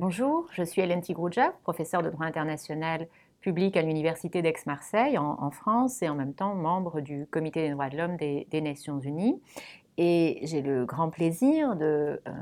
Bonjour, 0.00 0.46
je 0.52 0.62
suis 0.62 0.80
Hélène 0.80 1.00
Tigrouja, 1.00 1.52
professeure 1.64 2.04
de 2.04 2.10
droit 2.10 2.24
international 2.24 3.08
public 3.40 3.76
à 3.76 3.82
l'Université 3.82 4.42
d'Aix-Marseille 4.42 5.18
en, 5.18 5.50
France 5.50 6.02
et 6.02 6.08
en 6.08 6.14
même 6.14 6.34
temps 6.34 6.54
membre 6.54 7.00
du 7.00 7.26
Comité 7.26 7.62
des 7.62 7.70
droits 7.70 7.88
de 7.88 7.96
l'homme 7.96 8.16
des, 8.16 8.60
Nations 8.60 9.00
Unies. 9.00 9.42
Et 9.96 10.38
j'ai 10.44 10.62
le 10.62 10.84
grand 10.84 11.10
plaisir 11.10 11.74
de 11.74 12.22
euh, 12.28 12.32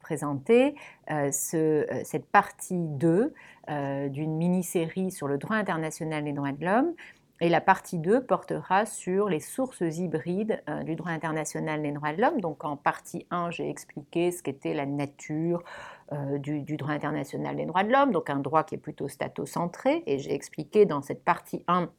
présenter 0.00 0.74
euh, 1.10 1.30
euh, 1.54 1.84
cette 2.04 2.26
partie 2.26 2.76
2 2.76 3.32
d'une 4.10 4.36
mini-série 4.36 5.10
sur 5.10 5.26
le 5.26 5.38
droit 5.38 5.56
international 5.56 6.24
des 6.24 6.34
droits 6.34 6.52
de 6.52 6.66
l'homme 6.66 6.92
et 7.40 7.48
la 7.48 7.60
partie 7.60 7.98
2 7.98 8.24
portera 8.24 8.84
sur 8.84 9.28
les 9.28 9.40
sources 9.40 9.80
hybrides 9.80 10.62
euh, 10.68 10.82
du 10.82 10.96
droit 10.96 11.10
international 11.10 11.82
des 11.82 11.92
droits 11.92 12.12
de 12.12 12.20
l'homme. 12.20 12.40
Donc 12.40 12.64
en 12.64 12.76
partie 12.76 13.26
1, 13.30 13.50
j'ai 13.50 13.68
expliqué 13.68 14.30
ce 14.32 14.42
qu'était 14.42 14.74
la 14.74 14.86
nature 14.86 15.62
euh, 16.12 16.38
du, 16.38 16.62
du, 16.62 16.76
droit 16.76 16.92
international 16.92 17.56
des 17.56 17.66
droits 17.66 17.84
de 17.84 17.92
l'homme, 17.92 18.12
donc 18.12 18.30
un 18.30 18.40
droit 18.40 18.64
qui 18.64 18.74
est 18.74 18.78
plutôt 18.78 19.08
statocentré. 19.08 20.02
Et 20.06 20.18
j'ai 20.18 20.34
expliqué 20.34 20.84
dans 20.84 21.02
cette 21.02 21.24
partie 21.24 21.62
1 21.68 21.90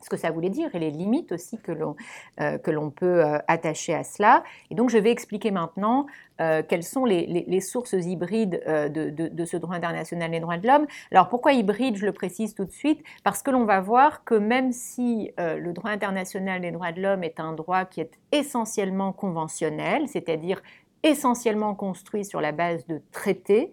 ce 0.00 0.08
que 0.08 0.16
ça 0.16 0.30
voulait 0.30 0.50
dire 0.50 0.74
et 0.74 0.78
les 0.78 0.90
limites 0.90 1.32
aussi 1.32 1.58
que 1.58 1.72
l'on 1.72 1.96
euh, 2.40 2.90
peut 2.90 3.24
euh, 3.24 3.38
attacher 3.48 3.94
à 3.94 4.04
cela. 4.04 4.42
Et 4.70 4.74
donc 4.74 4.90
je 4.90 4.98
vais 4.98 5.10
expliquer 5.10 5.50
maintenant 5.50 6.06
euh, 6.40 6.62
quelles 6.66 6.82
sont 6.82 7.04
les, 7.04 7.26
les, 7.26 7.60
sources 7.60 7.92
hybrides 7.92 8.62
de, 8.66 9.10
de, 9.10 9.28
de, 9.28 9.44
ce 9.44 9.58
droit 9.58 9.74
international 9.74 10.30
des 10.30 10.40
droits 10.40 10.56
de 10.56 10.66
l'homme. 10.66 10.86
Alors 11.10 11.28
pourquoi 11.28 11.52
hybride 11.52 11.96
Je 11.96 12.06
le 12.06 12.12
précise 12.12 12.54
tout 12.54 12.64
de 12.64 12.72
suite? 12.72 13.02
Parce 13.24 13.42
que 13.42 13.50
l'on 13.50 13.64
va 13.64 13.80
voir 13.80 14.24
que 14.24 14.34
même 14.34 14.72
si 14.72 15.32
le 15.38 15.72
droit 15.72 15.90
international 15.90 16.62
des 16.62 16.70
droits 16.70 16.92
de 16.92 17.02
l'homme 17.02 17.24
est 17.24 17.40
un 17.40 17.52
droit 17.52 17.84
qui 17.84 18.00
est 18.00 18.18
essentiellement 18.32 19.12
conventionnel, 19.12 20.08
c'est-à-dire 20.08 20.62
essentiellement 21.02 21.74
construit 21.74 22.24
sur 22.24 22.40
la 22.40 22.52
base 22.52 22.86
de 22.86 23.00
traités, 23.12 23.72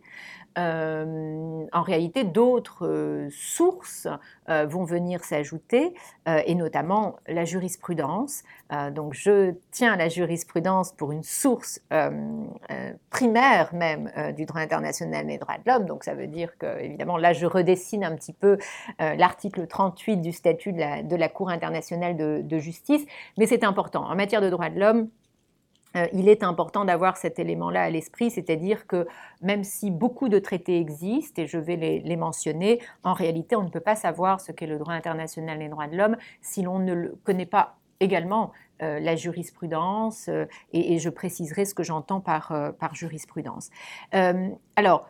euh, 0.57 1.65
en 1.71 1.81
réalité, 1.81 2.23
d'autres 2.23 2.87
euh, 2.87 3.29
sources 3.31 4.07
euh, 4.49 4.65
vont 4.65 4.85
venir 4.85 5.23
s'ajouter, 5.23 5.93
et 6.45 6.55
notamment 6.55 7.15
la 7.27 7.45
jurisprudence. 7.45 8.43
donc, 8.91 9.13
je 9.13 9.53
tiens 9.71 9.95
la 9.95 10.09
jurisprudence 10.09 10.91
pour 10.91 11.13
une 11.13 11.23
source 11.23 11.81
primaire 13.09 13.73
même 13.73 14.11
du 14.35 14.45
droit 14.45 14.59
international 14.59 15.25
des 15.25 15.37
droits 15.37 15.55
de 15.55 15.71
l'homme. 15.71 15.85
Donc, 15.85 16.03
ça 16.03 16.15
veut 16.15 16.27
dire 16.27 16.57
que, 16.57 16.81
évidemment, 16.81 17.17
là, 17.17 17.31
je 17.31 17.45
redessine 17.45 18.03
un 18.03 18.13
petit 18.13 18.33
peu 18.33 18.57
l'article 18.99 19.67
38 19.67 20.17
du 20.17 20.33
statut 20.33 20.73
de 20.73 21.15
la, 21.15 21.29
Cour 21.29 21.49
internationale 21.49 22.17
de, 22.17 22.41
de 22.43 22.57
justice, 22.57 23.05
mais 23.37 23.45
c'est 23.45 23.63
important. 23.63 24.03
En 24.03 24.15
matière 24.15 24.41
de 24.41 24.49
droits 24.49 24.69
de 24.69 24.79
l'homme, 24.79 25.07
il 26.13 26.29
est 26.29 26.43
important 26.43 26.85
d'avoir 26.85 27.17
cet 27.17 27.39
élément-là 27.39 27.83
à 27.83 27.89
l'esprit, 27.89 28.31
c'est-à-dire 28.31 28.87
que 28.87 29.07
même 29.41 29.63
si 29.63 29.91
beaucoup 29.91 30.29
de 30.29 30.39
traités 30.39 30.79
existent, 30.79 31.41
et 31.41 31.47
je 31.47 31.57
vais 31.57 31.75
les, 31.75 32.15
mentionner, 32.15 32.79
en 33.03 33.13
réalité, 33.13 33.55
on 33.55 33.63
ne 33.63 33.69
peut 33.69 33.79
pas 33.79 33.95
savoir 33.95 34.41
ce 34.41 34.51
qu'est 34.51 34.67
le 34.67 34.77
droit 34.77 34.93
international 34.93 35.59
des 35.59 35.69
droits 35.69 35.87
de 35.87 35.95
l'homme 35.95 36.17
si 36.41 36.61
l'on 36.61 36.79
ne 36.79 37.07
connaît 37.23 37.45
pas 37.45 37.77
également 37.99 38.51
euh, 38.81 38.99
la 38.99 39.15
jurisprudence, 39.15 40.29
euh, 40.29 40.45
et, 40.73 40.99
je 40.99 41.09
préciserai 41.09 41.65
ce 41.65 41.73
que 41.73 41.83
j'entends 41.83 42.21
par, 42.21 42.51
jurisprudence. 42.93 43.69
alors, 44.75 45.07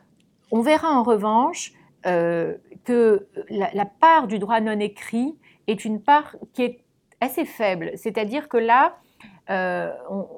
on 0.51 0.61
verra 0.61 0.89
en 0.89 1.03
revanche 1.03 1.73
que 2.03 3.27
la 3.49 3.85
part 3.85 4.27
du 4.27 4.39
droit 4.39 4.61
non 4.61 4.79
écrit 4.79 5.35
est 5.67 5.83
une 5.83 6.01
part 6.01 6.37
qui 6.53 6.63
est 6.63 6.79
assez 7.19 7.45
faible, 7.45 7.91
c'est-à-dire 7.95 8.47
que 8.47 8.57
là, 8.57 8.97
euh, 9.49 9.91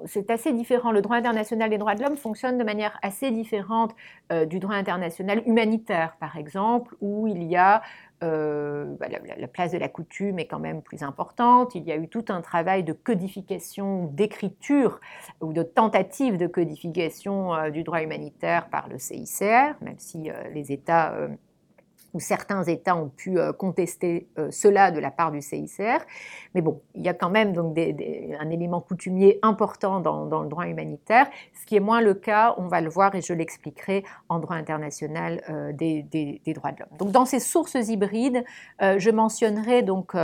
c'est 0.05 0.29
assez 0.29 0.53
différent. 0.53 0.91
Le 0.91 1.01
droit 1.01 1.15
international 1.15 1.69
des 1.69 1.77
droits 1.77 1.95
de 1.95 2.03
l'homme 2.03 2.17
fonctionne 2.17 2.57
de 2.57 2.63
manière 2.63 2.97
assez 3.01 3.31
différente 3.31 3.95
euh, 4.31 4.45
du 4.45 4.59
droit 4.59 4.75
international 4.75 5.41
humanitaire, 5.45 6.15
par 6.19 6.37
exemple, 6.37 6.95
où 7.01 7.27
il 7.27 7.43
y 7.43 7.55
a 7.55 7.81
euh, 8.21 8.85
bah, 8.99 9.07
la, 9.09 9.47
place 9.47 9.71
de 9.71 9.77
la 9.77 9.87
coutume 9.87 10.39
est 10.39 10.45
quand 10.45 10.59
même 10.59 10.81
plus 10.81 11.03
importante. 11.03 11.73
Il 11.73 11.83
y 11.83 11.91
a 11.91 11.95
eu 11.95 12.07
tout 12.07 12.25
un 12.29 12.41
travail 12.41 12.83
de 12.83 12.93
codification, 12.93 14.05
d'écriture 14.13 14.99
ou 15.41 15.53
de 15.53 15.63
tentative 15.63 16.37
de 16.37 16.47
codification 16.47 17.69
du 17.71 17.83
droit 17.83 18.01
humanitaire 18.01 18.69
par 18.69 18.89
le 18.89 18.97
CICR, 18.97 19.75
même 19.81 19.97
si 19.97 20.29
les 20.53 20.71
États 20.71 21.15
où 22.13 22.19
certains 22.19 22.63
États 22.63 22.95
ont 22.95 23.09
pu 23.09 23.37
euh, 23.37 23.53
contester 23.53 24.27
euh, 24.37 24.49
cela 24.51 24.91
de 24.91 24.99
la 24.99 25.11
part 25.11 25.31
du 25.31 25.41
CICR. 25.41 25.99
Mais 26.55 26.61
bon, 26.61 26.81
il 26.95 27.03
y 27.03 27.09
a 27.09 27.13
quand 27.13 27.29
même 27.29 27.53
donc 27.53 27.77
un 27.77 28.49
élément 28.49 28.81
coutumier 28.81 29.39
important 29.41 29.99
dans, 29.99 30.43
le 30.43 30.49
droit 30.49 30.65
humanitaire, 30.65 31.27
ce 31.59 31.65
qui 31.65 31.75
est 31.75 31.79
moins 31.79 32.01
le 32.01 32.13
cas, 32.13 32.55
on 32.57 32.67
va 32.67 32.81
le 32.81 32.89
voir 32.89 33.13
et 33.15 33.21
je 33.21 33.33
l'expliquerai 33.33 34.03
en 34.29 34.39
droit 34.39 34.55
international 34.55 35.41
euh, 35.49 35.71
des, 35.73 36.41
droits 36.55 36.71
de 36.71 36.79
l'homme. 36.79 36.97
Donc 36.97 37.11
dans 37.11 37.25
ces 37.25 37.39
sources 37.39 37.75
hybrides, 37.75 38.43
je 38.79 39.11
mentionnerai 39.11 39.83
donc 39.83 40.15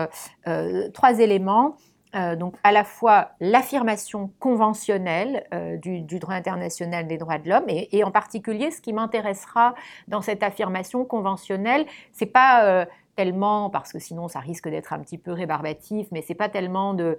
trois 0.93 1.19
éléments. 1.19 1.75
Euh, 2.15 2.35
donc 2.35 2.55
à 2.63 2.71
la 2.71 2.83
fois 2.83 3.31
l'affirmation 3.41 4.31
conventionnelle 4.39 5.45
euh, 5.53 5.77
du, 5.77 6.01
droit 6.01 6.35
international 6.35 7.07
des 7.07 7.17
droits 7.17 7.39
de 7.39 7.49
l'homme 7.49 7.65
et, 7.67 8.03
en 8.03 8.11
particulier 8.11 8.71
ce 8.71 8.79
qui 8.79 8.93
m'intéressera 8.93 9.75
dans 10.07 10.21
cette 10.21 10.41
affirmation 10.41 11.03
conventionnelle, 11.03 11.85
c'est 12.13 12.25
pas 12.25 12.65
euh, 12.65 12.85
tellement 13.17 13.69
parce 13.69 13.91
que 13.91 13.99
sinon 13.99 14.29
ça 14.29 14.39
risque 14.39 14.69
d'être 14.69 14.93
un 14.93 14.99
petit 14.99 15.17
peu 15.17 15.33
rébarbatif, 15.33 16.07
mais 16.11 16.21
c'est 16.21 16.35
pas 16.35 16.47
tellement 16.47 16.93
de, 16.93 17.17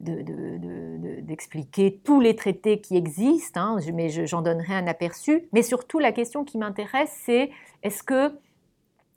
d'expliquer 0.00 2.00
tous 2.02 2.20
les 2.20 2.36
traités 2.36 2.80
qui 2.80 2.96
existent, 2.96 3.60
hein, 3.60 3.78
mais 3.92 4.08
j'en 4.26 4.42
donnerai 4.42 4.74
un 4.74 4.86
aperçu. 4.86 5.48
Mais 5.52 5.62
surtout, 5.62 5.98
la 5.98 6.12
question 6.12 6.44
qui 6.44 6.58
m'intéresse, 6.58 7.14
c'est 7.24 7.50
est-ce 7.82 8.02
que 8.02 8.32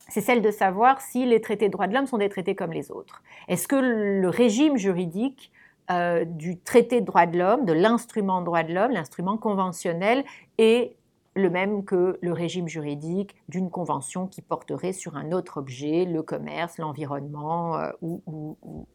c'est 0.10 0.22
celle 0.22 0.42
de 0.42 0.52
savoir 0.52 1.02
si 1.02 1.26
les 1.26 1.42
traités 1.42 1.68
de 1.68 1.74
droits 1.74 1.88
de 1.88 1.94
l'homme 1.94 2.08
sont 2.08 2.18
des 2.18 2.30
traités 2.30 2.56
comme 2.56 2.72
les 2.72 2.92
autres. 2.92 3.22
Est-ce 3.48 3.68
que 3.68 3.76
le 3.76 4.30
régime 4.30 4.78
juridique 4.78 5.52
euh, 5.90 6.26
du 6.26 6.60
traité 6.60 7.00
de 7.00 7.06
droits 7.06 7.26
de 7.26 7.38
l'homme, 7.38 7.64
de 7.64 7.72
l'instrument 7.72 8.42
de 8.42 8.46
droits 8.46 8.64
de 8.64 8.74
l'homme, 8.74 8.92
l'instrument 8.92 9.38
conventionnel, 9.38 10.26
est 10.58 10.96
le 11.34 11.50
même 11.50 11.86
que 11.86 12.18
le 12.22 12.34
régime 12.34 12.68
juridique 12.68 13.36
d'une 13.48 13.70
convention 13.70 14.28
qui 14.28 14.42
porterait 14.42 14.92
sur 14.92 15.16
un 15.16 15.32
autre 15.32 15.58
objet, 15.58 16.04
le 16.04 16.24
commerce, 16.24 16.78
l'environnement 16.78 17.78
euh, 17.78 17.92
ou, 18.02 18.22
ou, 18.26 18.86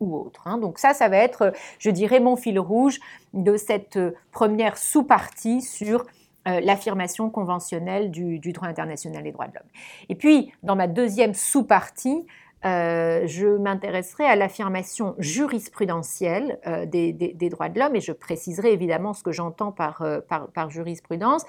autre. 0.00 0.46
Hein. 0.46 0.58
Donc 0.58 0.78
ça, 0.78 0.92
ça 0.92 1.08
va 1.08 1.18
être, 1.18 1.52
je 1.78 1.90
dirais, 1.90 2.20
mon 2.20 2.36
fil 2.36 2.58
rouge 2.58 2.98
de 3.32 3.56
cette 3.56 3.98
première 4.32 4.76
sous-partie 4.76 5.62
sur 5.62 6.04
euh, 6.46 6.60
l'affirmation 6.60 7.30
conventionnelle 7.30 8.10
du, 8.10 8.38
droit 8.52 8.68
international 8.68 9.22
des 9.22 9.32
droits 9.32 9.46
de 9.46 9.54
l'homme. 9.54 9.68
Et 10.10 10.14
puis, 10.14 10.52
dans 10.62 10.76
ma 10.76 10.86
deuxième 10.86 11.32
sous-partie, 11.32 12.26
euh, 12.66 13.26
je 13.26 13.46
m'intéresserai 13.46 14.24
à 14.26 14.36
l'affirmation 14.36 15.14
jurisprudentielle 15.18 16.58
euh, 16.66 16.84
des, 16.84 17.48
droits 17.50 17.70
de 17.70 17.78
l'homme 17.78 17.96
et 17.96 18.00
je 18.00 18.12
préciserai 18.12 18.72
évidemment 18.72 19.14
ce 19.14 19.22
que 19.22 19.32
j'entends 19.32 19.72
par, 19.72 20.04
par, 20.28 20.70
jurisprudence. 20.70 21.44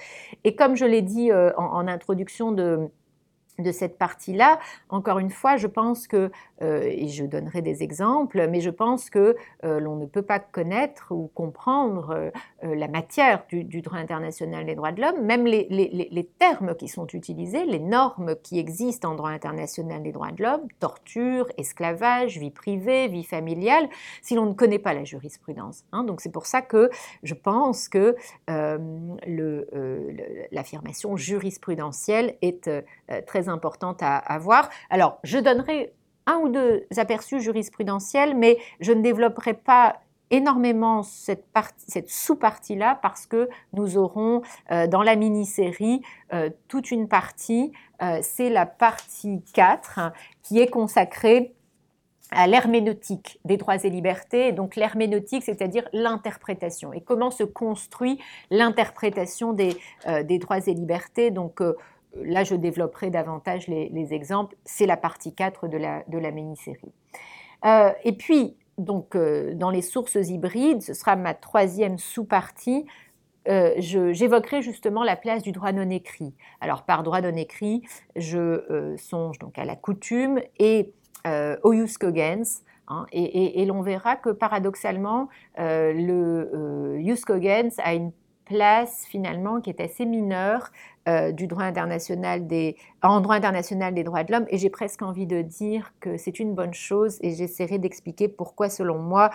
Et 0.46 0.56
comme 0.56 0.76
je 0.76 0.86
l'ai 0.86 1.02
dit 1.02 1.30
en, 1.34 1.88
introduction 1.88 2.54
de, 2.54 2.90
de 3.60 3.72
cette 3.72 3.98
partie-là. 3.98 4.60
Encore 4.90 5.20
une 5.20 5.30
fois, 5.30 5.58
je 5.58 5.68
pense 5.68 6.08
que, 6.08 6.32
euh, 6.62 6.84
et 6.84 7.08
je 7.08 7.26
donnerai 7.26 7.62
des 7.62 7.84
exemples, 7.84 8.48
mais 8.50 8.62
je 8.62 8.70
pense 8.70 9.10
que 9.10 9.36
euh, 9.64 9.80
l'on 9.80 9.96
ne 9.96 10.06
peut 10.06 10.22
pas 10.22 10.40
connaître 10.40 11.12
ou 11.12 11.30
comprendre 11.34 12.32
euh, 12.64 12.76
la 12.76 12.88
matière 12.88 13.46
du, 13.50 13.82
droit 13.82 13.98
international 13.98 14.66
des 14.66 14.76
droits 14.76 14.92
de 14.92 15.02
l'homme, 15.02 15.22
même 15.24 15.46
les, 15.46 16.30
termes 16.40 16.76
qui 16.76 16.88
sont 16.88 17.08
utilisés, 17.08 17.66
les 17.66 17.80
normes 17.80 18.36
qui 18.42 18.60
existent 18.60 19.12
en 19.12 19.16
droit 19.16 19.30
international 19.30 20.04
des 20.04 20.12
droits 20.12 20.32
de 20.32 20.44
l'homme, 20.44 20.68
torture, 20.80 21.48
esclavage, 21.58 22.38
vie 22.38 22.52
privée, 22.52 23.08
vie 23.08 23.24
familiale, 23.24 23.88
si 24.22 24.36
l'on 24.36 24.48
ne 24.48 24.54
connaît 24.54 24.80
pas 24.80 24.94
la 24.94 25.04
jurisprudence. 25.04 25.86
Hein. 25.92 26.04
Donc 26.04 26.22
c'est 26.22 26.32
pour 26.32 26.46
ça 26.46 26.62
que 26.62 26.90
je 27.24 27.34
pense 27.34 27.88
que 27.88 28.16
l'affirmation 30.52 31.16
jurisprudentielle 31.16 32.36
est 32.42 32.70
très 33.26 33.45
importante 33.50 34.02
à, 34.02 34.18
à 34.18 34.38
voir. 34.38 34.70
Alors, 34.90 35.20
je 35.24 35.38
donnerai 35.38 35.94
un 36.28 36.38
ou 36.38 36.50
deux 36.50 36.86
aperçus 36.98 37.42
jurisprudentiels, 37.42 38.36
mais 38.36 38.58
je 38.80 38.92
ne 38.92 39.02
développerai 39.02 39.54
pas 39.54 39.98
énormément 40.32 41.04
cette, 41.04 41.46
sous-partie-là 42.08 43.00
parce 43.02 43.26
que 43.26 43.50
nous 43.74 43.98
aurons 43.98 44.42
euh, 44.72 44.88
dans 44.88 45.04
la 45.04 45.16
mini-série 45.16 46.02
euh, 46.34 46.50
toute 46.68 46.92
une 46.92 47.08
partie, 47.08 47.72
euh, 48.02 48.20
c'est 48.22 48.50
la 48.50 48.66
partie 48.66 49.44
4 49.54 50.12
qui 50.42 50.60
est 50.60 50.70
consacrée 50.70 51.54
à 52.32 52.48
l'herméneutique 52.48 53.40
des 53.46 53.56
droits 53.56 53.76
et 53.76 53.90
libertés, 53.90 54.52
donc 54.52 54.76
l'herméneutique, 54.76 55.44
c'est-à-dire 55.44 55.88
l'interprétation, 55.94 56.92
et 56.92 57.00
comment 57.00 57.30
se 57.30 57.44
construit 57.44 58.20
l'interprétation 58.50 59.54
des, 59.54 59.78
des, 60.24 60.40
droits 60.40 60.58
et 60.58 60.74
libertés. 60.74 61.30
Donc, 61.30 61.62
là, 62.24 62.44
je 62.44 62.56
développerai 62.56 63.10
davantage 63.10 63.68
les, 63.68 64.14
exemples. 64.14 64.56
C'est 64.66 64.86
la 64.86 64.98
partie 64.98 65.34
4 65.34 65.68
de 65.68 65.78
la, 65.78 66.04
de 66.08 66.18
mini-série. 66.18 66.92
Euh, 67.66 67.92
et 68.04 68.14
puis, 68.14 68.56
donc, 68.78 69.16
euh, 69.16 69.54
dans 69.56 69.70
les 69.70 69.82
sources 69.82 70.16
hybrides, 70.16 70.82
ce 70.82 70.94
sera 70.94 71.16
ma 71.16 71.34
troisième 71.34 71.98
sous-partie. 71.98 72.86
j'évoquerai 73.48 74.62
justement 74.62 75.04
la 75.04 75.16
place 75.16 75.44
du 75.44 75.52
droit 75.52 75.72
non 75.72 75.90
écrit. 75.90 76.34
Alors 76.62 76.84
par 76.84 77.04
droit 77.04 77.22
non 77.22 77.36
écrit, 77.36 77.84
je 78.16 78.96
songe 78.98 79.38
donc 79.38 79.60
à 79.60 79.66
la 79.66 79.76
coutume 79.76 80.42
et 80.58 80.92
au 81.64 81.74
jus 81.74 81.98
cogens, 82.00 82.64
hein, 82.88 83.06
et, 83.12 83.62
et 83.62 83.66
l'on 83.66 83.84
verra 83.84 84.16
que 84.16 84.32
paradoxalement, 84.32 85.30
le 85.58 86.98
jus 87.04 87.22
cogens 87.24 87.80
a 87.84 87.94
une 87.94 88.12
place 88.46 89.06
finalement 89.08 89.60
qui 89.60 89.70
est 89.70 89.82
assez 89.82 90.06
mineure 90.06 90.72
euh, 91.08 91.32
du 91.32 91.48
droit 91.48 91.64
international 91.64 92.48
des, 92.48 92.78
en 93.02 93.22
droit 93.22 93.36
international 93.36 93.94
des 93.94 94.04
droits 94.04 94.24
de 94.24 94.32
l'homme 94.32 94.46
et 94.50 94.58
j'ai 94.58 94.70
presque 94.70 95.02
envie 95.02 95.26
de 95.26 95.42
dire 95.42 95.94
que 96.00 96.18
c'est 96.18 96.40
une 96.40 96.54
bonne 96.54 96.74
chose 96.74 97.18
et 97.22 97.36
j'essaierai 97.36 97.80
d'expliquer 97.80 98.28
pourquoi 98.28 98.70
selon 98.70 99.00
moi 99.00 99.32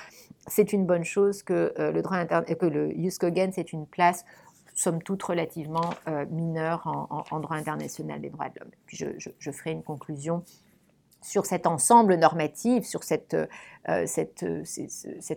c'est 0.47 0.73
une 0.73 0.87
bonne 0.87 1.05
chose 1.05 1.43
que 1.43 1.73
euh, 1.79 1.93
le 1.93 2.03
droit 2.03 2.25
que 2.25 2.67
le 2.67 2.91
Jus 2.91 3.12
c'est 3.53 3.73
une 3.73 3.87
place 3.87 4.25
somme 4.75 5.03
toute 5.03 5.23
relativement 5.23 5.91
euh, 6.09 6.25
mineure 6.31 6.87
en, 7.31 7.41
droit 7.41 7.57
international 7.57 8.21
des 8.21 8.31
droits 8.31 8.49
de 8.49 8.61
l'homme. 8.61 8.71
Puis 8.87 8.97
je, 8.97 9.51
ferai 9.51 9.73
une 9.73 9.83
conclusion 9.83 10.43
sur 11.22 11.46
cet 11.46 11.67
ensemble 11.67 12.14
normatif, 12.14 12.84
sur 12.84 13.05
cette, 13.05 13.34
euh, 13.34 13.46
euh, 14.43 14.64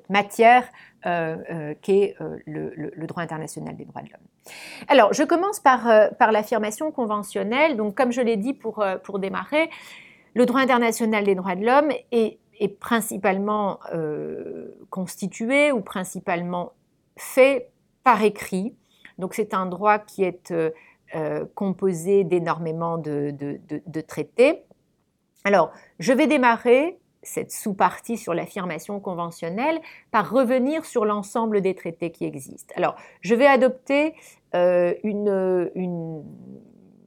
matière 0.10 0.64
euh, 1.06 1.74
qu'est 1.82 2.16
le, 2.46 3.08
droit 3.08 3.24
international 3.24 3.76
des 3.76 3.86
droits 3.86 4.02
de 4.02 4.10
l'homme. 4.10 4.54
Alors, 4.88 5.14
je 5.14 5.24
commence 5.24 5.60
par, 5.60 5.88
par 6.18 6.32
l'affirmation 6.32 6.92
conventionnelle. 6.92 7.78
Donc, 7.78 7.96
comme 7.96 8.12
je 8.12 8.22
l'ai 8.22 8.38
dit 8.38 8.54
pour, 8.54 8.84
pour 9.04 9.20
démarrer, 9.20 9.70
le 10.34 10.46
droit 10.46 10.62
international 10.62 11.24
des 11.26 11.36
droits 11.36 11.56
de 11.56 11.66
l'homme 11.66 11.92
est, 12.12 12.40
principalement 12.80 13.80
constitué 14.90 15.74
ou 15.74 15.82
principalement 15.82 16.72
fait 17.18 17.70
par 18.06 18.24
écrit. 18.24 18.74
Donc, 19.18 19.34
c'est 19.34 19.54
un 19.54 19.66
droit 19.66 20.00
qui 20.00 20.24
est 20.24 20.54
composé 21.56 22.24
d'énormément 22.24 22.98
de, 22.98 23.36
de 23.86 24.02
traités 24.02 24.64
alors, 25.44 25.72
je 26.00 26.14
vais 26.14 26.28
démarrer 26.28 26.98
cette 27.24 27.52
sous-partie 27.52 28.18
sur 28.18 28.34
l'affirmation 28.34 29.00
conventionnelle 29.00 29.80
par 30.12 30.30
revenir 30.30 30.86
sur 30.86 31.06
l'ensemble 31.06 31.62
des 31.62 31.74
traités 31.74 32.12
qui 32.12 32.26
existent. 32.26 32.74
Alors, 32.78 32.96
je 33.22 33.34
vais 33.34 33.48
adopter 33.48 34.14
euh, 34.56 34.94
une, 35.04 35.30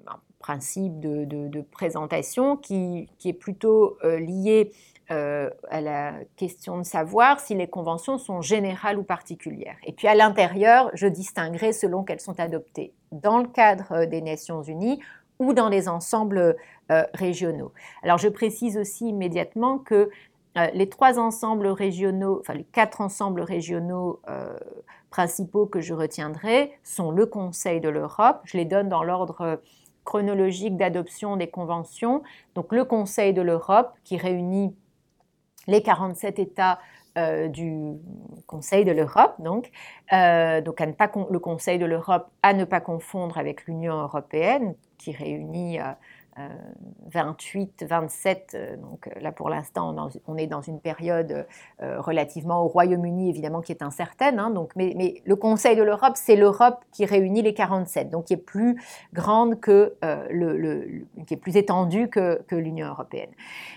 un 0.06 0.18
principe 0.38 0.98
de, 1.00 1.60
présentation 1.70 2.56
qui, 2.56 3.08
est 3.24 3.32
plutôt 3.32 3.98
euh, 4.04 4.18
lié 4.18 4.72
euh, 5.10 5.50
à 5.70 5.80
la 5.80 6.14
question 6.36 6.78
de 6.78 6.82
savoir 6.82 7.38
si 7.38 7.54
les 7.54 7.68
conventions 7.68 8.18
sont 8.18 8.40
générales 8.40 8.98
ou 8.98 9.04
particulières. 9.04 9.76
Et 9.84 9.92
puis 9.92 10.08
à 10.08 10.14
l'intérieur, 10.14 10.90
je 10.94 11.06
distinguerai 11.06 11.72
selon 11.72 12.02
qu'elles 12.02 12.20
sont 12.20 12.40
adoptées 12.40 12.92
dans 13.12 13.38
le 13.38 13.46
cadre 13.46 14.06
des 14.06 14.20
Nations 14.20 14.62
Unies 14.62 15.00
ou 15.38 15.52
dans 15.52 15.68
les 15.68 15.88
ensembles 15.88 16.56
euh, 16.92 17.02
régionaux. 17.14 17.72
Alors 18.04 18.16
je 18.16 18.28
précise 18.28 18.78
aussi 18.78 19.08
immédiatement 19.08 19.78
que 19.78 20.08
euh, 20.56 20.66
les 20.72 20.88
trois 20.88 21.18
ensembles 21.18 21.66
régionaux, 21.66 22.38
enfin 22.38 22.54
les 22.54 22.62
quatre 22.62 23.00
ensembles 23.00 23.40
régionaux 23.40 24.20
euh, 24.28 24.56
principaux 25.10 25.66
que 25.66 25.80
je 25.80 25.94
retiendrai 25.94 26.78
sont 26.84 27.10
le 27.10 27.26
Conseil 27.26 27.80
de 27.80 27.88
l'Europe. 27.88 28.38
Je 28.44 28.56
les 28.56 28.64
donne 28.64 28.88
dans 28.88 29.02
l'ordre 29.02 29.60
chronologique 30.04 30.76
d'adoption 30.76 31.36
des 31.36 31.48
conventions. 31.48 32.22
Donc 32.54 32.72
le 32.72 32.84
Conseil 32.84 33.34
de 33.34 33.42
l'Europe 33.42 33.92
qui 34.04 34.16
réunit 34.16 34.72
les 35.66 35.82
47 35.82 36.38
États 36.38 36.78
du 37.48 37.94
Conseil 38.46 38.84
de 38.84 38.92
l'Europe, 38.92 39.34
donc, 39.38 39.72
donc 40.12 40.80
à 40.80 40.86
ne 40.86 40.92
pas 40.92 41.10
le 41.30 41.38
Conseil 41.40 41.78
de 41.78 41.86
l'Europe 41.86 42.28
à 42.42 42.52
ne 42.52 42.64
pas 42.64 42.80
confondre 42.80 43.38
avec 43.38 43.64
l'Union 43.66 43.94
européenne, 44.02 44.76
qui 44.98 45.12
réunit 45.12 45.78
28, 47.12 47.82
euh, 47.82 47.86
27. 47.86 48.52
Euh, 48.54 48.58
euh, 48.58 48.76
donc 48.76 49.08
là, 49.20 49.32
pour 49.32 49.48
l'instant, 49.48 49.94
on 50.26 50.36
est 50.36 50.46
dans 50.46 50.60
une 50.60 50.80
période 50.80 51.46
relativement 51.80 52.62
au 52.62 52.68
Royaume-Uni, 52.68 53.30
évidemment, 53.30 53.60
qui 53.60 53.72
est 53.72 53.82
incertaine. 53.82 54.38
Hein, 54.38 54.50
donc, 54.50 54.72
mais, 54.76 54.94
mais, 54.96 55.22
le 55.24 55.36
Conseil 55.36 55.76
de 55.76 55.82
l'Europe, 55.82 56.14
c'est 56.14 56.36
l'Europe 56.36 56.84
qui 56.92 57.04
réunit 57.04 57.42
les 57.42 57.54
47, 57.54 58.10
donc 58.10 58.26
qui 58.26 58.34
est 58.34 58.36
plus 58.36 58.80
grande 59.12 59.60
que 59.60 59.94
le, 60.02 61.06
qui 61.26 61.34
est 61.34 61.38
plus 61.38 61.56
étendue 61.56 62.08
que, 62.08 62.42
que 62.46 62.56
l'Union 62.56 62.88
européenne. 62.88 63.30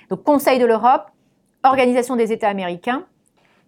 Donc, 0.09 0.23
Conseil 0.23 0.59
de 0.59 0.65
l'Europe, 0.65 1.11
Organisation 1.63 2.15
des 2.15 2.31
États 2.31 2.49
américains, 2.49 3.05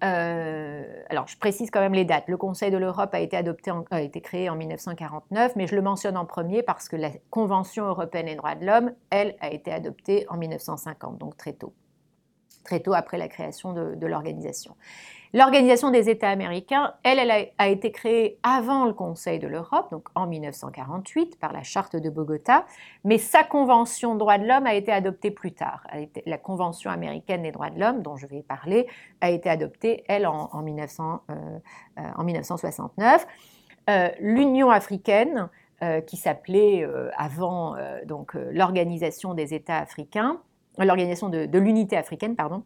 euh, 0.03 1.03
alors, 1.09 1.27
je 1.27 1.37
précise 1.37 1.69
quand 1.69 1.79
même 1.79 1.93
les 1.93 2.05
dates. 2.05 2.27
Le 2.27 2.37
Conseil 2.37 2.71
de 2.71 2.77
l'Europe 2.77 3.13
a 3.13 3.19
été, 3.19 3.37
adopté 3.37 3.71
a 3.91 4.01
été 4.01 4.21
créé 4.21 4.49
en 4.49 4.55
1949, 4.55 5.55
mais 5.55 5.67
je 5.67 5.75
le 5.75 5.81
mentionne 5.81 6.17
en 6.17 6.25
premier 6.25 6.63
parce 6.63 6.89
que 6.89 6.95
la 6.95 7.11
Convention 7.29 7.85
européenne 7.85 8.25
des 8.25 8.35
droits 8.35 8.55
de 8.55 8.65
l'homme, 8.65 8.93
elle, 9.11 9.35
a 9.41 9.51
été 9.51 9.71
adoptée 9.71 10.25
en 10.29 10.37
1950, 10.37 11.17
donc 11.19 11.37
très 11.37 11.53
tôt, 11.53 11.73
très 12.63 12.79
tôt 12.79 12.93
après 12.93 13.17
la 13.17 13.27
création 13.27 13.73
de 13.73 14.07
l'organisation. 14.07 14.75
L'Organisation 15.33 15.91
des 15.91 16.09
États 16.09 16.29
américains, 16.29 16.93
elle, 17.03 17.31
a, 17.57 17.67
été 17.69 17.93
créée 17.93 18.37
avant 18.43 18.83
le 18.83 18.91
Conseil 18.91 19.39
de 19.39 19.47
l'Europe, 19.47 19.89
donc 19.89 20.09
en 20.13 20.27
1948 20.27 21.39
par 21.39 21.53
la 21.53 21.63
Charte 21.63 21.95
de 21.95 22.09
Bogota, 22.09 22.65
mais 23.05 23.17
sa 23.17 23.45
Convention 23.45 24.15
droits 24.15 24.37
de 24.37 24.45
l'homme 24.45 24.65
a 24.65 24.73
été 24.73 24.91
adoptée 24.91 25.31
plus 25.31 25.53
tard. 25.53 25.87
la 26.25 26.37
Convention 26.37 26.91
américaine 26.91 27.43
des 27.43 27.51
droits 27.51 27.69
de 27.69 27.79
l'homme, 27.79 28.01
dont 28.01 28.17
je 28.17 28.27
vais 28.27 28.41
parler, 28.41 28.87
a 29.21 29.29
été 29.29 29.49
adoptée, 29.49 30.03
elle, 30.09 30.27
en, 30.27 30.61
1969. 30.61 32.91
Euh, 32.99 33.01
euh, 33.89 33.89
euh, 33.89 34.09
L'Union 34.19 34.69
africaine, 34.69 35.47
qui 36.05 36.15
s'appelait 36.15 36.87
avant 37.17 37.75
l'Organisation 38.51 39.33
des 39.33 39.55
États 39.55 39.79
africains, 39.79 40.39
l'Organisation 40.77 41.29
de 41.29 41.57
l'unité 41.57 41.97
africaine, 41.97 42.35
pardon, 42.35 42.63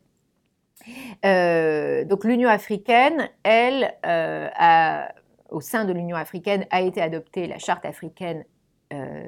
euh, 1.24 2.04
donc 2.06 2.24
l'Union 2.24 2.50
africaine, 2.50 3.30
elle, 3.44 3.94
euh, 4.06 5.06
au 5.50 5.62
sein 5.62 5.86
de 5.86 5.94
l'Union 5.94 6.18
africaine, 6.18 6.66
a 6.72 6.82
été 6.82 7.02
adoptée 7.02 7.48
la 7.48 7.58
Charte 7.58 7.86
africaine 7.86 8.46
euh, 8.94 9.28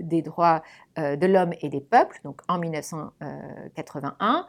des 0.00 0.22
droits 0.22 0.62
de 0.96 1.26
l'homme 1.26 1.52
et 1.60 1.68
des 1.68 1.80
peuples, 1.80 2.18
donc 2.24 2.40
en 2.48 2.58
1981. 2.58 4.46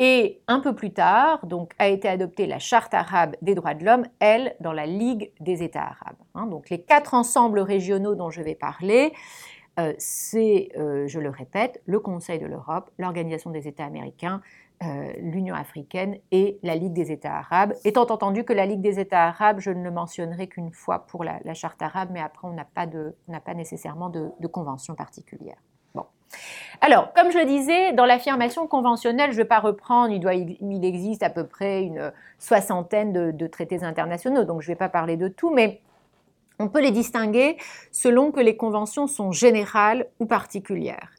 Et 0.00 0.42
un 0.46 0.60
peu 0.60 0.76
plus 0.76 0.92
tard, 0.92 1.44
donc, 1.44 1.72
a 1.80 1.88
été 1.88 2.08
adoptée 2.08 2.46
la 2.46 2.60
Charte 2.60 2.94
arabe 2.94 3.34
des 3.42 3.56
droits 3.56 3.74
de 3.74 3.84
l'homme, 3.84 4.04
elle, 4.20 4.54
dans 4.60 4.72
la 4.72 4.86
Ligue 4.86 5.32
des 5.40 5.64
États 5.64 5.82
arabes. 5.82 6.16
Hein. 6.34 6.46
donc 6.46 6.70
les 6.70 6.80
quatre 6.80 7.14
ensembles 7.14 7.58
régionaux 7.58 8.14
dont 8.14 8.30
je 8.30 8.40
vais 8.40 8.54
parler, 8.54 9.12
c'est, 9.98 10.68
je 10.76 11.18
le 11.18 11.30
répète, 11.30 11.80
le 11.86 11.98
Conseil 12.00 12.38
de 12.38 12.46
l'Europe, 12.46 12.90
l'Organisation 12.98 13.50
des 13.50 13.66
États 13.66 13.86
américains, 13.86 14.40
euh, 14.84 15.12
l'Union 15.18 15.56
africaine 15.56 16.18
et 16.30 16.58
la 16.62 16.76
Ligue 16.76 16.92
des 16.92 17.10
États 17.10 17.34
arabes. 17.34 17.74
Étant 17.84 18.02
entendu 18.02 18.44
que 18.44 18.52
la 18.52 18.64
Ligue 18.64 18.80
des 18.80 19.00
États 19.00 19.26
arabes, 19.26 19.58
je 19.58 19.70
ne 19.70 19.82
le 19.82 19.90
mentionnerai 19.90 20.46
qu'une 20.46 20.70
fois 20.70 21.04
pour 21.06 21.24
la, 21.24 21.54
charte 21.54 21.82
arabe, 21.82 22.10
mais 22.12 22.20
après 22.20 22.46
on 22.46 22.52
n'a 22.52 22.64
pas, 22.64 22.86
pas, 22.86 23.54
nécessairement 23.54 24.08
de, 24.08 24.46
convention 24.46 24.94
particulière. 24.94 25.56
Bon. 25.96 26.04
Alors, 26.80 27.12
comme 27.12 27.32
je 27.32 27.38
le 27.38 27.44
disais, 27.44 27.92
dans 27.92 28.04
l'affirmation 28.04 28.68
conventionnelle, 28.68 29.32
je 29.32 29.36
ne 29.38 29.42
vais 29.42 29.48
pas 29.48 29.58
reprendre, 29.58 30.12
il, 30.12 30.20
doit, 30.20 30.34
il, 30.34 30.84
existe 30.84 31.24
à 31.24 31.30
peu 31.30 31.44
près 31.44 31.82
une 31.82 32.12
soixantaine 32.38 33.12
de, 33.12 33.32
de 33.32 33.46
traités 33.48 33.82
internationaux, 33.82 34.44
donc 34.44 34.62
je 34.62 34.68
ne 34.68 34.74
vais 34.74 34.78
pas 34.78 34.88
parler 34.88 35.16
de 35.16 35.26
tout, 35.26 35.50
mais 35.50 35.80
on 36.60 36.68
peut 36.68 36.80
les 36.80 36.92
distinguer 36.92 37.56
selon 37.90 38.30
que 38.30 38.40
les 38.40 38.56
conventions 38.56 39.08
sont 39.08 39.32
générales 39.32 40.06
ou 40.20 40.26
particulières. 40.26 41.10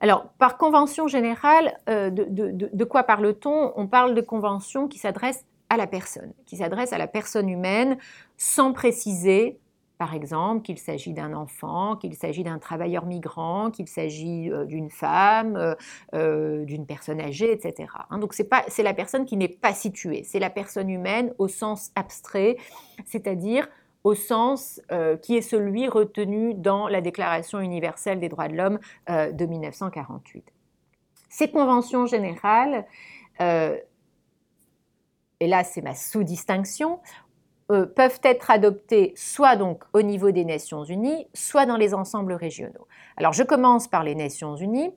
Alors, 0.00 0.28
par 0.38 0.58
convention 0.58 1.08
générale, 1.08 1.76
euh, 1.88 2.10
de, 2.10 2.84
quoi 2.84 3.02
parle-t-on? 3.02 3.72
On 3.76 3.86
parle 3.86 4.14
de 4.14 4.20
conventions 4.20 4.86
qui 4.86 4.98
s'adressent 4.98 5.44
à 5.70 5.76
la 5.76 5.86
personne, 5.86 6.32
qui 6.46 6.56
s'adressent 6.56 6.92
à 6.92 6.98
la 6.98 7.08
personne 7.08 7.48
humaine 7.48 7.98
sans 8.36 8.72
préciser, 8.72 9.58
par 9.98 10.14
exemple, 10.14 10.62
qu'il 10.62 10.78
s'agit 10.78 11.12
d'un 11.12 11.34
enfant, 11.34 11.96
qu'il 11.96 12.14
s'agit 12.14 12.44
d'un 12.44 12.58
travailleur 12.58 13.06
migrant, 13.06 13.72
qu'il 13.72 13.88
s'agit 13.88 14.50
euh, 14.52 14.64
d'une 14.64 14.88
femme, 14.88 15.76
euh, 16.14 16.64
d'une 16.64 16.86
personne 16.86 17.20
âgée, 17.20 17.52
etc. 17.52 17.88
Hein. 18.10 18.18
donc, 18.18 18.34
c'est 18.34 18.82
la 18.82 18.94
personne 18.94 19.26
qui 19.26 19.36
n'est 19.36 19.48
pas 19.48 19.74
située, 19.74 20.22
c'est 20.22 20.38
la 20.38 20.50
personne 20.50 20.88
humaine 20.88 21.34
au 21.38 21.48
sens 21.48 21.90
abstrait, 21.96 22.56
c'est-à-dire 23.04 23.68
au 24.08 24.14
sens 24.14 24.80
euh, 24.90 25.18
qui 25.18 25.36
est 25.36 25.42
celui 25.42 25.86
retenu 25.86 26.54
dans 26.54 26.88
la 26.88 27.02
Déclaration 27.02 27.60
universelle 27.60 28.20
des 28.20 28.30
droits 28.30 28.48
de 28.48 28.54
l'homme 28.54 28.78
euh, 29.10 29.32
de 29.32 29.44
1948. 29.44 30.50
Ces 31.28 31.50
conventions 31.50 32.06
générales, 32.06 32.86
euh, 33.42 33.76
et 35.40 35.46
là 35.46 35.62
c'est 35.62 35.82
ma 35.82 35.94
sous-distinction, 35.94 37.00
peuvent 37.68 38.20
être 38.22 38.50
adoptées 38.50 39.12
soit 39.14 39.54
donc 39.56 39.84
au 39.92 40.00
niveau 40.00 40.30
des 40.30 40.46
Nations 40.46 40.84
Unies, 40.84 41.26
soit 41.34 41.66
dans 41.66 41.76
les 41.76 41.92
ensembles 41.92 42.32
régionaux. 42.32 42.86
Alors 43.18 43.34
je 43.34 43.42
commence 43.42 43.88
par 43.88 44.04
les 44.04 44.14
Nations 44.14 44.56
Unies 44.56 44.90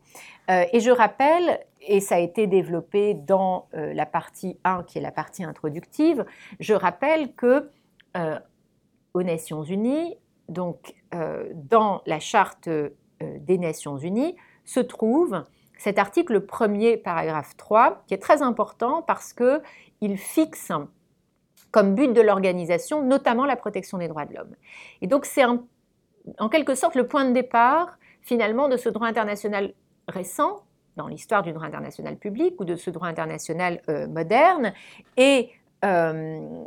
et 0.47 0.79
je 0.79 0.89
rappelle, 0.89 1.59
et 1.81 1.99
ça 1.99 2.15
a 2.15 2.19
été 2.19 2.47
développé 2.47 3.13
dans 3.13 3.67
la 3.73 4.05
partie 4.05 4.57
1 4.63 4.83
qui 4.83 4.99
est 4.99 5.01
la 5.01 5.11
partie 5.11 5.43
introductive, 5.43 6.23
je 6.61 6.73
rappelle 6.73 7.33
que 7.33 7.69
aux 9.13 9.23
Nations 9.23 9.63
Unies, 9.63 10.17
donc 10.49 10.95
dans 11.53 12.01
la 12.05 12.19
charte 12.19 12.69
des 13.19 13.57
Nations 13.57 13.97
Unies, 13.97 14.35
se 14.65 14.79
trouve 14.79 15.43
cet 15.77 15.97
article 15.97 16.41
1er, 16.41 17.01
paragraphe 17.01 17.57
3, 17.57 18.03
qui 18.07 18.13
est 18.13 18.21
très 18.21 18.41
important 18.41 19.01
parce 19.01 19.33
qu'il 19.33 20.17
fixe 20.17 20.71
comme 21.71 21.95
but 21.95 22.13
de 22.13 22.21
l'organisation 22.21 23.01
notamment 23.03 23.45
la 23.45 23.55
protection 23.55 23.97
des 23.97 24.07
droits 24.07 24.25
de 24.25 24.35
l'homme. 24.35 24.55
Et 25.01 25.07
donc 25.07 25.25
c'est 25.25 25.43
en 25.43 26.49
quelque 26.49 26.75
sorte 26.75 26.95
le 26.95 27.07
point 27.07 27.25
de 27.25 27.33
départ 27.33 27.97
finalement 28.21 28.67
de 28.67 28.77
ce 28.77 28.89
droit 28.89 29.07
international 29.07 29.73
récent 30.07 30.63
dans 30.97 31.07
l'histoire 31.07 31.41
du 31.41 31.53
droit 31.53 31.65
international 31.65 32.17
public 32.17 32.59
ou 32.59 32.65
de 32.65 32.75
ce 32.75 32.89
droit 32.89 33.07
international 33.07 33.81
euh, 33.89 34.07
moderne. 34.07 34.73
Et 35.17 35.49
euh, 35.83 36.63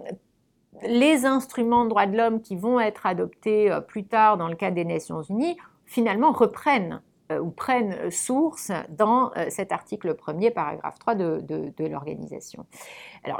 les 0.82 1.24
instruments 1.26 1.84
de 1.84 1.90
droits 1.90 2.06
de 2.06 2.16
l'homme 2.16 2.40
qui 2.40 2.56
vont 2.56 2.80
être 2.80 3.06
adoptés 3.06 3.70
euh, 3.70 3.80
plus 3.80 4.04
tard 4.04 4.36
dans 4.36 4.48
le 4.48 4.56
cadre 4.56 4.74
des 4.74 4.84
Nations 4.84 5.22
Unies, 5.22 5.56
finalement 5.86 6.32
reprennent 6.32 7.02
ou 7.40 7.50
prennent 7.50 8.10
source 8.10 8.70
dans 8.90 9.32
cet 9.48 9.72
article 9.72 10.14
1er, 10.14 10.52
paragraphe 10.52 10.98
3 10.98 11.14
de, 11.14 11.40
de 11.40 11.86
l'organisation. 11.86 12.66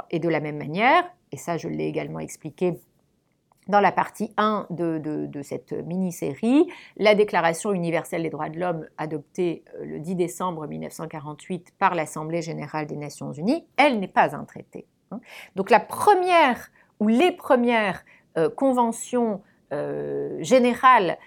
et 0.09 0.17
de 0.17 0.27
la 0.27 0.39
même 0.39 0.57
manière, 0.57 1.03
et 1.31 1.37
ça 1.37 1.57
je 1.57 1.67
l'ai 1.67 1.85
également 1.85 2.19
expliqué 2.19 2.79
dans 3.67 3.79
la 3.79 3.91
partie 3.91 4.31
1 4.37 4.67
de, 4.69 5.41
cette 5.41 5.71
mini-série, 5.71 6.67
la 6.97 7.15
Déclaration 7.15 7.73
universelle 7.73 8.23
des 8.23 8.29
droits 8.29 8.49
de 8.49 8.59
l'homme 8.59 8.85
adoptée 8.97 9.63
euh, 9.75 9.85
le 9.85 9.99
10 9.99 10.15
décembre 10.15 10.67
1948 10.67 11.73
par 11.79 11.95
l'Assemblée 11.95 12.41
générale 12.41 12.85
des 12.85 12.95
Nations 12.95 13.31
unies, 13.31 13.65
elle 13.77 13.99
n'est 13.99 14.07
pas 14.07 14.35
un 14.35 14.43
traité. 14.43 14.85
Hein. 15.11 15.19
Donc 15.55 15.69
la 15.69 15.79
première 15.79 16.69
ou 16.99 17.07
les 17.07 17.31
premières 17.31 18.03
euh, 18.37 18.49
conventions 18.49 19.41
euh, 19.73 20.37
générales 20.41 21.17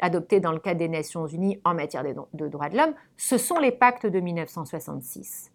adoptées 0.00 0.40
dans 0.40 0.50
le 0.50 0.58
cadre 0.58 0.80
des 0.80 0.88
Nations 0.88 1.28
unies 1.28 1.60
en 1.62 1.72
matière 1.72 2.02
de, 2.02 2.48
droits 2.48 2.68
de 2.68 2.76
l'homme, 2.76 2.94
ce 3.16 3.38
sont 3.38 3.60
les 3.60 3.70
pactes 3.70 4.06
de 4.06 4.18
1966. 4.18 5.52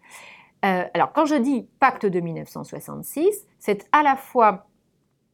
alors 0.61 1.11
quand 1.11 1.25
je 1.25 1.35
dis 1.35 1.67
pacte 1.81 2.05
de 2.05 2.21
1966, 2.21 3.47
c'est 3.59 3.85
à 3.91 4.01
la 4.01 4.15
fois 4.15 4.67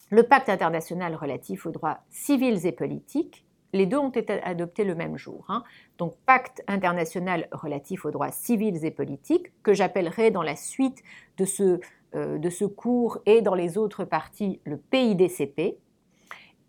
le 0.10 0.24
pacte 0.24 0.50
international 0.50 1.14
relatif 1.16 1.68
aux 1.68 1.72
droits 1.72 2.00
civils 2.10 2.66
et 2.66 2.72
politiques, 2.72 3.46
les 3.74 3.86
deux 3.86 3.98
ont 3.98 4.10
été 4.10 4.42
adoptés 4.44 4.84
le 4.84 4.96
même 4.96 5.18
jour. 5.18 5.46
Hein. 5.50 5.64
Donc 5.98 6.16
pacte 6.26 6.64
international 6.68 7.48
relatif 7.52 8.06
aux 8.06 8.12
droits 8.12 8.32
civils 8.32 8.84
et 8.86 8.92
politiques, 8.92 9.52
que 9.64 9.74
j'appellerai 9.74 10.32
dans 10.32 10.44
la 10.44 10.56
suite 10.56 11.02
de 11.38 11.46
ce, 11.46 11.64
euh, 11.64 11.80
de 12.14 12.50
ce 12.50 12.66
cours 12.66 13.20
et 13.26 13.42
dans 13.42 13.56
les 13.56 13.78
autres 13.78 14.04
parties 14.04 14.60
le 14.66 14.78
PIDCP, 14.78 15.78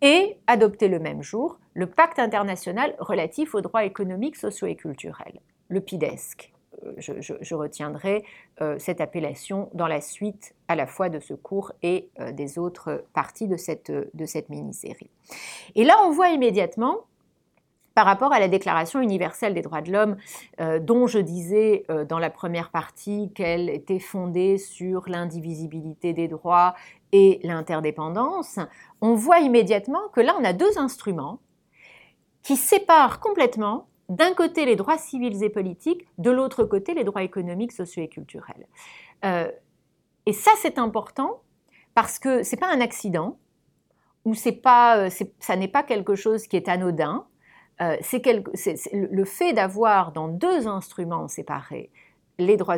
et 0.01 0.37
adopté 0.47 0.87
le 0.87 0.99
même 0.99 1.21
jour 1.21 1.59
le 1.73 1.87
pacte 1.87 2.19
international 2.19 2.95
relatif 2.99 3.55
aux 3.55 3.61
droits 3.61 3.83
économiques, 3.83 4.35
sociaux 4.35 4.67
et 4.67 4.75
culturels, 4.75 5.39
le 5.69 5.81
PIDESC 5.81 6.53
je, 6.97 7.55
retiendrai 7.55 8.23
euh, 8.61 8.77
cette 8.79 9.01
appellation 9.01 9.69
dans 9.73 9.87
la 9.87 10.01
suite 10.01 10.55
à 10.67 10.75
la 10.75 10.87
fois 10.87 11.09
de 11.09 11.19
ce 11.19 11.33
cours 11.33 11.71
et 11.81 12.09
euh, 12.19 12.31
des 12.31 12.57
autres 12.57 13.05
parties 13.13 13.47
de 13.47 13.57
cette, 13.57 13.91
de 13.91 14.25
cette 14.25 14.49
mini-série. 14.49 15.09
Et 15.75 15.83
là, 15.83 15.95
on 16.05 16.11
voit 16.11 16.29
immédiatement 16.29 17.05
par 17.95 18.05
rapport 18.05 18.33
à 18.33 18.39
la 18.39 18.47
Déclaration 18.47 19.01
universelle 19.01 19.53
des 19.53 19.61
droits 19.61 19.81
de 19.81 19.91
l'homme, 19.91 20.17
euh, 20.59 20.79
dont 20.79 21.07
je 21.07 21.19
disais 21.19 21.85
dans 22.09 22.19
la 22.19 22.29
première 22.29 22.69
partie 22.69 23.31
qu'elle 23.33 23.69
était 23.69 23.99
fondée 23.99 24.57
sur 24.57 25.07
l'indivisibilité 25.07 26.13
des 26.13 26.27
droits 26.27 26.75
et 27.11 27.39
l'interdépendance, 27.43 28.59
on 29.01 29.13
voit 29.13 29.39
immédiatement 29.39 30.01
que 30.13 30.21
là, 30.21 30.35
on 30.39 30.43
a 30.43 30.53
deux 30.53 30.77
instruments 30.77 31.39
qui 32.41 32.55
séparent 32.57 33.19
complètement 33.19 33.87
d'un 34.09 34.33
côté 34.33 34.65
les 34.65 34.75
droits 34.75 34.97
civils 34.97 35.43
et 35.43 35.49
politiques, 35.49 36.05
de 36.17 36.29
l'autre 36.29 36.65
côté 36.65 36.93
les 36.93 37.03
droits 37.03 37.23
économiques, 37.23 37.71
sociaux 37.71 38.03
et 38.03 38.09
culturels. 38.09 38.67
Euh, 39.25 39.49
et 40.25 40.33
ça, 40.33 40.51
c'est 40.57 40.77
important 40.77 41.41
parce 41.95 42.19
que 42.19 42.43
ce 42.43 42.55
n'est 42.55 42.59
pas 42.59 42.71
un 42.71 42.81
accident 42.81 43.37
ou 44.25 44.33
pas, 44.61 44.97
euh, 44.97 45.09
ça 45.39 45.55
n'est 45.55 45.67
pas 45.67 45.83
quelque 45.83 46.15
chose 46.15 46.47
qui 46.47 46.55
est 46.55 46.69
anodin. 46.69 47.25
Euh, 47.81 47.97
c'est 48.01 48.21
le 48.93 49.25
fait 49.25 49.53
d'avoir 49.53 50.11
dans 50.11 50.27
deux 50.27 50.67
instruments 50.67 51.27
séparés 51.27 51.89
les 52.39 52.57
droits, 52.57 52.77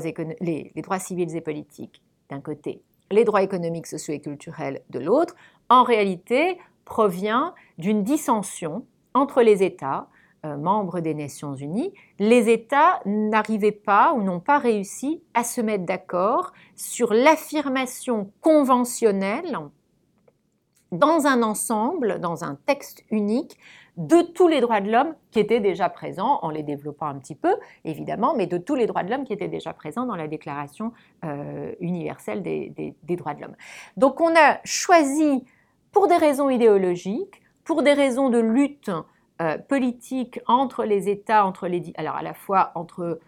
civils 1.00 1.36
et 1.36 1.42
politiques 1.42 2.02
d'un 2.30 2.42
côté, 2.42 2.82
les 3.12 3.24
droits 3.24 3.44
économiques, 3.44 3.88
sociaux 3.88 4.14
et 4.14 4.20
culturels 4.20 4.82
de 4.90 5.00
l'autre, 5.00 5.36
en 5.70 5.84
réalité 5.84 6.58
provient 6.86 7.54
d'une 7.78 8.04
dissension 8.04 8.86
entre 9.14 9.42
les 9.42 9.64
États 9.64 10.08
euh, 10.46 10.58
membres 10.58 11.00
des 11.00 11.14
Nations 11.14 11.56
Unies, 11.56 11.94
les 12.20 12.50
États 12.50 13.00
n'arrivaient 13.06 13.72
pas 13.72 14.14
ou 14.14 14.22
n'ont 14.22 14.40
pas 14.40 14.60
réussi 14.60 15.22
à 15.34 15.44
se 15.44 15.62
mettre 15.62 15.86
d'accord 15.86 16.52
sur 16.76 17.14
l'affirmation 17.14 18.32
conventionnelle 18.42 19.58
dans 20.92 21.26
un 21.26 21.42
ensemble, 21.42 22.20
dans 22.20 22.44
un 22.44 22.56
texte 22.66 23.04
unique, 23.10 23.58
de 23.98 24.22
tous 24.22 24.48
les 24.48 24.60
droits 24.60 24.82
de 24.82 24.92
l'homme 24.92 25.16
qui 25.32 25.40
étaient 25.40 25.60
déjà 25.60 25.90
présents, 25.90 26.40
en 26.42 26.50
les 26.50 26.64
développant 26.64 27.08
un 27.08 27.18
petit 27.20 27.36
peu, 27.36 27.56
évidemment, 27.86 28.36
mais 28.36 28.46
de 28.46 28.58
tous 28.58 28.76
les 28.76 28.88
droits 28.88 29.04
de 29.04 29.10
l'homme 29.10 29.24
qui 29.24 29.34
étaient 29.34 29.48
déjà 29.48 29.74
présents 29.74 30.06
dans 30.06 30.16
la 30.16 30.28
Déclaration 30.28 30.92
euh, 31.24 31.74
universelle 31.80 32.44
des, 32.44 32.96
droits 33.04 33.34
de 33.34 33.42
l'homme. 33.42 33.56
Donc 33.96 34.20
on 34.20 34.36
a 34.36 34.60
choisi, 34.64 35.46
pour 35.92 36.08
des 36.08 36.18
raisons 36.18 36.50
idéologiques, 36.50 37.42
pour 37.64 37.84
des 37.84 37.94
raisons 37.94 38.30
de 38.30 38.40
lutte 38.40 38.92
euh, 39.42 39.58
politique 39.58 40.40
entre 40.48 40.84
les 40.84 41.10
États, 41.10 41.46
entre 41.46 41.68
les, 41.68 41.94
alors 41.96 42.16
à 42.16 42.22
la 42.22 42.34
fois 42.34 42.72
entre, 42.76 43.20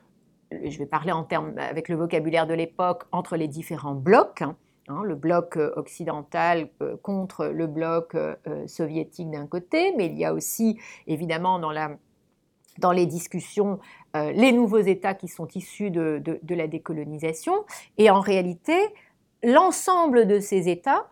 je 0.51 0.77
vais 0.77 0.85
parler 0.85 1.11
en 1.11 1.23
termes 1.23 1.53
avec 1.57 1.87
le 1.87 1.95
vocabulaire 1.95 2.45
de 2.45 2.53
l'époque, 2.53 3.03
entre 3.11 3.37
les 3.37 3.47
différents 3.47 3.95
blocs, 3.95 4.41
hein, 4.41 4.55
hein, 4.87 5.03
le 5.03 5.15
bloc 5.15 5.57
euh, 5.57 5.71
occidental 5.75 6.69
euh, 6.81 6.97
contre 6.97 7.47
le 7.47 7.67
bloc 7.67 8.15
soviétique 8.67 9.29
d'un 9.29 9.47
côté, 9.47 9.93
mais 9.97 10.07
il 10.07 10.17
y 10.17 10.25
a 10.25 10.33
aussi 10.33 10.79
évidemment 11.07 11.59
dans, 11.59 12.91
les 12.91 13.05
discussions 13.05 13.79
les 14.13 14.51
nouveaux 14.51 14.79
États 14.79 15.13
qui 15.13 15.27
sont 15.27 15.47
issus 15.53 15.91
de, 15.91 16.21
de 16.23 16.55
la 16.55 16.67
décolonisation, 16.67 17.53
et 17.97 18.09
en 18.09 18.19
réalité, 18.19 18.75
l'ensemble 19.43 20.25
de 20.25 20.39
ces 20.39 20.69
États 20.69 21.07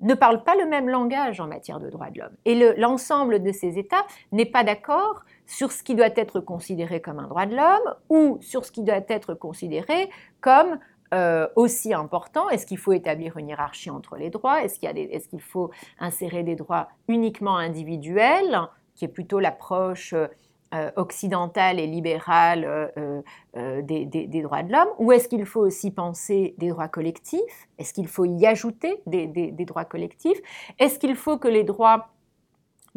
ne 0.00 0.14
parlent 0.14 0.44
pas 0.44 0.54
le 0.54 0.66
même 0.66 0.88
langage 0.88 1.40
en 1.40 1.48
matière 1.48 1.80
de 1.80 1.90
droits 1.90 2.10
de 2.10 2.20
l'homme. 2.20 2.36
Et 2.44 2.54
l'ensemble 2.76 3.42
de 3.42 3.52
ces 3.52 3.78
États 3.78 4.06
n'est 4.32 4.46
pas 4.46 4.64
d'accord 4.64 5.22
sur 5.46 5.72
ce 5.72 5.82
qui 5.82 5.94
doit 5.94 6.10
être 6.14 6.40
considéré 6.40 7.00
comme 7.00 7.18
un 7.18 7.26
droit 7.26 7.46
de 7.46 7.56
l'homme 7.56 7.94
ou 8.08 8.38
sur 8.40 8.64
ce 8.64 8.72
qui 8.72 8.82
doit 8.82 9.00
être 9.08 9.34
considéré 9.34 10.08
comme 10.40 10.78
euh, 11.14 11.46
aussi 11.56 11.94
important. 11.94 12.50
Est-ce 12.50 12.66
qu'il 12.66 12.78
faut 12.78 12.92
établir 12.92 13.36
une 13.36 13.48
hiérarchie 13.48 13.90
entre 13.90 14.16
les 14.16 14.30
droits? 14.30 14.62
Est-ce 14.62 14.78
qu'il 14.78 14.88
est 14.98 15.40
faut 15.40 15.70
insérer 15.98 16.42
des 16.42 16.54
droits 16.54 16.88
uniquement 17.08 17.56
individuels, 17.56 18.60
qui 18.94 19.04
est 19.06 19.08
plutôt 19.08 19.38
l'approche 19.40 20.12
euh, 20.12 20.90
occidentale 20.96 21.80
et 21.80 21.86
libérale 21.86 22.92
euh, 22.98 23.82
des, 23.82 24.42
droits 24.42 24.62
de 24.62 24.72
l'homme? 24.72 24.88
Ou 24.98 25.12
est-ce 25.12 25.28
qu'il 25.28 25.46
faut 25.46 25.60
aussi 25.60 25.90
penser 25.90 26.54
des 26.58 26.68
droits 26.68 26.88
collectifs? 26.88 27.68
Est-ce 27.78 27.94
qu'il 27.94 28.08
faut 28.08 28.26
y 28.26 28.46
ajouter 28.46 29.00
des 29.06 29.64
droits 29.66 29.86
collectifs? 29.86 30.38
Est-ce 30.78 30.98
qu'il 30.98 31.16
faut 31.16 31.38
que 31.38 31.48
les 31.48 31.64
droits 31.64 32.08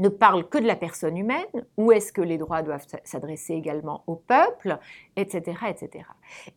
ne 0.01 0.09
parle 0.09 0.49
que 0.49 0.57
de 0.57 0.65
la 0.65 0.75
personne 0.75 1.15
humaine, 1.15 1.45
ou 1.77 1.91
est-ce 1.91 2.11
que 2.11 2.21
les 2.21 2.39
droits 2.39 2.63
doivent 2.63 2.85
s'adresser 3.03 3.53
également 3.53 4.03
au 4.07 4.15
peuple, 4.15 4.79
etc., 5.15 5.57
etc. 5.69 6.05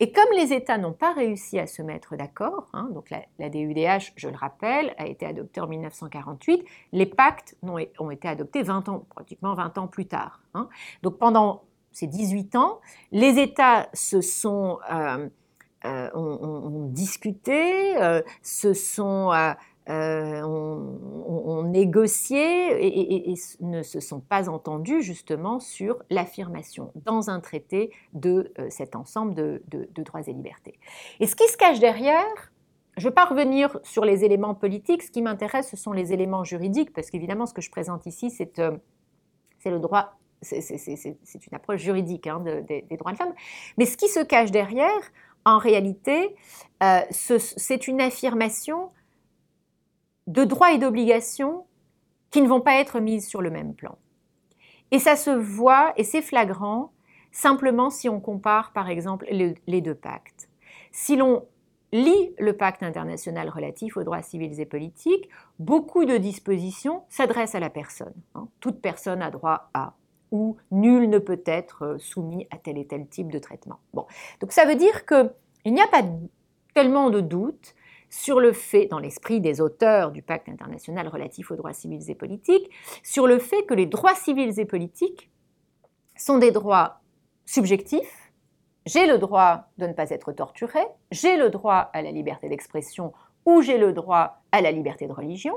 Et 0.01 0.13
comme 0.13 0.33
les 0.35 0.55
États 0.55 0.79
n'ont 0.79 0.95
pas 0.95 1.13
réussi 1.13 1.59
à 1.59 1.67
se 1.67 1.83
mettre 1.83 2.17
d'accord, 2.17 2.69
hein, 2.73 2.89
donc 2.93 3.11
la, 3.11 3.49
DUDH, 3.51 4.13
je 4.17 4.29
le 4.29 4.37
rappelle, 4.37 4.95
a 4.97 5.07
été 5.07 5.27
adoptée 5.27 5.61
en 5.61 5.67
1948, 5.67 6.65
les 6.93 7.07
pactes 7.07 7.57
ont, 7.63 8.11
été 8.11 8.29
adoptés 8.29 8.63
20 8.63 8.89
ans, 8.89 9.05
pratiquement 9.11 9.55
20 9.55 9.77
ans 9.77 9.89
plus 9.89 10.07
tard. 10.07 10.41
Hein. 10.55 10.69
Donc 11.03 11.19
pendant 11.19 11.65
ces 11.93 12.07
18 12.07 12.57
ans, 12.57 12.81
les 13.13 13.39
États 13.39 13.89
se 13.93 14.23
sont... 14.23 14.79
Euh, 14.91 15.29
euh, 15.87 16.09
ont, 16.15 16.89
discuté, 16.89 17.95
euh, 17.99 18.23
se 18.41 18.73
sont 18.73 19.31
euh, 19.91 20.41
ont, 20.43 21.63
négocié 21.65 23.31
et, 23.31 23.35
ne 23.61 23.83
se 23.83 24.01
sont 24.01 24.21
pas 24.21 24.49
entendus 24.49 25.03
justement 25.03 25.61
sur 25.61 26.03
l'affirmation 26.09 26.91
dans 27.05 27.29
un 27.29 27.41
traité 27.41 27.91
de 28.15 28.53
euh, 28.59 28.69
cet 28.71 28.97
ensemble 28.97 29.35
de, 29.35 29.63
droits 29.97 30.23
et 30.27 30.33
libertés. 30.33 30.79
Et 31.21 31.27
ce 31.27 31.37
qui 31.37 31.47
se 31.49 31.59
cache 31.59 31.81
derrière, 31.81 32.25
je 32.97 33.05
ne 33.05 33.11
vais 33.11 33.15
pas 33.15 33.27
revenir 33.27 33.79
sur 33.83 34.07
les 34.07 34.25
éléments 34.25 34.55
politiques, 34.55 35.03
ce 35.03 35.11
qui 35.11 35.21
m'intéresse, 35.21 35.69
ce 35.69 35.77
sont 35.77 35.93
les 35.93 36.15
éléments 36.15 36.45
juridiques, 36.45 36.95
parce 36.95 37.11
qu'évidemment, 37.11 37.45
ce 37.45 37.53
que 37.53 37.63
je 37.63 37.71
présente 37.71 38.07
ici, 38.07 38.31
c'est 38.31 38.59
euh, 38.61 38.71
le 39.67 39.79
droit, 39.81 40.15
c'est 40.41 40.67
une 40.99 41.55
approche 41.55 41.83
juridique 41.83 42.27
hein, 42.27 42.41
des 42.41 42.97
droits 42.99 43.13
de 43.13 43.19
l'homme. 43.19 43.35
Mais 43.77 43.85
ce 43.85 43.99
qui 43.99 44.09
se 44.09 44.21
cache 44.21 44.51
derrière, 44.51 45.01
en 45.45 45.59
réalité, 45.59 46.37
c'est 47.11 47.89
une 47.89 48.01
affirmation 48.01 48.91
de 50.27 50.45
droits 50.45 50.73
et 50.73 50.79
d'obligations 50.79 51.67
qui 52.31 52.43
ne 52.43 52.49
vont 52.49 52.61
pas 52.61 52.81
être 52.81 53.01
mises 53.01 53.27
sur 53.27 53.43
le 53.43 53.51
même 53.51 53.75
plan. 53.75 53.99
Et 54.91 54.99
ça 54.99 55.17
se 55.17 55.31
voit, 55.31 55.93
et 55.97 56.05
c'est 56.05 56.23
flagrant, 56.23 56.93
simplement 57.33 57.91
si 57.91 58.09
on 58.09 58.21
compare 58.21 58.73
par 58.73 58.89
exemple 58.89 59.27
les 59.31 59.81
deux 59.81 59.95
pactes. 59.95 60.49
Si 60.93 61.17
l'on 61.17 61.47
lit 61.95 62.35
le 62.39 62.57
pacte 62.57 62.83
international 62.83 63.49
relatif 63.49 63.97
aux 63.97 64.03
droits 64.03 64.23
civils 64.23 64.61
et 64.61 64.67
politiques, 64.67 65.29
beaucoup 65.61 66.05
de 66.05 66.17
dispositions 66.17 67.03
s'adressent 67.09 67.55
à 67.55 67.61
la 67.61 67.71
personne. 67.71 68.15
Hein. 68.35 68.49
Toute 68.59 68.81
personne 68.81 69.23
a 69.23 69.31
droit 69.31 69.71
à 69.75 69.95
ou 70.33 70.57
nul 70.73 71.09
ne 71.09 71.19
peut 71.19 71.43
être 71.47 71.83
euh, 71.85 71.99
soumis 71.99 72.49
à 72.51 72.57
tel 72.57 72.77
et 72.79 72.87
tel 72.87 73.07
type 73.07 73.31
de 73.31 73.39
traitement. 73.39 73.79
Bon. 73.93 74.07
Donc 74.41 74.51
ça 74.51 74.65
veut 74.65 74.75
dire 74.75 75.07
qu'il 75.07 75.73
n'y 75.73 75.81
a 75.81 75.87
pas 75.87 76.03
tellement 76.75 77.11
de 77.11 77.21
doute 77.21 77.77
sur 78.15 78.39
le 78.39 78.53
fait, 78.53 78.87
dans 78.87 79.01
l'esprit 79.01 79.41
des 79.41 79.61
auteurs 79.61 80.13
du 80.13 80.23
pacte 80.23 80.49
international 80.49 81.09
relatif 81.09 81.51
aux 81.51 81.57
droits 81.57 81.73
civils 81.73 82.09
et 82.09 82.15
politiques, 82.15 82.71
sur 83.03 83.27
le 83.27 83.41
fait 83.41 83.65
que 83.65 83.75
les 83.75 83.87
droits 83.87 84.15
civils 84.15 84.61
et 84.61 84.65
politiques 84.65 85.31
sont 86.17 86.39
des 86.39 86.53
droits 86.53 87.01
subjectifs. 87.45 88.33
J'ai 88.87 89.07
le 89.07 89.19
droit 89.19 89.65
de 89.79 89.89
ne 89.89 89.93
pas 89.93 90.11
être 90.11 90.31
torturé, 90.31 90.81
j'ai 91.11 91.37
le 91.37 91.51
droit 91.51 91.91
à 91.93 92.03
la 92.03 92.13
liberté 92.13 92.49
d'expression 92.49 93.13
ou 93.47 93.63
j'ai 93.63 93.79
le 93.79 93.93
droit 93.93 94.43
à 94.53 94.61
la 94.61 94.71
liberté 94.71 95.09
de 95.09 95.13
religion. 95.13 95.57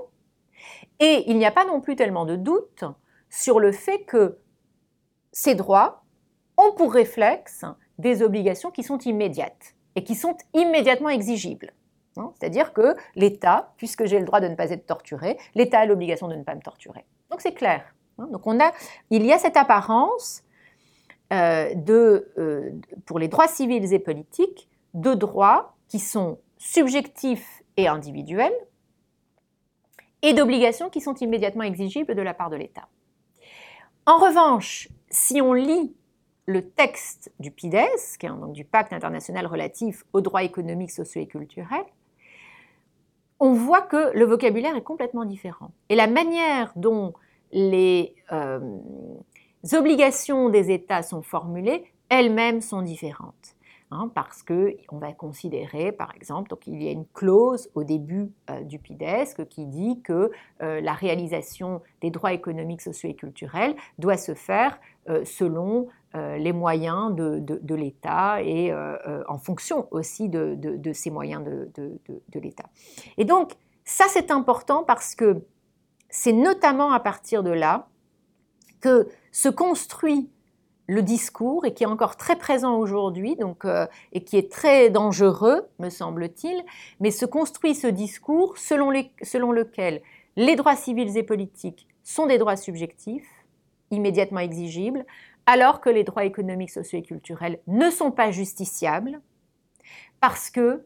Et 0.99 1.25
il 1.27 1.37
n'y 1.37 1.45
a 1.45 1.51
pas 1.51 1.65
non 1.65 1.79
plus 1.79 1.95
tellement 1.95 2.25
de 2.25 2.35
doute 2.35 2.85
sur 3.29 3.59
le 3.59 3.71
fait 3.71 3.99
que 3.99 4.39
ces 5.31 5.53
droits 5.53 6.03
ont 6.57 6.73
pour 6.73 6.91
réflexe 6.91 7.65
des 7.99 8.23
obligations 8.23 8.71
qui 8.71 8.81
sont 8.81 8.97
immédiates 8.97 9.75
et 9.95 10.03
qui 10.03 10.15
sont 10.15 10.35
immédiatement 10.55 11.09
exigibles. 11.09 11.71
Hein, 12.17 12.31
c'est-à-dire 12.39 12.73
que 12.73 12.95
l'État, 13.15 13.73
puisque 13.77 14.05
j'ai 14.05 14.19
le 14.19 14.25
droit 14.25 14.39
de 14.39 14.47
ne 14.47 14.55
pas 14.55 14.69
être 14.71 14.85
torturé, 14.85 15.37
l'État 15.55 15.79
a 15.79 15.85
l'obligation 15.85 16.27
de 16.27 16.35
ne 16.35 16.43
pas 16.43 16.55
me 16.55 16.61
torturer. 16.61 17.05
Donc 17.29 17.41
c'est 17.41 17.53
clair. 17.53 17.83
Hein. 18.17 18.27
Donc 18.31 18.45
on 18.45 18.59
a, 18.59 18.71
il 19.09 19.25
y 19.25 19.31
a 19.31 19.37
cette 19.37 19.57
apparence 19.57 20.43
euh, 21.33 21.73
euh, 21.89 22.71
pour 23.05 23.19
les 23.19 23.27
droits 23.27 23.47
civils 23.47 23.93
et 23.93 23.99
politiques 23.99 24.69
de 24.93 25.13
droits 25.13 25.75
qui 25.89 25.99
sont 25.99 26.39
subjectifs 26.57 27.63
et 27.75 27.87
individuels 27.87 28.55
et 30.21 30.33
d'obligations 30.33 30.89
qui 30.89 31.01
sont 31.01 31.13
immédiatement 31.15 31.63
exigibles 31.63 32.15
de 32.15 32.21
la 32.21 32.33
part 32.33 32.49
de 32.49 32.55
l'État. 32.55 32.87
En 34.05 34.17
revanche, 34.17 34.87
si 35.09 35.41
on 35.41 35.53
lit 35.53 35.95
le 36.45 36.69
texte 36.69 37.31
du 37.39 37.51
PIDESC, 37.51 38.23
hein, 38.23 38.37
donc 38.39 38.53
du 38.53 38.63
Pacte 38.63 38.93
international 38.93 39.45
relatif 39.45 40.05
aux 40.13 40.21
droits 40.21 40.43
économiques, 40.43 40.91
sociaux 40.91 41.21
et 41.21 41.27
culturels, 41.27 41.85
on 43.39 43.53
voit 43.53 43.81
que 43.81 44.15
le 44.17 44.25
vocabulaire 44.25 44.75
est 44.75 44.83
complètement 44.83 45.25
différent. 45.25 45.71
Et 45.89 45.95
la 45.95 46.07
manière 46.07 46.71
dont 46.75 47.13
les 47.51 48.15
euh, 48.31 48.59
obligations 49.73 50.49
des 50.49 50.71
États 50.71 51.03
sont 51.03 51.21
formulées, 51.21 51.85
elles-mêmes 52.09 52.61
sont 52.61 52.81
différentes. 52.81 53.55
Hein, 53.89 54.11
parce 54.13 54.43
qu'on 54.43 54.97
va 54.97 55.13
considérer, 55.13 55.93
par 55.93 56.13
exemple, 56.13 56.49
donc 56.49 56.67
il 56.67 56.83
y 56.83 56.89
a 56.89 56.91
une 56.91 57.05
clause 57.13 57.69
au 57.73 57.85
début 57.85 58.33
euh, 58.49 58.61
du 58.63 58.79
PIDESC 58.79 59.47
qui 59.47 59.65
dit 59.65 60.01
que 60.01 60.29
euh, 60.61 60.81
la 60.81 60.91
réalisation 60.91 61.81
des 62.01 62.11
droits 62.11 62.33
économiques, 62.33 62.81
sociaux 62.81 63.09
et 63.09 63.15
culturels 63.15 63.75
doit 63.97 64.17
se 64.17 64.33
faire 64.33 64.77
selon 65.23 65.87
les 66.13 66.53
moyens 66.53 67.13
de, 67.13 67.75
l'État 67.75 68.41
et 68.41 68.73
en 69.27 69.37
fonction 69.37 69.87
aussi 69.91 70.29
de, 70.29 70.91
ces 70.93 71.11
moyens 71.11 71.43
de, 71.43 72.39
l'État. 72.39 72.65
Et 73.17 73.25
donc, 73.25 73.53
ça 73.85 74.05
c'est 74.09 74.31
important 74.31 74.83
parce 74.83 75.15
que 75.15 75.41
c'est 76.09 76.33
notamment 76.33 76.91
à 76.91 76.99
partir 76.99 77.43
de 77.43 77.51
là 77.51 77.87
que 78.81 79.07
se 79.31 79.49
construit 79.49 80.29
le 80.87 81.01
discours 81.01 81.65
et 81.65 81.73
qui 81.73 81.83
est 81.83 81.87
encore 81.87 82.15
très 82.15 82.37
présent 82.37 82.77
aujourd'hui, 82.77 83.35
donc 83.35 83.65
euh, 83.65 83.85
et 84.13 84.23
qui 84.23 84.37
est 84.37 84.51
très 84.51 84.89
dangereux, 84.89 85.67
me 85.79 85.89
semble-t-il, 85.89 86.63
mais 86.99 87.11
se 87.11 87.25
construit 87.25 87.75
ce 87.75 87.87
discours 87.87 88.57
selon, 88.57 88.91
selon 89.21 89.51
lequel 89.51 90.01
les 90.37 90.55
droits 90.55 90.75
civils 90.75 91.17
et 91.17 91.23
politiques 91.23 91.87
sont 92.03 92.25
des 92.25 92.37
droits 92.37 92.55
subjectifs, 92.55 93.27
immédiatement 93.91 94.39
exigibles, 94.39 95.05
alors 95.47 95.81
que 95.81 95.89
les 95.89 96.03
droits 96.03 96.25
économiques, 96.25 96.69
sociaux 96.69 96.99
et 96.99 97.03
culturels 97.03 97.59
ne 97.65 97.89
sont 97.89 98.11
pas 98.11 98.29
justiciables, 98.29 99.21
parce 100.19 100.51
que 100.51 100.85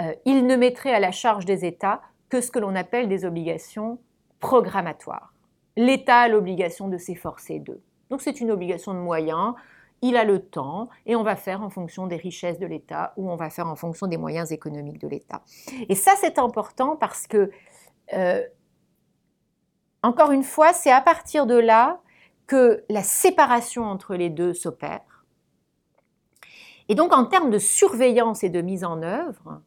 euh, 0.00 0.14
ne 0.24 0.56
mettraient 0.56 0.94
à 0.94 1.00
la 1.00 1.10
charge 1.10 1.44
des 1.44 1.64
États 1.64 2.00
que 2.28 2.40
ce 2.40 2.50
que 2.50 2.58
l'on 2.58 2.74
appelle 2.74 3.08
des 3.08 3.24
obligations 3.24 3.98
programmatoires. 4.40 5.34
L'État 5.76 6.20
a 6.20 6.28
l'obligation 6.28 6.88
de 6.88 6.98
s'efforcer 6.98 7.58
d'eux. 7.58 7.82
Donc 8.10 8.22
c'est 8.22 8.40
une 8.40 8.50
obligation 8.50 8.94
de 8.94 8.98
moyens, 8.98 9.54
il 10.02 10.16
a 10.16 10.24
le 10.24 10.40
temps 10.40 10.88
et 11.06 11.16
on 11.16 11.22
va 11.22 11.34
faire 11.34 11.62
en 11.62 11.70
fonction 11.70 12.06
des 12.06 12.16
richesses 12.16 12.58
de 12.58 12.66
l'État 12.66 13.12
ou 13.16 13.30
on 13.30 13.36
va 13.36 13.50
faire 13.50 13.66
en 13.66 13.76
fonction 13.76 14.06
des 14.06 14.16
moyens 14.16 14.52
économiques 14.52 15.00
de 15.00 15.08
l'État. 15.08 15.42
Et 15.88 15.94
ça 15.94 16.12
c'est 16.16 16.38
important 16.38 16.96
parce 16.96 17.26
que, 17.26 17.50
euh, 18.12 18.42
encore 20.02 20.30
une 20.30 20.44
fois, 20.44 20.72
c'est 20.72 20.92
à 20.92 21.00
partir 21.00 21.46
de 21.46 21.56
là 21.56 22.00
que 22.46 22.84
la 22.88 23.02
séparation 23.02 23.84
entre 23.84 24.14
les 24.14 24.30
deux 24.30 24.54
s'opère. 24.54 25.24
Et 26.88 26.94
donc 26.94 27.12
en 27.12 27.24
termes 27.24 27.50
de 27.50 27.58
surveillance 27.58 28.44
et 28.44 28.50
de 28.50 28.60
mise 28.60 28.84
en 28.84 29.02
œuvre, 29.02 29.60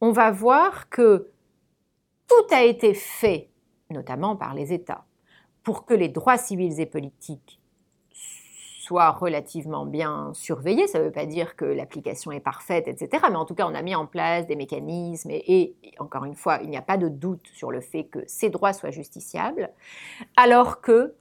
on 0.00 0.12
va 0.12 0.30
voir 0.30 0.88
que 0.88 1.30
tout 2.28 2.54
a 2.54 2.62
été 2.62 2.94
fait, 2.94 3.50
notamment 3.90 4.36
par 4.36 4.54
les 4.54 4.72
États, 4.72 5.04
pour 5.62 5.86
que 5.86 5.94
les 5.94 6.08
droits 6.08 6.38
civils 6.38 6.80
et 6.80 6.86
politiques 6.86 7.60
soient 8.88 9.10
relativement 9.10 9.84
bien 9.84 10.32
surveillés. 10.32 10.86
Ça 10.86 10.98
ne 10.98 11.04
veut 11.04 11.12
pas 11.12 11.26
dire 11.26 11.56
que 11.56 11.66
l'application 11.66 12.32
est 12.32 12.40
parfaite, 12.40 12.88
etc. 12.88 13.22
Mais 13.30 13.36
en 13.36 13.44
tout 13.44 13.54
cas, 13.54 13.66
on 13.68 13.74
a 13.74 13.82
mis 13.82 13.94
en 13.94 14.06
place 14.06 14.46
des 14.46 14.56
mécanismes 14.56 15.30
et, 15.30 15.74
encore 15.98 16.24
une 16.24 16.34
fois, 16.34 16.58
il 16.62 16.70
n'y 16.70 16.76
a 16.76 16.82
pas 16.82 16.96
de 16.96 17.08
doute 17.08 17.46
sur 17.52 17.70
le 17.70 17.82
fait 17.82 18.04
que 18.04 18.20
ces 18.26 18.48
droits 18.48 18.72
soient 18.72 18.90
justiciables, 18.90 19.70
alors 20.36 20.80
que 20.80 21.14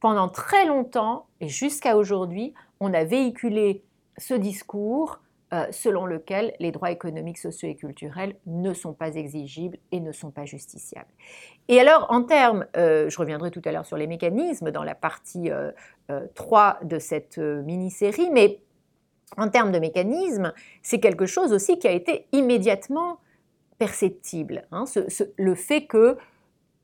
pendant 0.00 0.28
très 0.28 0.66
longtemps 0.66 1.26
et 1.40 1.48
jusqu'à 1.48 1.96
aujourd'hui, 1.96 2.54
on 2.80 2.92
a 2.94 3.04
véhiculé 3.04 3.84
ce 4.16 4.34
discours 4.34 5.20
euh, 5.52 5.66
selon 5.72 6.06
lequel 6.06 6.54
les 6.60 6.70
droits 6.70 6.92
économiques, 6.92 7.38
sociaux 7.38 7.68
et 7.68 7.74
culturels 7.74 8.36
ne 8.46 8.72
sont 8.72 8.92
pas 8.92 9.16
exigibles 9.16 9.78
et 9.90 9.98
ne 9.98 10.12
sont 10.12 10.30
pas 10.30 10.44
justiciables. 10.44 11.10
Et 11.66 11.80
alors, 11.80 12.06
en 12.08 12.22
termes, 12.22 12.66
euh, 12.76 13.10
je 13.10 13.18
reviendrai 13.18 13.50
tout 13.50 13.62
à 13.64 13.72
l'heure 13.72 13.84
sur 13.84 13.96
les 13.96 14.06
mécanismes 14.06 14.70
dans 14.70 14.84
la 14.84 14.94
partie 14.94 15.50
3 16.34 16.78
euh, 16.82 16.84
de 16.84 17.00
cette 17.00 17.38
mini-série, 17.38 18.30
mais 18.30 18.60
en 19.36 19.48
termes 19.48 19.72
de 19.72 19.80
mécanismes, 19.80 20.52
c'est 20.82 21.00
quelque 21.00 21.26
chose 21.26 21.52
aussi 21.52 21.80
qui 21.80 21.88
a 21.88 21.92
été 21.92 22.28
immédiatement 22.30 23.18
perceptible. 23.78 24.68
Hein, 24.70 24.84
le 25.36 25.54
fait 25.56 25.86
que 25.86 26.16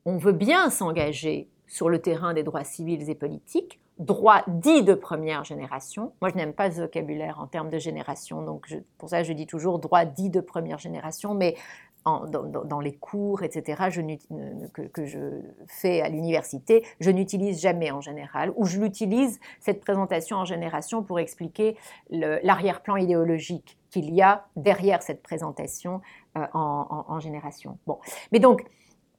on 0.03 0.17
veut 0.17 0.33
bien 0.33 0.69
s'engager 0.69 1.47
sur 1.67 1.89
le 1.89 1.99
terrain 1.99 2.33
des 2.33 2.43
droits 2.43 2.63
civils 2.63 3.09
et 3.09 3.15
politiques, 3.15 3.79
droit 3.99 4.43
dit 4.47 4.83
de 4.83 4.93
première 4.93 5.43
génération. 5.43 6.13
Moi, 6.21 6.29
je 6.29 6.35
n'aime 6.35 6.53
pas 6.53 6.71
ce 6.71 6.81
vocabulaire 6.81 7.39
en 7.39 7.47
termes 7.47 7.69
de 7.69 7.79
génération, 7.79 8.41
donc 8.41 8.73
pour 8.97 9.09
ça, 9.09 9.23
je 9.23 9.33
dis 9.33 9.47
toujours 9.47 9.79
droit 9.79 10.05
dit 10.05 10.29
de 10.29 10.39
première 10.39 10.77
génération, 10.77 11.33
mais 11.33 11.55
dans, 12.05 12.79
les 12.79 12.93
cours, 12.93 13.43
etc., 13.43 13.89
que, 14.93 15.05
je 15.05 15.41
fais 15.67 16.01
à 16.01 16.09
l'université, 16.09 16.85
je 16.99 17.11
n'utilise 17.11 17.59
jamais 17.59 17.91
en 17.91 18.01
général, 18.01 18.53
ou 18.55 18.65
je 18.65 18.79
l'utilise, 18.79 19.39
cette 19.59 19.81
présentation 19.81 20.37
en 20.37 20.45
génération, 20.45 21.03
pour 21.03 21.19
expliquer 21.19 21.75
l'arrière-plan 22.09 22.95
idéologique 22.95 23.77
qu'il 23.89 24.13
y 24.13 24.21
a 24.21 24.45
derrière 24.55 25.01
cette 25.01 25.21
présentation 25.21 26.01
euh, 26.37 26.45
en, 26.53 27.05
en 27.07 27.19
génération. 27.19 27.77
Bon. 27.87 27.99
Mais 28.31 28.39
donc, 28.39 28.63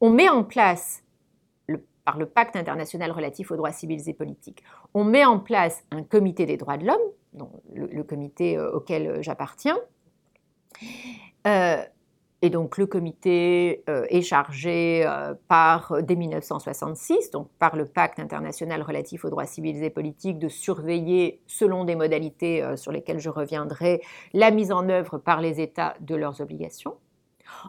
on 0.00 0.10
met 0.10 0.28
en 0.28 0.44
place 0.44 1.02
par 2.08 2.16
le 2.16 2.24
pacte 2.24 2.56
international 2.56 3.10
relatif 3.10 3.50
aux 3.50 3.56
droits 3.56 3.70
civils 3.70 4.08
et 4.08 4.14
politiques. 4.14 4.64
On 4.94 5.04
met 5.04 5.26
en 5.26 5.38
place 5.38 5.84
un 5.90 6.02
comité 6.02 6.46
des 6.46 6.56
droits 6.56 6.78
de 6.78 6.86
l'homme, 6.86 7.44
le, 7.74 8.02
comité 8.02 8.56
euh, 8.56 8.72
auquel 8.72 9.06
euh, 9.06 9.18
j'appartiens. 9.20 9.76
Euh, 11.46 11.84
et 12.40 12.48
donc 12.48 12.78
le 12.78 12.86
comité 12.86 13.84
est 13.86 14.22
chargé 14.22 15.04
par, 15.48 16.02
dès 16.02 16.14
1966, 16.14 17.32
donc 17.32 17.50
par 17.58 17.76
le 17.76 17.84
pacte 17.84 18.20
international 18.20 18.80
relatif 18.80 19.26
aux 19.26 19.28
droits 19.28 19.44
civils 19.44 19.82
et 19.82 19.90
politiques, 19.90 20.38
de 20.38 20.48
surveiller, 20.48 21.42
selon 21.46 21.84
des 21.84 21.96
modalités 21.96 22.64
sur 22.76 22.92
lesquelles 22.92 23.18
je 23.18 23.28
reviendrai, 23.28 24.02
la 24.34 24.52
mise 24.52 24.70
en 24.70 24.88
œuvre 24.88 25.18
par 25.18 25.40
les 25.40 25.60
États 25.60 25.94
de 25.98 26.14
leurs 26.14 26.40
obligations. 26.40 26.94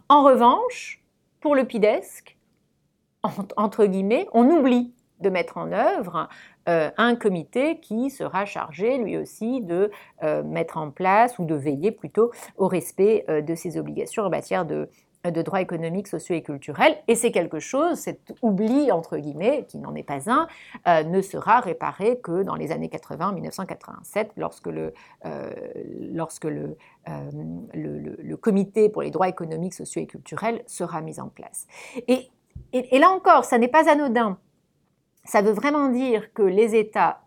En 0.08 0.24
revanche, 0.24 1.04
pour 1.42 1.56
le 1.56 1.66
PIDESC, 1.66 2.38
entre 3.24 3.86
guillemets, 3.86 4.28
on 4.34 4.50
oublie 4.50 4.94
de 5.20 5.30
mettre 5.30 5.58
en 5.58 5.72
œuvre 5.72 6.30
euh, 6.68 6.92
un 6.98 7.16
comité 7.16 7.80
qui 7.80 8.10
sera 8.10 8.46
chargé 8.46 8.98
lui 8.98 9.18
aussi 9.18 9.62
de 9.62 9.92
euh, 10.24 10.44
mettre 10.44 10.78
en 10.78 10.92
place 10.92 11.40
ou 11.40 11.46
de 11.46 11.56
veiller 11.56 11.92
plutôt 11.92 12.32
au 12.58 12.68
respect 12.68 13.26
euh, 13.30 13.42
de 13.42 13.56
ses 13.56 13.78
obligations 13.78 14.24
en 14.24 14.30
matière 14.30 14.66
de, 14.66 14.90
droits 15.26 15.62
économiques, 15.62 16.08
sociaux 16.08 16.36
et 16.36 16.42
culturels, 16.42 16.96
et 17.10 17.16
c'est 17.16 17.32
quelque 17.34 17.60
chose, 17.60 17.98
cet 17.98 18.34
oubli, 18.42 18.90
entre 18.90 19.18
guillemets, 19.18 19.66
qui 19.68 19.78
n'en 19.78 19.94
est 19.94 20.04
pas 20.04 20.32
un, 20.32 20.48
ne 21.04 21.22
sera 21.22 21.60
réparé 21.60 22.20
que 22.20 22.42
dans 22.42 22.56
les 22.56 22.72
années 22.72 22.88
80, 22.88 23.34
1987, 23.34 24.32
lorsque 24.38 24.68
le, 24.68 24.94
lorsque 26.14 26.46
le, 26.46 26.78
comité 28.38 28.88
pour 28.88 29.02
les 29.02 29.12
droits 29.12 29.28
économiques, 29.28 29.74
sociaux 29.74 30.02
et 30.02 30.08
culturels 30.08 30.64
sera 30.68 31.02
mis 31.02 31.20
en 31.20 31.28
place. 31.28 31.68
Et, 32.08 32.30
et, 32.74 33.00
là 33.00 33.10
encore, 33.10 33.46
ça 33.46 33.58
n'est 33.58 33.68
pas 33.68 33.90
anodin. 33.90 34.38
Ça 35.26 35.42
veut 35.42 35.52
vraiment 35.52 35.90
dire 35.90 36.34
que 36.34 36.44
les 36.44 36.76
États 36.76 37.22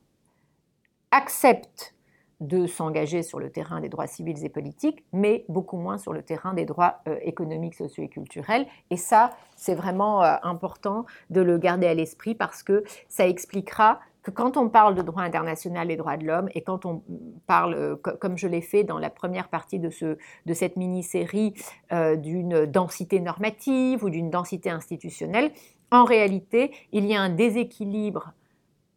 acceptent 1.10 1.94
de 2.40 2.66
s'engager 2.66 3.22
sur 3.22 3.38
le 3.38 3.50
terrain 3.50 3.80
des 3.80 3.88
droits 3.88 4.08
civils 4.08 4.44
et 4.44 4.48
politiques, 4.48 5.04
mais 5.12 5.44
beaucoup 5.48 5.76
moins 5.76 5.96
sur 5.96 6.12
le 6.12 6.22
terrain 6.22 6.54
des 6.54 6.64
droits 6.64 7.00
euh, 7.06 7.16
économiques, 7.22 7.74
sociaux 7.74 8.02
et 8.02 8.08
culturels. 8.08 8.66
Et 8.90 8.96
ça, 8.96 9.30
c'est 9.54 9.76
vraiment 9.76 10.24
euh, 10.24 10.34
important 10.42 11.06
de 11.30 11.40
le 11.40 11.56
garder 11.58 11.86
à 11.86 11.94
l'esprit 11.94 12.34
parce 12.34 12.64
que 12.64 12.82
ça 13.08 13.28
expliquera 13.28 14.00
que 14.22 14.30
quand 14.30 14.56
on 14.56 14.68
parle 14.68 14.94
de 14.94 15.02
droit 15.02 15.22
international 15.22 15.90
et 15.90 15.96
droits 15.96 16.16
de 16.16 16.24
l'homme, 16.24 16.48
et 16.54 16.62
quand 16.62 16.86
on 16.86 17.02
parle, 17.46 17.74
euh, 17.74 17.96
comme 17.96 18.38
je 18.38 18.46
l'ai 18.46 18.60
fait 18.60 18.84
dans 18.84 18.98
la 18.98 19.10
première 19.10 19.48
partie 19.48 19.78
de, 19.78 19.90
ce, 19.90 20.16
de 20.46 20.54
cette 20.54 20.76
mini-série, 20.76 21.54
d'une 21.90 22.66
densité 22.66 23.20
normative 23.20 24.04
ou 24.04 24.10
d'une 24.10 24.30
densité 24.30 24.70
institutionnelle, 24.70 25.50
en 25.90 26.04
réalité, 26.04 26.72
il 26.92 27.04
y 27.04 27.14
a 27.14 27.20
un 27.20 27.28
déséquilibre 27.28 28.32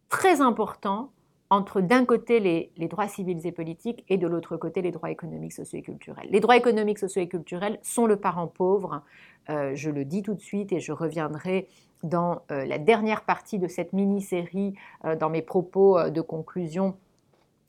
très 0.09 0.39
important 0.39 1.11
entre 1.49 1.81
d'un 1.81 2.05
côté 2.05 2.39
les, 2.39 2.87
droits 2.87 3.07
civils 3.07 3.45
et 3.45 3.51
politiques 3.51 4.03
et 4.09 4.17
de 4.17 4.27
l'autre 4.27 4.57
côté 4.57 4.81
les 4.81 4.91
droits 4.91 5.11
économiques, 5.11 5.53
sociaux 5.53 5.79
et 5.79 5.81
culturels. 5.81 6.27
Les 6.31 6.39
droits 6.39 6.57
économiques, 6.57 6.99
sociaux 6.99 7.21
et 7.21 7.27
culturels 7.27 7.79
sont 7.83 8.07
le 8.07 8.15
parent 8.15 8.47
pauvre, 8.47 9.03
euh, 9.49 9.75
je 9.75 9.89
le 9.89 10.05
dis 10.05 10.23
tout 10.23 10.33
de 10.33 10.41
suite 10.41 10.71
et 10.71 10.79
je 10.79 10.91
reviendrai 10.91 11.67
dans 12.05 12.41
euh, 12.51 12.65
la 12.65 12.77
dernière 12.77 13.21
partie 13.21 13.59
de 13.59 13.67
cette 13.67 13.93
mini-série, 13.93 14.75
euh, 15.05 15.15
dans 15.15 15.29
mes 15.29 15.41
propos 15.41 16.09
de 16.09 16.21
conclusion 16.21 16.95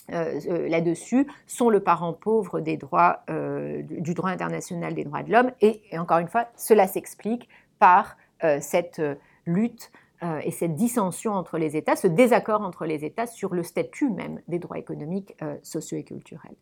là-dessus, 0.08 1.26
sont 1.48 1.68
le 1.68 1.80
parent 1.80 2.12
pauvre 2.12 2.60
des 2.60 2.76
droits, 2.76 3.24
du, 3.28 4.14
droit 4.14 4.30
international 4.30 4.94
des 4.94 5.02
droits 5.02 5.24
de 5.24 5.32
l'homme. 5.32 5.50
et, 5.60 5.82
encore 5.98 6.18
une 6.18 6.28
fois, 6.28 6.46
cela 6.54 6.86
s'explique 6.86 7.48
par 7.80 8.16
cette 8.60 9.02
lutte 9.46 9.90
euh, 10.22 10.40
et 10.44 10.50
cette 10.50 10.74
dissension 10.74 11.32
entre 11.32 11.58
les 11.58 11.76
États, 11.76 11.94
ce 11.94 12.06
désaccord 12.06 12.62
entre 12.62 12.86
les 12.86 13.04
États 13.04 13.26
sur 13.26 13.52
le 13.52 13.62
statut 13.62 14.08
même 14.08 14.40
des 14.48 14.58
droits 14.58 14.78
économiques, 14.78 15.34
euh, 15.42 15.56
sociaux 15.62 15.98
et 15.98 16.04
culturels. 16.04 16.56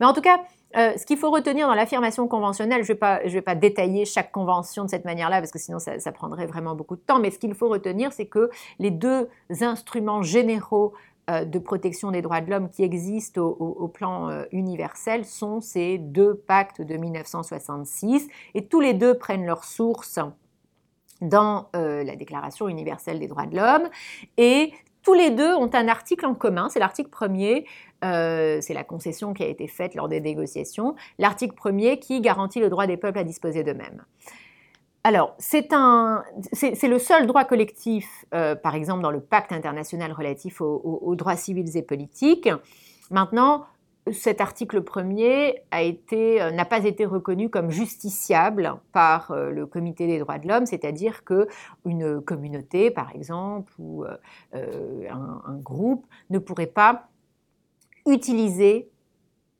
Mais 0.00 0.06
en 0.06 0.12
tout 0.12 0.20
cas, 0.20 0.40
euh, 0.76 0.92
ce 0.98 1.06
qu'il 1.06 1.16
faut 1.16 1.30
retenir 1.30 1.66
dans 1.66 1.74
l'affirmation 1.74 2.28
conventionnelle, 2.28 2.84
je 2.84 2.92
ne 2.92 3.30
vais, 3.30 3.40
pas 3.40 3.54
détailler 3.54 4.04
chaque 4.04 4.32
convention 4.32 4.84
de 4.84 4.90
cette 4.90 5.06
manière-là, 5.06 5.38
parce 5.38 5.50
que 5.50 5.58
sinon 5.58 5.78
ça, 5.78 6.12
prendrait 6.12 6.46
vraiment 6.46 6.74
beaucoup 6.74 6.96
de 6.96 7.00
temps, 7.00 7.20
mais 7.20 7.30
ce 7.30 7.38
qu'il 7.38 7.54
faut 7.54 7.68
retenir, 7.68 8.12
c'est 8.12 8.26
que 8.26 8.50
les 8.78 8.90
deux 8.90 9.28
instruments 9.60 10.22
généraux 10.22 10.92
de 11.28 11.58
protection 11.58 12.10
des 12.10 12.20
droits 12.20 12.42
de 12.42 12.50
l'homme 12.50 12.68
qui 12.68 12.82
existent 12.82 13.40
au, 13.40 13.76
au 13.78 13.88
plan 13.88 14.44
universel 14.52 15.24
sont 15.24 15.62
ces 15.62 15.96
deux 15.96 16.34
pactes 16.34 16.82
de 16.82 16.96
1966, 16.96 18.28
et 18.54 18.66
tous 18.66 18.80
les 18.80 18.92
deux 18.92 19.16
prennent 19.16 19.46
leur 19.46 19.64
source 19.64 20.18
dans 21.20 21.68
euh, 21.76 22.04
la 22.04 22.16
Déclaration 22.16 22.68
universelle 22.68 23.18
des 23.18 23.28
droits 23.28 23.46
de 23.46 23.56
l'homme. 23.56 23.88
Et 24.36 24.72
tous 25.02 25.14
les 25.14 25.30
deux 25.30 25.54
ont 25.54 25.70
un 25.72 25.88
article 25.88 26.26
en 26.26 26.34
commun, 26.34 26.68
c'est 26.70 26.78
l'article 26.78 27.10
premier, 27.10 27.66
euh, 28.04 28.58
c'est 28.60 28.74
la 28.74 28.84
concession 28.84 29.34
qui 29.34 29.42
a 29.42 29.46
été 29.46 29.68
faite 29.68 29.94
lors 29.94 30.08
des 30.08 30.20
négociations, 30.20 30.94
l'article 31.18 31.54
premier 31.54 31.98
qui 31.98 32.20
garantit 32.20 32.60
le 32.60 32.70
droit 32.70 32.86
des 32.86 32.96
peuples 32.96 33.18
à 33.18 33.24
disposer 33.24 33.62
d'eux-mêmes. 33.64 34.02
Alors, 35.06 35.34
c'est 35.38 35.68
le 35.70 36.98
seul 36.98 37.26
droit 37.26 37.44
collectif, 37.44 38.24
euh, 38.32 38.54
par 38.54 38.74
exemple 38.74 39.02
dans 39.02 39.10
le 39.10 39.20
pacte 39.20 39.52
international 39.52 40.12
relatif 40.12 40.62
aux 40.62 41.14
droits 41.14 41.36
civils 41.36 41.76
et 41.76 41.82
politiques. 41.82 42.48
Maintenant, 43.10 43.66
cet 44.12 44.40
article 44.40 44.82
premier 44.82 45.62
euh, 45.72 46.50
n'a 46.50 46.64
pas 46.64 46.84
été 46.84 47.06
reconnu 47.06 47.48
comme 47.48 47.70
justiciable 47.70 48.74
par 48.92 49.30
euh, 49.30 49.50
le 49.50 49.66
Comité 49.66 50.06
des 50.06 50.18
droits 50.18 50.38
de 50.38 50.46
l'homme, 50.46 50.66
c'est-à-dire 50.66 51.24
que 51.24 51.48
une 51.86 52.20
communauté, 52.20 52.90
par 52.90 53.14
exemple, 53.14 53.72
ou 53.78 54.04
euh, 54.04 55.08
un, 55.10 55.56
groupe 55.56 56.06
ne 56.30 56.38
pourrait 56.38 56.66
pas 56.66 57.08
utiliser 58.06 58.90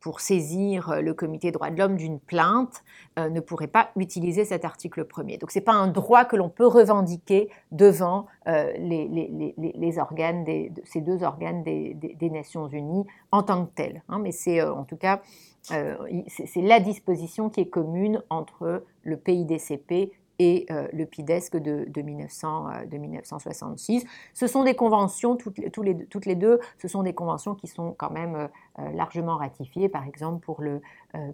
pour 0.05 0.21
saisir 0.21 0.90
euh, 0.90 1.01
le 1.01 1.14
comité 1.14 1.51
droits 1.51 1.71
de 1.71 1.79
l'homme 1.79 1.97
d'une 1.97 2.21
plainte 2.21 2.85
euh, 3.19 3.31
ne 3.31 3.40
pourrait 3.40 3.69
pas 3.69 3.88
utiliser 3.97 4.45
cet 4.45 4.67
article 4.67 5.07
premier. 5.07 5.38
Donc 5.38 5.51
ce 5.51 5.59
n'est 5.59 5.64
pas 5.64 5.73
un 5.73 5.88
droit 5.88 6.27
que 6.27 6.37
l'on 6.37 6.51
peut 6.51 6.67
revendiquer 6.67 7.49
devant 7.73 8.27
euh, 8.47 8.71
les, 8.77 9.99
organes 9.99 10.45
ces 10.85 11.01
deux 11.01 11.23
organes 11.23 11.62
des, 11.62 12.31
Nations 12.31 12.69
Unies 12.69 13.07
en 13.33 13.43
tant 13.43 13.64
que 13.64 13.71
tel. 13.75 14.03
Hein. 14.11 14.19
mais 14.19 14.33
c'est 14.33 14.61
en 14.61 14.85
tout 14.85 14.99
cas 14.99 15.23
c'est 15.62 16.61
la 16.61 16.81
disposition 16.81 17.49
qui 17.49 17.62
est 17.62 17.69
commune 17.69 18.23
entre 18.29 18.85
le 19.05 19.17
PIDCP 19.17 20.12
et 20.38 20.66
euh, 20.70 20.88
le 20.92 21.07
PIDESC 21.07 21.57
de, 21.57 21.85
de, 21.88 22.03
1900, 22.03 22.87
de, 22.90 22.97
1966. 22.97 24.05
Ce 24.33 24.47
sont 24.47 24.64
des 24.64 24.75
conventions, 24.75 25.37
toutes 25.37 25.57
les, 25.57 26.35
deux, 26.35 26.61
ce 26.79 26.88
sont 26.88 27.03
des 27.03 27.14
conventions 27.14 27.55
qui 27.55 27.66
sont 27.66 27.94
quand 27.97 28.11
même 28.11 28.35
euh, 28.35 28.49
euh, 28.81 28.90
largement 28.92 29.37
ratifiées. 29.37 29.88
Par 29.88 30.07
exemple, 30.07 30.44
pour 30.44 30.62
le 30.62 30.81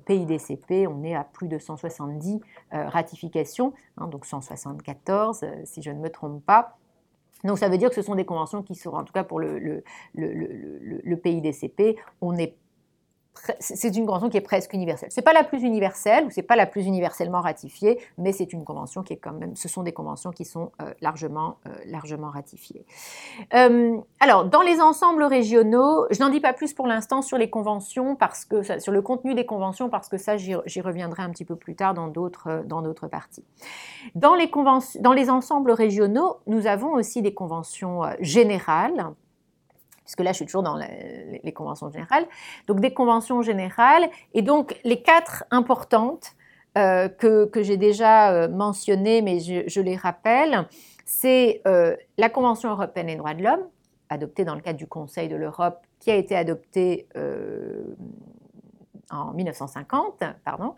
PIDCP, 0.05 0.87
on 0.87 1.03
est 1.05 1.15
à 1.15 1.25
plus 1.25 1.49
de 1.49 1.59
170 1.59 2.41
ratifications, 2.71 3.73
hein, 3.97 4.09
donc 4.09 4.27
174 4.27 5.45
si 5.65 5.83
je 5.83 5.91
ne 5.91 6.01
me 6.01 6.11
trompe 6.11 6.45
pas. 6.45 6.77
Donc 7.45 7.59
ça 7.59 7.69
veut 7.69 7.79
dire 7.79 7.89
que 7.89 7.95
ce 7.95 8.03
sont 8.03 8.15
des 8.15 8.25
conventions 8.25 8.63
qui 8.63 8.75
sont, 8.75 8.91
en 8.91 9.05
tout 9.05 9.13
cas 9.13 9.25
pour 9.25 9.41
le, 9.41 9.83
PIDCP, 11.17 11.97
on 12.21 12.37
est 12.37 12.57
c'est 13.59 13.97
une 13.97 14.07
convention 14.07 14.29
qui 14.29 14.37
est 14.37 14.43
presque 14.43 14.73
universelle. 14.73 15.11
C'est 15.13 15.23
pas 15.23 15.33
la 15.33 15.45
plus 15.45 15.63
universelle 15.63 16.27
ou 16.27 16.31
c'est 16.31 16.43
pas 16.43 16.57
la 16.57 16.67
plus 16.67 16.87
universellement 16.87 17.41
ratifiée, 17.41 17.99
mais 18.19 18.33
c'est 18.33 18.53
une 18.53 18.65
convention 18.65 19.03
qui 19.03 19.13
est 19.13 19.19
quand 19.19 19.33
même. 19.33 19.57
Ce 19.57 19.69
sont 19.69 19.83
des 19.83 19.93
conventions 19.93 20.31
qui 20.31 20.45
sont 20.45 20.73
euh, 20.81 20.93
largement, 21.01 21.57
euh, 21.67 21.71
largement 21.87 22.31
ratifiées. 22.31 22.85
Euh, 23.55 23.99
alors, 24.21 24.45
dans 24.45 24.63
les 24.63 24.81
ensembles 24.81 25.25
régionaux, 25.25 26.07
je 26.11 26.21
n'en 26.21 26.29
dis 26.29 26.41
pas 26.41 26.53
plus 26.53 26.73
pour 26.73 26.87
l'instant 26.87 27.23
sur 27.23 27.39
les 27.39 27.51
conventions 27.51 28.17
parce 28.17 28.45
que 28.45 28.81
sur 28.81 28.93
le 28.93 29.03
contenu 29.03 29.35
des 29.35 29.47
conventions 29.47 29.89
parce 29.89 30.09
que 30.09 30.19
ça 30.19 30.37
j'y 30.37 30.81
reviendrai 30.81 31.23
un 31.23 31.31
petit 31.31 31.45
peu 31.45 31.57
plus 31.57 31.75
tard 31.75 31.95
dans 31.95 32.09
d'autres 32.09 33.09
parties. 33.09 33.45
Dans 34.15 34.35
les 34.35 35.31
ensembles 35.31 35.73
régionaux, 35.73 36.39
nous 36.47 36.67
avons 36.67 36.93
aussi 36.93 37.23
des 37.23 37.35
conventions 37.35 38.03
générales 38.21 39.15
puisque 40.11 40.25
là 40.25 40.33
je 40.33 40.39
suis 40.39 40.47
toujours 40.47 40.65
dans 40.65 40.77
les 40.77 41.53
conventions 41.53 41.89
générales, 41.89 42.27
donc 42.67 42.81
des 42.81 42.93
conventions 42.93 43.43
générales, 43.43 44.11
et 44.35 44.43
donc 44.43 44.77
les 44.83 45.03
quatre 45.03 45.45
importantes 45.53 46.35
euh, 46.79 47.09
que, 47.09 47.51
j'ai 47.63 47.77
déjà 47.77 48.33
euh, 48.33 48.49
mentionnées, 48.49 49.23
mais 49.23 49.39
je, 49.41 49.81
les 49.81 49.97
rappelle, 49.97 50.67
c'est 51.05 51.63
euh, 51.67 51.97
la 52.19 52.29
Convention 52.29 52.71
européenne 52.71 53.07
des 53.07 53.17
droits 53.17 53.35
de 53.35 53.43
l'homme, 53.43 53.67
adoptée 54.09 54.45
dans 54.45 54.55
le 54.57 54.61
cadre 54.61 54.79
du 54.79 54.87
Conseil 54.87 55.29
de 55.29 55.37
l'Europe, 55.37 55.81
qui 56.01 56.11
a 56.11 56.17
été 56.17 56.37
adoptée 56.37 57.09
en 59.11 59.33
1950, 59.33 60.23
pardon, 60.45 60.75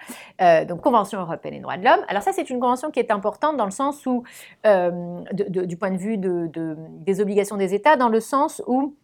donc 0.66 0.80
Convention 0.80 1.20
européenne 1.20 1.54
des 1.54 1.60
droits 1.60 1.76
de 1.76 1.84
l'homme. 1.84 2.00
Alors 2.08 2.22
ça, 2.22 2.32
c'est 2.32 2.50
une 2.50 2.58
convention 2.58 2.90
qui 2.90 2.98
est 2.98 3.10
importante 3.10 3.56
dans 3.56 3.64
le 3.66 3.70
sens 3.70 4.04
où, 4.04 4.24
du 4.64 5.76
point 5.76 5.90
de 5.90 5.98
vue 5.98 6.18
des 6.18 7.20
obligations 7.20 7.56
des 7.56 7.74
États, 7.74 7.96
dans 7.96 8.08
le 8.08 8.20
sens 8.20 8.62
où 8.66 8.96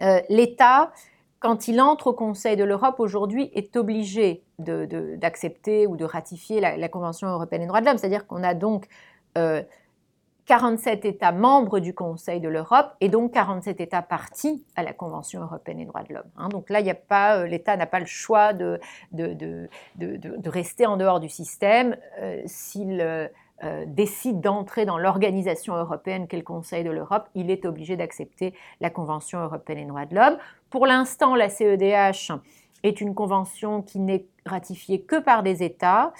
euh, 0.00 0.20
l'État, 0.28 0.92
quand 1.40 1.68
il 1.68 1.80
entre 1.80 2.08
au 2.08 2.12
Conseil 2.12 2.56
de 2.56 2.64
l'Europe 2.64 3.00
aujourd'hui, 3.00 3.50
est 3.54 3.76
obligé 3.76 4.42
d'accepter 4.58 5.86
ou 5.86 5.96
de 5.96 6.04
ratifier 6.04 6.60
la, 6.60 6.88
Convention 6.88 7.28
européenne 7.28 7.62
des 7.62 7.68
droits 7.68 7.80
de 7.80 7.86
l'homme. 7.86 7.98
C'est-à-dire 7.98 8.26
qu'on 8.26 8.42
a 8.42 8.54
donc 8.54 8.88
47 10.46 11.04
euh, 11.04 11.08
États 11.08 11.30
membres 11.30 11.78
du 11.78 11.94
Conseil 11.94 12.40
de 12.40 12.48
l'Europe 12.48 12.92
et 13.00 13.08
donc 13.08 13.32
47 13.34 13.80
États 13.80 14.02
partis 14.02 14.64
à 14.74 14.82
la 14.82 14.92
Convention 14.92 15.42
européenne 15.42 15.78
des 15.78 15.84
droits 15.84 16.02
de 16.02 16.14
l'homme. 16.14 16.30
Hein. 16.36 16.48
Donc 16.48 16.70
là, 16.70 16.80
euh, 16.80 17.46
l'État 17.46 17.76
n'a 17.76 17.86
pas 17.86 18.00
le 18.00 18.06
choix 18.06 18.52
de, 18.52 18.80
rester 20.46 20.86
en 20.86 20.96
dehors 20.96 21.20
du 21.20 21.28
système 21.28 21.96
s'il 22.46 23.30
euh, 23.64 23.84
décide 23.86 24.40
d'entrer 24.40 24.86
dans 24.86 24.98
l'organisation 24.98 25.74
européenne 25.74 26.28
qu'est 26.28 26.36
le 26.36 26.42
Conseil 26.42 26.84
de 26.84 26.90
l'Europe, 26.90 27.28
il 27.34 27.50
est 27.50 27.64
obligé 27.64 27.96
d'accepter 27.96 28.54
la 28.80 28.90
Convention 28.90 29.40
européenne 29.40 29.78
des 29.78 29.84
droits 29.86 30.06
de 30.06 30.14
l'homme. 30.14 30.38
Pour 30.70 30.86
l'instant, 30.86 31.34
la 31.34 31.48
CEDH 31.48 32.32
est 32.84 33.00
une 33.00 33.14
convention 33.14 33.82
qui 33.82 33.98
n'est 33.98 34.26
ratifiée 34.46 35.00
que 35.00 35.20
par 35.20 35.42
des 35.42 35.62
États 35.62 36.12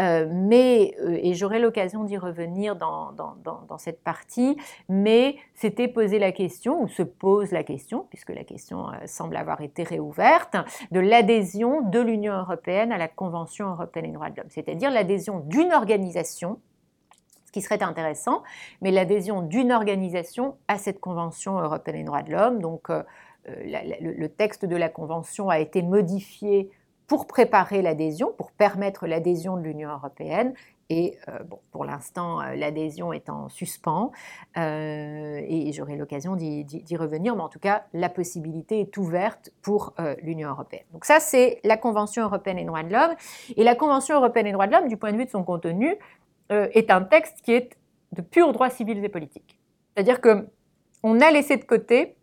Euh, 0.00 0.26
mais, 0.30 0.94
euh, 1.00 1.18
et 1.22 1.34
j'aurai 1.34 1.58
l'occasion 1.58 2.04
d'y 2.04 2.16
revenir 2.16 2.76
dans, 2.76 3.12
dans, 3.12 3.78
cette 3.78 4.02
partie, 4.02 4.56
mais 4.88 5.36
c'était 5.54 5.88
poser 5.88 6.18
la 6.18 6.32
question, 6.32 6.82
ou 6.82 6.88
se 6.88 7.02
pose 7.02 7.50
la 7.52 7.62
question, 7.62 8.06
puisque 8.08 8.30
la 8.30 8.44
question 8.44 8.88
euh, 8.88 8.92
semble 9.06 9.36
avoir 9.36 9.60
été 9.60 9.82
réouverte, 9.82 10.56
de 10.92 11.00
l'adhésion 11.00 11.82
de 11.82 12.00
l'Union 12.00 12.34
européenne 12.34 12.90
à 12.90 12.98
la 12.98 13.08
Convention 13.08 13.70
européenne 13.70 14.06
des 14.06 14.12
droits 14.12 14.30
de 14.30 14.36
l'homme, 14.38 14.50
c'est-à-dire 14.50 14.90
l'adhésion 14.90 15.40
d'une 15.40 15.72
organisation, 15.72 16.58
ce 17.52 17.60
qui 17.60 17.62
serait 17.62 17.82
intéressant, 17.82 18.42
mais 18.80 18.90
l'adhésion 18.90 19.42
d'une 19.42 19.72
organisation 19.72 20.56
à 20.68 20.78
cette 20.78 21.00
Convention 21.00 21.60
européenne 21.60 21.98
des 21.98 22.04
droits 22.04 22.22
de 22.22 22.32
l'homme. 22.32 22.62
Donc, 22.62 22.88
le 23.44 24.26
texte 24.28 24.64
de 24.64 24.76
la 24.76 24.88
Convention 24.88 25.50
a 25.50 25.58
été 25.58 25.82
modifié 25.82 26.70
pour 27.12 27.26
préparer 27.26 27.82
l'adhésion, 27.82 28.32
pour 28.38 28.52
permettre 28.52 29.06
l'adhésion 29.06 29.58
de 29.58 29.62
l'Union 29.62 29.90
européenne. 29.90 30.54
Et 30.88 31.18
euh, 31.28 31.42
bon, 31.44 31.58
pour 31.70 31.84
l'instant, 31.84 32.40
euh, 32.40 32.54
l'adhésion 32.54 33.12
est 33.12 33.28
en 33.28 33.50
suspens 33.50 34.12
euh, 34.56 35.40
et 35.46 35.72
j'aurai 35.72 35.96
l'occasion 35.96 36.36
d'y 36.36 36.96
revenir, 36.96 37.36
mais 37.36 37.42
en 37.42 37.50
tout 37.50 37.58
cas, 37.58 37.84
la 37.92 38.08
possibilité 38.08 38.80
est 38.80 38.96
ouverte 38.96 39.50
pour 39.60 39.94
l'Union 40.22 40.48
européenne. 40.48 40.84
Donc 40.92 41.04
ça, 41.04 41.20
c'est 41.20 41.60
la 41.64 41.76
Convention 41.76 42.24
européenne 42.24 42.56
des 42.56 42.64
droits 42.64 42.82
de 42.82 42.92
l'homme. 42.92 43.14
Et 43.56 43.64
la 43.64 43.74
Convention 43.74 44.16
européenne 44.16 44.46
des 44.46 44.52
droits 44.52 44.66
de 44.66 44.72
l'homme, 44.72 44.88
du 44.88 44.96
point 44.96 45.12
de 45.12 45.18
vue 45.18 45.26
de 45.26 45.30
son 45.30 45.44
contenu, 45.44 45.96
est 46.52 46.90
un 46.90 47.02
texte 47.02 47.40
qui 47.42 47.52
est 47.52 47.76
de 48.12 48.20
purs 48.20 48.52
droits 48.52 48.70
civils 48.70 49.04
et 49.04 49.08
politiques. 49.08 49.58
C'est-à-dire 49.94 50.20
que 50.20 50.46
on 51.02 51.20
a 51.20 51.30
laissé 51.30 51.56
de 51.56 51.64
côté 51.64 52.16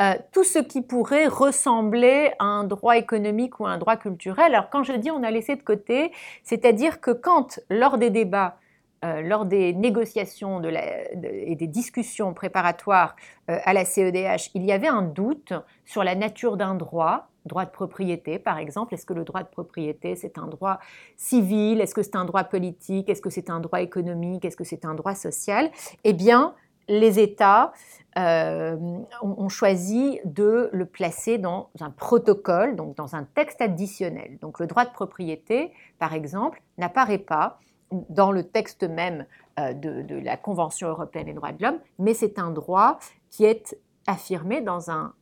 euh, 0.00 0.14
tout 0.30 0.44
ce 0.44 0.60
qui 0.60 0.80
pourrait 0.80 1.26
ressembler 1.26 2.30
à 2.38 2.44
un 2.44 2.62
droit 2.62 2.96
économique 2.96 3.58
ou 3.58 3.66
à 3.66 3.70
un 3.70 3.78
droit 3.78 3.96
culturel. 3.96 4.54
Alors 4.54 4.70
quand 4.70 4.84
je 4.84 4.92
dis 4.92 5.10
on 5.10 5.24
a 5.24 5.30
laissé 5.32 5.56
de 5.56 5.62
côté, 5.62 6.12
c'est-à-dire 6.44 7.00
que 7.00 7.10
quand, 7.10 7.58
lors 7.68 7.98
des 7.98 8.10
débats, 8.10 8.58
euh, 9.04 9.22
lors 9.22 9.44
des 9.44 9.72
négociations 9.72 10.62
et 10.62 11.56
des 11.56 11.66
discussions 11.66 12.32
préparatoires 12.32 13.16
euh, 13.50 13.58
à 13.64 13.72
la 13.72 13.84
CEDH, 13.84 14.50
il 14.54 14.64
y 14.64 14.70
avait 14.70 14.86
un 14.86 15.02
doute 15.02 15.52
sur 15.84 16.04
la 16.04 16.14
nature 16.14 16.56
d'un 16.56 16.76
droit, 16.76 17.27
droit 17.44 17.64
de 17.64 17.70
propriété 17.70 18.38
par 18.38 18.58
exemple. 18.58 18.94
Est-ce 18.94 19.06
que 19.06 19.14
le 19.14 19.24
droit 19.24 19.42
de 19.42 19.48
propriété 19.48 20.16
c'est 20.16 20.38
un 20.38 20.46
droit 20.46 20.78
civil? 21.16 21.80
Est-ce 21.80 21.94
que 21.94 22.02
c'est 22.02 22.16
un 22.16 22.24
droit 22.24 22.44
politique? 22.44 23.08
Est-ce 23.08 23.22
que 23.22 23.30
c'est 23.30 23.50
un 23.50 23.60
droit 23.60 23.80
économique? 23.80 24.44
Est-ce 24.44 24.56
que 24.56 24.64
c'est 24.64 24.84
un 24.84 24.94
droit 24.94 25.14
social? 25.14 25.70
Eh 26.04 26.12
bien, 26.12 26.54
les 26.88 27.20
États 27.20 27.72
euh, 28.18 28.76
ont, 29.22 29.48
choisi 29.48 30.20
de 30.24 30.70
le 30.72 30.86
placer 30.86 31.38
dans 31.38 31.70
un 31.80 31.90
protocole, 31.90 32.74
donc 32.74 32.96
dans 32.96 33.14
un 33.14 33.24
texte 33.24 33.60
additionnel. 33.60 34.38
Donc 34.40 34.58
le 34.58 34.66
droit 34.66 34.84
de 34.84 34.90
propriété, 34.90 35.72
par 35.98 36.14
exemple, 36.14 36.62
n'apparaît 36.78 37.18
pas 37.18 37.60
dans 37.90 38.32
le 38.32 38.42
texte 38.44 38.84
même 38.84 39.26
euh, 39.60 39.72
de, 39.72 40.14
la 40.18 40.36
Convention 40.36 40.88
européenne 40.88 41.26
des 41.26 41.34
droits 41.34 41.52
de 41.52 41.62
l'homme, 41.62 41.78
mais 41.98 42.14
c'est 42.14 42.38
un 42.38 42.50
droit 42.50 42.98
qui 43.30 43.44
est 43.44 43.78
affirmé 44.06 44.62
dans, 44.62 44.90
un, 44.90 45.12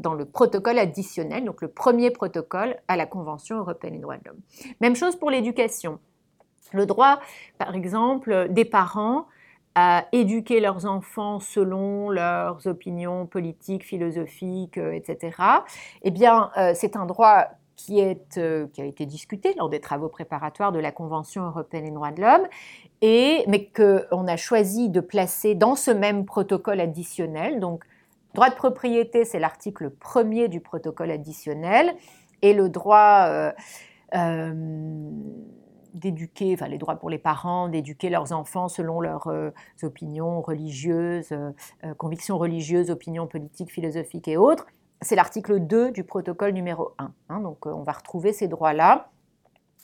dans 0.00 0.14
le 0.14 0.24
protocole 0.24 0.78
additionnel, 0.78 1.44
donc 1.44 1.62
le 1.62 1.68
premier 1.68 2.10
protocole 2.10 2.76
à 2.88 2.96
la 2.96 3.06
Convention 3.06 3.58
européenne 3.58 3.94
des 3.94 4.00
droits 4.00 4.16
de 4.16 4.22
l'homme. 4.26 4.40
Même 4.80 4.96
chose 4.96 5.16
pour 5.16 5.30
l'éducation. 5.30 5.98
Le 6.72 6.86
droit, 6.86 7.20
par 7.58 7.74
exemple, 7.74 8.48
des 8.50 8.64
parents 8.64 9.26
à 9.76 10.06
éduquer 10.12 10.60
leurs 10.60 10.86
enfants 10.86 11.40
selon 11.40 12.10
leurs 12.10 12.66
opinions 12.66 13.26
politiques, 13.26 13.84
philosophiques, 13.84 14.78
euh, 14.78 14.92
etc., 14.92 15.36
eh 16.02 16.10
bien, 16.10 16.50
euh, 16.56 16.72
c'est 16.74 16.96
un 16.96 17.06
droit 17.06 17.48
euh, 17.90 18.66
qui, 18.72 18.80
a 18.80 18.84
été 18.84 19.04
discuté 19.04 19.52
lors 19.58 19.68
des 19.68 19.80
travaux 19.80 20.08
préparatoires 20.08 20.70
de 20.70 20.78
la 20.78 20.92
Convention 20.92 21.44
européenne 21.44 21.84
des 21.84 21.90
droits 21.90 22.12
de 22.12 22.20
l'homme, 22.20 22.46
et, 23.02 23.44
mais 23.48 23.68
qu'on 23.68 24.26
a 24.26 24.36
choisi 24.36 24.88
de 24.88 25.00
placer 25.00 25.54
dans 25.54 25.74
ce 25.74 25.90
même 25.90 26.24
protocole 26.24 26.80
additionnel. 26.80 27.58
Donc, 27.58 27.84
droit 28.34 28.50
de 28.50 28.54
propriété, 28.54 29.24
c'est 29.24 29.38
l'article 29.38 29.90
premier 29.90 30.48
du 30.48 30.60
protocole 30.60 31.10
additionnel, 31.10 31.94
et 32.42 32.52
le 32.52 32.68
droit 32.68 33.52
d'éduquer, 35.94 36.52
enfin 36.54 36.68
les 36.68 36.78
droits 36.78 36.96
pour 36.96 37.08
les 37.08 37.18
parents, 37.18 37.68
d'éduquer 37.68 38.10
leurs 38.10 38.32
enfants 38.32 38.68
selon 38.68 39.00
leurs 39.00 39.28
euh, 39.28 39.50
opinions 39.82 40.42
religieuses, 40.42 41.32
euh, 41.32 41.52
euh, 41.84 41.94
convictions 41.94 42.36
religieuses, 42.36 42.90
opinions 42.90 43.26
politiques, 43.26 43.72
philosophiques 43.72 44.28
et 44.28 44.36
autres. 44.36 44.66
C'est 45.00 45.16
l'article 45.16 45.60
2 45.60 45.92
du 45.92 46.04
protocole 46.04 46.52
numéro 46.52 46.92
1. 46.98 47.12
Hein. 47.28 47.40
donc 47.40 47.66
on 47.66 47.82
va 47.82 47.92
retrouver 47.92 48.32
ces 48.32 48.48
droits-là 48.48 49.10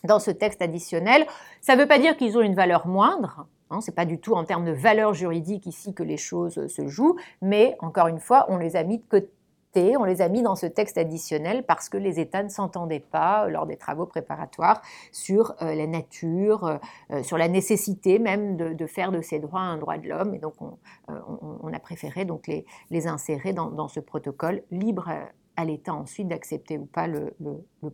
dans 0.04 0.18
ce 0.18 0.30
texte 0.30 0.62
additionnel. 0.62 1.26
Ça 1.60 1.76
ne 1.76 1.80
veut 1.80 1.88
pas 1.88 1.98
dire 1.98 2.16
qu'ils 2.16 2.36
ont 2.38 2.42
une 2.42 2.54
valeur 2.54 2.86
moindre. 2.86 3.46
Hein, 3.70 3.80
ce 3.80 3.90
n'est 3.90 3.94
pas 3.94 4.04
du 4.04 4.18
tout 4.18 4.34
en 4.34 4.44
termes 4.44 4.64
de 4.64 4.72
valeur 4.72 5.14
juridique 5.14 5.66
ici 5.66 5.94
que 5.94 6.02
les 6.02 6.16
choses 6.16 6.66
se 6.66 6.88
jouent, 6.88 7.16
mais 7.40 7.76
encore 7.78 8.08
une 8.08 8.18
fois, 8.18 8.46
on 8.48 8.56
les 8.56 8.74
a 8.74 8.82
mis 8.82 8.98
de 8.98 9.04
côté 9.08 9.30
on 9.76 10.04
les 10.04 10.20
a 10.20 10.28
mis 10.28 10.42
dans 10.42 10.56
ce 10.56 10.66
texte 10.66 10.98
additionnel 10.98 11.64
parce 11.64 11.88
que 11.88 11.96
les 11.96 12.18
États 12.18 12.42
ne 12.42 12.48
s'entendaient 12.48 13.00
pas 13.00 13.48
lors 13.48 13.66
des 13.66 13.76
travaux 13.76 14.06
préparatoires 14.06 14.82
sur 15.12 15.54
euh, 15.62 15.74
la 15.74 15.86
nature, 15.86 16.64
euh, 16.64 16.78
euh, 17.12 17.22
sur 17.22 17.38
la 17.38 17.48
nécessité 17.48 18.18
même 18.18 18.56
de, 18.56 18.86
faire 18.86 19.12
de 19.12 19.20
ces 19.20 19.38
droits 19.38 19.60
un 19.60 19.78
droit 19.78 19.98
de 19.98 20.08
l'homme. 20.08 20.34
Et 20.34 20.38
donc 20.38 20.54
on, 20.60 21.72
a 21.72 21.78
préféré 21.78 22.24
donc 22.24 22.48
les, 22.48 23.06
insérer 23.06 23.52
dans, 23.52 23.88
ce 23.88 24.00
protocole 24.00 24.62
libre 24.70 25.08
à 25.56 25.64
l'État 25.64 25.94
ensuite 25.94 26.28
d'accepter 26.28 26.78
ou 26.78 26.86
pas 26.86 27.06
le, 27.06 27.34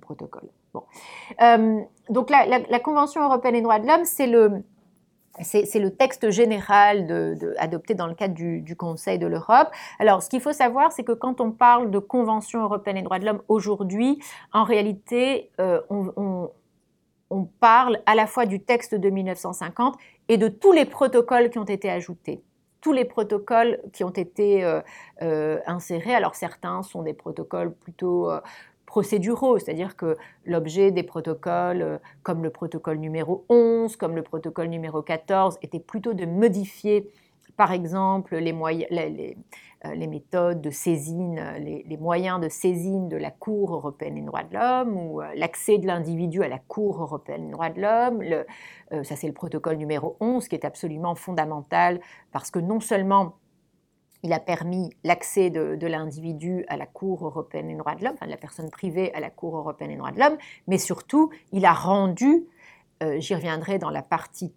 protocole. 0.00 0.48
Donc 2.10 2.30
la, 2.30 2.78
Convention 2.80 3.22
européenne 3.22 3.54
des 3.54 3.62
droits 3.62 3.78
de 3.78 3.86
l'homme, 3.86 4.04
c'est 4.04 4.26
le, 5.78 5.90
texte 5.90 6.30
général 6.30 7.36
adopté 7.58 7.94
dans 7.94 8.06
le 8.06 8.14
cadre 8.14 8.34
du, 8.34 8.76
Conseil 8.76 9.18
de 9.18 9.26
l'Europe. 9.26 9.68
Alors, 9.98 10.22
ce 10.22 10.28
qu'il 10.28 10.40
faut 10.40 10.52
savoir, 10.52 10.92
c'est 10.92 11.04
que 11.04 11.12
quand 11.12 11.40
on 11.40 11.50
parle 11.50 11.90
de 11.90 11.98
Convention 11.98 12.62
européenne 12.62 12.96
des 12.96 13.02
droits 13.02 13.18
de 13.18 13.26
l'homme 13.26 13.42
aujourd'hui, 13.48 14.18
en 14.52 14.64
réalité, 14.64 15.50
euh, 15.60 15.80
on, 15.90 16.50
parle 17.60 17.98
à 18.06 18.14
la 18.14 18.26
fois 18.26 18.46
du 18.46 18.60
texte 18.60 18.94
de 18.94 19.10
1950 19.10 19.96
et 20.28 20.38
de 20.38 20.48
tous 20.48 20.72
les 20.72 20.84
protocoles 20.84 21.50
qui 21.50 21.58
ont 21.58 21.64
été 21.64 21.90
ajoutés 21.90 22.42
tous 22.82 22.92
les 22.92 23.04
protocoles 23.04 23.80
qui 23.92 24.04
ont 24.04 24.10
été 24.10 24.62
euh, 24.62 24.80
euh, 25.20 25.58
insérés. 25.66 26.14
Alors 26.14 26.36
certains 26.36 26.84
sont 26.84 27.02
des 27.02 27.14
protocoles 27.14 27.74
plutôt 27.74 28.30
procéduraux, 28.96 29.58
c'est-à-dire 29.58 29.94
que 29.94 30.16
l'objet 30.46 30.90
des 30.90 31.02
protocoles, 31.02 31.82
euh, 31.82 31.98
comme 32.22 32.42
le 32.42 32.48
protocole 32.48 32.96
numéro 32.96 33.44
11, 33.50 33.94
comme 33.96 34.16
le 34.16 34.22
protocole 34.22 34.68
numéro 34.68 35.02
14, 35.02 35.58
était 35.60 35.80
plutôt 35.80 36.14
de 36.14 36.24
modifier, 36.24 37.06
par 37.58 37.72
exemple, 37.72 38.36
les, 38.36 38.54
les, 38.88 39.36
euh, 39.84 39.94
les, 39.94 40.06
méthodes 40.06 40.62
de 40.62 40.70
saisine, 40.70 41.44
les, 41.58 41.96
moyens 41.98 42.40
de 42.40 42.48
saisine 42.48 43.10
de 43.10 43.18
la 43.18 43.30
Cour 43.30 43.74
européenne 43.74 44.14
des 44.14 44.22
droits 44.22 44.44
de 44.44 44.54
l'homme 44.54 44.96
ou 44.96 45.20
euh, 45.20 45.26
l'accès 45.34 45.76
de 45.76 45.86
l'individu 45.86 46.42
à 46.42 46.48
la 46.48 46.58
Cour 46.58 47.02
européenne 47.02 47.44
des 47.44 47.52
droits 47.52 47.68
de 47.68 47.82
l'homme. 47.82 49.04
ça, 49.04 49.14
c'est 49.14 49.26
le 49.26 49.34
protocole 49.34 49.76
numéro 49.76 50.16
11 50.20 50.48
qui 50.48 50.54
est 50.54 50.64
absolument 50.64 51.14
fondamental 51.14 52.00
parce 52.32 52.50
que 52.50 52.60
non 52.60 52.80
seulement 52.80 53.34
il 54.22 54.32
a 54.32 54.40
permis 54.40 54.90
l'accès 55.04 55.50
de, 55.50 55.86
l'individu 55.86 56.64
à 56.68 56.76
la 56.76 56.86
Cour 56.86 57.24
européenne 57.24 57.68
des 57.68 57.74
droits 57.74 57.94
de 57.94 58.04
l'homme, 58.04 58.14
enfin 58.14 58.26
de 58.26 58.30
la 58.30 58.36
personne 58.36 58.70
privée 58.70 59.12
à 59.14 59.20
la 59.20 59.30
Cour 59.30 59.56
européenne 59.56 59.90
des 59.90 59.96
droits 59.96 60.10
de 60.10 60.18
l'homme, 60.18 60.36
mais 60.66 60.78
surtout, 60.78 61.30
il 61.52 61.64
a 61.64 61.72
rendu, 61.72 62.46
euh, 63.02 63.20
j'y 63.20 63.34
reviendrai 63.34 63.78
dans 63.78 63.90
la 63.90 64.02
partie 64.02 64.52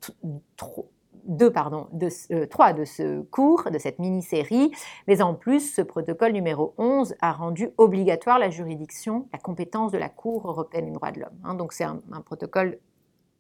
2 1.26 1.52
pardon, 1.52 1.88
de, 1.94 2.10
3 2.46 2.70
euh, 2.70 2.74
de 2.74 2.86
ce 2.86 3.22
cours, 3.22 3.70
de 3.72 3.78
cette 3.78 4.00
mini-série, 4.00 4.72
mais 5.08 5.22
en 5.22 5.36
plus, 5.36 5.74
ce 5.74 5.82
protocole 5.82 6.32
numéro 6.32 6.74
11 6.78 7.16
a 7.22 7.32
rendu 7.32 7.70
obligatoire 7.78 8.40
la 8.40 8.50
juridiction, 8.50 9.28
la 9.32 9.40
compétence 9.40 9.92
de 9.92 9.98
la 9.98 10.10
Cour 10.10 10.48
européenne 10.48 10.86
des 10.86 10.92
droits 10.92 11.12
de 11.12 11.20
l'homme. 11.20 11.40
Hein. 11.44 11.54
donc 11.54 11.74
c'est 11.74 11.84
un, 11.84 12.02
protocole 12.26 12.80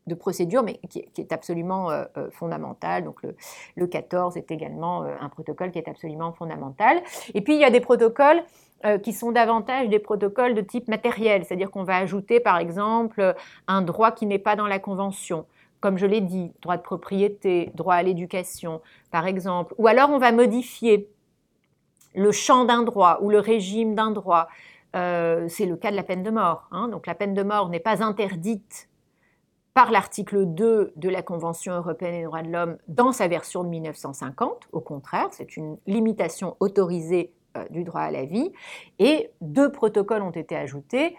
de 0.07 0.15
procédure, 0.15 0.63
mais 0.63 0.79
qui, 0.89 0.99
est 1.17 1.31
absolument 1.31 1.89
euh, 1.89 2.03
euh, 2.17 2.29
fondamental. 2.31 3.05
Donc 3.05 3.21
le, 3.75 3.87
14 3.87 4.35
est 4.37 4.51
également 4.51 5.03
euh, 5.03 5.15
un 5.21 5.29
protocole 5.29 5.71
qui 5.71 5.79
est 5.79 5.87
absolument 5.87 6.33
fondamental. 6.33 7.01
Et 7.33 7.41
puis 7.41 7.53
il 7.53 7.59
y 7.59 7.65
a 7.65 7.69
des 7.69 7.79
protocoles 7.79 8.43
qui 9.03 9.11
sont 9.11 9.33
davantage 9.33 9.89
des 9.89 9.99
protocoles 9.99 10.53
de 10.53 10.61
type 10.61 10.87
matériel, 10.87 11.43
c'est-à-dire 11.43 11.69
qu'on 11.69 11.83
va 11.83 11.97
ajouter 11.97 12.39
par 12.39 12.59
exemple 12.59 13.35
un 13.67 13.81
droit 13.81 14.13
qui 14.13 14.25
n'est 14.25 14.39
pas 14.39 14.55
dans 14.55 14.67
la 14.67 14.79
Convention 14.79 15.45
comme 15.81 15.97
je 15.97 16.05
l'ai 16.05 16.21
dit, 16.21 16.51
droit 16.61 16.77
de 16.77 16.81
propriété, 16.81 17.71
droit 17.73 17.95
à 17.95 18.03
l'éducation, 18.03 18.81
par 19.11 19.27
exemple, 19.27 19.73
ou 19.77 19.87
alors 19.87 20.09
on 20.09 20.17
va 20.17 20.33
modifier 20.33 21.09
le 22.15 22.31
champ 22.31 22.65
d'un 22.65 22.83
droit 22.83 23.19
ou 23.21 23.29
le 23.29 23.39
régime 23.39 23.95
d'un 23.95 24.11
droit. 24.11 24.47
c'est 24.93 25.65
le 25.65 25.75
cas 25.75 25.91
de 25.91 25.97
la 25.97 26.03
peine 26.03 26.23
de 26.23 26.31
mort. 26.31 26.69
Hein. 26.71 26.87
Donc 26.87 27.05
la 27.05 27.15
peine 27.15 27.33
de 27.33 27.43
mort 27.43 27.67
n'est 27.67 27.81
pas 27.81 28.01
interdite 28.01 28.88
par 29.73 29.91
l'article 29.91 30.45
2 30.45 30.93
de 30.95 31.09
la 31.09 31.21
Convention 31.21 31.73
européenne 31.73 32.17
des 32.17 32.23
droits 32.23 32.41
de 32.41 32.49
l'homme 32.49 32.77
dans 32.87 33.11
sa 33.11 33.27
version 33.27 33.63
de 33.63 33.69
1950. 33.69 34.67
Au 34.71 34.81
contraire, 34.81 35.27
c'est 35.31 35.57
une 35.57 35.77
limitation 35.87 36.55
autorisée 36.59 37.33
euh, 37.57 37.65
du 37.69 37.83
droit 37.83 38.01
à 38.01 38.11
la 38.11 38.25
vie. 38.25 38.51
Et 38.99 39.31
deux 39.41 39.71
protocoles 39.71 40.21
ont 40.21 40.31
été 40.31 40.55
ajoutés 40.55 41.17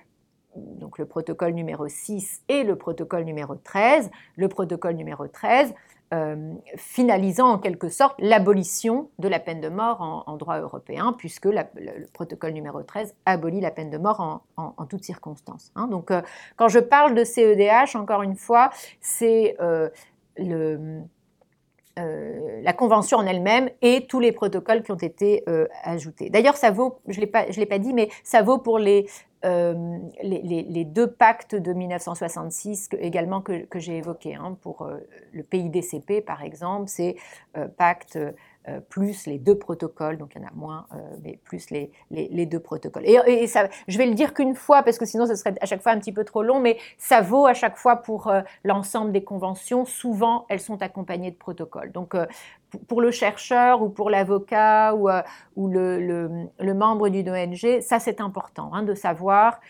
donc 0.57 0.99
le 0.99 1.07
protocole 1.07 1.53
numéro 1.53 1.87
6 1.89 2.43
et 2.49 2.65
le 2.65 2.77
protocole 2.77 3.25
numéro 3.25 3.55
13. 3.55 4.11
Le 4.37 4.49
protocole 4.49 4.95
numéro 4.95 5.29
13 5.29 5.75
euh, 6.13 6.55
finalisant 6.77 7.49
en 7.53 7.59
quelque 7.59 7.89
sorte 7.89 8.17
l'abolition 8.19 9.11
de 9.21 9.29
la 9.29 9.39
peine 9.39 9.61
de 9.61 9.69
mort 9.69 10.25
en, 10.27 10.37
droit 10.37 10.59
européen, 10.59 11.15
puisque 11.17 11.45
le, 11.45 11.63
protocole 12.13 12.53
numéro 12.53 12.83
13 12.83 13.15
abolit 13.27 13.61
la 13.61 13.71
peine 13.71 13.91
de 13.91 13.99
mort 13.99 14.43
en, 14.57 14.87
toutes 14.87 15.05
circonstances. 15.05 15.71
Hein. 15.77 15.87
Donc 15.87 16.11
euh, 16.11 16.21
quand 16.57 16.67
je 16.67 16.81
parle 16.81 17.15
de 17.15 17.23
CEDH, 17.23 17.95
encore 17.95 18.23
une 18.23 18.35
fois, 18.35 18.71
c'est 19.01 19.57
euh, 19.61 19.89
la 21.97 22.73
convention 22.73 23.19
en 23.19 23.27
elle-même 23.27 23.71
et 23.81 24.07
tous 24.09 24.19
les 24.19 24.33
protocoles 24.33 24.83
qui 24.83 24.91
ont 24.91 24.97
été 24.97 25.45
ajoutés. 25.85 26.31
D'ailleurs, 26.31 26.57
ça 26.57 26.71
vaut, 26.71 26.99
je 27.07 27.21
ne 27.21 27.27
l'ai 27.57 27.67
pas 27.67 27.79
dit, 27.79 27.93
mais 27.93 28.09
ça 28.25 28.43
vaut 28.43 28.59
pour 28.59 28.79
les, 28.79 29.07
euh, 29.45 29.99
les, 30.23 30.85
deux 30.85 31.07
pactes 31.07 31.55
de 31.55 31.73
1966 31.73 32.91
également 32.99 33.41
que, 33.41 33.67
j'ai 33.77 33.99
évoqués. 33.99 34.35
Hein. 34.35 34.57
pour 34.61 34.89
le 35.33 35.43
PIDCP, 35.43 36.21
par 36.25 36.43
exemple, 36.43 36.89
c'est 36.89 37.17
pacte 37.77 38.17
euh, 38.17 38.33
plus 38.89 39.27
les 39.27 39.39
deux 39.39 39.59
protocoles, 39.59 40.19
donc 40.19 40.33
il 40.35 40.43
y 40.43 40.45
en 40.45 40.49
a 40.49 40.53
moins, 40.55 40.87
euh, 40.95 40.97
mais 41.23 41.39
plus 41.45 41.71
les, 41.71 41.91
les, 42.11 42.47
deux 42.47 42.61
protocoles. 42.61 43.05
Et, 43.07 43.47
ça, 43.47 43.69
je 43.89 43.99
vais 43.99 44.07
le 44.07 44.15
dire 44.15 44.35
qu'une 44.35 44.55
fois, 44.55 44.83
parce 44.83 44.99
que 44.99 45.05
sinon 45.05 45.27
ce 45.27 45.35
serait 45.35 45.55
à 45.61 45.67
chaque 45.67 45.83
fois 45.83 45.93
un 45.93 45.99
petit 45.99 46.13
peu 46.13 46.25
trop 46.25 46.43
long, 46.43 46.61
mais 46.61 46.79
ça 46.99 47.21
vaut 47.21 47.47
à 47.47 47.55
chaque 47.55 47.77
fois 47.77 47.97
pour 47.97 48.29
euh, 48.29 48.43
l'ensemble 48.65 49.13
des 49.13 49.25
conventions. 49.25 49.85
Souvent, 49.85 50.47
elles 50.49 50.61
sont 50.61 50.83
accompagnées 50.83 51.31
de 51.31 51.37
protocoles. 51.37 51.93
Donc, 51.93 52.15
pour 52.87 53.01
le 53.01 53.11
chercheur 53.11 53.83
ou 53.83 53.89
pour 53.89 54.11
l'avocat 54.11 54.95
ou, 54.95 55.69
le, 55.69 56.75
membre 56.75 57.09
d'une 57.09 57.31
ONG, 57.31 57.81
ça 57.81 57.99
c'est 57.99 58.21
important 58.21 58.71
hein, 58.73 58.83
de 58.83 58.95
savoir 58.95 59.61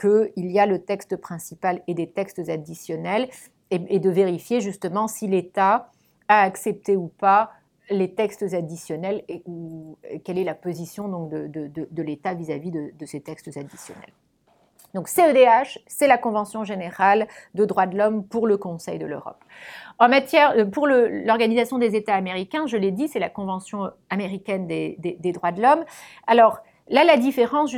qu'il 0.00 0.50
y 0.50 0.58
a 0.58 0.66
le 0.66 0.78
texte 0.80 1.16
principal 1.16 1.82
et 1.86 1.94
des 1.94 2.10
textes 2.10 2.48
additionnels 2.48 3.28
et 3.70 3.98
de 3.98 4.10
vérifier 4.10 4.60
justement 4.60 5.08
si 5.08 5.26
l'État 5.26 5.88
a 6.28 6.42
accepté 6.42 6.96
ou 6.96 7.08
pas 7.08 7.50
les 7.92 8.14
textes 8.14 8.42
additionnels 8.54 9.22
et 9.28 9.42
quelle 10.24 10.38
est 10.38 10.44
la 10.44 10.54
position 10.54 11.08
donc, 11.08 11.30
de, 11.30 12.02
l'État 12.02 12.34
vis-à-vis 12.34 12.70
de, 12.70 13.06
ces 13.06 13.20
textes 13.20 13.56
additionnels. 13.56 14.12
Donc 14.94 15.08
CEDH, 15.08 15.78
c'est 15.86 16.06
la 16.06 16.18
Convention 16.18 16.64
générale 16.64 17.26
de 17.54 17.64
droits 17.64 17.86
de 17.86 17.96
l'homme 17.96 18.26
pour 18.26 18.46
le 18.46 18.58
Conseil 18.58 18.98
de 18.98 19.06
l'Europe. 19.06 19.42
En 19.98 20.08
matière, 20.08 20.52
euh, 20.56 20.66
pour 20.66 20.86
l'Organisation 20.86 21.78
des 21.78 21.96
États 21.96 22.14
américains, 22.14 22.66
je 22.66 22.76
l'ai 22.76 22.90
dit, 22.90 23.08
c'est 23.08 23.18
la 23.18 23.30
Convention 23.30 23.90
américaine 24.10 24.66
des, 24.66 25.32
droits 25.32 25.52
de 25.52 25.62
l'homme. 25.62 25.84
Alors 26.26 26.58
là, 26.88 27.04
la 27.04 27.16
différence, 27.16 27.74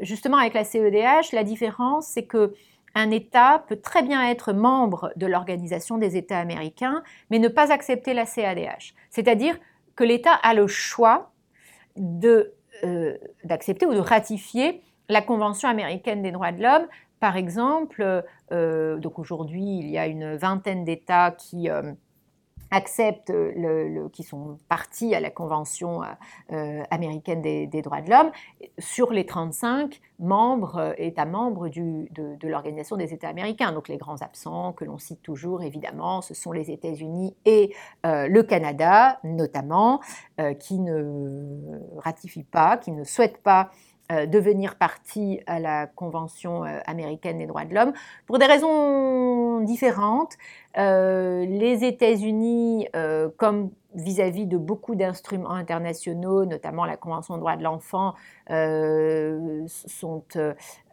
justement 0.00 0.36
avec 0.36 0.54
la 0.54 0.62
CEDH, 0.62 1.32
la 1.32 1.42
différence, 1.42 2.06
c'est 2.06 2.24
que 2.24 2.54
un 2.94 3.10
État 3.10 3.64
peut 3.68 3.80
très 3.80 4.02
bien 4.02 4.28
être 4.28 4.52
membre 4.52 5.12
de 5.16 5.26
l'Organisation 5.26 5.98
des 5.98 6.16
États 6.16 6.38
américains, 6.38 7.02
mais 7.30 7.38
ne 7.38 7.48
pas 7.48 7.72
accepter 7.72 8.14
la 8.14 8.26
CADH. 8.26 8.94
C'est-à-dire 9.10 9.56
que 9.96 10.04
l'État 10.04 10.32
a 10.32 10.54
le 10.54 10.66
choix 10.66 11.32
euh, 12.84 13.16
d'accepter 13.44 13.86
ou 13.86 13.94
de 13.94 13.98
ratifier 13.98 14.82
la 15.08 15.22
Convention 15.22 15.68
américaine 15.68 16.22
des 16.22 16.30
droits 16.30 16.52
de 16.52 16.62
l'homme. 16.62 16.86
Par 17.18 17.36
exemple, 17.36 18.24
euh, 18.52 18.96
donc 18.98 19.18
aujourd'hui, 19.18 19.78
il 19.78 19.88
y 19.88 19.98
a 19.98 20.06
une 20.06 20.36
vingtaine 20.36 20.84
d'États 20.84 21.32
qui... 21.32 21.70
Euh, 21.70 21.92
acceptent, 22.70 23.30
le, 23.30 24.08
qui 24.08 24.22
sont 24.22 24.58
partis 24.68 25.14
à 25.14 25.20
la 25.20 25.30
Convention 25.30 26.02
euh, 26.52 26.82
américaine 26.90 27.42
des, 27.42 27.82
droits 27.82 28.00
de 28.00 28.10
l'homme, 28.10 28.30
sur 28.78 29.12
les 29.12 29.26
35 29.26 30.00
membres, 30.18 30.76
euh, 30.76 30.92
États 30.98 31.24
membres 31.24 31.68
de, 31.68 32.48
l'Organisation 32.48 32.96
des 32.96 33.12
États 33.14 33.28
américains. 33.28 33.72
Donc 33.72 33.88
les 33.88 33.96
grands 33.96 34.20
absents 34.22 34.72
que 34.72 34.84
l'on 34.84 34.98
cite 34.98 35.22
toujours, 35.22 35.62
évidemment, 35.62 36.22
ce 36.22 36.34
sont 36.34 36.52
les 36.52 36.70
États-Unis 36.70 37.34
et 37.44 37.74
euh, 38.06 38.28
le 38.28 38.42
Canada, 38.42 39.18
notamment, 39.24 40.00
qui 40.60 40.78
ne 40.78 41.80
ratifient 41.96 42.44
pas, 42.44 42.76
qui 42.76 42.92
ne 42.92 43.02
souhaitent 43.02 43.42
pas 43.42 43.70
devenir 44.10 44.76
partie 44.76 45.40
à 45.46 45.60
la 45.60 45.86
Convention 45.86 46.62
américaine 46.86 47.38
des 47.38 47.46
droits 47.46 47.64
de 47.64 47.74
l'homme 47.74 47.92
pour 48.26 48.38
des 48.38 48.46
raisons 48.46 49.60
différentes. 49.60 50.36
Euh, 50.76 51.44
les 51.44 51.84
États-Unis, 51.84 52.88
euh, 52.94 53.28
comme 53.36 53.70
vis-à-vis 53.94 54.46
de 54.46 54.58
beaucoup 54.58 54.94
d'instruments 54.94 55.50
internationaux, 55.50 56.44
notamment 56.44 56.84
la 56.84 56.96
Convention 56.96 57.34
des 57.34 57.40
droits 57.40 57.56
de 57.56 57.62
l'enfant, 57.62 58.14
euh, 58.50 59.66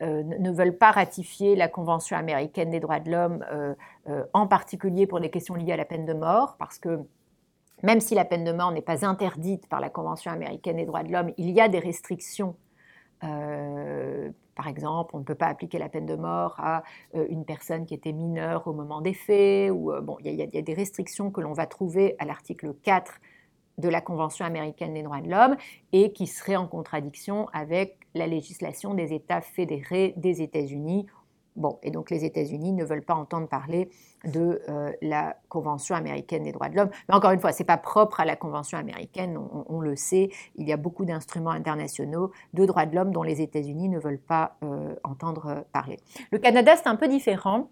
ne 0.01 0.51
veulent 0.51 0.77
pas 0.77 0.91
ratifier 0.91 1.55
la 1.55 1.67
Convention 1.67 2.17
américaine 2.17 2.71
des 2.71 2.79
droits 2.79 2.99
de 2.99 3.11
l'homme, 3.11 3.45
en 4.33 4.47
particulier 4.47 5.07
pour 5.07 5.19
les 5.19 5.29
questions 5.29 5.55
liées 5.55 5.73
à 5.73 5.77
la 5.77 5.85
peine 5.85 6.05
de 6.05 6.13
mort, 6.13 6.55
parce 6.57 6.79
que 6.79 6.99
même 7.83 7.99
si 7.99 8.15
la 8.15 8.25
peine 8.25 8.45
de 8.45 8.53
mort 8.53 8.71
n'est 8.71 8.81
pas 8.81 9.05
interdite 9.05 9.67
par 9.67 9.81
la 9.81 9.89
Convention 9.89 10.31
américaine 10.31 10.77
des 10.77 10.85
droits 10.85 11.03
de 11.03 11.11
l'homme, 11.11 11.31
il 11.37 11.51
y 11.51 11.59
a 11.59 11.67
des 11.67 11.79
restrictions 11.79 12.55
par 14.55 14.67
exemple, 14.67 15.15
on 15.15 15.19
ne 15.19 15.23
peut 15.23 15.35
pas 15.35 15.47
appliquer 15.47 15.77
la 15.77 15.89
peine 15.89 16.05
de 16.05 16.15
mort 16.15 16.55
à 16.57 16.83
euh, 17.15 17.25
une 17.29 17.45
personne 17.45 17.85
qui 17.85 17.93
était 17.93 18.13
mineure 18.13 18.67
au 18.67 18.73
moment 18.73 19.01
des 19.01 19.13
faits, 19.13 19.71
ou 19.71 19.91
euh, 19.91 20.01
bon, 20.01 20.17
il 20.23 20.33
y, 20.33 20.41
a 20.41 20.61
des 20.61 20.73
restrictions 20.73 21.29
que 21.29 21.41
l'on 21.41 21.53
va 21.53 21.67
trouver 21.67 22.15
à 22.19 22.25
l'article 22.25 22.73
4 22.83 23.19
de 23.77 23.89
la 23.89 23.99
Convention 23.99 24.45
américaine 24.45 24.93
des 24.93 25.03
droits 25.03 25.19
de 25.19 25.29
l'homme 25.29 25.57
et 25.91 26.13
qui 26.13 26.27
seraient 26.27 26.55
en 26.55 26.67
contradiction 26.67 27.49
avec 27.51 27.97
la 28.13 28.25
législation 28.25 28.93
des 28.93 29.13
États 29.13 29.41
fédérés 29.41 30.13
des 30.15 30.41
États-Unis 30.41 31.05
Bon, 31.55 31.79
et 31.83 31.91
donc 31.91 32.09
les 32.09 32.25
États-Unis 32.25 32.73
ne 32.73 32.83
veulent 32.83 33.05
pas 33.05 33.15
entendre 33.15 33.47
parler 33.47 33.89
de 34.25 34.61
euh, 34.67 34.91
la 35.01 35.37
Convention 35.47 35.95
américaine 35.95 36.43
des 36.43 36.51
droits 36.51 36.67
de 36.67 36.75
l'homme. 36.75 36.89
Mais 37.07 37.15
encore 37.15 37.31
une 37.31 37.39
fois, 37.39 37.53
ce 37.53 37.63
n'est 37.63 37.65
pas 37.67 37.77
propre 37.77 38.19
à 38.19 38.25
la 38.25 38.35
Convention 38.35 38.77
américaine, 38.77 39.37
on, 39.37 39.79
le 39.79 39.95
sait, 39.95 40.29
il 40.55 40.67
y 40.67 40.73
a 40.73 40.77
beaucoup 40.77 41.05
d'instruments 41.05 41.51
internationaux 41.51 42.31
de 42.53 42.65
droits 42.65 42.85
de 42.85 42.95
l'homme 42.95 43.11
dont 43.11 43.23
les 43.23 43.41
États-Unis 43.41 43.87
ne 43.87 43.99
veulent 43.99 44.19
pas 44.19 44.57
euh, 44.63 44.95
entendre 45.03 45.65
parler. 45.71 45.97
Le 46.31 46.39
Canada, 46.39 46.75
c'est 46.75 46.87
un 46.87 46.95
peu 46.95 47.07
différent. 47.07 47.69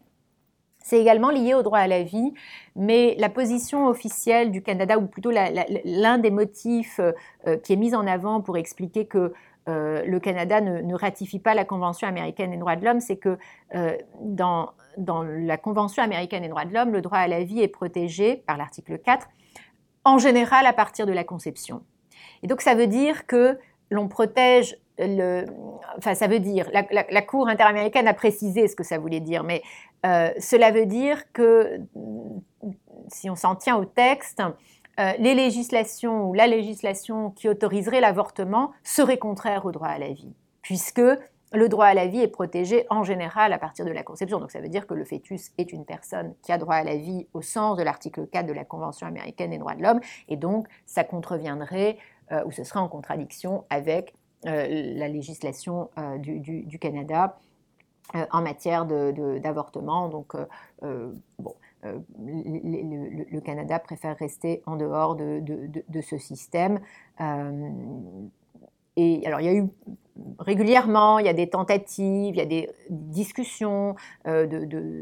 C'est 0.83 0.99
également 0.99 1.29
lié 1.29 1.53
au 1.53 1.63
droit 1.63 1.79
à 1.79 1.87
la 1.87 2.03
vie, 2.03 2.33
mais 2.75 3.15
la 3.17 3.29
position 3.29 3.87
officielle 3.87 4.51
du 4.51 4.61
Canada, 4.61 4.97
ou 4.97 5.07
plutôt 5.07 5.31
l'un 5.31 6.17
des 6.17 6.31
motifs 6.31 6.99
euh, 6.99 7.57
qui 7.57 7.71
est 7.71 7.77
mis 7.77 7.95
en 7.95 8.05
avant 8.05 8.41
pour 8.41 8.57
expliquer 8.57 9.05
que 9.05 9.33
euh, 9.69 10.03
le 10.05 10.19
Canada 10.19 10.59
ne, 10.61 10.95
ratifie 10.95 11.39
pas 11.39 11.53
la 11.53 11.65
Convention 11.65 12.07
américaine 12.07 12.51
des 12.51 12.57
droits 12.57 12.75
de 12.75 12.83
l'homme, 12.83 12.99
c'est 12.99 13.17
que 13.17 13.37
euh, 13.75 13.97
dans, 14.19 14.73
la 14.97 15.57
Convention 15.57 16.03
américaine 16.03 16.43
des 16.43 16.49
droits 16.49 16.65
de 16.65 16.73
l'homme, 16.73 16.91
le 16.91 17.01
droit 17.01 17.19
à 17.19 17.27
la 17.27 17.43
vie 17.43 17.61
est 17.61 17.69
protégé 17.69 18.43
par 18.45 18.57
l'article 18.57 18.99
4, 18.99 19.27
en 20.03 20.17
général 20.17 20.65
à 20.65 20.73
partir 20.73 21.05
de 21.05 21.13
la 21.13 21.23
conception. 21.23 21.83
Et 22.41 22.47
donc 22.47 22.61
ça 22.61 22.75
veut 22.75 22.87
dire 22.87 23.25
que 23.25 23.57
l'on 23.89 24.07
protège 24.07 24.77
le... 24.99 25.45
Enfin, 25.97 26.13
ça 26.13 26.27
veut 26.27 26.39
dire, 26.39 26.69
la, 26.71 27.21
Cour 27.21 27.47
interaméricaine 27.47 28.07
a 28.07 28.13
précisé 28.13 28.67
ce 28.67 28.75
que 28.75 28.83
ça 28.83 28.97
voulait 28.97 29.21
dire, 29.21 29.43
mais 29.43 29.61
euh, 30.05 30.29
cela 30.39 30.71
veut 30.71 30.85
dire 30.85 31.31
que, 31.31 31.79
si 33.07 33.29
on 33.29 33.35
s'en 33.35 33.55
tient 33.55 33.77
au 33.77 33.85
texte, 33.85 34.41
les 34.97 35.33
législations 35.33 36.29
ou 36.29 36.33
la 36.33 36.47
législation 36.47 37.31
qui 37.31 37.49
autoriserait 37.49 38.01
l'avortement 38.01 38.71
serait 38.83 39.17
contraire 39.17 39.65
au 39.65 39.71
droit 39.71 39.87
à 39.87 39.97
la 39.97 40.09
vie, 40.13 40.33
puisque 40.61 41.01
le 41.53 41.69
droit 41.69 41.85
à 41.85 41.93
la 41.93 42.07
vie 42.07 42.19
est 42.19 42.27
protégé 42.27 42.85
en 42.89 43.03
général 43.03 43.53
à 43.53 43.59
partir 43.59 43.85
de 43.85 43.91
la 43.91 44.03
conception. 44.03 44.39
Donc 44.39 44.51
ça 44.51 44.59
veut 44.59 44.69
dire 44.69 44.87
que 44.87 44.93
le 44.93 45.05
fœtus 45.05 45.51
est 45.57 45.71
une 45.71 45.85
personne 45.85 46.33
qui 46.41 46.51
a 46.51 46.57
droit 46.57 46.75
à 46.75 46.83
la 46.83 46.95
vie 46.95 47.27
au 47.33 47.41
sens 47.41 47.77
de 47.77 47.83
l'article 47.83 48.27
4 48.27 48.45
de 48.45 48.53
la 48.53 48.65
Convention 48.65 49.07
américaine 49.07 49.51
des 49.51 49.59
droits 49.59 49.75
de 49.75 49.83
l'homme, 49.83 49.99
et 50.27 50.35
donc 50.35 50.67
ça 50.85 51.03
contreviendrait 51.03 51.97
euh, 52.31 52.43
ou 52.45 52.51
ce 52.51 52.63
serait 52.63 52.79
en 52.79 52.87
contradiction 52.87 53.65
avec 53.69 54.13
euh, 54.45 54.93
la 54.95 55.07
législation 55.07 55.89
du, 56.17 56.79
Canada 56.79 57.37
en 58.31 58.41
matière 58.41 58.85
d'avortement. 58.85 60.09
donc 60.09 60.35
bon. 60.81 61.55
Euh, 61.85 61.99
le, 62.19 63.39
Canada 63.41 63.79
préfère 63.79 64.17
rester 64.17 64.61
en 64.65 64.75
dehors 64.75 65.15
de, 65.15 66.01
ce 66.01 66.17
système. 66.17 66.79
Euh, 67.21 67.69
et 68.95 69.25
alors, 69.25 69.41
il 69.41 69.45
y 69.45 69.49
a 69.49 69.53
eu 69.53 69.67
régulièrement, 70.39 71.19
il 71.19 71.25
y 71.25 71.29
a 71.29 71.33
des 71.33 71.49
tentatives, 71.49 72.35
il 72.35 72.37
y 72.37 72.41
a 72.41 72.45
des 72.45 72.69
discussions, 72.89 73.95
euh, 74.27 74.45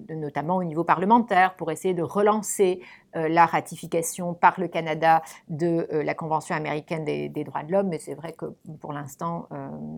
notamment 0.10 0.58
au 0.58 0.63
niveau 0.63 0.84
parlementaire, 0.84 1.55
pour 1.55 1.72
essayer 1.72 1.93
de 1.93 2.03
relancer 2.03 2.82
euh, 3.16 3.28
la 3.28 3.45
ratification 3.45 4.34
par 4.34 4.59
le 4.59 4.68
Canada 4.68 5.22
de 5.49 5.88
euh, 5.91 6.03
la 6.03 6.13
Convention 6.13 6.55
américaine 6.55 7.03
des, 7.03 7.43
droits 7.43 7.63
de 7.63 7.72
l'homme. 7.72 7.89
Mais 7.89 7.99
c'est 7.99 8.13
vrai 8.13 8.34
que 8.34 8.45
pour 8.80 8.93
l'instant, 8.93 9.49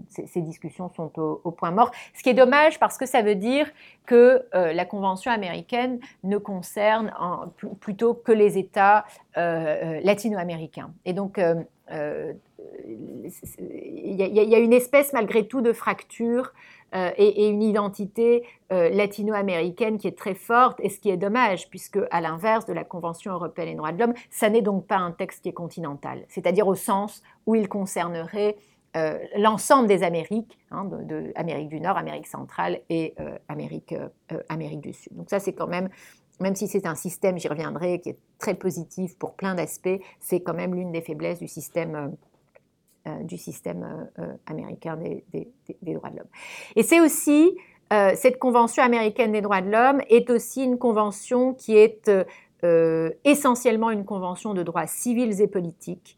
ces, 0.10 0.42
discussions 0.42 0.90
sont 0.90 1.12
au, 1.20 1.52
point 1.52 1.72
mort. 1.72 1.92
Ce 2.16 2.24
qui 2.24 2.30
est 2.30 2.34
dommage 2.34 2.80
parce 2.80 2.98
que 2.98 3.06
ça 3.06 3.22
veut 3.22 3.36
dire 3.36 3.70
que 4.06 4.44
la 4.54 4.86
Convention 4.86 5.32
américaine 5.32 6.00
ne 6.24 6.38
concerne 6.38 7.14
plutôt 7.80 8.14
que 8.14 8.32
les 8.32 8.58
États 8.58 9.06
latino-américains. 9.36 10.92
Et 11.06 11.14
donc, 11.14 11.40
il 11.92 12.40
y, 14.16 14.56
a 14.56 14.60
une 14.60 14.74
espèce 14.74 15.14
malgré 15.14 15.48
tout 15.48 15.62
de 15.62 15.74
fracture 15.74 16.54
et, 16.94 17.50
une 17.50 17.62
identité 17.62 18.44
latino-américaine 18.70 19.98
qui 19.98 20.08
est 20.08 20.18
très 20.18 20.36
forte, 20.36 20.80
et 20.82 20.90
ce 20.90 21.00
qui 21.00 21.10
est 21.10 21.18
dommage, 21.18 21.70
puisque 21.70 22.00
à 22.10 22.22
l'inverse 22.22 22.66
de 22.66 22.74
la 22.74 22.84
Convention 22.84 23.34
européenne 23.34 23.70
des 23.70 23.76
droits 23.76 23.92
de 23.92 24.00
l'homme, 24.00 24.14
ça 24.30 24.50
n'est 24.50 24.62
donc 24.62 24.88
pas 24.88 24.98
un 24.98 25.12
texte 25.12 25.44
qui 25.44 25.50
est 25.50 25.54
continental, 25.54 26.24
c'est-à-dire 26.30 26.68
au 26.68 26.76
sens 26.76 27.22
où 27.46 27.56
il 27.56 27.68
concernerait 27.68 28.56
l'ensemble 29.38 29.88
des 29.88 30.04
Amériques, 30.04 30.60
hein, 30.72 30.88
Amérique 31.36 31.70
du 31.70 31.82
Nord, 31.82 31.98
Amérique 31.98 32.28
centrale 32.28 32.80
et 32.90 33.16
Amérique 33.50 33.96
du 34.82 34.94
Sud. 34.94 35.16
Donc 35.16 35.30
ça, 35.30 35.40
c'est 35.40 35.54
quand 35.54 35.68
même 35.68 35.90
même 36.40 36.56
si 36.56 36.68
c'est 36.68 36.86
un 36.86 36.96
système, 36.96 37.38
j'y 37.38 37.48
reviendrai, 37.48 38.00
qui 38.00 38.10
est 38.10 38.18
très 38.40 38.56
positif 38.56 39.18
pour 39.18 39.34
plein 39.34 39.56
d'aspects, 39.56 40.00
c'est 40.20 40.42
quand 40.42 40.54
même 40.54 40.76
l'une 40.76 40.92
des 40.92 41.02
faiblesses 41.02 41.40
du 41.40 41.48
système, 41.48 42.18
euh, 43.08 43.12
euh, 43.12 43.72
euh, 44.20 44.34
américain 44.46 44.98
des, 44.98 45.24
droits 45.82 46.10
de 46.10 46.18
l'homme. 46.18 46.28
Et 46.76 46.84
c'est 46.84 47.00
aussi, 47.00 47.58
cette 48.16 48.40
Convention 48.40 48.82
américaine 48.84 49.32
des 49.32 49.42
droits 49.42 49.62
de 49.62 49.70
l'homme 49.70 50.02
est 50.10 50.32
aussi 50.32 50.64
une 50.64 50.80
convention 50.80 51.54
qui 51.54 51.78
est 51.78 52.10
essentiellement 53.24 53.92
une 53.92 54.06
convention 54.06 54.56
de 54.56 54.64
droits 54.64 54.88
civils 54.88 55.42
et 55.42 55.48
politiques. 55.48 56.18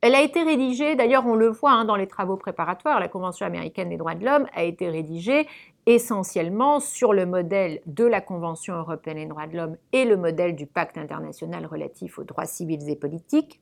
Elle 0.00 0.14
a 0.14 0.22
été 0.22 0.42
rédigée, 0.44 0.94
d'ailleurs 0.94 1.26
on 1.26 1.34
le 1.34 1.48
voit 1.48 1.72
hein, 1.72 1.84
dans 1.84 1.96
les 1.96 2.06
travaux 2.06 2.36
préparatoires, 2.36 3.00
la 3.00 3.08
Convention 3.08 3.44
américaine 3.46 3.88
des 3.88 3.96
droits 3.96 4.14
de 4.14 4.24
l'homme 4.24 4.46
a 4.54 4.62
été 4.62 4.88
rédigée 4.88 5.48
essentiellement 5.86 6.78
sur 6.78 7.12
le 7.12 7.26
modèle 7.26 7.80
de 7.86 8.04
la 8.04 8.20
Convention 8.20 8.74
européenne 8.74 9.16
des 9.16 9.26
droits 9.26 9.48
de 9.48 9.56
l'homme 9.56 9.76
et 9.92 10.04
le 10.04 10.16
modèle 10.16 10.54
du 10.54 10.66
pacte 10.66 10.98
international 10.98 11.66
relatif 11.66 12.18
aux 12.18 12.24
droits 12.24 12.46
civils 12.46 12.88
et 12.88 12.94
politiques. 12.94 13.60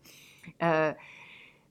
Euh, 0.63 0.93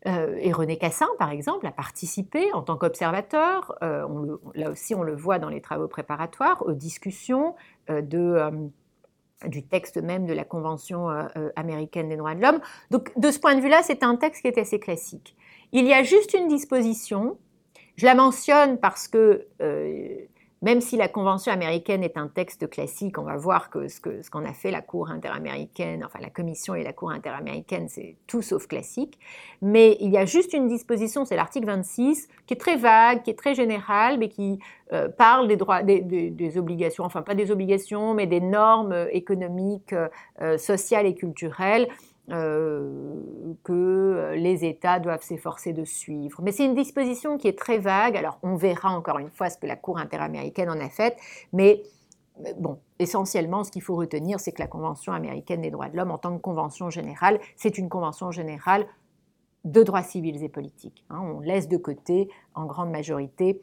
euh, 0.07 0.37
et 0.39 0.51
René 0.51 0.77
Cassin, 0.77 1.07
par 1.19 1.29
exemple, 1.29 1.67
a 1.67 1.71
participé 1.71 2.51
en 2.53 2.61
tant 2.61 2.77
qu'observateur, 2.77 3.75
euh, 3.83 4.37
là 4.55 4.71
aussi 4.71 4.95
on 4.95 5.03
le 5.03 5.15
voit 5.15 5.39
dans 5.39 5.49
les 5.49 5.61
travaux 5.61 5.87
préparatoires, 5.87 6.65
aux 6.65 6.73
discussions 6.73 7.55
du 9.47 9.63
texte 9.63 9.97
même 9.97 10.25
de 10.25 10.33
la 10.33 10.43
Convention 10.43 11.07
américaine 11.55 12.09
des 12.09 12.17
droits 12.17 12.35
de 12.35 12.41
l'homme. 12.41 12.59
Donc 12.91 13.11
de 13.17 13.31
ce 13.31 13.39
point 13.39 13.55
de 13.55 13.61
vue-là, 13.61 13.81
c'est 13.83 14.03
un 14.03 14.15
texte 14.15 14.41
qui 14.41 14.47
est 14.47 14.57
assez 14.57 14.79
classique. 14.79 15.35
Il 15.71 15.85
y 15.85 15.93
a 15.93 16.03
juste 16.03 16.33
une 16.33 16.47
disposition, 16.47 17.37
je 17.95 18.05
la 18.05 18.15
mentionne 18.15 18.77
parce 18.77 19.07
que 19.07 19.47
même 20.65 20.81
si 20.81 20.97
la 20.97 21.07
Convention 21.07 21.51
américaine 21.53 22.03
est 22.03 22.17
un 22.17 22.27
texte 22.27 22.67
classique, 22.67 23.19
on 23.19 23.23
va 23.23 23.37
voir 23.37 23.69
que 23.69 23.87
ce 23.87 24.01
qu'en 24.01 24.41
ce 24.41 24.49
a 24.49 24.51
fait 24.51 24.71
la 24.71 24.81
Cour 24.81 25.11
interaméricaine, 25.11 26.03
enfin 26.03 26.17
la 26.19 26.31
Commission 26.31 26.73
et 26.73 26.83
la 26.83 26.91
Cour 26.91 27.11
interaméricaine, 27.11 27.87
c'est 27.87 28.15
tout 28.25 28.41
sauf 28.41 28.65
classique. 28.65 29.19
Mais 29.61 29.95
il 29.99 30.09
y 30.09 30.17
a 30.17 30.25
juste 30.25 30.53
une 30.53 30.67
disposition, 30.67 31.23
c'est 31.23 31.35
l'article 31.35 31.67
26, 31.67 32.27
qui 32.47 32.55
est 32.55 32.57
très 32.57 32.77
vague, 32.77 33.21
qui 33.21 33.29
est 33.29 33.37
très 33.37 33.53
général, 33.53 34.17
mais 34.17 34.27
qui 34.27 34.57
euh, 34.91 35.07
parle 35.07 35.47
des 35.47 35.55
droits, 35.55 35.83
des, 35.83 36.57
obligations, 36.57 37.03
enfin 37.03 37.21
pas 37.21 37.35
des 37.35 37.51
obligations, 37.51 38.15
mais 38.15 38.25
des 38.25 38.41
normes 38.41 39.07
économiques, 39.11 39.93
euh, 40.41 40.57
sociales 40.57 41.05
et 41.05 41.13
culturelles 41.13 41.87
euh, 41.87 42.14
que 42.27 43.73
euh, 43.73 44.35
les 44.35 44.65
États 44.65 44.99
doivent 44.99 45.21
s'efforcer 45.21 45.73
de 45.73 45.83
suivre. 45.83 46.41
Mais 46.41 46.51
c'est 46.51 46.65
une 46.65 46.75
disposition 46.75 47.37
qui 47.37 47.47
est 47.47 47.57
très 47.57 47.77
vague. 47.77 48.17
Alors 48.17 48.39
on 48.43 48.55
verra 48.55 48.89
encore 48.89 49.19
une 49.19 49.29
fois 49.29 49.49
ce 49.49 49.57
que 49.57 49.67
la 49.67 49.75
Cour 49.75 49.97
interaméricaine 49.97 50.69
en 50.69 50.79
a 50.79 50.89
fait, 50.89 51.17
mais 51.53 51.83
bon, 52.57 52.79
essentiellement, 52.99 53.63
ce 53.63 53.71
qu'il 53.71 53.81
faut 53.81 53.95
retenir, 53.95 54.39
c'est 54.39 54.51
que 54.51 54.61
la 54.61 54.67
Convention 54.67 55.13
américaine 55.13 55.61
des 55.61 55.71
droits 55.71 55.89
de 55.89 55.97
l'homme, 55.97 56.11
en 56.11 56.17
tant 56.17 56.35
que 56.35 56.41
convention 56.41 56.89
générale, 56.89 57.39
c'est 57.55 57.77
une 57.77 57.89
convention 57.89 58.31
générale 58.31 58.85
de 59.63 59.83
droits 59.83 60.03
civils 60.03 60.43
et 60.43 60.49
politiques. 60.49 61.05
Hein. 61.09 61.19
On 61.21 61.39
laisse 61.39 61.67
de 61.67 61.77
côté, 61.77 62.29
en 62.53 62.65
grande 62.65 62.91
majorité, 62.91 63.61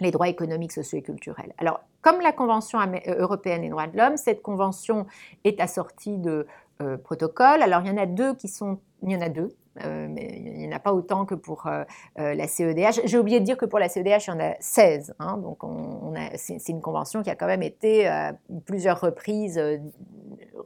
les 0.00 0.10
droits 0.10 0.28
économiques, 0.28 0.72
sociaux 0.72 0.98
et 0.98 1.02
culturels. 1.02 1.52
Alors, 1.58 1.80
comme 2.02 2.20
la 2.20 2.32
Convention 2.32 2.78
européenne 3.06 3.62
des 3.62 3.68
droits 3.68 3.88
de 3.88 3.96
l'homme, 3.96 4.16
cette 4.16 4.42
convention 4.42 5.06
est 5.44 5.60
assortie 5.60 6.18
de 6.18 6.46
euh, 6.82 6.98
protocole. 6.98 7.62
Alors 7.62 7.80
il 7.82 7.88
y 7.88 7.90
en 7.90 7.96
a 7.96 8.04
deux 8.04 8.34
qui 8.34 8.48
sont, 8.48 8.78
il 9.02 9.10
y 9.10 9.16
en 9.16 9.22
a 9.22 9.30
deux, 9.30 9.56
euh, 9.82 10.06
mais 10.10 10.42
il 10.44 10.58
n'y 10.58 10.68
en 10.68 10.76
a 10.76 10.78
pas 10.78 10.92
autant 10.92 11.24
que 11.24 11.34
pour 11.34 11.66
euh, 11.66 11.84
la 12.16 12.46
CEDH. 12.46 13.00
J'ai 13.04 13.18
oublié 13.18 13.40
de 13.40 13.46
dire 13.46 13.56
que 13.56 13.64
pour 13.64 13.78
la 13.78 13.88
CEDH, 13.88 14.26
il 14.26 14.28
y 14.28 14.32
en 14.32 14.40
a 14.40 14.54
16. 14.60 15.14
Hein. 15.18 15.38
donc 15.38 15.64
on, 15.64 16.12
c'est, 16.34 16.68
une 16.68 16.82
convention 16.82 17.22
qui 17.22 17.30
a 17.30 17.34
quand 17.34 17.46
même 17.46 17.62
été 17.62 18.06
à 18.06 18.34
plusieurs 18.66 19.00
reprises 19.00 19.58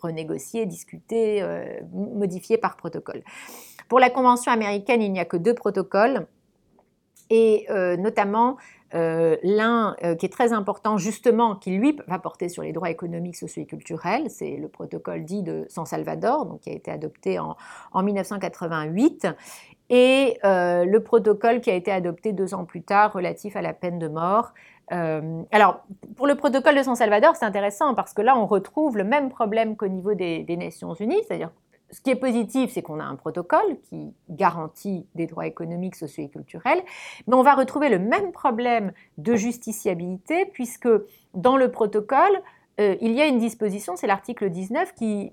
renégociée, 0.02 0.66
discutée, 0.66 1.44
modifiée 1.92 2.58
par 2.58 2.76
protocole. 2.76 3.22
Pour 3.88 4.00
la 4.00 4.10
convention 4.10 4.50
américaine, 4.50 5.02
il 5.02 5.12
n'y 5.12 5.20
a 5.20 5.24
que 5.24 5.36
deux 5.36 5.54
protocoles 5.54 6.26
et 7.30 7.68
notamment 7.98 8.56
euh, 8.94 9.36
l'un 9.44 9.94
euh, 10.02 10.16
qui 10.16 10.26
est 10.26 10.30
très 10.30 10.52
important 10.52 10.98
justement, 10.98 11.54
qui 11.54 11.70
lui 11.70 11.96
va 12.08 12.18
porter 12.18 12.48
sur 12.48 12.62
les 12.62 12.72
droits 12.72 12.90
économiques, 12.90 13.36
sociaux 13.36 13.62
et 13.62 13.66
culturels, 13.66 14.28
c'est 14.30 14.56
le 14.56 14.68
protocole 14.68 15.24
dit 15.24 15.42
de 15.42 15.64
San 15.68 15.86
Salvador, 15.86 16.46
donc 16.46 16.60
qui 16.60 16.70
a 16.70 16.72
été 16.72 16.90
adopté 16.90 17.38
en, 17.38 17.56
1988, 17.94 19.28
et 19.90 20.38
euh, 20.44 20.84
le 20.84 21.02
protocole 21.02 21.60
qui 21.60 21.70
a 21.70 21.74
été 21.74 21.92
adopté 21.92 22.32
deux 22.32 22.52
ans 22.54 22.64
plus 22.64 22.82
tard 22.82 23.12
relatif 23.12 23.54
à 23.54 23.62
la 23.62 23.72
peine 23.72 23.98
de 23.98 24.08
mort. 24.08 24.54
alors, 24.90 25.84
pour 26.16 26.26
le 26.26 26.34
protocole 26.34 26.76
de 26.76 26.82
San 26.82 26.96
Salvador, 26.96 27.36
c'est 27.36 27.44
intéressant 27.44 27.94
parce 27.94 28.12
que 28.12 28.22
là, 28.22 28.36
on 28.36 28.46
retrouve 28.46 28.96
le 28.96 29.04
même 29.04 29.28
problème 29.28 29.76
qu'au 29.76 29.86
niveau 29.86 30.14
des, 30.14 30.42
des 30.42 30.56
Nations 30.56 30.94
Unies, 30.94 31.22
c'est-à-dire 31.28 31.52
ce 31.92 32.00
qui 32.00 32.10
est 32.10 32.16
positif, 32.16 32.70
c'est 32.72 32.82
qu'on 32.82 33.00
a 33.00 33.04
un 33.04 33.16
protocole 33.16 33.78
qui 33.88 34.14
garantit 34.28 35.06
des 35.14 35.26
droits 35.26 35.46
économiques, 35.46 35.96
sociaux 35.96 36.24
et 36.24 36.28
culturels, 36.28 36.82
mais 37.26 37.34
on 37.34 37.42
va 37.42 37.54
retrouver 37.54 37.88
le 37.88 37.98
même 37.98 38.32
problème 38.32 38.92
de 39.18 39.34
justiciabilité 39.34 40.46
puisque 40.46 40.88
dans 41.34 41.56
le 41.56 41.70
protocole, 41.70 42.40
euh, 42.80 42.96
il 43.00 43.12
y 43.12 43.20
a 43.20 43.26
une 43.26 43.38
disposition, 43.38 43.96
c'est 43.96 44.06
l'article 44.06 44.50
19, 44.50 44.94
qui, 44.94 45.32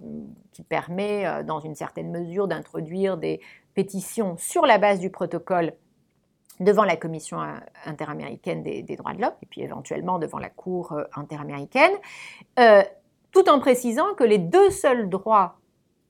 permet, 0.70 1.26
euh, 1.26 1.44
dans 1.44 1.60
une 1.60 1.76
certaine 1.76 2.12
mesure, 2.12 2.48
d'introduire 2.48 3.18
des 3.18 3.40
pétitions 3.74 4.38
sur 4.38 4.66
la 4.66 4.78
base 4.78 5.00
du 5.00 5.10
protocole 5.10 5.74
devant 6.60 6.84
la 6.84 6.96
Commission 6.96 7.38
interaméricaine 7.86 8.64
des, 8.64 8.96
droits 8.96 9.14
de 9.14 9.22
l'homme, 9.22 9.36
et 9.44 9.46
puis 9.46 9.62
éventuellement 9.62 10.18
devant 10.18 10.40
la 10.40 10.50
Cour 10.50 10.94
euh, 10.94 11.04
interaméricaine, 11.16 11.94
tout 13.32 13.50
en 13.50 13.60
précisant 13.60 14.16
que 14.16 14.24
les 14.24 14.40
deux 14.40 14.72
seuls 14.72 15.10
droits 15.10 15.58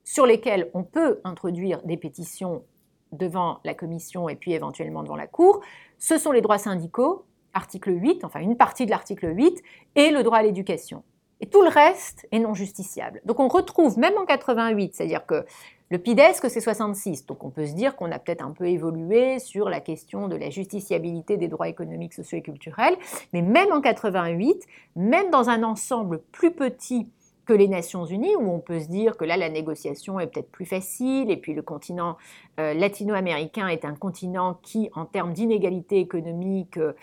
sur 0.08 0.26
lesquels 0.26 0.70
on 0.74 0.84
peut 0.84 1.20
introduire 1.26 1.82
des 1.84 1.98
pétitions 1.98 2.64
devant 3.12 3.60
la 3.66 3.74
commission 3.74 4.30
et 4.30 4.38
puis 4.38 4.54
éventuellement 4.54 5.04
devant 5.04 5.18
la 5.18 5.28
Cour, 5.28 5.60
ce 5.98 6.18
sont 6.18 6.32
les 6.32 6.40
droits 6.40 6.58
syndicaux, 6.58 7.26
article 7.54 7.92
8, 7.92 8.24
enfin 8.24 8.40
une 8.40 8.56
partie 8.56 8.86
de 8.86 8.92
l'article 8.92 9.36
8, 9.36 9.62
et 9.96 10.12
le 10.12 10.24
droit 10.24 10.38
à 10.38 10.44
l'éducation. 10.44 11.04
Et 11.42 11.48
tout 11.48 11.62
le 11.62 11.68
reste 11.68 12.26
est 12.32 12.40
non 12.40 12.54
justiciable. 12.54 13.20
Donc 13.26 13.42
on 13.42 13.50
retrouve, 13.50 14.00
même 14.00 14.18
en 14.18 14.24
88, 14.24 14.96
c'est-à-dire 14.96 15.26
que 15.26 15.46
le 15.90 15.98
PIDESC, 15.98 16.50
c'est 16.50 16.62
66, 16.62 17.26
donc 17.26 17.44
on 17.44 17.50
peut 17.50 17.66
se 17.66 17.74
dire 17.74 17.98
qu'on 17.98 18.10
a 18.10 18.18
peut-être 18.18 18.46
un 18.46 18.52
peu 18.52 18.68
évolué 18.68 19.40
sur 19.40 19.70
la 19.70 19.82
question 19.82 20.30
de 20.30 20.38
la 20.38 20.50
justiciabilité 20.50 21.36
des 21.36 21.50
droits 21.50 21.68
économiques, 21.68 22.14
sociaux 22.14 22.38
et 22.38 22.42
culturels, 22.42 22.96
mais 23.34 23.42
même 23.42 23.74
en 23.74 23.82
88, 23.82 24.66
même 24.96 25.32
dans 25.32 25.50
un 25.50 25.64
ensemble 25.64 26.22
plus 26.32 26.52
petit 26.52 27.10
que 27.48 27.54
les 27.54 27.70
Nations 27.70 28.06
Unies, 28.06 28.36
où 28.36 28.52
on 28.52 28.60
peut 28.60 28.80
se 28.80 28.88
dire 28.88 29.16
que 29.16 29.24
là, 29.24 29.38
la 29.38 29.50
négociation 29.50 30.20
est 30.20 30.28
peut-être 30.28 30.52
plus 30.52 30.66
facile, 30.66 31.32
et 31.32 31.38
puis 31.38 31.54
le 31.54 31.62
continent 31.62 32.18
euh, 32.60 32.74
latino-américain 32.74 33.70
est 33.70 33.86
un 33.86 33.96
continent 33.96 34.60
qui, 34.62 34.90
en 34.94 35.06
termes 35.06 35.32
d'inégalité 35.34 36.00
économique, 36.00 36.78
euh, 36.78 36.94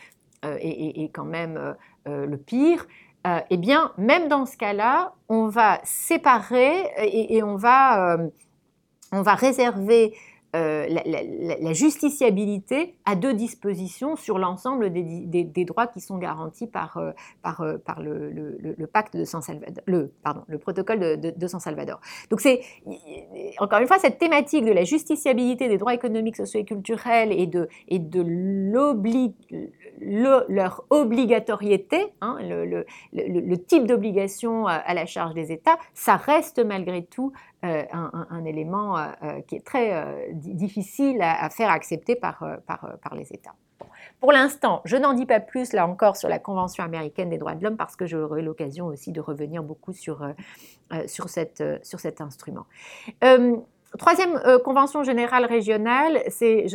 est, 0.61 1.11
quand 1.15 1.25
même 1.25 1.75
euh, 2.07 2.27
le 2.27 2.37
pire. 2.37 2.87
eh 3.49 3.57
bien, 3.57 3.93
même 3.97 4.29
dans 4.29 4.45
ce 4.45 4.59
cas-là, 4.59 5.15
on 5.31 5.49
va 5.49 5.81
séparer 5.83 6.91
et, 6.99 7.43
on, 7.43 7.57
va, 7.57 8.19
on 9.13 9.23
va 9.23 9.35
réserver 9.35 10.15
euh, 10.55 10.87
la, 10.89 11.73
justiciabilité 11.73 12.95
à 13.05 13.17
deux 13.17 13.35
dispositions 13.35 14.15
sur 14.15 14.39
l'ensemble 14.39 14.93
des, 14.93 15.65
droits 15.65 15.89
qui 15.89 16.01
sont 16.01 16.17
garantis 16.17 16.69
par, 16.69 16.97
euh, 16.97 17.11
par, 17.43 17.61
euh, 17.63 18.31
le, 18.31 18.87
pacte 18.87 19.17
de 19.17 19.25
San 19.25 19.43
Salvador, 19.43 19.83
le, 19.87 20.13
pardon, 20.23 20.43
le 20.47 20.59
protocole 20.59 21.21
de, 21.21 21.47
San 21.49 21.59
Salvador. 21.59 22.01
Donc 22.31 22.41
c'est, 22.41 22.61
encore 23.59 23.81
une 23.81 23.89
fois, 23.89 23.99
cette 23.99 24.19
thématique 24.19 24.65
de 24.65 24.71
la 24.71 24.85
justiciabilité 24.85 25.69
des 25.69 25.79
droits 25.79 25.95
économiques, 25.95 26.37
sociaux 26.37 26.61
et 26.61 26.65
culturels 26.65 27.33
et 27.33 27.49
de, 27.49 27.69
et 27.89 27.99
de 27.99 28.23
leur 30.01 30.85
obligatoriété, 30.91 32.13
hein, 32.21 32.39
le, 32.41 33.57
type 33.57 33.87
d'obligation 33.87 34.67
à 34.67 34.95
la 34.95 35.07
charge 35.07 35.35
des 35.35 35.53
États, 35.53 35.79
ça 35.95 36.17
reste 36.17 36.65
malgré 36.65 37.05
tout 37.05 37.33
euh, 37.65 37.83
un, 37.93 38.45
élément 38.45 38.99
euh, 38.99 39.07
euh, 39.23 39.41
qui 39.43 39.57
est 39.57 39.65
très 39.65 40.29
difficile 40.35 41.23
à, 41.23 41.49
faire 41.49 41.71
accepter 41.71 42.15
par, 42.15 42.45
les 43.15 43.33
États. 43.33 43.55
Pour 44.21 44.33
l'instant, 44.33 44.83
je 44.85 44.99
n'en 44.99 45.15
dis 45.15 45.25
pas 45.25 45.41
plus 45.41 45.73
là 45.73 45.87
encore 45.87 46.17
sur 46.17 46.29
la 46.29 46.39
Convention 46.39 46.85
américaine 46.85 47.31
des 47.31 47.39
droits 47.39 47.55
de 47.55 47.65
l'homme 47.65 47.79
parce 47.79 47.97
que 47.97 48.07
j'aurai 48.07 48.43
l'occasion 48.43 48.87
aussi 48.87 49.13
de 49.13 49.21
revenir 49.21 49.63
beaucoup 49.63 49.95
sur, 49.95 50.29
sur, 51.07 51.31
cet 51.31 52.21
instrument. 52.21 52.67
troisième 53.99 54.43
convention 54.63 55.03
générale 55.03 55.47
régionale, 55.47 56.23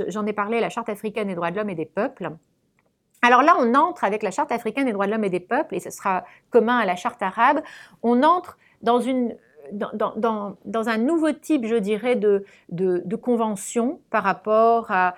j'en 0.08 0.26
ai 0.26 0.34
parlé, 0.34 0.60
la 0.60 0.70
Charte 0.70 0.90
africaine 0.90 1.28
des 1.28 1.36
droits 1.36 1.52
de 1.52 1.58
l'homme 1.58 1.70
et 1.70 1.76
des 1.76 1.86
peuples. 1.86 2.32
Alors 3.22 3.42
là, 3.44 3.56
on 3.60 3.76
entre 3.76 4.04
avec 4.04 4.24
la 4.24 4.32
Charte 4.32 4.52
africaine 4.52 4.86
des 4.86 4.94
droits 4.94 5.06
de 5.06 5.12
l'homme 5.12 5.24
et 5.24 5.30
des 5.30 5.40
peuples, 5.40 5.76
et 5.76 5.80
ce 5.80 5.90
sera 5.90 6.24
commun 6.50 6.78
à 6.78 6.86
la 6.86 6.96
Charte 6.96 7.22
arabe, 7.22 7.62
on 8.02 8.24
entre 8.24 8.58
dans, 8.82 9.00
un 10.90 10.98
nouveau 10.98 11.32
type, 11.34 11.66
je 11.66 11.76
dirais, 11.76 12.16
de, 12.16 12.46
convention 13.22 14.00
par 14.10 14.24
rapport 14.24 14.92
à 14.92 15.16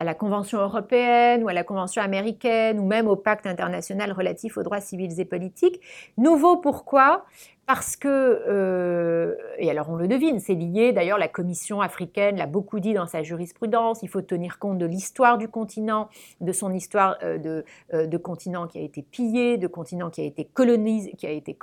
la 0.00 0.14
Convention 0.14 0.58
européenne 0.58 1.42
ou 1.42 1.48
à 1.48 1.52
la 1.52 1.64
Convention 1.64 2.02
américaine 2.02 2.78
ou 2.78 2.86
même 2.86 3.08
au 3.08 3.16
pacte 3.16 3.46
international 3.46 4.12
relatif 4.12 4.56
aux 4.56 4.62
droits 4.62 4.80
civils 4.80 5.20
et 5.20 5.24
politiques. 5.24 5.80
Nouveau 6.16 6.56
pourquoi? 6.56 7.24
Parce 7.68 7.96
que, 7.96 8.08
euh, 8.48 9.34
et 9.58 9.70
alors 9.70 9.90
on 9.90 9.96
le 9.96 10.08
devine, 10.08 10.40
c'est 10.40 10.54
lié, 10.54 10.94
d'ailleurs 10.94 11.18
la 11.18 11.28
Commission 11.28 11.82
africaine 11.82 12.38
l'a 12.38 12.46
beaucoup 12.46 12.80
dit 12.80 12.94
dans 12.94 13.06
sa 13.06 13.22
jurisprudence, 13.22 14.02
il 14.02 14.08
faut 14.08 14.22
tenir 14.22 14.58
compte 14.58 14.78
de 14.78 14.86
l'histoire 14.86 15.36
du 15.36 15.48
continent, 15.48 16.08
de 16.40 16.50
son 16.52 16.72
histoire 16.72 17.18
euh, 17.22 17.36
de, 17.36 17.66
euh, 17.92 18.06
de, 18.06 18.16
continent 18.16 18.68
qui 18.68 18.78
a 18.78 18.80
été 18.80 19.02
pillé, 19.02 19.58
de 19.58 19.66
continent 19.66 20.08
qui 20.08 20.22
a 20.22 20.24
été 20.24 20.46
colonisé, 20.46 21.12
qui 21.18 21.26
a 21.26 21.30
été 21.30 21.54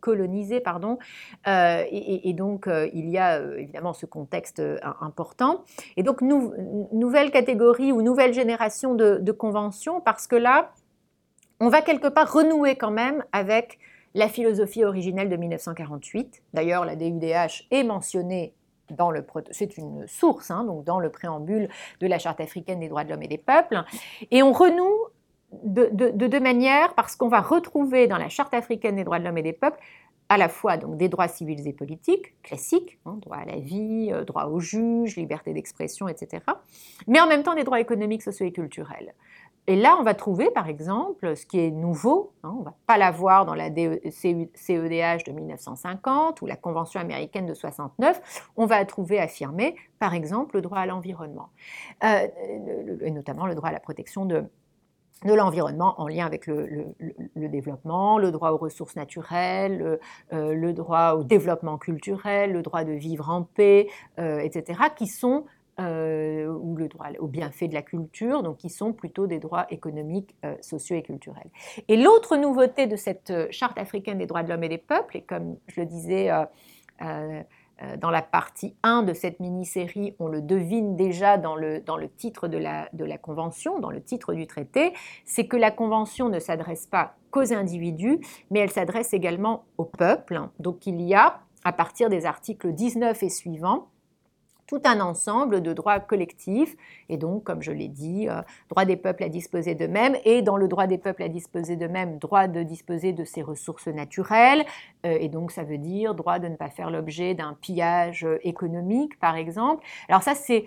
colonisé 0.00 0.60
pardon, 0.60 0.96
et, 1.46 2.32
donc 2.32 2.66
il 2.94 3.10
y 3.10 3.18
a 3.18 3.42
évidemment 3.58 3.92
ce 3.92 4.06
contexte 4.06 4.62
important. 5.02 5.64
Et 5.98 6.02
donc 6.02 6.22
nouvelle 6.22 7.30
catégorie 7.30 7.92
ou 7.92 8.00
nouvelle 8.00 8.32
génération 8.32 8.94
de, 8.94 9.18
de 9.18 9.32
conventions, 9.32 10.00
parce 10.00 10.26
que 10.26 10.36
là, 10.36 10.72
on 11.60 11.68
va 11.68 11.82
quelque 11.82 12.08
part 12.08 12.32
renouer 12.32 12.76
quand 12.76 12.90
même 12.90 13.22
avec 13.32 13.78
la 14.14 14.28
philosophie 14.28 14.84
originelle 14.84 15.28
de 15.28 15.36
1948. 15.36 16.42
D'ailleurs, 16.54 16.84
la 16.84 16.96
DUDH 16.96 17.66
est 17.70 17.84
mentionnée 17.84 18.54
dans 18.90 19.10
le 19.10 19.24
c'est 19.50 19.76
une 19.76 20.06
source, 20.08 20.50
hein, 20.50 20.64
donc 20.64 20.84
dans 20.84 20.98
le 20.98 21.10
préambule 21.10 21.68
de 22.00 22.06
la 22.06 22.18
Charte 22.18 22.40
africaine 22.40 22.80
des 22.80 22.88
droits 22.88 23.04
de 23.04 23.10
l'homme 23.10 23.22
et 23.22 23.28
des 23.28 23.38
peuples. 23.38 23.82
Et 24.30 24.42
on 24.42 24.52
renoue 24.52 25.06
de, 25.62 26.10
deux 26.10 26.40
manières 26.40 26.94
parce 26.94 27.16
qu'on 27.16 27.28
va 27.28 27.40
retrouver 27.40 28.06
dans 28.06 28.18
la 28.18 28.28
Charte 28.28 28.54
africaine 28.54 28.96
des 28.96 29.04
droits 29.04 29.18
de 29.18 29.24
l'homme 29.24 29.38
et 29.38 29.42
des 29.42 29.52
peuples 29.52 29.78
à 30.28 30.38
la 30.38 30.48
fois 30.48 30.76
donc 30.76 30.96
des 30.96 31.08
droits 31.08 31.26
civils 31.26 31.66
et 31.66 31.72
politiques 31.72 32.40
classiques, 32.44 33.00
hein, 33.04 33.18
droit 33.20 33.38
à 33.38 33.44
la 33.44 33.56
vie, 33.56 34.10
euh, 34.12 34.24
droit 34.24 34.44
au 34.44 34.60
juge, 34.60 35.16
liberté 35.16 35.52
d'expression, 35.52 36.06
etc., 36.06 36.44
mais 37.08 37.20
en 37.20 37.26
même 37.26 37.42
temps 37.42 37.56
des 37.56 37.64
droits 37.64 37.80
économiques, 37.80 38.22
sociaux 38.22 38.46
et 38.46 38.52
culturels. 38.52 39.12
Et 39.70 39.76
là, 39.76 39.96
on 40.00 40.02
va 40.02 40.14
trouver, 40.14 40.50
par 40.50 40.66
exemple, 40.66 41.36
ce 41.36 41.46
qui 41.46 41.60
est 41.60 41.70
nouveau, 41.70 42.32
hein, 42.42 42.52
on 42.56 42.58
ne 42.58 42.64
va 42.64 42.74
pas 42.88 42.98
l'avoir 42.98 43.46
dans 43.46 43.54
la 43.54 43.68
CEDH 43.68 45.22
de 45.24 45.30
1950 45.30 46.42
ou 46.42 46.46
la 46.46 46.56
Convention 46.56 46.98
américaine 46.98 47.46
de 47.46 47.54
69, 47.54 48.50
on 48.56 48.66
va 48.66 48.84
trouver 48.84 49.20
affirmé, 49.20 49.76
par 50.00 50.12
exemple, 50.12 50.56
le 50.56 50.62
droit 50.62 50.78
à 50.78 50.86
l'environnement, 50.86 51.50
euh, 52.02 52.26
et 53.00 53.12
notamment 53.12 53.46
le 53.46 53.54
droit 53.54 53.68
à 53.68 53.72
la 53.72 53.78
protection 53.78 54.24
de, 54.24 54.42
de 55.24 55.34
l'environnement 55.34 55.94
en 56.00 56.08
lien 56.08 56.26
avec 56.26 56.48
le, 56.48 56.94
développement, 57.36 58.18
le 58.18 58.32
droit 58.32 58.50
aux 58.50 58.56
ressources 58.56 58.96
naturelles, 58.96 60.00
euh, 60.32 60.52
le, 60.52 60.72
droit 60.72 61.12
au 61.12 61.22
développement 61.22 61.78
culturel, 61.78 62.52
le 62.52 62.62
droit 62.62 62.82
de 62.82 62.92
vivre 62.92 63.30
en 63.30 63.42
paix, 63.44 63.86
euh, 64.18 64.40
etc., 64.40 64.80
qui 64.96 65.06
sont 65.06 65.44
euh, 65.80 66.46
ou 66.46 66.76
le 66.76 66.88
droit 66.88 67.06
au 67.18 67.26
bienfait 67.26 67.68
de 67.68 67.74
la 67.74 67.82
culture, 67.82 68.42
donc 68.42 68.58
qui 68.58 68.68
sont 68.68 68.92
plutôt 68.92 69.26
des 69.26 69.38
droits 69.38 69.66
économiques, 69.70 70.34
euh, 70.44 70.54
sociaux 70.60 70.96
et 70.96 71.02
culturels. 71.02 71.50
Et 71.88 71.96
l'autre 71.96 72.36
nouveauté 72.36 72.86
de 72.86 72.96
cette 72.96 73.30
euh, 73.30 73.46
charte 73.50 73.78
africaine 73.78 74.18
des 74.18 74.26
droits 74.26 74.42
de 74.42 74.48
l'homme 74.48 74.64
et 74.64 74.68
des 74.68 74.78
peuples, 74.78 75.16
et 75.16 75.22
comme 75.22 75.56
je 75.68 75.80
le 75.80 75.86
disais 75.86 76.30
dans 77.98 78.10
la 78.10 78.20
partie 78.20 78.74
1 78.82 79.04
de 79.04 79.14
cette 79.14 79.40
mini-série, 79.40 80.14
on 80.18 80.28
le 80.28 80.42
devine 80.42 80.96
déjà 80.96 81.38
dans 81.38 81.56
le, 81.56 81.80
dans 81.80 81.96
le 81.96 82.10
titre 82.10 82.46
de 82.46 82.58
la, 82.58 82.90
de 82.92 83.06
la 83.06 83.16
Convention, 83.16 83.78
dans 83.78 83.90
le 83.90 84.02
titre 84.02 84.34
du 84.34 84.46
traité, 84.46 84.92
c'est 85.24 85.46
que 85.46 85.56
la 85.56 85.70
Convention 85.70 86.28
ne 86.28 86.40
s'adresse 86.40 86.86
pas 86.86 87.14
qu'aux 87.30 87.54
individus, 87.54 88.20
mais 88.50 88.60
elle 88.60 88.70
s'adresse 88.70 89.14
également 89.14 89.64
au 89.78 89.84
peuple. 89.84 90.42
Donc 90.58 90.86
il 90.86 91.00
y 91.00 91.14
a, 91.14 91.40
à 91.64 91.72
partir 91.72 92.10
des 92.10 92.26
articles 92.26 92.70
19 92.70 93.22
et 93.22 93.30
suivants, 93.30 93.88
tout 94.70 94.80
un 94.84 95.00
ensemble 95.00 95.62
de 95.62 95.72
droits 95.72 95.98
collectifs, 95.98 96.76
et 97.08 97.16
donc, 97.16 97.42
comme 97.42 97.60
je 97.60 97.72
l'ai 97.72 97.88
dit, 97.88 98.28
euh, 98.28 98.40
droit 98.68 98.84
des 98.84 98.96
peuples 98.96 99.24
à 99.24 99.28
disposer 99.28 99.74
d'eux-mêmes, 99.74 100.16
et 100.24 100.42
dans 100.42 100.56
le 100.56 100.68
droit 100.68 100.86
des 100.86 100.96
peuples 100.96 101.24
à 101.24 101.28
disposer 101.28 101.74
d'eux-mêmes, 101.74 102.18
droit 102.18 102.46
de 102.46 102.62
disposer 102.62 103.12
de 103.12 103.24
ses 103.24 103.42
ressources 103.42 103.88
naturelles, 103.88 104.64
euh, 105.04 105.18
et 105.18 105.28
donc 105.28 105.50
ça 105.50 105.64
veut 105.64 105.76
dire 105.76 106.14
droit 106.14 106.38
de 106.38 106.46
ne 106.46 106.54
pas 106.54 106.70
faire 106.70 106.88
l'objet 106.88 107.34
d'un 107.34 107.54
pillage 107.60 108.24
euh, 108.24 108.38
économique, 108.44 109.18
par 109.18 109.34
exemple. 109.34 109.84
Alors 110.08 110.22
ça, 110.22 110.36
c'est 110.36 110.64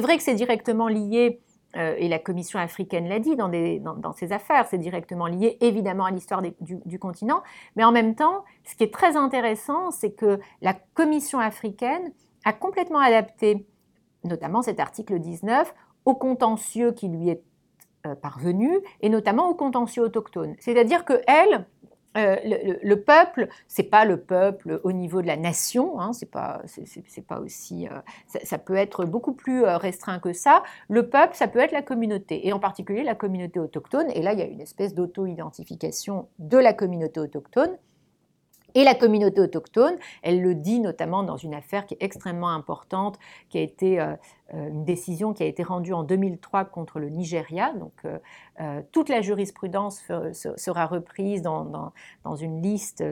vrai 0.00 0.16
que 0.16 0.22
c'est 0.24 0.34
directement 0.34 0.88
lié 0.88 1.38
et 1.74 2.06
la 2.06 2.18
Commission 2.18 2.58
africaine 2.58 3.08
l'a 3.08 3.18
dit 3.18 3.34
dans, 3.34 3.48
des, 3.48 3.78
dans, 3.78 4.12
ses 4.12 4.32
affaires, 4.32 4.66
c'est 4.68 4.76
directement 4.76 5.26
lié 5.26 5.56
évidemment 5.62 6.04
à 6.04 6.10
l'histoire 6.10 6.42
du, 6.60 6.98
continent, 6.98 7.42
mais 7.76 7.84
en 7.84 7.92
même 7.92 8.14
temps, 8.14 8.44
ce 8.64 8.74
qui 8.74 8.84
est 8.84 8.92
très 8.92 9.16
intéressant, 9.16 9.90
c'est 9.90 10.10
que 10.10 10.38
la 10.60 10.74
Commission 10.74 11.38
africaine 11.38 12.12
a 12.44 12.52
complètement 12.52 12.98
adapté, 12.98 13.66
notamment 14.24 14.62
cet 14.62 14.80
article 14.80 15.18
19, 15.18 15.74
au 16.04 16.14
contentieux 16.14 16.92
qui 16.92 17.08
lui 17.08 17.28
est 17.28 17.42
euh, 18.06 18.14
parvenu, 18.14 18.80
et 19.00 19.08
notamment 19.08 19.48
au 19.48 19.54
contentieux 19.54 20.02
autochtone. 20.02 20.56
C'est-à-dire 20.58 21.04
que 21.04 21.20
elle, 21.28 21.66
euh, 22.16 22.36
le, 22.82 22.96
peuple, 22.96 23.48
c'est 23.68 23.84
pas 23.84 24.04
le 24.04 24.18
peuple 24.18 24.80
au 24.82 24.92
niveau 24.92 25.22
de 25.22 25.28
la 25.28 25.36
nation, 25.36 26.00
hein, 26.00 26.12
c'est, 26.12 26.28
pas 26.28 26.60
aussi, 27.40 27.88
euh, 27.88 28.00
ça, 28.42 28.58
peut 28.58 28.74
être 28.74 29.04
beaucoup 29.04 29.32
plus 29.32 29.62
restreint 29.64 30.18
que 30.18 30.32
ça. 30.32 30.64
Le 30.88 31.08
peuple, 31.08 31.36
ça 31.36 31.46
peut 31.46 31.60
être 31.60 31.72
la 31.72 31.82
communauté, 31.82 32.46
et 32.46 32.52
en 32.52 32.58
particulier 32.58 33.04
la 33.04 33.14
communauté 33.14 33.60
autochtone. 33.60 34.10
Et 34.14 34.20
là, 34.22 34.32
il 34.32 34.40
y 34.40 34.42
a 34.42 34.46
une 34.46 34.60
espèce 34.60 34.94
d'auto-identification 34.94 36.28
de 36.40 36.58
la 36.58 36.72
communauté 36.72 37.20
autochtone 37.20 37.78
et 38.74 38.84
la 38.84 38.94
communauté 38.94 39.40
autochtone, 39.40 39.96
elle 40.22 40.40
le 40.40 40.54
dit 40.54 40.80
notamment 40.80 41.22
dans 41.22 41.36
une 41.36 41.54
affaire 41.54 41.86
qui 41.86 41.94
est 41.94 42.02
extrêmement 42.02 42.50
importante, 42.50 43.18
qui 43.48 43.58
a 43.58 43.60
été 43.60 44.00
euh, 44.00 44.14
euh, 44.54 44.68
une 44.68 44.84
décision 44.84 45.32
qui 45.32 45.42
a 45.42 45.46
été 45.46 45.62
rendue 45.62 45.92
en 45.92 46.02
2003 46.02 46.64
contre 46.66 46.98
le 46.98 47.08
Nigeria. 47.08 47.72
Donc 47.74 47.92
euh, 48.04 48.82
toute 48.92 49.08
la 49.08 49.20
jurisprudence 49.20 50.02
sera 50.32 50.86
reprise 50.86 51.42
dans, 51.42 51.92
dans, 52.24 52.36
une 52.36 52.62
liste 52.62 53.04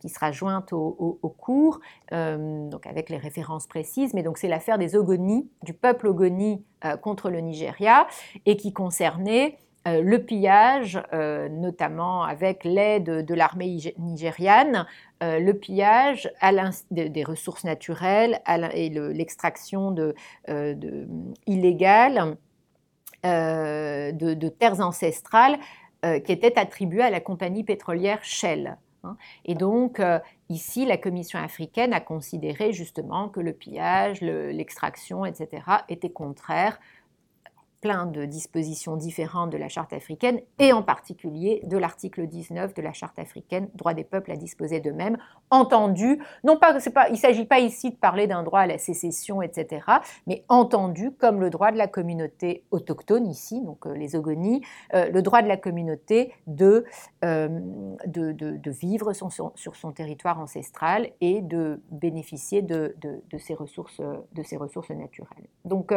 qui 0.00 0.08
sera 0.08 0.32
jointe 0.32 0.72
au, 0.72 1.34
cours, 1.38 1.80
donc 2.10 2.86
avec 2.86 3.10
les 3.10 3.16
références 3.16 3.66
précises. 3.66 4.14
Mais 4.14 4.22
donc 4.22 4.38
c'est 4.38 4.48
l'affaire 4.48 4.78
des 4.78 4.96
Ogoni, 4.96 5.48
du 5.62 5.74
peuple 5.74 6.08
Ogoni 6.08 6.64
contre 7.02 7.30
le 7.30 7.40
Nigeria, 7.40 8.06
et 8.46 8.56
qui 8.56 8.72
concernait 8.72 9.58
euh, 9.86 10.00
le 10.00 10.24
pillage, 10.24 10.98
euh, 11.12 11.48
notamment 11.50 12.24
avec 12.24 12.64
l'aide 12.64 13.24
de 13.26 13.34
l'armée 13.34 13.94
nigériane, 13.98 14.86
euh, 15.22 15.38
le 15.38 15.52
pillage 15.52 16.30
des 16.90 17.24
ressources 17.24 17.64
naturelles 17.64 18.40
et 18.72 18.88
l'extraction 18.88 19.94
illégale 21.46 22.36
de, 23.22 24.48
terres 24.48 24.80
ancestrales 24.80 25.58
qui 26.02 26.32
étaient 26.32 26.58
attribuées 26.58 27.02
à 27.02 27.10
la 27.10 27.20
compagnie 27.20 27.64
pétrolière 27.64 28.22
Shell. 28.22 28.76
Hein. 29.04 29.16
Et 29.46 29.54
donc, 29.54 30.02
ici, 30.50 30.84
la 30.84 30.98
Commission 30.98 31.38
africaine 31.38 31.94
a 31.94 32.00
considéré 32.00 32.72
justement 32.72 33.28
que 33.28 33.40
le 33.40 33.52
pillage, 33.52 34.20
l'extraction, 34.20 35.24
etc., 35.24 35.62
étaient 35.88 36.10
contraires 36.10 36.78
plein 37.84 38.06
de 38.06 38.24
dispositions 38.24 38.96
différentes 38.96 39.50
de 39.50 39.58
la 39.58 39.68
charte 39.68 39.92
africaine 39.92 40.40
et 40.58 40.72
en 40.72 40.82
particulier 40.82 41.60
de 41.64 41.76
l'article 41.76 42.26
19 42.26 42.72
de 42.72 42.80
la 42.80 42.94
charte 42.94 43.18
africaine, 43.18 43.68
droit 43.74 43.92
des 43.92 44.04
peuples 44.04 44.32
à 44.32 44.36
disposer 44.36 44.80
d'eux-mêmes, 44.80 45.18
entendu, 45.50 46.18
non 46.44 46.56
pas, 46.56 46.78
pas 46.94 47.08
il 47.10 47.12
ne 47.12 47.18
s'agit 47.18 47.44
pas 47.44 47.58
ici 47.58 47.90
de 47.90 47.96
parler 47.96 48.26
d'un 48.26 48.42
droit 48.42 48.60
à 48.60 48.66
la 48.66 48.78
sécession, 48.78 49.42
etc., 49.42 49.82
mais 50.26 50.46
entendu 50.48 51.10
comme 51.10 51.42
le 51.42 51.50
droit 51.50 51.72
de 51.72 51.76
la 51.76 51.86
communauté 51.86 52.64
autochtone 52.70 53.26
ici, 53.26 53.60
donc 53.60 53.86
euh, 53.86 53.92
les 53.92 54.16
Ogoni, 54.16 54.62
euh, 54.94 55.10
le 55.10 55.20
droit 55.20 55.42
de 55.42 55.48
la 55.48 55.58
communauté 55.58 56.32
de, 56.46 56.86
euh, 57.22 57.48
de, 58.06 58.32
de, 58.32 58.70
vivre 58.70 59.12
sur 59.12 59.76
son 59.76 59.92
territoire 59.92 60.40
ancestral 60.40 61.10
et 61.20 61.42
de 61.42 61.82
bénéficier 61.90 62.62
de, 62.62 62.96
de, 63.02 63.38
ses, 63.38 63.52
ressources, 63.52 64.00
de 64.00 64.42
ses 64.42 64.56
ressources 64.56 64.88
naturelles. 64.88 65.48
Donc, 65.66 65.92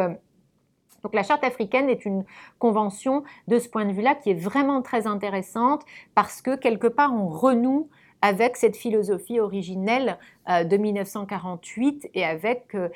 donc 1.02 1.14
la 1.14 1.22
charte 1.22 1.44
africaine 1.44 1.88
est 1.88 2.04
une 2.04 2.24
convention 2.58 3.22
de 3.46 3.58
ce 3.58 3.68
point 3.68 3.84
de 3.84 3.92
vue-là 3.92 4.14
qui 4.14 4.30
est 4.30 4.40
vraiment 4.40 4.82
très 4.82 5.06
intéressante 5.06 5.84
parce 6.14 6.42
que 6.42 6.56
quelque 6.56 6.86
part 6.86 7.14
on 7.14 7.28
renoue 7.28 7.88
avec 8.22 8.56
cette 8.56 8.76
philosophie 8.76 9.40
originelle 9.40 10.18
euh, 10.48 10.64
de 10.64 10.76
1948 10.76 12.10
et 12.14 12.24
avec 12.24 12.74
euh, 12.74 12.88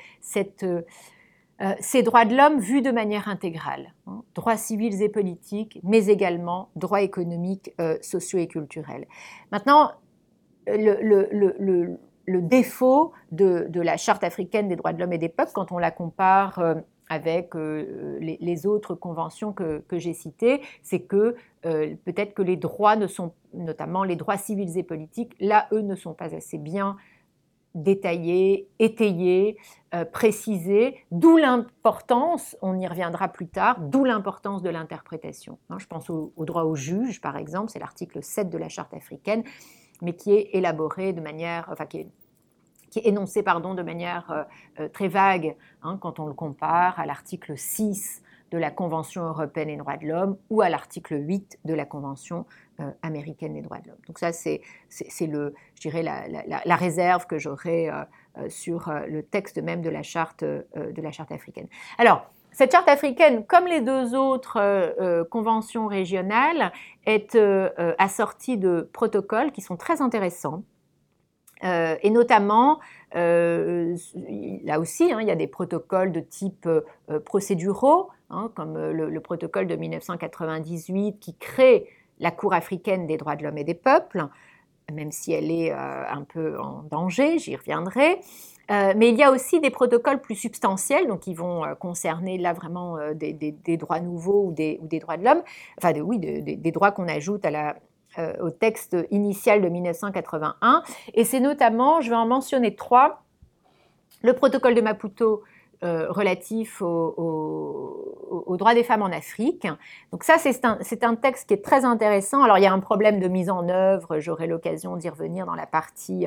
euh, 0.63 0.81
ces 1.79 2.03
droits 2.03 2.25
de 2.25 2.35
l'homme 2.35 2.59
vus 2.59 2.81
de 2.81 2.91
manière 2.91 3.29
intégrale, 3.29 3.93
hein. 4.07 4.23
droits 4.35 4.57
civils 4.57 5.01
et 5.01 5.09
politiques, 5.09 5.79
mais 5.83 6.07
également 6.07 6.69
droits 6.75 7.01
économiques, 7.01 7.73
sociaux 8.01 8.39
et 8.39 8.47
culturels. 8.47 9.07
Maintenant, 9.51 9.91
le, 10.67 11.97
défaut 12.41 13.13
de, 13.31 13.69
la 13.79 13.97
Charte 13.97 14.23
africaine 14.23 14.67
des 14.67 14.75
droits 14.75 14.93
de 14.93 14.99
l'homme 14.99 15.13
et 15.13 15.17
des 15.17 15.29
peuples 15.29 15.51
quand 15.53 15.71
on 15.71 15.77
la 15.77 15.91
compare 15.91 16.59
avec 17.09 17.55
euh, 17.55 18.17
les, 18.19 18.65
autres 18.65 18.95
conventions 18.95 19.53
que, 19.53 19.83
j'ai 19.91 20.13
citées, 20.13 20.61
c'est 20.81 21.01
que 21.01 21.35
euh, 21.65 21.95
peut-être 22.05 22.33
que 22.33 22.41
les 22.41 22.57
droits 22.57 22.95
ne 22.95 23.07
sont, 23.07 23.33
notamment 23.53 24.03
les 24.03 24.15
droits 24.15 24.37
civils 24.37 24.77
et 24.77 24.83
politiques, 24.83 25.35
là, 25.39 25.67
eux, 25.71 25.81
ne 25.81 25.95
sont 25.95 26.13
pas 26.13 26.35
assez 26.35 26.57
bien 26.57 26.97
détaillés, 27.75 28.69
étayés, 28.77 29.57
précisés, 30.11 30.95
d'où 31.09 31.37
l'importance, 31.37 32.55
on 32.61 32.79
y 32.79 32.87
reviendra 32.87 33.29
plus 33.29 33.47
tard, 33.47 33.79
d'où 33.79 34.03
l'importance 34.03 34.61
de 34.61 34.69
l'interprétation. 34.69 35.57
Hein, 35.71 35.77
je 35.79 35.87
pense 35.87 36.07
au, 36.11 36.33
au, 36.35 36.45
droit 36.45 36.63
au 36.63 36.75
juge, 36.75 37.19
par 37.19 37.35
exemple, 37.35 37.71
c'est 37.71 37.79
l'article 37.79 38.21
7 38.21 38.51
de 38.51 38.59
la 38.59 38.69
Charte 38.69 38.93
africaine 38.93 39.43
mais 40.03 40.13
qui 40.15 40.33
est 40.33 40.49
élaboré 40.53 41.13
de 41.13 41.21
manière, 41.21 41.67
enfin 41.71 41.85
qui 42.93 42.99
est 42.99 43.07
énoncé 43.07 43.41
pardon, 43.41 43.73
de 43.73 43.81
manière 43.81 44.29
euh, 44.29 44.43
euh, 44.79 44.87
très 44.87 45.07
vague 45.07 45.55
hein, 45.81 45.97
quand 45.99 46.19
on 46.19 46.27
le 46.27 46.33
compare 46.33 46.99
à 46.99 47.07
l'article 47.07 47.57
6 47.57 48.21
de 48.51 48.57
la 48.59 48.69
Convention 48.69 49.23
européenne 49.23 49.69
des 49.69 49.77
droits 49.77 49.97
de 49.97 50.05
l'homme 50.05 50.37
ou 50.51 50.61
à 50.61 50.69
l'article 50.69 51.15
8 51.19 51.57
de 51.65 51.73
la 51.73 51.85
Convention 51.85 52.45
euh, 52.79 52.91
américaine 53.01 53.55
des 53.55 53.63
droits 53.63 53.79
de 53.79 53.87
l'homme. 53.87 53.97
Donc 54.05 54.19
ça, 54.19 54.31
c'est, 54.31 54.61
c'est, 54.89 55.25
le, 55.25 55.55
je 55.73 55.81
dirais, 55.81 56.03
la, 56.03 56.27
la, 56.63 56.75
réserve 56.75 57.25
que 57.25 57.39
j'aurais 57.39 57.89
sur 58.49 58.93
le 59.07 59.23
texte 59.23 59.57
même 59.57 59.81
de 59.81 59.89
la 59.89 60.03
charte, 60.03 60.43
de 60.43 61.01
la 61.01 61.11
charte 61.11 61.31
africaine. 61.31 61.67
Alors, 61.97 62.27
cette 62.51 62.71
charte 62.71 62.89
africaine, 62.89 63.43
comme 63.43 63.65
les 63.65 63.81
deux 63.81 64.13
autres 64.13 65.25
conventions 65.31 65.87
régionales, 65.87 66.71
est 67.07 67.35
assortie 67.97 68.57
de 68.57 68.87
protocoles 68.93 69.51
qui 69.51 69.61
sont 69.61 69.77
très 69.77 70.01
intéressants. 70.01 70.63
Et 71.63 72.09
notamment, 72.09 72.79
là 73.13 74.79
aussi, 74.79 75.11
hein, 75.11 75.19
il 75.21 75.27
y 75.27 75.31
a 75.31 75.35
des 75.35 75.47
protocoles 75.47 76.11
de 76.11 76.19
type 76.19 76.67
procéduraux, 77.25 78.09
hein, 78.29 78.51
comme 78.55 78.77
le, 78.77 79.19
protocole 79.19 79.67
de 79.67 79.75
1998 79.75 81.19
qui 81.19 81.35
crée 81.35 81.87
la 82.19 82.31
Cour 82.31 82.53
africaine 82.53 83.07
des 83.07 83.17
droits 83.17 83.35
de 83.35 83.43
l'homme 83.43 83.57
et 83.57 83.63
des 83.63 83.73
peuples, 83.73 84.27
même 84.91 85.11
si 85.11 85.31
elle 85.31 85.49
est 85.51 85.71
un 85.71 86.25
peu 86.27 86.59
en 86.59 86.83
danger, 86.83 87.39
j'y 87.39 87.55
reviendrai. 87.55 88.19
Euh, 88.71 88.93
mais 88.95 89.09
il 89.09 89.15
y 89.17 89.23
a 89.23 89.31
aussi 89.31 89.59
des 89.59 89.69
protocoles 89.69 90.21
plus 90.21 90.35
substantiels, 90.35 91.07
donc 91.07 91.21
qui 91.21 91.33
vont 91.33 91.65
euh, 91.65 91.75
concerner 91.75 92.37
là 92.37 92.53
vraiment 92.53 92.97
euh, 92.97 93.13
des, 93.13 93.77
droits 93.77 93.99
nouveaux 93.99 94.45
ou 94.45 94.51
des, 94.53 94.79
droits 95.01 95.17
de 95.17 95.25
l'homme, 95.25 95.41
enfin 95.77 95.93
oui, 95.99 96.17
des, 96.17 96.71
droits 96.71 96.91
qu'on 96.91 97.07
ajoute 97.07 97.45
au 98.17 98.49
texte 98.49 98.95
initial 99.11 99.61
de 99.61 99.69
1981. 99.69 100.83
Et 101.13 101.23
c'est 101.23 101.39
notamment, 101.39 102.01
je 102.01 102.09
vais 102.09 102.15
en 102.15 102.27
mentionner 102.27 102.75
trois, 102.75 103.23
le 104.21 104.33
protocole 104.33 104.75
de 104.75 104.81
Maputo 104.81 105.43
euh, 105.83 106.05
relatif 106.09 106.81
aux 106.81 108.55
droits 108.57 108.73
des 108.73 108.85
femmes 108.85 109.01
en 109.01 109.11
Afrique. 109.11 109.67
Donc 110.13 110.23
ça, 110.23 110.37
c'est 110.37 110.63
un, 110.63 110.79
un, 111.01 111.15
texte 111.15 111.49
qui 111.49 111.55
est 111.55 111.63
très 111.63 111.83
intéressant. 111.83 112.41
Alors, 112.41 112.57
il 112.57 112.63
y 112.63 112.67
a 112.67 112.71
un 112.71 112.79
problème 112.79 113.19
de 113.19 113.27
mise 113.27 113.49
en 113.49 113.67
œuvre, 113.67 114.19
j'aurai 114.19 114.47
l'occasion 114.47 114.95
d'y 114.95 115.09
revenir 115.09 115.45
dans 115.45 115.55
la 115.55 115.65
partie 115.65 116.25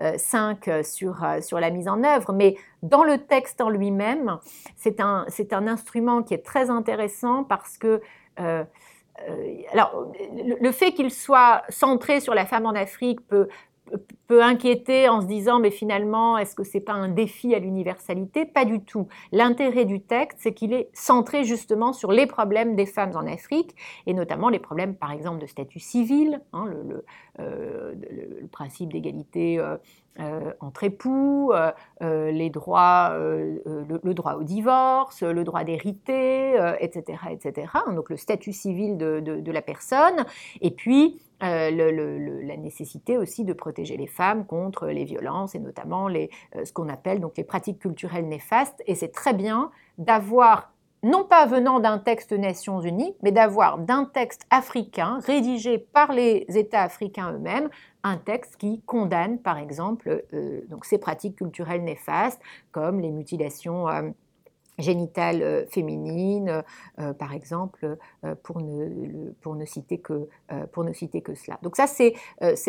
5 0.00 0.66
euh, 0.66 0.72
euh, 0.72 0.82
sur, 0.82 1.24
sur 1.40 1.60
la 1.60 1.70
mise 1.70 1.86
en 1.86 2.02
œuvre, 2.02 2.32
mais 2.32 2.56
dans 2.82 3.04
le 3.04 3.18
texte 3.18 3.60
en 3.60 3.68
lui-même, 3.68 4.38
c'est 4.74 4.98
un, 4.98 5.24
un 5.52 5.66
instrument 5.68 6.24
qui 6.24 6.34
est 6.34 6.44
très 6.44 6.68
intéressant 6.70 7.44
parce 7.44 7.78
que... 7.78 8.00
alors, 9.72 10.12
le 10.60 10.72
fait 10.72 10.92
qu'il 10.92 11.10
soit 11.10 11.62
centré 11.68 12.20
sur 12.20 12.34
la 12.34 12.46
femme 12.46 12.66
en 12.66 12.74
Afrique 12.74 13.26
peut, 13.26 13.48
peut 14.26 14.42
inquiéter 14.42 15.08
en 15.08 15.20
se 15.20 15.26
disant 15.26 15.60
mais 15.60 15.70
finalement 15.70 16.36
est-ce 16.38 16.54
que 16.54 16.64
c'est 16.64 16.80
pas 16.80 16.92
un 16.92 17.08
défi 17.08 17.54
à 17.54 17.58
l'universalité? 17.58 18.44
Pas 18.44 18.64
du 18.64 18.80
tout. 18.80 19.08
L'intérêt 19.32 19.84
du 19.84 20.00
texte 20.00 20.38
c'est 20.40 20.52
qu'il 20.52 20.72
est 20.72 20.88
centré 20.92 21.44
justement 21.44 21.92
sur 21.92 22.12
les 22.12 22.26
problèmes 22.26 22.76
des 22.76 22.86
femmes 22.86 23.12
en 23.14 23.26
Afrique 23.26 23.74
et 24.06 24.14
notamment 24.14 24.48
les 24.48 24.58
problèmes 24.58 24.96
par 24.96 25.12
exemple 25.12 25.40
de 25.40 25.46
statut 25.46 25.80
civil, 25.80 26.40
hein, 26.52 26.66
le, 26.66 27.04
euh, 27.38 27.94
principe 28.50 28.92
d'égalité 28.92 29.58
euh, 29.58 29.76
euh, 30.18 30.52
entre 30.60 30.84
époux, 30.84 31.52
les 32.00 32.50
droits, 32.50 33.14
le, 33.18 34.12
droit 34.14 34.34
au 34.34 34.42
divorce, 34.42 35.22
le 35.22 35.44
droit 35.44 35.62
d'hériter, 35.62 36.54
etc., 36.80 37.18
etc. 37.30 37.68
Donc 37.94 38.08
le 38.08 38.16
statut 38.16 38.52
civil 38.52 38.96
de, 38.96 39.20
de 39.20 39.52
la 39.52 39.60
personne 39.60 40.24
et 40.62 40.70
puis 40.70 41.20
euh, 41.42 42.42
la 42.42 42.56
nécessité 42.56 43.18
aussi 43.18 43.44
de 43.44 43.52
protéger 43.52 43.98
les 43.98 44.06
femmes 44.06 44.46
contre 44.46 44.86
les 44.86 45.04
violences 45.04 45.54
et 45.54 45.58
notamment 45.58 46.08
les, 46.08 46.30
euh, 46.54 46.64
ce 46.64 46.72
qu'on 46.72 46.88
appelle 46.88 47.20
donc 47.20 47.36
les 47.36 47.44
pratiques 47.44 47.78
culturelles 47.78 48.26
néfastes. 48.26 48.82
Et 48.86 48.94
c'est 48.94 49.12
très 49.12 49.34
bien 49.34 49.70
d'avoir, 49.98 50.72
non 51.02 51.24
pas 51.24 51.44
venant 51.44 51.78
d'un 51.78 51.98
texte 51.98 52.32
Nations 52.32 52.80
Unies, 52.80 53.14
mais 53.22 53.32
d'avoir 53.32 53.76
d'un 53.76 54.06
texte 54.06 54.46
africain 54.48 55.18
rédigé 55.26 55.76
par 55.76 56.12
les 56.12 56.46
États 56.48 56.82
africains 56.82 57.32
eux-mêmes, 57.32 57.68
un 58.02 58.16
texte 58.16 58.56
qui 58.56 58.80
condamne 58.86 59.38
par 59.38 59.58
exemple 59.58 60.24
euh, 60.32 60.62
donc 60.70 60.86
ces 60.86 60.96
pratiques 60.96 61.36
culturelles 61.36 61.84
néfastes 61.84 62.40
comme 62.72 63.00
les 63.00 63.10
mutilations 63.10 63.86
génitales 64.78 65.42
euh, 65.42 65.66
féminines, 65.66 66.62
euh, 66.98 67.12
par 67.12 67.32
exemple, 67.32 67.96
euh, 68.24 68.34
pour, 68.42 68.60
ne, 68.60 69.30
pour, 69.40 69.54
ne 69.54 69.64
citer 69.64 69.98
que, 69.98 70.28
pour 70.72 70.84
ne 70.84 70.92
citer 70.92 71.22
que 71.22 71.34
cela. 71.34 71.58
Donc 71.62 71.76
ça, 71.76 71.86
c'est 71.86 72.14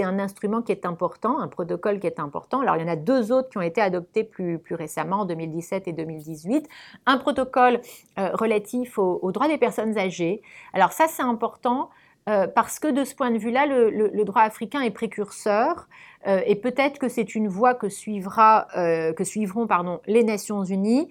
un 0.03 0.19
instrument 0.19 0.61
qui 0.61 0.71
est 0.71 0.85
important, 0.85 1.39
un 1.39 1.47
protocole 1.47 1.99
qui 1.99 2.07
est 2.07 2.19
important. 2.19 2.61
Alors, 2.61 2.75
il 2.77 2.81
y 2.81 2.85
en 2.85 2.91
a 2.91 2.95
deux 2.95 3.31
autres 3.31 3.49
qui 3.49 3.57
ont 3.57 3.61
été 3.61 3.81
adoptés 3.81 4.23
plus, 4.23 4.59
plus 4.59 4.75
récemment, 4.75 5.21
en 5.21 5.25
2017 5.25 5.87
et 5.87 5.93
2018. 5.93 6.67
Un 7.05 7.17
protocole 7.17 7.81
relatif 8.17 8.97
aux, 8.97 9.31
droits 9.31 9.47
des 9.47 9.57
personnes 9.57 9.97
âgées. 9.97 10.41
Alors 10.73 10.91
ça, 10.91 11.07
c'est 11.07 11.23
important. 11.23 11.89
parce 12.25 12.79
que 12.79 12.89
de 12.89 13.05
ce 13.05 13.15
point 13.15 13.31
de 13.31 13.37
vue-là, 13.37 13.65
le, 13.65 14.23
droit 14.23 14.41
africain 14.41 14.81
est 14.81 14.91
précurseur 14.91 15.87
et 16.25 16.55
peut-être 16.55 16.99
que 16.99 17.07
c'est 17.07 17.35
une 17.35 17.47
voie 17.47 17.73
que, 17.73 17.89
suivra, 17.89 18.67
que 18.73 19.23
suivront 19.23 19.67
pardon, 19.67 20.01
les 20.07 20.23
Nations 20.23 20.63
Unies. 20.63 21.07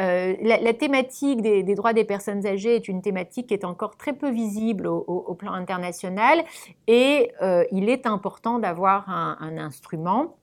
Euh, 0.00 0.34
la, 0.40 0.72
thématique 0.72 1.42
des, 1.42 1.62
droits 1.74 1.92
des 1.92 2.04
personnes 2.04 2.46
âgées 2.46 2.76
est 2.76 2.88
une 2.88 3.02
thématique 3.02 3.48
qui 3.48 3.54
est 3.54 3.64
encore 3.64 3.96
très 3.96 4.14
peu 4.14 4.30
visible 4.30 4.86
au, 4.86 5.34
plan 5.34 5.52
international 5.52 6.42
et 6.86 7.30
euh, 7.42 7.64
il 7.70 7.88
est 7.88 8.06
important 8.06 8.58
d'avoir 8.58 9.08
un, 9.08 9.58
instrument 9.58 10.36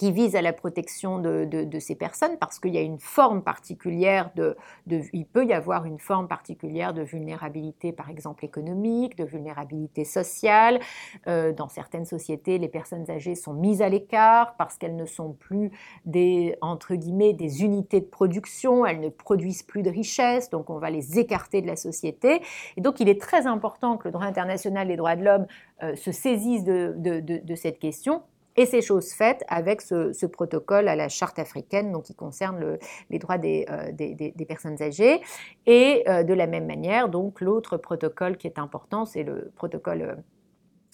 qui 0.00 0.12
vise 0.12 0.34
à 0.34 0.40
la 0.40 0.54
protection 0.54 1.18
de, 1.18 1.78
ces 1.78 1.94
personnes 1.94 2.38
parce 2.38 2.58
qu'il 2.58 2.72
y 2.72 2.78
a 2.78 2.80
une 2.80 2.98
forme 2.98 3.42
particulière 3.42 4.30
de, 4.34 4.56
il 4.88 5.26
peut 5.26 5.44
y 5.44 5.52
avoir 5.52 5.84
une 5.84 5.98
forme 5.98 6.26
particulière 6.26 6.94
de 6.94 7.02
vulnérabilité, 7.02 7.92
par 7.92 8.08
exemple 8.08 8.46
économique, 8.46 9.18
de 9.18 9.24
vulnérabilité 9.24 10.06
sociale. 10.06 10.80
Euh, 11.26 11.52
dans 11.52 11.68
certaines 11.68 12.06
sociétés, 12.06 12.56
les 12.56 12.70
personnes 12.70 13.10
âgées 13.10 13.34
sont 13.34 13.52
mises 13.52 13.82
à 13.82 13.90
l'écart 13.90 14.56
parce 14.56 14.78
qu'elles 14.78 14.96
ne 14.96 15.04
sont 15.04 15.34
plus 15.34 15.70
des 16.06 16.56
entre 16.62 16.94
guillemets 16.94 17.34
des 17.34 17.62
unités 17.62 18.00
de 18.00 18.06
production, 18.06 18.86
elles 18.86 19.00
ne 19.00 19.10
produisent 19.10 19.64
plus 19.64 19.82
de 19.82 19.90
richesse, 19.90 20.48
donc 20.48 20.70
on 20.70 20.78
va 20.78 20.88
les 20.88 21.18
écarter 21.18 21.60
de 21.60 21.66
la 21.66 21.76
société. 21.76 22.40
Et 22.78 22.80
donc 22.80 23.00
il 23.00 23.08
est 23.10 23.20
très 23.20 23.46
important 23.46 23.98
que 23.98 24.08
le 24.08 24.12
droit 24.12 24.24
international 24.24 24.88
des 24.88 24.96
droits 24.96 25.16
de 25.16 25.24
l'homme 25.24 25.46
euh, 25.82 25.94
se 25.94 26.10
saisisse 26.10 26.64
de 26.64 27.54
cette 27.54 27.78
question 27.78 28.22
et 28.56 28.66
c'est 28.66 28.82
chose 28.82 29.12
faite 29.12 29.44
avec 29.48 29.80
ce, 29.80 30.26
protocole 30.26 30.88
à 30.88 30.96
la 30.96 31.08
charte 31.08 31.38
africaine, 31.38 31.92
donc 31.92 32.04
qui 32.04 32.14
concerne 32.14 32.78
les 33.10 33.18
droits 33.18 33.38
des, 33.38 33.66
euh, 33.70 34.44
personnes 34.46 34.80
âgées. 34.82 35.20
Et 35.66 36.04
euh, 36.08 36.22
de 36.22 36.34
la 36.34 36.46
même 36.46 36.66
manière, 36.66 37.08
donc 37.08 37.40
l'autre 37.40 37.76
protocole 37.76 38.36
qui 38.36 38.46
est 38.46 38.58
important, 38.58 39.04
c'est 39.04 39.22
le 39.22 39.52
protocole 39.56 40.02
euh, 40.02 40.14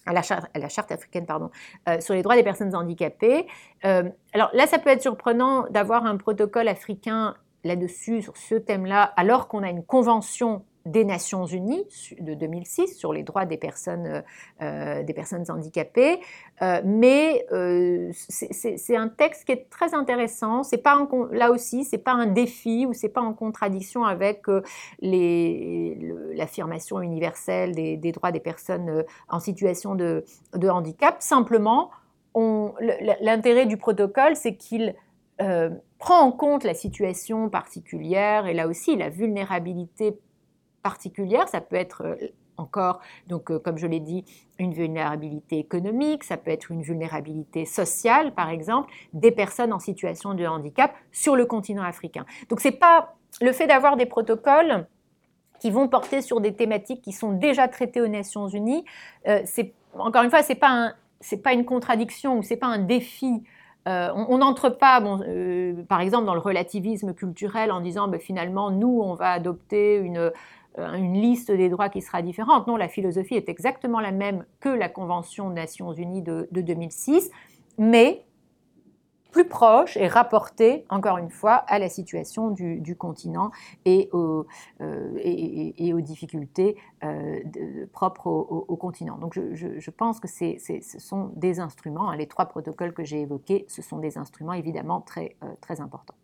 à 0.05 0.13
la, 0.13 0.23
charte, 0.23 0.47
à 0.55 0.59
la, 0.59 0.69
charte, 0.69 0.93
africaine 0.93 1.27
pardon, 1.27 1.51
sur 1.99 2.15
les 2.15 2.23
droits 2.23 2.37
des 2.37 2.45
personnes 2.45 2.77
handicapées. 2.77 3.49
alors 3.83 4.51
là, 4.53 4.69
ça 4.69 4.79
peut 4.79 4.91
être 4.91 5.03
surprenant 5.03 5.67
d'avoir 5.71 6.07
un 6.07 6.17
protocole 6.17 6.69
africain 6.69 7.35
là-dessus, 7.65 8.23
sur 8.23 8.37
ce 8.37 8.55
thème-là, 8.55 9.03
alors 9.17 9.49
qu'on 9.49 9.65
a 9.65 9.69
une 9.69 9.85
convention 9.85 10.65
des 10.87 11.05
Nations 11.05 11.47
Unies 11.47 11.85
de 12.21 12.35
2006 12.35 12.97
sur 12.97 13.13
les 13.13 13.25
droits 13.25 13.45
des 13.45 13.57
personnes, 13.57 14.07
euh, 14.07 14.23
euh, 14.63 15.03
des 15.03 15.13
personnes 15.13 15.45
handicapées. 15.51 16.21
Euh, 16.63 16.81
mais 16.85 17.45
c'est 18.13 18.97
un 18.97 19.09
texte 19.09 19.45
qui 19.45 19.53
est 19.53 19.69
très 19.69 19.95
intéressant. 19.95 20.63
Pas 20.83 21.07
là 21.33 21.51
aussi, 21.51 21.85
c'est 21.85 21.99
pas 21.99 22.13
un 22.13 22.27
défi 22.27 22.87
ou 22.87 22.93
c'est 22.93 23.09
pas 23.09 23.21
en 23.21 23.35
contradiction 23.35 24.05
avec 24.05 24.45
l'affirmation 25.01 27.01
universelle 27.01 27.75
des, 27.75 28.13
droits 28.13 28.31
des 28.31 28.41
personnes 28.41 29.05
en 29.29 29.41
situation 29.41 29.97
de, 29.97 30.25
de 30.55 30.69
handicap. 30.69 31.17
Simplement, 31.19 31.91
l'intérêt 33.21 33.67
du 33.67 33.77
protocole, 33.77 34.37
c'est 34.37 34.55
qu'il 34.55 34.95
prend 35.99 36.21
en 36.21 36.31
compte 36.31 36.65
la 36.65 36.75
situation 36.75 37.49
particulière 37.49 38.47
et 38.47 38.55
là 38.55 38.69
aussi 38.69 38.97
la 38.97 39.11
vulnérabilité 39.11 40.19
particulière, 40.87 41.49
ça 41.49 41.61
peut 41.61 41.75
être 41.75 42.03
euh, 42.03 42.15
encore, 42.59 43.01
donc 43.27 43.51
euh, 43.51 43.59
comme 43.59 43.77
je 43.77 43.89
l'ai 43.89 43.99
dit, 43.99 44.25
une 44.61 44.73
vulnérabilité 44.73 45.59
économique, 45.59 46.23
ça 46.23 46.37
peut 46.37 46.53
être 46.53 46.71
une 46.71 46.83
vulnérabilité 46.83 47.65
sociale, 47.65 48.33
par 48.35 48.51
exemple, 48.51 48.89
des 49.13 49.33
personnes 49.33 49.73
en 49.73 49.81
situation 49.81 50.35
de 50.35 50.47
handicap 50.47 50.95
sur 51.11 51.35
le 51.35 51.45
continent 51.45 51.83
africain. 51.83 52.25
Donc 52.49 52.61
c'est 52.61 52.79
pas 52.79 53.17
le 53.41 53.51
fait 53.51 53.67
d'avoir 53.67 53.97
des 53.97 54.07
protocoles 54.07 54.87
qui 55.59 55.73
vont 55.73 55.89
porter 55.89 56.23
sur 56.23 56.41
des 56.41 56.55
thématiques 56.55 57.03
qui 57.03 57.11
sont 57.11 57.33
déjà 57.33 57.67
traitées 57.67 58.01
aux 58.01 58.07
Nations 58.07 58.47
Unies. 58.47 58.85
Euh, 59.27 59.43
encore 59.99 60.23
une 60.23 60.31
fois, 60.31 60.45
c'est 60.45 60.55
pas 60.55 60.93
pas 61.43 61.53
une 61.53 61.65
contradiction 61.65 62.39
ou 62.39 62.43
c'est 62.45 62.59
pas 62.59 62.69
un 62.69 62.79
défi 62.79 63.43
on 63.87 64.39
n'entre 64.39 64.69
pas, 64.69 65.01
euh, 65.01 65.83
par 65.89 66.01
exemple, 66.01 66.27
dans 66.27 66.35
le 66.35 66.41
relativisme 66.41 67.15
culturel 67.15 67.71
en 67.71 67.81
disant 67.81 68.09
ben, 68.09 68.21
finalement, 68.21 68.71
nous, 68.71 69.01
on 69.03 69.15
va 69.15 69.31
adopter 69.31 69.97
une, 69.97 70.33
liste 70.97 71.51
des 71.51 71.69
droits 71.69 71.89
qui 71.89 72.03
sera 72.03 72.23
différente. 72.23 72.67
Non, 72.67 72.77
la 72.77 72.89
philosophie 72.89 73.35
est 73.35 73.49
exactement 73.49 74.01
la 74.01 74.13
même 74.13 74.45
que 74.61 74.69
la 74.69 74.89
Convention 74.89 75.49
des 75.49 75.57
Nations 75.57 75.93
Unies 75.93 76.23
de 76.23 76.49
2006, 76.53 77.31
mais 77.79 78.27
plus 79.37 79.49
proche 79.49 79.99
et 79.99 80.09
rapporté, 80.09 80.87
encore 80.89 81.19
une 81.19 81.29
fois, 81.29 81.57
à 81.57 81.79
la 81.79 81.91
situation 81.91 82.51
du, 82.51 82.97
continent 82.97 83.51
et 83.85 84.09
aux, 84.15 84.47
euh, 84.81 86.01
difficultés 86.01 86.79
euh, 87.05 87.41
propres 87.93 88.29
au, 88.29 88.77
continent. 88.77 89.19
Donc 89.19 89.35
je, 89.35 89.91
pense 89.91 90.21
que 90.21 90.29
ce 90.29 90.99
sont 90.99 91.33
des 91.37 91.61
instruments, 91.61 92.09
hein, 92.09 92.17
les 92.17 92.29
trois 92.29 92.47
protocoles 92.47 92.95
que 92.95 93.05
j'ai 93.05 93.21
évoqués, 93.21 93.67
ce 93.69 93.83
sont 93.83 93.99
des 93.99 94.17
instruments 94.17 94.55
évidemment 94.55 95.03
très, 95.03 95.37
euh, 95.43 95.49
très 95.61 95.83
importants. 95.83 96.17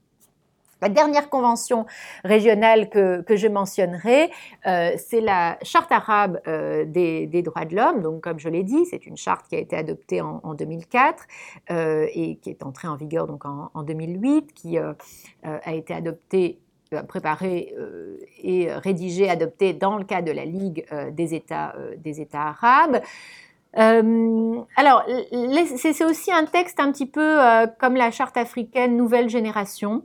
La 0.83 0.89
dernière 0.89 1.31
convention 1.31 1.87
régionale 2.25 2.91
que, 2.91 3.25
je 3.29 3.47
mentionnerai, 3.47 4.33
euh, 4.67 4.91
c'est 4.97 5.21
la 5.21 5.57
charte 5.63 5.93
arabe 5.93 6.41
euh, 6.49 6.85
des, 6.85 7.43
droits 7.43 7.65
de 7.65 7.77
l'homme. 7.77 8.03
Donc, 8.03 8.23
comme 8.23 8.41
je 8.41 8.49
l'ai 8.49 8.65
dit, 8.65 8.85
c'est 8.87 9.07
une 9.07 9.17
charte 9.17 9.47
qui 9.47 9.55
a 9.55 9.61
été 9.61 9.77
adoptée 9.77 10.21
en, 10.21 10.55
2004 10.55 11.25
euh, 11.71 12.09
et 12.13 12.35
qui 12.37 12.51
est 12.51 12.65
entrée 12.65 12.89
en 12.89 12.97
vigueur 12.97 13.29
donc 13.29 13.45
en, 13.45 13.83
2008, 13.83 14.53
qui 14.55 14.77
a 14.77 15.73
été 15.73 15.95
adoptée 15.95 16.59
préparée 17.07 17.75
et 18.43 18.73
rédigée, 18.73 19.31
adoptée 19.31 19.73
dans 19.75 19.97
le 19.97 20.05
cadre 20.05 20.27
de 20.27 20.33
la 20.33 20.45
Ligue 20.45 20.85
des 21.13 21.35
États, 21.35 21.77
des 21.97 22.21
États 22.21 22.49
arabes. 22.49 23.01
alors, 23.75 25.07
c'est 25.77 26.05
aussi 26.05 26.33
un 26.33 26.45
texte 26.45 26.81
un 26.81 26.91
petit 26.91 27.07
peu 27.07 27.39
comme 27.79 27.95
la 27.95 28.11
charte 28.11 28.37
africaine 28.37 28.97
Nouvelle 28.97 29.29
Génération, 29.29 30.03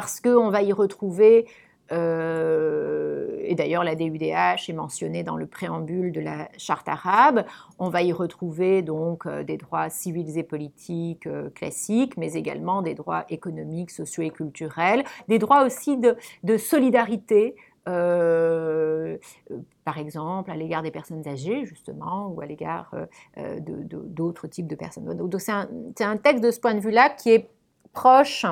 parce 0.00 0.20
qu'on 0.20 0.48
va 0.48 0.62
y 0.62 0.72
retrouver, 0.72 1.48
euh, 1.90 3.36
et 3.42 3.56
d'ailleurs 3.56 3.82
la 3.82 3.96
DUDH 3.96 4.68
est 4.68 4.72
mentionnée 4.72 5.24
dans 5.24 5.36
le 5.36 5.48
préambule 5.48 6.12
de 6.12 6.20
la 6.20 6.48
charte 6.56 6.88
arabe, 6.88 7.44
on 7.80 7.88
va 7.88 8.02
y 8.02 8.12
retrouver 8.12 8.82
donc 8.82 9.26
euh, 9.26 9.42
des 9.42 9.56
droits 9.56 9.90
civils 9.90 10.38
et 10.38 10.44
politiques 10.44 11.26
euh, 11.26 11.50
classiques, 11.50 12.16
mais 12.16 12.34
également 12.34 12.80
des 12.80 12.94
droits 12.94 13.24
économiques, 13.28 13.90
sociaux 13.90 14.22
et 14.22 14.30
culturels, 14.30 15.02
des 15.26 15.40
droits 15.40 15.64
aussi 15.64 15.96
de, 15.96 16.16
solidarité. 16.58 17.56
par 17.84 17.98
exemple, 19.98 20.52
à 20.52 20.54
l'égard 20.54 20.84
des 20.84 20.92
personnes 20.92 21.26
âgées, 21.26 21.64
justement, 21.64 22.28
ou 22.28 22.40
à 22.40 22.46
l'égard 22.46 22.94
d'autres 23.36 24.46
types 24.46 24.68
de 24.68 24.76
personnes. 24.76 25.12
Donc, 25.16 25.34
c'est 25.40 25.50
un, 25.50 25.68
un, 26.00 26.16
texte 26.18 26.44
de 26.44 26.52
ce 26.52 26.60
point 26.60 26.74
de 26.74 26.80
vue-là 26.80 27.10
qui 27.10 27.30
est 27.30 27.50
proche 27.92 28.46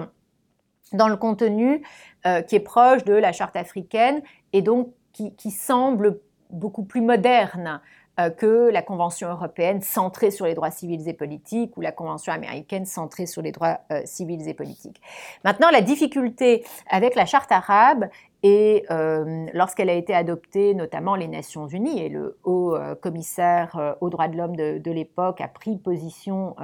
dans 0.93 1.09
le 1.09 1.16
contenu 1.16 1.82
euh, 2.26 2.43
qui 2.43 2.57
est 2.57 2.61
proche 2.61 3.05
de 3.05 3.14
la 3.14 3.32
charte 3.32 3.57
africaine 3.57 4.22
et 4.53 4.62
donc 4.62 4.93
qui, 5.12 5.51
semble 5.51 6.20
beaucoup 6.51 6.84
plus 6.84 7.01
moderne 7.01 7.80
euh, 8.20 8.28
que 8.28 8.68
la 8.70 8.82
Convention 8.82 9.30
européenne 9.30 9.80
centrée 9.80 10.30
sur 10.30 10.45
les 10.45 10.55
droits 10.55 10.70
civils 10.70 11.09
et 11.09 11.14
politiques 11.14 11.74
ou 11.76 11.80
la 11.80 11.93
Convention 11.93 12.34
américaine 12.34 12.84
centrée 12.84 13.24
sur 13.24 13.41
les 13.41 13.51
droits 13.51 13.80
euh, 13.91 14.03
civils 14.05 14.47
et 14.47 14.53
politiques. 14.53 15.01
Maintenant, 15.43 15.70
la 15.70 15.80
difficulté 15.80 16.64
avec 16.91 17.14
la 17.14 17.24
charte 17.24 17.51
arabe, 17.51 18.09
et 18.49 18.84
euh, 18.92 19.47
lorsqu'elle 19.55 19.90
a 19.90 19.94
été 19.94 20.14
adoptée, 20.14 20.72
notamment 20.72 21.16
les 21.16 21.26
Nations 21.26 21.66
Unies, 21.66 22.01
et 22.01 22.09
le 22.09 22.38
haut 22.44 22.76
euh, 22.76 22.94
commissaire 22.94 23.76
euh, 23.76 23.94
aux 24.01 24.09
droits 24.09 24.28
de 24.28 24.36
l'homme 24.36 24.55
de, 24.55 24.90
l'époque 24.92 25.40
a 25.40 25.49
pris 25.49 25.76
position 25.76 26.55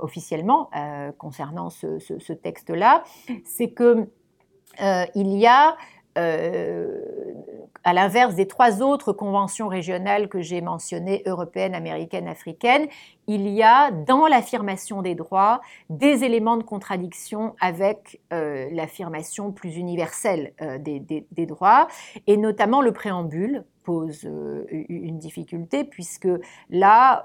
officiellement 0.00 0.68
concernant 1.16 1.70
ce, 1.70 2.00
ce 2.00 2.32
texte-là, 2.32 3.04
c'est 3.44 3.70
que 3.70 4.08
il 5.14 5.38
y 5.38 5.46
a 5.46 5.76
euh, 6.18 7.00
à 7.84 7.92
l'inverse 7.94 8.34
des 8.34 8.46
trois 8.46 8.82
autres 8.82 9.12
conventions 9.12 9.68
régionales 9.68 10.28
que 10.28 10.42
j'ai 10.42 10.60
mentionnées, 10.60 11.22
européennes, 11.26 11.74
américaines, 11.74 12.28
africaines, 12.28 12.88
il 13.28 13.48
y 13.48 13.62
a 13.62 13.90
dans 13.92 14.26
l'affirmation 14.26 15.00
des 15.00 15.14
droits 15.14 15.60
des 15.88 16.24
éléments 16.24 16.56
de 16.56 16.64
contradiction 16.64 17.54
avec 17.60 18.20
euh, 18.32 18.68
l'affirmation 18.72 19.52
plus 19.52 19.76
universelle 19.76 20.52
euh, 20.60 20.78
des, 20.78 21.46
droits, 21.46 21.86
et 22.26 22.36
notamment 22.36 22.82
le 22.82 22.92
préambule 22.92 23.64
pose 23.84 24.28
une 24.70 25.16
difficulté, 25.16 25.82
puisque 25.84 26.28
là, 26.68 27.24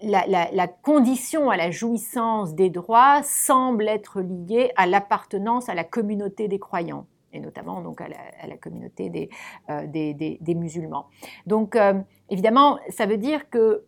la, 0.00 0.24
la, 0.50 0.66
condition 0.66 1.50
à 1.50 1.58
la 1.58 1.70
jouissance 1.70 2.54
des 2.54 2.70
droits 2.70 3.22
semble 3.22 3.86
être 3.86 4.22
liée 4.22 4.72
à 4.76 4.86
l'appartenance 4.86 5.68
à 5.68 5.74
la 5.74 5.84
communauté 5.84 6.48
des 6.48 6.58
croyants 6.58 7.06
et 7.32 7.40
notamment 7.40 7.80
donc 7.80 8.00
à 8.00 8.08
la, 8.08 8.56
communauté 8.56 9.30
euh, 9.70 9.86
des, 9.86 10.54
musulmans. 10.54 11.06
Donc 11.46 11.76
euh, 11.76 11.94
évidemment, 12.28 12.78
ça 12.90 13.06
veut 13.06 13.16
dire 13.16 13.48
que 13.50 13.84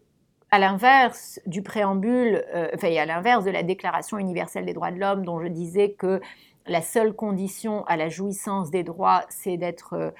à 0.50 0.58
l'inverse 0.58 1.40
du 1.46 1.62
préambule, 1.62 2.44
euh, 2.54 2.68
enfin 2.74 2.94
à 2.96 3.06
l'inverse 3.06 3.44
de 3.44 3.50
la 3.50 3.62
Déclaration 3.62 4.18
universelle 4.18 4.66
des 4.66 4.72
droits 4.72 4.92
de 4.92 4.98
l'homme 4.98 5.24
dont 5.24 5.40
je 5.40 5.48
disais 5.48 5.92
que 5.92 6.20
la 6.66 6.80
seule 6.80 7.12
condition 7.12 7.84
à 7.86 7.96
la 7.96 8.08
jouissance 8.08 8.70
des 8.70 8.84
droits, 8.84 9.24
c'est 9.28 9.56
d'être 9.56 10.14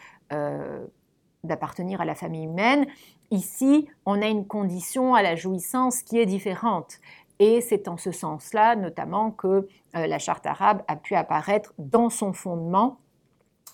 d'appartenir 1.45 2.01
à 2.01 2.05
la 2.05 2.17
famille 2.17 2.45
humaine. 2.45 2.87
Ici, 3.31 3.89
on 4.05 4.21
a 4.21 4.27
une 4.27 4.47
condition 4.47 5.15
à 5.15 5.23
la 5.23 5.37
jouissance 5.37 6.03
qui 6.03 6.19
est 6.19 6.27
différente. 6.27 6.99
Et 7.39 7.61
c'est 7.61 7.87
en 7.87 7.97
ce 7.97 8.11
sens-là, 8.11 8.75
notamment, 8.75 9.31
que 9.31 9.69
la 9.93 10.19
charte 10.19 10.45
arabe 10.45 10.83
a 10.89 10.97
pu 10.97 11.15
apparaître 11.15 11.73
dans 11.79 12.11
son 12.11 12.33
fondement 12.33 12.99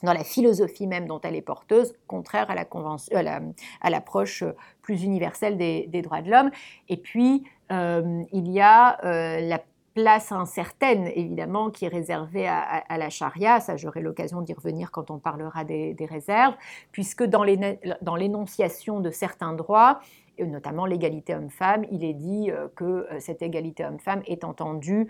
dans 0.02 0.12
la 0.12 0.24
philosophie 0.24 0.86
même 0.86 1.06
dont 1.06 1.20
elle 1.22 1.36
est 1.36 1.42
porteuse, 1.42 1.94
contraire 2.06 2.50
à 2.50 2.54
la 2.54 2.64
convention, 2.64 3.16
à 3.80 3.90
l'approche 3.90 4.44
plus 4.82 5.02
universelle 5.02 5.56
des, 5.56 6.02
droits 6.02 6.22
de 6.22 6.30
l'homme. 6.30 6.50
Et 6.88 6.96
puis, 6.96 7.44
euh, 7.70 8.22
il 8.32 8.50
y 8.50 8.60
a 8.60 8.98
euh, 9.04 9.40
la 9.40 9.60
place 9.94 10.32
incertaine, 10.32 11.08
évidemment, 11.14 11.70
qui 11.70 11.84
est 11.84 11.88
réservée 11.88 12.46
à, 12.46 12.96
la 12.96 13.10
charia. 13.10 13.60
Ça, 13.60 13.76
j'aurai 13.76 14.00
l'occasion 14.00 14.40
d'y 14.40 14.54
revenir 14.54 14.90
quand 14.92 15.10
on 15.10 15.18
parlera 15.18 15.64
des, 15.64 16.08
réserves, 16.08 16.54
puisque 16.92 17.24
dans 17.24 17.42
l'énonciation 17.42 19.00
de 19.00 19.10
certains 19.10 19.52
droits, 19.52 20.00
notamment 20.38 20.86
l'égalité 20.86 21.34
homme-femme, 21.34 21.84
il 21.90 22.04
est 22.04 22.14
dit 22.14 22.50
euh, 22.50 22.68
que 22.76 23.06
cette 23.18 23.42
égalité 23.42 23.84
homme-femme 23.84 24.22
est 24.26 24.44
entendue 24.44 25.08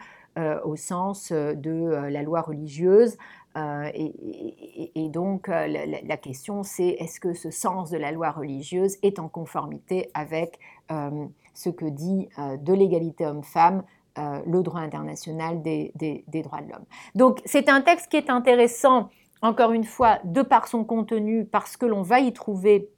au 0.65 0.77
sens 0.77 1.33
de 1.33 2.09
la 2.09 2.23
loi 2.23 2.41
religieuse, 2.41 3.19
euh, 3.57 3.91
et, 3.95 5.09
donc, 5.09 5.49
euh, 5.49 5.67
la, 5.67 6.17
question, 6.17 6.63
c'est 6.63 6.89
est-ce 6.89 7.19
que 7.19 7.35
ce 7.35 7.51
sens 7.51 7.91
de 7.91 7.99
la 7.99 8.13
loi 8.13 8.31
religieuse 8.31 8.97
est 9.03 9.19
en 9.19 9.29
conformité 9.29 10.11
avec 10.15 10.59
euh, 10.93 11.27
ce 11.55 11.69
que 11.69 11.87
dit 11.87 12.29
de 12.39 12.73
l'égalité 12.73 13.27
homme-femme 13.27 13.83
le 14.17 14.63
droit 14.63 14.81
international 14.81 15.63
des, 15.63 15.93
des 15.97 16.43
droits 16.43 16.61
de 16.61 16.71
l'homme. 16.71 16.85
Donc, 17.15 17.41
c'est 17.45 17.69
un 17.69 17.81
texte 17.81 18.11
qui 18.11 18.17
est 18.17 18.29
intéressant, 18.29 19.09
encore 19.41 19.73
une 19.73 19.85
fois, 19.85 20.19
de 20.25 20.43
par 20.43 20.69
son 20.69 20.85
contenu, 20.85 21.45
parce 21.47 21.77
que 21.77 21.87
l'on 21.87 22.03
va 22.03 22.21
y 22.21 22.33
trouver 22.33 22.91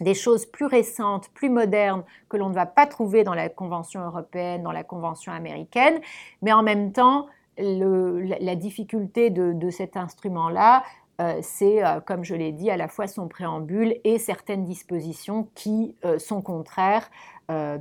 des 0.00 0.14
choses 0.14 0.46
plus 0.46 0.66
récentes, 0.66 1.28
plus 1.30 1.48
modernes, 1.48 2.04
que 2.28 2.36
l'on 2.36 2.48
ne 2.48 2.54
va 2.54 2.66
pas 2.66 2.86
trouver 2.86 3.24
dans 3.24 3.34
la 3.34 3.48
Convention 3.48 4.00
européenne, 4.04 4.62
dans 4.62 4.72
la 4.72 4.84
Convention 4.84 5.32
américaine, 5.32 6.00
mais 6.42 6.52
en 6.52 6.62
même 6.62 6.92
temps, 6.92 7.26
la 7.58 8.56
difficulté 8.56 9.30
de, 9.30 9.70
cet 9.70 9.96
instrument-là, 9.96 10.82
euh, 11.20 11.38
c'est, 11.42 11.84
euh, 11.84 12.00
comme 12.00 12.24
je 12.24 12.34
l'ai 12.34 12.52
dit, 12.52 12.70
à 12.70 12.76
la 12.76 12.88
fois 12.88 13.06
son 13.06 13.28
préambule 13.28 13.96
et 14.02 14.18
certaines 14.18 14.64
dispositions 14.64 15.48
qui 15.54 15.94
euh, 16.04 16.18
sont 16.18 16.42
contraires. 16.42 17.10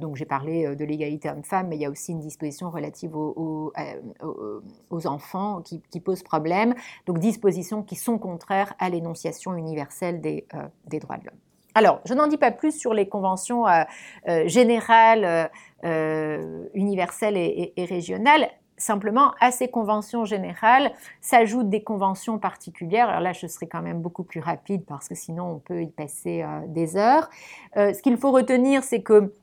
donc 0.01 0.17
j'ai 0.17 0.25
parlé 0.25 0.75
de 0.75 0.83
l'égalité 0.83 1.29
homme-femme, 1.29 1.69
mais 1.69 1.77
il 1.77 1.81
y 1.81 1.85
a 1.85 1.89
aussi 1.89 2.11
une 2.11 2.19
disposition 2.19 2.69
relative 2.69 3.15
aux, 3.15 3.71
enfants 5.05 5.61
qui, 5.61 5.99
pose 6.01 6.23
problème. 6.23 6.75
Donc 7.05 7.19
dispositions 7.19 7.81
qui 7.81 7.95
sont 7.95 8.17
contraires 8.17 8.73
à 8.79 8.89
l'énonciation 8.89 9.55
universelle 9.55 10.19
des, 10.19 10.45
droits 10.99 11.17
de 11.19 11.27
l'homme. 11.27 11.39
Alors, 11.73 12.01
je 12.03 12.13
n'en 12.13 12.27
dis 12.27 12.37
pas 12.37 12.51
plus 12.51 12.77
sur 12.77 12.93
les 12.93 13.07
conventions 13.07 13.63
générales, 14.45 15.49
universelles 16.73 17.37
et, 17.37 17.85
régionales 17.85 18.49
simplement, 18.81 19.33
à 19.39 19.51
ces 19.51 19.69
conventions 19.69 20.25
générales 20.25 20.91
s'ajoutent 21.21 21.69
des 21.69 21.83
conventions 21.83 22.39
particulières. 22.39 23.09
Alors 23.09 23.21
là, 23.21 23.33
je 23.33 23.47
serai 23.47 23.67
quand 23.67 23.81
même 23.81 24.01
beaucoup 24.01 24.23
plus 24.23 24.41
rapide 24.41 24.83
parce 24.85 25.07
que 25.07 25.15
sinon, 25.15 25.51
on 25.51 25.59
peut 25.59 25.83
y 25.83 25.91
passer 25.91 26.45
des 26.67 26.97
heures. 26.97 27.29
ce 27.75 28.01
qu'il 28.01 28.17
faut 28.17 28.31
retenir, 28.31 28.83
c'est 28.83 29.01
que 29.01 29.33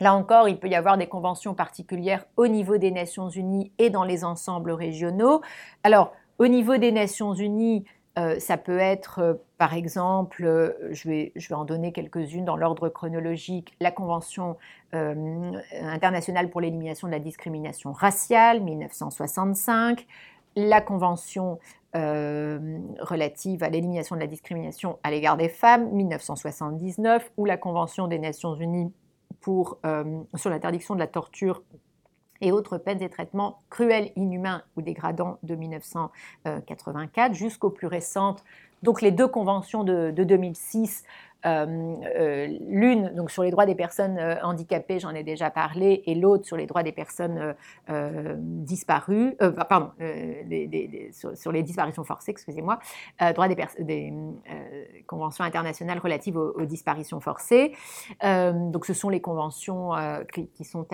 Là 0.00 0.14
encore, 0.14 0.48
il 0.48 0.58
peut 0.58 0.68
y 0.68 0.74
avoir 0.74 0.96
des 0.96 1.06
conventions 1.06 1.54
particulières 1.54 2.24
au 2.36 2.48
niveau 2.48 2.76
des 2.76 2.90
Nations 2.90 3.28
Unies 3.28 3.70
et 3.78 3.88
dans 3.88 4.02
les 4.02 4.24
ensembles 4.24 4.72
régionaux. 4.72 5.42
Alors, 5.84 6.12
au 6.38 6.48
niveau 6.48 6.76
des 6.76 6.90
Nations 6.90 7.34
Unies, 7.34 7.84
euh, 8.18 8.38
ça 8.38 8.58
peut 8.58 8.78
être, 8.78 9.20
euh, 9.20 9.34
par 9.56 9.72
exemple, 9.72 10.44
euh, 10.44 10.72
je, 10.90 11.08
vais, 11.08 11.32
je, 11.34 11.48
vais, 11.48 11.54
en 11.54 11.64
donner 11.64 11.92
quelques-unes 11.92 12.44
dans 12.44 12.56
l'ordre 12.56 12.90
chronologique, 12.90 13.74
la 13.80 13.90
Convention 13.90 14.56
internationale 14.92 16.50
pour 16.50 16.60
l'élimination 16.60 17.08
de 17.08 17.12
la 17.12 17.18
discrimination 17.18 17.92
raciale, 17.92 18.60
1965, 18.60 20.06
la 20.54 20.82
Convention 20.82 21.58
relative 21.94 23.62
à 23.62 23.70
l'élimination 23.70 24.16
de 24.16 24.20
la 24.20 24.26
discrimination 24.26 24.98
à 25.02 25.10
l'égard 25.10 25.38
des 25.38 25.48
femmes, 25.48 25.90
1979, 25.92 27.32
ou 27.38 27.46
la 27.46 27.56
Convention 27.56 28.06
des 28.06 28.18
Nations 28.18 28.54
Unies 28.54 28.92
pour, 29.40 29.78
sur 30.34 30.50
l'interdiction 30.50 30.94
de 30.94 31.00
la 31.00 31.06
torture 31.06 31.62
et 32.42 32.52
autres 32.52 32.76
peines 32.76 33.00
et 33.00 33.08
traitements 33.08 33.60
cruels, 33.70 34.10
inhumains 34.16 34.62
ou 34.76 34.82
dégradants 34.82 35.38
de 35.42 35.54
1984 35.54 37.34
jusqu'aux 37.34 37.70
plus 37.70 37.86
récentes. 37.86 38.44
Donc 38.82 39.00
les 39.00 39.12
deux 39.12 39.28
conventions 39.28 39.84
de, 39.84 40.10
de 40.10 40.24
2006 40.24 41.04
euh, 41.04 41.08
euh, 41.08 41.31
l'une 41.44 43.12
donc 43.14 43.30
sur 43.30 43.42
les 43.42 43.50
droits 43.50 43.66
des 43.66 43.74
personnes 43.74 44.18
euh, 44.18 44.36
handicapées, 44.42 44.98
j'en 44.98 45.10
ai 45.10 45.22
déjà 45.22 45.50
parlé, 45.50 46.02
et 46.06 46.14
l'autre 46.14 46.44
sur 46.46 46.56
les 46.56 46.66
droits 46.66 46.82
des 46.82 46.92
personnes 46.92 47.54
disparues, 48.38 49.36
pardon, 49.68 49.90
sur, 51.34 51.52
les 51.52 51.62
disparitions 51.62 52.04
forcées, 52.04 52.30
excusez-moi, 52.30 52.78
droits 53.34 53.48
des, 53.48 53.56
des 53.80 54.12
conventions 55.06 55.44
internationales 55.44 55.98
relatives 55.98 56.36
aux, 56.36 56.64
disparitions 56.64 57.20
forcées. 57.20 57.72
donc 58.22 58.86
ce 58.86 58.94
sont 58.94 59.08
les 59.08 59.20
conventions 59.20 59.92
qui, 60.32 60.64
sont, 60.64 60.86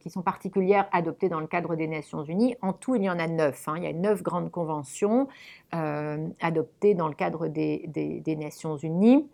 qui 0.00 0.10
sont 0.10 0.22
particulières 0.22 0.88
adoptées 0.92 1.28
dans 1.28 1.40
le 1.40 1.46
cadre 1.46 1.76
des 1.76 1.86
Nations 1.86 2.24
Unies. 2.24 2.56
En 2.62 2.72
tout, 2.72 2.94
il 2.96 3.04
y 3.04 3.10
en 3.10 3.18
a 3.18 3.26
neuf. 3.26 3.68
Hein. 3.68 3.74
Il 3.76 3.84
y 3.84 3.86
a 3.86 3.92
neuf 3.92 4.22
grandes 4.22 4.50
conventions 4.50 5.28
adoptées 5.70 6.94
dans 6.94 7.08
le 7.08 7.14
cadre 7.14 7.48
des, 7.48 7.84
des 7.86 8.36
Nations 8.36 8.76
Unies. 8.76 9.26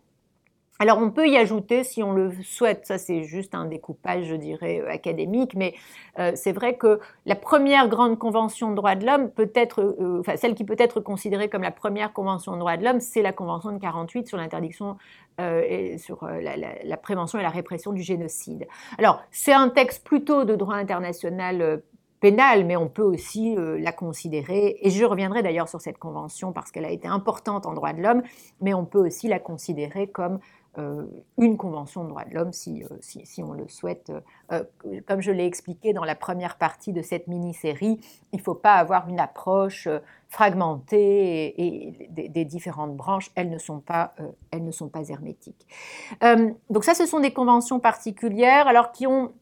Alors 0.80 0.98
on 0.98 1.10
peut 1.10 1.26
y 1.26 1.36
ajouter 1.36 1.82
si 1.82 2.04
on 2.04 2.12
le 2.12 2.30
souhaite, 2.44 2.86
ça 2.86 2.98
c'est 2.98 3.24
juste 3.24 3.56
un 3.56 3.64
découpage 3.64 4.26
je 4.26 4.36
dirais 4.36 4.80
euh, 4.80 4.88
académique, 4.88 5.54
mais 5.56 5.74
euh, 6.20 6.30
c'est 6.36 6.52
vrai 6.52 6.76
que 6.76 7.00
la 7.26 7.34
première 7.34 7.88
grande 7.88 8.16
convention 8.16 8.70
de 8.70 8.76
droits 8.76 8.94
de 8.94 9.04
l'homme 9.04 9.28
peut 9.28 9.50
être, 9.56 9.80
euh, 9.82 10.20
enfin 10.20 10.36
celle 10.36 10.54
qui 10.54 10.62
peut 10.62 10.76
être 10.78 11.00
considérée 11.00 11.48
comme 11.48 11.62
la 11.62 11.72
première 11.72 12.12
convention 12.12 12.52
de 12.52 12.58
droits 12.60 12.76
de 12.76 12.84
l'homme, 12.84 13.00
c'est 13.00 13.22
la 13.22 13.32
convention 13.32 13.72
de 13.72 13.78
48 13.78 14.28
sur 14.28 14.36
l'interdiction 14.36 14.96
et 15.40 15.98
sur 15.98 16.26
la, 16.26 16.96
prévention 16.96 17.38
et 17.38 17.42
la 17.42 17.50
répression 17.50 17.92
du 17.92 18.02
génocide. 18.02 18.66
Alors 18.98 19.22
c'est 19.30 19.52
un 19.52 19.68
texte 19.68 20.04
plutôt 20.04 20.44
de 20.44 20.56
droit 20.56 20.74
international 20.74 21.80
pénal, 22.18 22.66
mais 22.66 22.76
on 22.76 22.88
peut 22.88 23.04
aussi 23.04 23.54
la 23.56 23.92
considérer, 23.92 24.78
et 24.82 24.90
je 24.90 25.04
reviendrai 25.04 25.44
d'ailleurs 25.44 25.68
sur 25.68 25.80
cette 25.80 25.98
convention 25.98 26.52
parce 26.52 26.72
qu'elle 26.72 26.84
a 26.84 26.90
été 26.90 27.06
importante 27.06 27.66
en 27.66 27.74
droit 27.74 27.92
de 27.92 28.02
l'homme, 28.02 28.22
mais 28.60 28.74
on 28.74 28.84
peut 28.84 28.98
aussi 28.98 29.28
la 29.28 29.38
considérer 29.38 30.08
comme 30.08 30.40
une 31.38 31.56
convention 31.56 32.04
de 32.04 32.08
droits 32.08 32.24
de 32.24 32.34
l'homme 32.34 32.52
si, 32.52 32.84
euh, 32.84 33.42
on 33.42 33.52
le 33.52 33.68
souhaite. 33.68 34.12
Euh, 34.52 34.62
comme 35.06 35.20
je 35.20 35.30
l'ai 35.30 35.46
expliqué 35.46 35.92
dans 35.92 36.04
la 36.04 36.14
première 36.14 36.56
partie 36.56 36.92
de 36.92 37.02
cette 37.02 37.26
mini-série, 37.26 38.00
il 38.32 38.38
ne 38.38 38.42
faut 38.42 38.54
pas 38.54 38.74
avoir 38.74 39.08
une 39.08 39.20
approche 39.20 39.88
fragmentée 40.28 41.54
et, 41.56 42.08
des, 42.10 42.44
différentes 42.44 42.96
branches, 42.96 43.30
elles 43.34 43.50
ne 43.50 43.58
sont 43.58 43.80
pas, 43.80 44.14
hermétiques. 45.08 45.66
donc 46.70 46.84
ça, 46.84 46.94
ce 46.94 47.06
sont 47.06 47.20
des 47.20 47.32
conventions 47.32 47.80
particulières, 47.80 48.68
alors 48.68 48.92
qui 48.92 49.06
ont, 49.06 49.32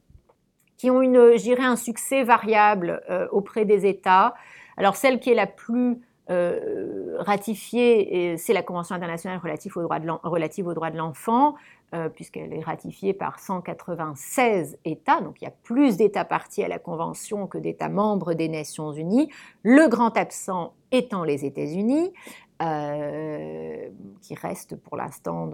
qui 0.76 0.90
ont 0.90 1.00
un 1.02 1.76
succès 1.76 2.22
variable 2.22 3.02
auprès 3.32 3.64
des 3.64 3.86
États. 3.86 4.34
Alors 4.76 4.96
celle 4.96 5.20
qui 5.20 5.30
est 5.30 5.34
la 5.34 5.46
plus 5.46 6.00
euh, 6.30 7.16
ratifiée, 7.18 8.36
c'est 8.36 8.52
la 8.52 8.62
Convention 8.62 8.94
internationale 8.96 9.38
relative 9.38 9.76
aux 9.76 10.74
droits 10.74 10.90
de 10.90 10.96
l'enfant, 10.96 11.54
euh, 11.94 12.08
puisqu'elle 12.08 12.52
est 12.52 12.64
ratifiée 12.64 13.14
par 13.14 13.38
196 13.38 14.76
États, 14.84 15.20
donc 15.20 15.40
il 15.40 15.44
y 15.44 15.46
a 15.46 15.52
plus 15.62 15.96
d'États 15.96 16.24
partis 16.24 16.64
à 16.64 16.68
la 16.68 16.80
Convention 16.80 17.46
que 17.46 17.58
d'États 17.58 17.88
membres 17.88 18.34
des 18.34 18.48
Nations 18.48 18.92
Unies, 18.92 19.30
le 19.62 19.88
grand 19.88 20.16
absent 20.16 20.74
étant 20.90 21.22
les 21.22 21.44
États-Unis, 21.44 22.12
euh, 22.60 23.88
qui 24.20 24.34
restent 24.34 24.74
pour 24.74 24.96
l'instant 24.96 25.48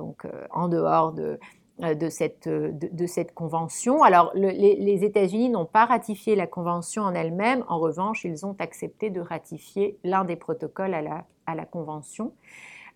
en 0.53 0.69
dehors 0.69 1.13
de, 1.13 1.39
de 1.79 2.09
cette, 2.11 2.47
euh, 2.47 2.71
de, 2.73 3.07
cette, 3.07 3.35
convention. 3.35 4.03
Alors, 4.03 4.31
les, 4.35 5.05
États-Unis 5.05 5.51
n'ont 5.51 5.67
pas 5.67 5.85
ratifié 5.85 6.37
la 6.37 6.47
convention 6.47 7.03
en 7.03 7.15
elle-même. 7.15 7.65
En 7.69 7.79
revanche, 7.79 8.25
ils 8.25 8.47
ont 8.47 8.55
accepté 8.59 9.11
de 9.11 9.21
ratifier 9.21 9.99
l'un 10.05 10.25
des 10.25 10.37
protocoles 10.37 10.95
à 10.95 11.03
la, 11.03 11.25
à 11.47 11.55
la 11.55 11.65
convention. 11.65 12.33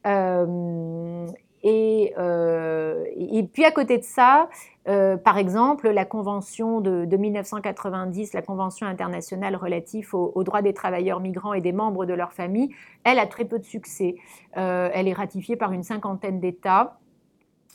Euh, 0.06 1.26
et, 1.62 2.14
et, 2.14 3.42
puis 3.42 3.64
à 3.64 3.72
côté 3.72 3.98
de 3.98 4.04
ça, 4.04 4.48
par 4.84 5.36
exemple, 5.36 5.90
la 5.90 6.04
convention 6.04 6.80
de, 6.80 7.16
1990, 7.16 8.34
la 8.34 8.42
convention 8.42 8.86
internationale 8.86 9.56
relative 9.56 10.14
aux, 10.14 10.44
droits 10.44 10.62
des 10.62 10.74
travailleurs 10.74 11.18
migrants 11.18 11.54
et 11.54 11.60
des 11.60 11.72
membres 11.72 12.06
de 12.06 12.14
leur 12.14 12.32
famille, 12.34 12.72
elle 13.02 13.18
a 13.18 13.26
très 13.26 13.46
peu 13.46 13.58
de 13.58 13.64
succès. 13.64 14.14
elle 14.52 15.08
est 15.08 15.12
ratifiée 15.12 15.56
par 15.56 15.72
une 15.72 15.82
cinquantaine 15.82 16.38
d'États. 16.38 16.98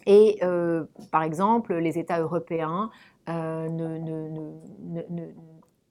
Et 0.05 0.39
euh, 0.43 0.83
par 1.11 1.23
exemple, 1.23 1.75
les 1.75 1.97
États 1.97 2.19
européens 2.19 2.89
euh, 3.29 3.67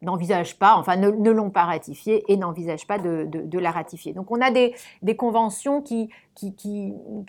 n'envisagent 0.03 0.59
pas, 0.59 0.77
enfin 0.77 0.97
ne, 0.97 1.31
l'ont 1.31 1.51
pas 1.51 1.65
ratifié 1.65 2.25
et 2.33 2.37
n'envisagent 2.37 2.87
pas 2.87 2.99
de, 2.99 3.59
la 3.59 3.71
ratifier. 3.71 4.13
Donc 4.13 4.31
on 4.31 4.41
a 4.41 4.51
des, 4.51 4.75
conventions 5.17 5.83
qui, 5.83 6.11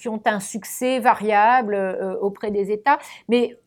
ont 0.08 0.22
un 0.26 0.40
succès 0.40 1.00
variable 1.00 1.76
euh, 1.76 2.18
auprès 2.20 2.52
des 2.52 2.72
États, 2.72 3.00
mais 3.28 3.58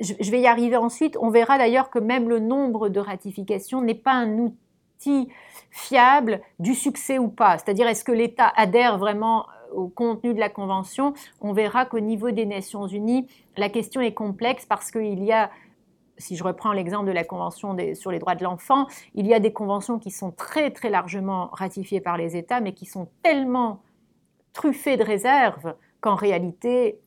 je, 0.00 0.30
vais 0.30 0.40
y 0.40 0.46
arriver 0.46 0.76
ensuite. 0.76 1.16
On 1.20 1.30
verra 1.30 1.58
d'ailleurs 1.58 1.90
que 1.90 1.98
même 1.98 2.28
le 2.28 2.38
nombre 2.38 2.88
de 2.88 3.00
ratifications 3.00 3.80
n'est 3.80 3.94
pas 3.94 4.12
un 4.12 4.38
outil 4.38 5.28
fiable 5.70 6.40
du 6.58 6.74
succès 6.74 7.18
ou 7.18 7.28
pas. 7.28 7.58
C'est-à-dire 7.58 7.86
est-ce 7.86 8.04
que 8.04 8.12
l'État 8.12 8.52
adhère 8.56 8.98
vraiment 8.98 9.46
au 9.72 9.88
contenu 9.88 10.34
de 10.34 10.40
la 10.40 10.48
Convention, 10.48 11.14
on 11.40 11.52
verra 11.52 11.86
qu'au 11.86 12.00
niveau 12.00 12.30
des 12.30 12.46
Nations 12.46 12.86
Unies, 12.86 13.26
la 13.56 13.68
question 13.68 14.00
est 14.00 14.14
complexe 14.14 14.66
parce 14.66 14.90
qu'il 14.90 15.22
y 15.24 15.32
a 15.32 15.50
si 16.18 16.36
je 16.36 16.44
reprends 16.44 16.72
l'exemple 16.72 17.06
de 17.06 17.12
la 17.12 17.24
Convention 17.24 17.76
sur 17.94 18.10
les 18.10 18.18
droits 18.18 18.34
de 18.34 18.44
l'enfant, 18.44 18.86
il 19.14 19.26
y 19.26 19.34
a 19.34 19.40
des 19.40 19.52
conventions 19.52 19.98
qui 19.98 20.10
sont 20.10 20.30
très 20.30 20.70
très 20.70 20.90
largement 20.90 21.50
ratifiées 21.52 22.00
par 22.00 22.16
les 22.16 22.36
États, 22.36 22.60
mais 22.60 22.72
qui 22.72 22.86
sont 22.86 23.08
tellement 23.22 23.82
truffées 24.52 24.96
de 24.96 25.04
réserves 25.04 25.74
qu'en 26.00 26.14
réalité, 26.14 27.00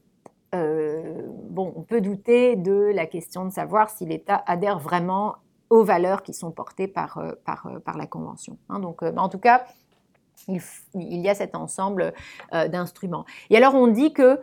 euh, 0.56 1.24
bon, 1.50 1.74
on 1.76 1.82
peut 1.82 2.02
douter 2.02 2.56
de 2.56 2.92
la 2.94 3.06
question 3.06 3.46
de 3.46 3.52
savoir 3.52 3.90
si 3.90 4.06
l'État 4.06 4.44
adhère 4.46 4.80
vraiment 4.80 5.36
aux 5.70 5.84
valeurs 5.84 6.24
qui 6.24 6.34
sont 6.34 6.52
portées 6.52 6.88
par, 6.88 7.18
euh, 7.20 7.34
par, 7.46 7.68
euh, 7.68 7.80
par 7.80 7.98
la 7.98 8.08
Convention. 8.08 8.58
Hein. 8.70 8.80
donc, 8.80 9.04
en 9.04 9.30
tout 9.30 9.38
cas, 9.38 9.66
il, 10.48 10.62
y 10.96 11.30
a 11.30 11.36
cet 11.36 11.56
ensemble 11.56 12.14
euh, 12.54 12.68
d'instruments. 12.68 13.26
Et 13.50 13.58
alors 13.58 13.76
on 13.76 13.88
dit 13.88 14.14
que 14.14 14.40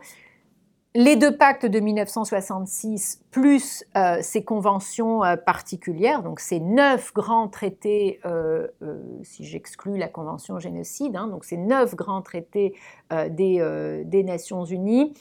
les 0.95 1.15
deux 1.15 1.35
pactes 1.35 1.65
de 1.65 1.79
1966 1.79 3.23
plus 3.29 3.83
euh, 3.95 4.17
ces 4.21 4.43
conventions 4.43 5.23
euh, 5.23 5.35
particulières, 5.35 6.23
donc 6.23 6.39
ces 6.39 6.59
neuf 6.59 7.13
grands 7.13 7.47
traités, 7.47 8.19
si 9.23 9.45
j'exclus 9.45 9.97
la 9.97 10.07
convention 10.07 10.59
génocide, 10.59 11.15
hein, 11.15 11.27
donc 11.27 11.45
ces 11.45 11.57
neuf 11.57 11.95
grands 11.95 12.21
traités 12.21 12.73
des, 13.29 14.03
des, 14.05 14.23
Nations 14.23 14.65
Unies, 14.65 15.13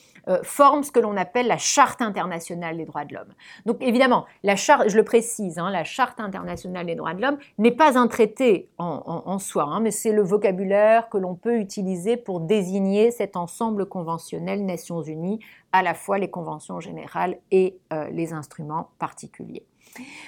forment 0.43 0.83
ce 0.83 0.91
que 0.91 0.99
l'on 0.99 1.17
appelle 1.17 1.47
la 1.47 1.59
Charte 1.59 2.03
internationale 2.03 2.77
des 2.77 2.85
droits 2.85 3.05
de 3.05 3.15
l'homme. 3.15 3.33
Donc 3.65 3.77
évidemment, 3.81 4.27
la 4.43 4.57
charte, 4.57 4.89
je 4.89 4.97
le 4.97 5.05
précise, 5.05 5.59
hein, 5.59 5.71
la 5.71 5.85
Charte 5.85 6.21
internationale 6.21 6.87
des 6.87 6.95
droits 6.95 7.15
de 7.15 7.23
l'homme 7.23 7.39
n'est 7.59 7.71
pas 7.71 7.99
un 7.99 8.09
traité 8.09 8.69
en, 8.79 9.39
soi, 9.39 9.65
hein, 9.65 9.81
mais 9.81 9.91
c'est 9.91 10.13
le 10.13 10.23
vocabulaire 10.23 11.09
que 11.09 11.19
l'on 11.19 11.35
peut 11.35 11.59
utiliser 11.59 12.17
pour 12.17 12.41
désigner 12.41 13.11
cet 13.11 13.37
ensemble 13.37 13.87
conventionnel 13.87 14.65
Nations 14.65 15.03
Unies 15.03 15.41
à 15.73 15.83
la 15.83 15.95
fois 15.95 16.19
les 16.19 16.31
conventions 16.31 16.81
générales 16.81 17.39
et 17.51 17.79
euh, 17.93 18.09
les 18.11 18.33
instruments 18.33 18.91
particuliers. 18.99 19.67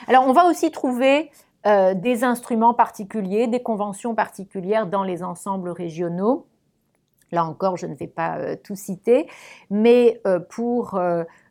Alors 0.07 0.27
on 0.27 0.33
va 0.33 0.47
aussi 0.47 0.71
trouver 0.71 1.31
euh, 1.67 1.95
des 1.95 2.25
instruments 2.25 2.75
particuliers, 2.75 3.47
des 3.47 3.63
conventions 3.63 4.15
particulières 4.15 4.87
dans 4.87 5.03
les 5.03 5.23
ensembles 5.23 5.71
régionaux. 5.71 6.47
Là 7.33 7.45
encore, 7.45 7.77
je 7.77 7.87
ne 7.87 7.95
vais 7.95 8.07
pas 8.07 8.39
euh, 8.39 8.57
tout 8.63 8.75
citer, 8.75 9.29
mais 9.71 10.21
pour 10.51 11.01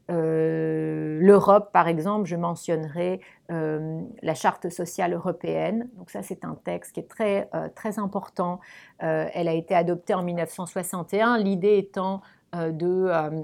l'Europe, 0.10 1.72
par 1.74 1.88
exemple, 1.88 2.26
je 2.26 2.36
mentionnerai 2.36 3.20
la 3.50 4.34
Charte 4.34 4.70
sociale 4.70 5.14
européenne. 5.14 5.90
Donc 5.98 6.10
ça, 6.10 6.24
c'est 6.24 6.46
un 6.46 6.56
texte 6.64 6.94
qui 6.94 7.02
est 7.02 7.10
très, 7.10 8.00
important. 8.00 8.60
elle 9.00 9.48
a 9.48 9.54
été 9.54 9.76
adoptée 9.76 10.14
en 10.14 10.24
1961, 10.24 11.38
l'idée 11.38 11.78
étant 11.78 12.22
de 12.54 13.08
euh, 13.10 13.44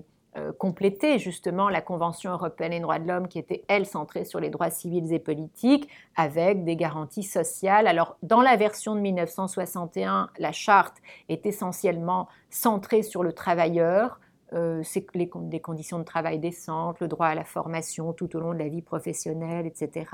compléter 0.57 1.19
justement 1.19 1.69
la 1.69 1.81
Convention 1.81 2.31
européenne 2.31 2.71
des 2.71 2.79
droits 2.79 2.99
de 2.99 3.07
l'homme 3.07 3.27
qui 3.27 3.39
était, 3.39 3.63
elle, 3.67 3.85
centrée 3.85 4.25
sur 4.25 4.39
les 4.39 4.49
droits 4.49 4.69
civils 4.69 5.13
et 5.13 5.19
politiques 5.19 5.87
avec 6.15 6.63
des 6.63 6.75
garanties 6.75 7.23
sociales. 7.23 7.87
Alors, 7.87 8.17
dans 8.23 8.41
la 8.41 8.55
version 8.55 8.95
de 8.95 9.01
1961, 9.01 10.29
la 10.39 10.51
charte 10.51 10.97
est 11.29 11.45
essentiellement 11.45 12.27
centrée 12.49 13.03
sur 13.03 13.23
le 13.23 13.33
travailleur, 13.33 14.19
euh, 14.53 14.83
les, 15.15 15.61
conditions 15.61 15.99
de 15.99 16.03
travail 16.03 16.39
décentes, 16.39 16.99
le 16.99 17.07
droit 17.07 17.27
à 17.27 17.35
la 17.35 17.43
formation 17.43 18.13
tout 18.13 18.35
au 18.35 18.39
long 18.39 18.53
de 18.53 18.59
la 18.59 18.67
vie 18.67 18.81
professionnelle, 18.81 19.65
etc. 19.65 20.05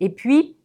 Et 0.00 0.10
puis, 0.10 0.56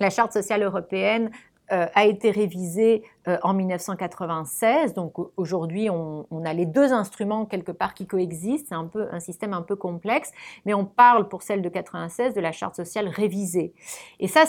la 0.00 0.10
Charte 0.10 0.32
sociale 0.32 0.62
européenne 0.62 1.30
euh, 1.30 1.51
a 1.70 2.04
été 2.04 2.30
révisé 2.30 3.02
euh, 3.28 3.38
en 3.44 3.54
1996. 3.54 4.94
Donc 4.94 5.14
aujourd'hui, 5.36 5.88
on, 5.90 6.26
a 6.44 6.52
les 6.52 6.66
deux 6.66 6.92
instruments 6.92 7.46
quelque 7.46 7.70
part 7.70 7.94
qui 7.94 8.06
coexistent. 8.06 8.66
C'est 8.68 8.74
un 8.74 8.86
peu 8.86 9.06
un 9.12 9.20
système 9.20 9.52
un 9.52 9.62
peu 9.62 9.76
complexe, 9.76 10.32
mais 10.66 10.74
on 10.74 10.84
parle 10.84 11.28
pour 11.28 11.42
celle 11.42 11.62
de 11.62 11.68
96 11.68 12.34
de 12.34 12.40
la 12.40 12.50
charte 12.50 12.74
sociale 12.74 13.06
révisée. 13.06 13.74
Et 14.18 14.26
ça, 14.26 14.42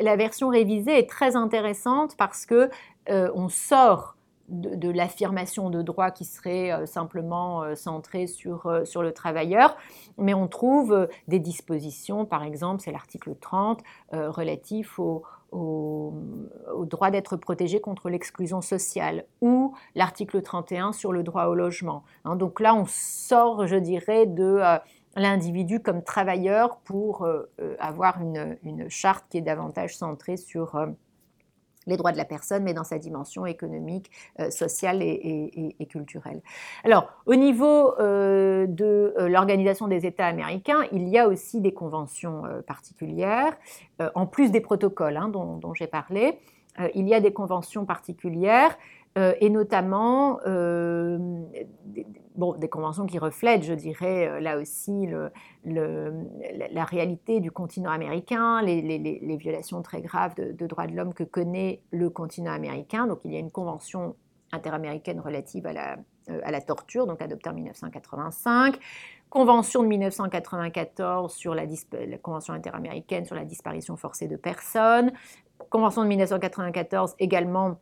la 0.00 0.16
version 0.16 0.48
révisée 0.48 0.98
est 0.98 1.08
très 1.08 1.36
intéressante 1.36 2.16
parce 2.16 2.46
que 2.46 2.70
euh, 3.10 3.30
on 3.34 3.50
sort 3.50 4.16
de, 4.48 4.90
l'affirmation 4.90 5.68
de 5.68 5.82
droit 5.82 6.10
qui 6.10 6.24
serait 6.24 6.86
simplement 6.86 7.74
centrée 7.74 8.26
sur, 8.26 8.82
sur 8.84 9.02
le 9.02 9.12
travailleur, 9.12 9.76
mais 10.18 10.34
on 10.34 10.48
trouve 10.48 11.08
des 11.28 11.38
dispositions, 11.38 12.26
par 12.26 12.42
exemple, 12.44 12.82
c'est 12.82 12.92
l'article 12.92 13.36
30 13.40 13.82
relatif 14.12 14.98
au, 14.98 15.22
au, 15.54 16.12
droit 16.84 17.10
d'être 17.10 17.36
protégé 17.36 17.80
contre 17.80 18.10
l'exclusion 18.10 18.60
sociale 18.60 19.24
ou 19.40 19.74
l'article 19.94 20.42
31 20.42 20.92
sur 20.92 21.12
le 21.12 21.22
droit 21.22 21.44
au 21.44 21.54
logement. 21.54 22.04
Hein. 22.24 22.36
donc 22.36 22.60
là, 22.60 22.74
on 22.74 22.84
sort, 22.86 23.66
je 23.66 23.76
dirais, 23.76 24.26
de 24.26 24.58
euh, 24.60 24.76
l'individu 25.16 25.80
comme 25.80 26.02
travailleur 26.02 26.78
pour 26.78 27.22
euh, 27.22 27.50
euh, 27.60 27.76
avoir 27.78 28.20
une, 28.20 28.58
une, 28.62 28.90
charte 28.90 29.24
qui 29.30 29.38
est 29.38 29.42
davantage 29.42 29.96
centrée 29.96 30.36
sur 30.36 30.78
les 31.86 31.96
droits 31.96 32.12
de 32.12 32.16
la 32.16 32.24
personne, 32.24 32.62
mais 32.64 32.74
dans 32.74 32.84
sa 32.84 32.98
dimension 32.98 33.46
économique, 33.46 34.10
euh, 34.40 34.50
sociale 34.50 35.02
et, 35.02 35.76
culturelle. 35.88 36.40
Alors, 36.84 37.08
au 37.26 37.34
niveau 37.34 37.94
euh, 37.98 38.66
de 38.66 39.14
euh, 39.18 39.28
l'Organisation 39.28 39.86
des 39.86 40.06
États 40.06 40.26
américains, 40.26 40.80
il 40.92 41.08
y 41.08 41.18
a 41.18 41.28
aussi 41.28 41.60
des 41.60 41.72
conventions 41.72 42.42
particulières, 42.66 43.56
en 44.14 44.26
plus 44.26 44.50
des 44.50 44.60
protocoles 44.60 45.16
hein, 45.16 45.28
dont, 45.28 45.74
j'ai 45.74 45.86
parlé. 45.86 46.38
il 46.94 47.06
y 47.08 47.14
a 47.14 47.20
des 47.20 47.32
conventions 47.32 47.84
particulières 47.84 48.76
et 49.16 49.48
notamment 49.48 50.40
euh, 50.46 51.18
des, 51.84 52.06
bon, 52.34 52.54
des 52.54 52.68
conventions 52.68 53.06
qui 53.06 53.18
reflètent, 53.18 53.62
je 53.62 53.74
dirais, 53.74 54.28
euh, 54.28 54.40
là 54.40 54.58
aussi 54.58 55.06
la 55.64 56.84
réalité 56.84 57.40
du 57.40 57.50
continent 57.50 57.90
américain, 57.90 58.60
les, 58.62 59.36
violations 59.36 59.82
très 59.82 60.02
graves 60.02 60.34
de, 60.34 60.66
droits 60.66 60.86
de 60.86 60.96
l'homme 60.96 61.14
que 61.14 61.24
connaît 61.24 61.80
le 61.90 62.10
continent 62.10 62.52
américain. 62.52 63.06
Donc 63.06 63.20
il 63.24 63.32
y 63.32 63.36
a 63.36 63.38
une 63.38 63.50
convention 63.50 64.16
interaméricaine 64.52 65.20
relative 65.20 65.66
à 65.66 65.72
la, 65.72 66.60
torture, 66.60 67.06
donc 67.06 67.22
adoptée 67.22 67.50
en 67.50 67.54
1985, 67.54 68.78
convention 69.30 69.82
de 69.82 69.88
1994 69.88 71.32
sur 71.32 71.54
la, 71.54 71.66
convention 72.20 72.54
interaméricaine 72.54 73.24
sur 73.24 73.36
la 73.36 73.44
disparition 73.44 73.96
forcée 73.96 74.26
de 74.26 74.36
personnes, 74.36 75.12
convention 75.70 76.02
de 76.02 76.08
1994 76.08 77.14
également 77.18 77.78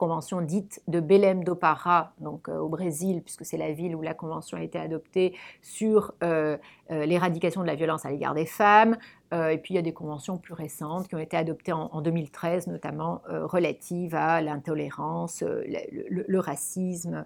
convention 0.00 0.40
dite 0.40 0.80
de 0.88 0.98
Belém 0.98 1.44
do 1.44 1.54
Pará, 1.54 2.14
donc 2.20 2.48
euh, 2.48 2.58
au 2.58 2.70
Brésil, 2.70 3.20
puisque 3.22 3.44
c'est 3.44 3.58
la 3.58 3.70
ville 3.72 3.94
où 3.94 4.00
la 4.00 4.14
convention 4.14 4.56
a 4.56 4.62
été 4.62 4.78
adoptée 4.78 5.36
sur 5.60 6.14
euh, 6.24 6.56
l'éradication 6.90 7.62
de 7.62 7.66
la 7.66 7.74
violence 7.74 8.04
à 8.04 8.10
l'égard 8.10 8.34
des 8.34 8.46
femmes. 8.46 8.96
et 9.32 9.58
puis 9.58 9.74
il 9.74 9.76
y 9.76 9.78
a 9.78 9.82
des 9.82 9.92
conventions 9.92 10.38
plus 10.38 10.54
récentes 10.54 11.08
qui 11.08 11.14
ont 11.14 11.20
été 11.20 11.36
adoptées 11.36 11.72
en, 11.72 12.00
2013, 12.00 12.66
notamment 12.66 13.22
relatives 13.28 14.14
à 14.14 14.40
l'intolérance, 14.40 15.42
le, 15.42 16.38
racisme, 16.38 17.24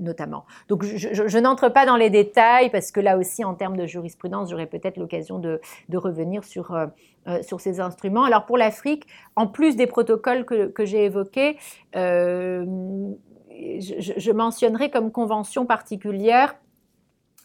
notamment. 0.00 0.46
Donc 0.68 0.84
je, 0.84 1.38
n'entre 1.38 1.68
pas 1.68 1.86
dans 1.86 1.96
les 1.96 2.10
détails 2.10 2.70
parce 2.70 2.92
que 2.92 3.00
là 3.00 3.18
aussi, 3.18 3.44
en 3.44 3.54
termes 3.54 3.76
de 3.76 3.86
jurisprudence, 3.86 4.50
j'aurai 4.50 4.66
peut-être 4.66 4.96
l'occasion 4.96 5.38
de, 5.38 5.60
revenir 5.94 6.44
sur 6.44 6.72
euh, 6.72 6.86
ces 7.58 7.80
instruments. 7.80 8.24
Alors 8.24 8.46
pour 8.46 8.58
l'Afrique, 8.58 9.06
en 9.34 9.46
plus 9.46 9.76
des 9.76 9.86
protocoles 9.86 10.44
que, 10.44 10.84
j'ai 10.84 11.04
évoqués, 11.04 11.56
euh, 11.96 12.64
je, 13.50 14.32
mentionnerai 14.32 14.90
comme 14.90 15.10
convention 15.10 15.66
particulière 15.66 16.56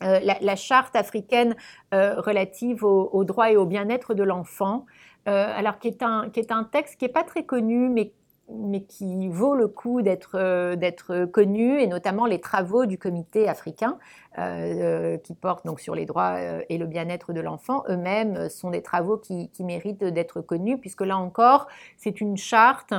euh, 0.01 0.19
la, 0.41 0.55
charte 0.55 0.95
africaine 0.95 1.55
relative 1.91 2.83
aux 2.83 3.23
droits 3.23 3.51
et 3.51 3.57
au 3.57 3.65
bien-être 3.65 4.13
de 4.13 4.23
l'enfant, 4.23 4.85
alors 5.25 5.79
qui 5.79 5.87
est, 5.87 6.03
un, 6.03 6.29
qui 6.29 6.39
est 6.39 6.51
un 6.51 6.63
texte 6.63 6.97
qui 6.97 7.05
n'est 7.05 7.11
pas 7.11 7.23
très 7.23 7.43
connu, 7.43 7.89
mais 7.89 8.11
mais 8.53 8.83
qui 8.83 9.27
vaut 9.27 9.55
le 9.55 9.67
coup 9.67 10.01
d'être 10.01 10.35
euh, 10.35 11.27
connu, 11.27 11.79
et 11.79 11.87
notamment 11.87 12.25
les 12.25 12.39
travaux 12.39 12.85
du 12.85 12.97
comité 12.97 13.47
africain 13.47 13.97
euh, 14.37 15.17
qui 15.17 15.33
portent 15.33 15.65
donc 15.65 15.79
sur 15.79 15.95
les 15.95 16.05
droits 16.05 16.35
euh, 16.37 16.61
et 16.69 16.77
le 16.77 16.85
bien-être 16.85 17.33
de 17.33 17.41
l'enfant. 17.41 17.83
Eux-mêmes 17.89 18.49
sont 18.49 18.71
des 18.71 18.81
travaux 18.81 19.17
qui, 19.17 19.49
qui 19.49 19.63
méritent 19.63 20.03
d'être 20.03 20.41
connus, 20.41 20.77
puisque 20.77 21.01
là 21.01 21.17
encore, 21.17 21.67
c'est 21.97 22.21
une 22.21 22.37
charte 22.37 22.93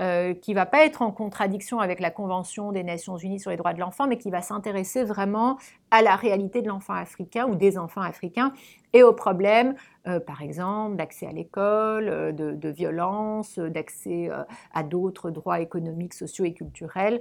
euh, 0.00 0.34
qui 0.34 0.54
va 0.54 0.64
pas 0.64 0.84
être 0.84 1.02
en 1.02 1.10
contradiction 1.10 1.80
avec 1.80 1.98
la 1.98 2.10
Convention 2.10 2.70
des 2.72 2.84
Nations 2.84 3.16
Unies 3.16 3.40
sur 3.40 3.50
les 3.50 3.56
droits 3.56 3.74
de 3.74 3.80
l'enfant, 3.80 4.06
mais 4.06 4.16
qui 4.16 4.30
va 4.30 4.42
s'intéresser 4.42 5.02
vraiment 5.02 5.58
à 5.90 6.02
la 6.02 6.14
réalité 6.14 6.62
de 6.62 6.68
l'enfant 6.68 6.94
africain 6.94 7.46
ou 7.48 7.56
des 7.56 7.78
enfants 7.78 8.02
africains 8.02 8.52
et 8.92 9.02
aux 9.02 9.12
problèmes, 9.12 9.74
euh, 10.06 10.20
par 10.20 10.42
exemple, 10.42 10.96
d'accès 10.96 11.26
à 11.26 11.32
l'école, 11.32 12.08
euh, 12.08 12.32
de, 12.32 12.68
violence, 12.68 13.58
d'accès 13.58 14.30
à 14.72 14.82
d'autres 14.82 15.30
droits 15.30 15.60
économiques, 15.60 16.14
sociaux 16.14 16.44
et 16.44 16.52
culturels 16.52 17.20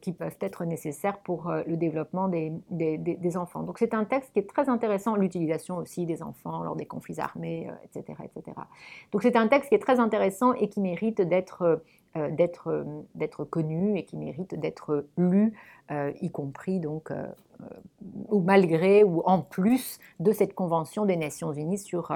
qui 0.00 0.12
peuvent 0.12 0.36
être 0.40 0.64
nécessaires 0.64 1.18
pour 1.18 1.52
le 1.66 1.76
développement 1.76 2.28
des, 2.28 3.36
enfants. 3.36 3.64
Donc 3.64 3.78
c'est 3.78 3.92
un 3.92 4.04
texte 4.04 4.32
qui 4.32 4.38
est 4.38 4.48
très 4.48 4.68
intéressant, 4.68 5.16
l'utilisation 5.16 5.78
aussi 5.78 6.06
des 6.06 6.22
enfants 6.22 6.62
lors 6.62 6.76
des 6.76 6.86
conflits 6.86 7.18
armés, 7.18 7.68
etc., 7.82 8.18
etc. 8.24 8.56
Donc 9.10 9.22
c'est 9.22 9.34
un 9.34 9.48
texte 9.48 9.70
qui 9.70 9.74
est 9.74 9.80
très 9.80 9.98
intéressant 9.98 10.52
et 10.54 10.68
qui 10.68 10.80
mérite 10.80 11.20
d'être 11.20 11.82
euh, 12.16 12.30
euh, 13.20 13.44
connu 13.50 13.98
et 13.98 14.04
qui 14.04 14.16
mérite 14.16 14.54
d'être 14.54 15.06
lu, 15.18 15.46
euh, 15.46 15.73
y 15.90 16.30
compris 16.30 16.80
donc 16.80 17.12
ou 18.28 18.40
malgré 18.40 19.04
ou 19.04 19.22
en 19.26 19.40
plus 19.40 19.98
de 20.18 20.32
cette 20.32 20.54
convention 20.54 21.04
des 21.04 21.16
Nations 21.16 21.52
Unies 21.52 21.78
sur 21.78 22.12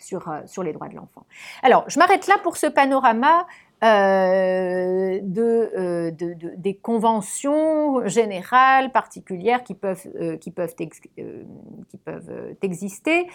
sur, 0.00 0.32
sur, 0.46 0.62
les 0.62 0.72
droits 0.72 0.88
de 0.88 0.94
l'enfant. 0.94 1.26
Alors, 1.64 1.84
je 1.88 1.98
m'arrête 1.98 2.28
là 2.28 2.36
pour 2.44 2.56
ce 2.56 2.68
panorama 2.68 3.46
euh, 3.84 5.20
euh, 5.38 6.10
de, 6.10 6.34
des 6.56 6.74
conventions 6.74 8.08
générales 8.08 8.90
particulières 8.90 9.62
qui 9.62 9.74
peuvent, 9.74 10.02
euh, 10.20 10.36
qui 10.36 10.50
peuvent, 10.50 10.74
qui 10.74 11.96
peuvent 12.04 12.56
exister. 12.62 13.28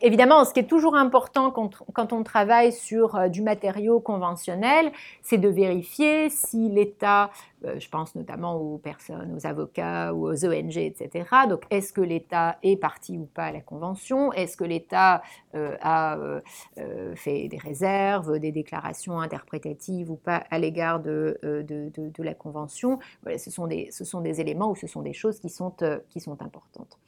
évidemment, 0.00 0.44
ce 0.44 0.52
qui 0.52 0.60
est 0.60 0.68
toujours 0.68 0.94
important 0.94 1.50
quand, 1.50 1.82
quand 1.92 2.12
on 2.12 2.22
travaille 2.22 2.72
sur 2.72 3.28
du 3.28 3.42
matériau 3.42 3.98
conventionnel, 3.98 4.92
c'est 5.22 5.38
de 5.38 5.48
vérifier 5.48 6.30
si 6.30 6.68
l'État 6.68 7.24
euh, 7.24 7.26
je 7.62 7.88
pense 7.88 8.14
notamment 8.14 8.56
aux 8.56 8.78
personnes, 8.78 9.34
aux 9.34 9.46
avocats 9.46 10.12
ou 10.14 10.28
aux 10.28 10.44
ONG, 10.44 10.76
etc. 10.76 11.24
Donc, 11.48 11.64
est-ce 11.70 11.92
que 11.92 12.00
l'État 12.00 12.58
est 12.62 12.76
parti 12.76 13.18
ou 13.18 13.26
pas 13.26 13.46
à 13.46 13.52
la 13.52 13.60
Convention? 13.60 14.32
Est-ce 14.32 14.56
que 14.56 14.64
l'État 14.64 15.22
euh, 15.54 15.76
a 15.80 16.18
euh, 16.18 17.14
fait 17.14 17.48
des 17.48 17.58
réserves, 17.58 18.38
des 18.38 18.52
déclarations 18.52 19.20
interprétatives 19.20 20.10
ou 20.10 20.16
pas 20.16 20.44
à 20.50 20.58
l'égard 20.58 21.00
de, 21.00 21.38
de, 21.42 22.22
la 22.22 22.34
Convention? 22.34 22.98
Voilà, 23.22 23.38
ce, 23.38 23.50
sont 23.50 23.66
des, 23.66 23.90
ce 23.90 24.04
sont 24.04 24.20
des 24.20 24.40
éléments 24.40 24.70
ou 24.70 24.76
ce 24.76 24.86
sont 24.86 25.02
des 25.02 25.12
choses 25.12 25.38
qui 25.40 25.48
sont, 25.48 25.74
qui 26.08 26.20
sont 26.20 26.40
importantes. 26.42 26.98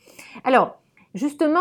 Alors, 0.45 0.79
justement, 1.15 1.61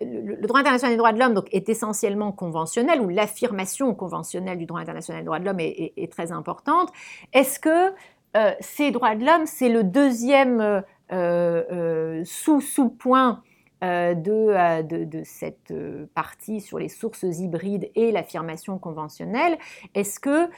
le, 0.00 0.46
droit 0.46 0.60
international 0.60 0.94
des 0.94 0.98
droits 0.98 1.12
de 1.12 1.18
l'homme 1.18 1.34
donc, 1.34 1.48
est 1.52 1.68
essentiellement 1.68 2.32
conventionnel, 2.32 3.00
ou 3.00 3.08
l'affirmation 3.08 3.94
conventionnelle 3.94 4.58
du 4.58 4.66
droit 4.66 4.80
international 4.80 5.22
des 5.22 5.26
droits 5.26 5.40
de 5.40 5.44
l'homme 5.44 5.60
est, 5.60 6.12
très 6.12 6.32
importante. 6.32 6.90
Est-ce 7.32 7.58
que 7.58 7.92
euh, 8.36 8.52
ces 8.60 8.90
droits 8.90 9.14
de 9.14 9.24
l'homme, 9.24 9.46
c'est 9.46 9.68
le 9.68 9.84
deuxième 9.84 10.60
euh, 10.60 10.82
euh, 11.12 12.22
sous-sous-point 12.24 13.42
de, 13.82 14.82
de, 14.82 15.04
de, 15.04 15.22
cette 15.24 15.74
partie 16.14 16.60
sur 16.60 16.78
les 16.78 16.88
sources 16.88 17.24
hybrides 17.24 17.90
et 17.96 18.12
l'affirmation 18.12 18.78
conventionnelle? 18.78 19.58
Est-ce 19.94 20.20
que 20.20 20.48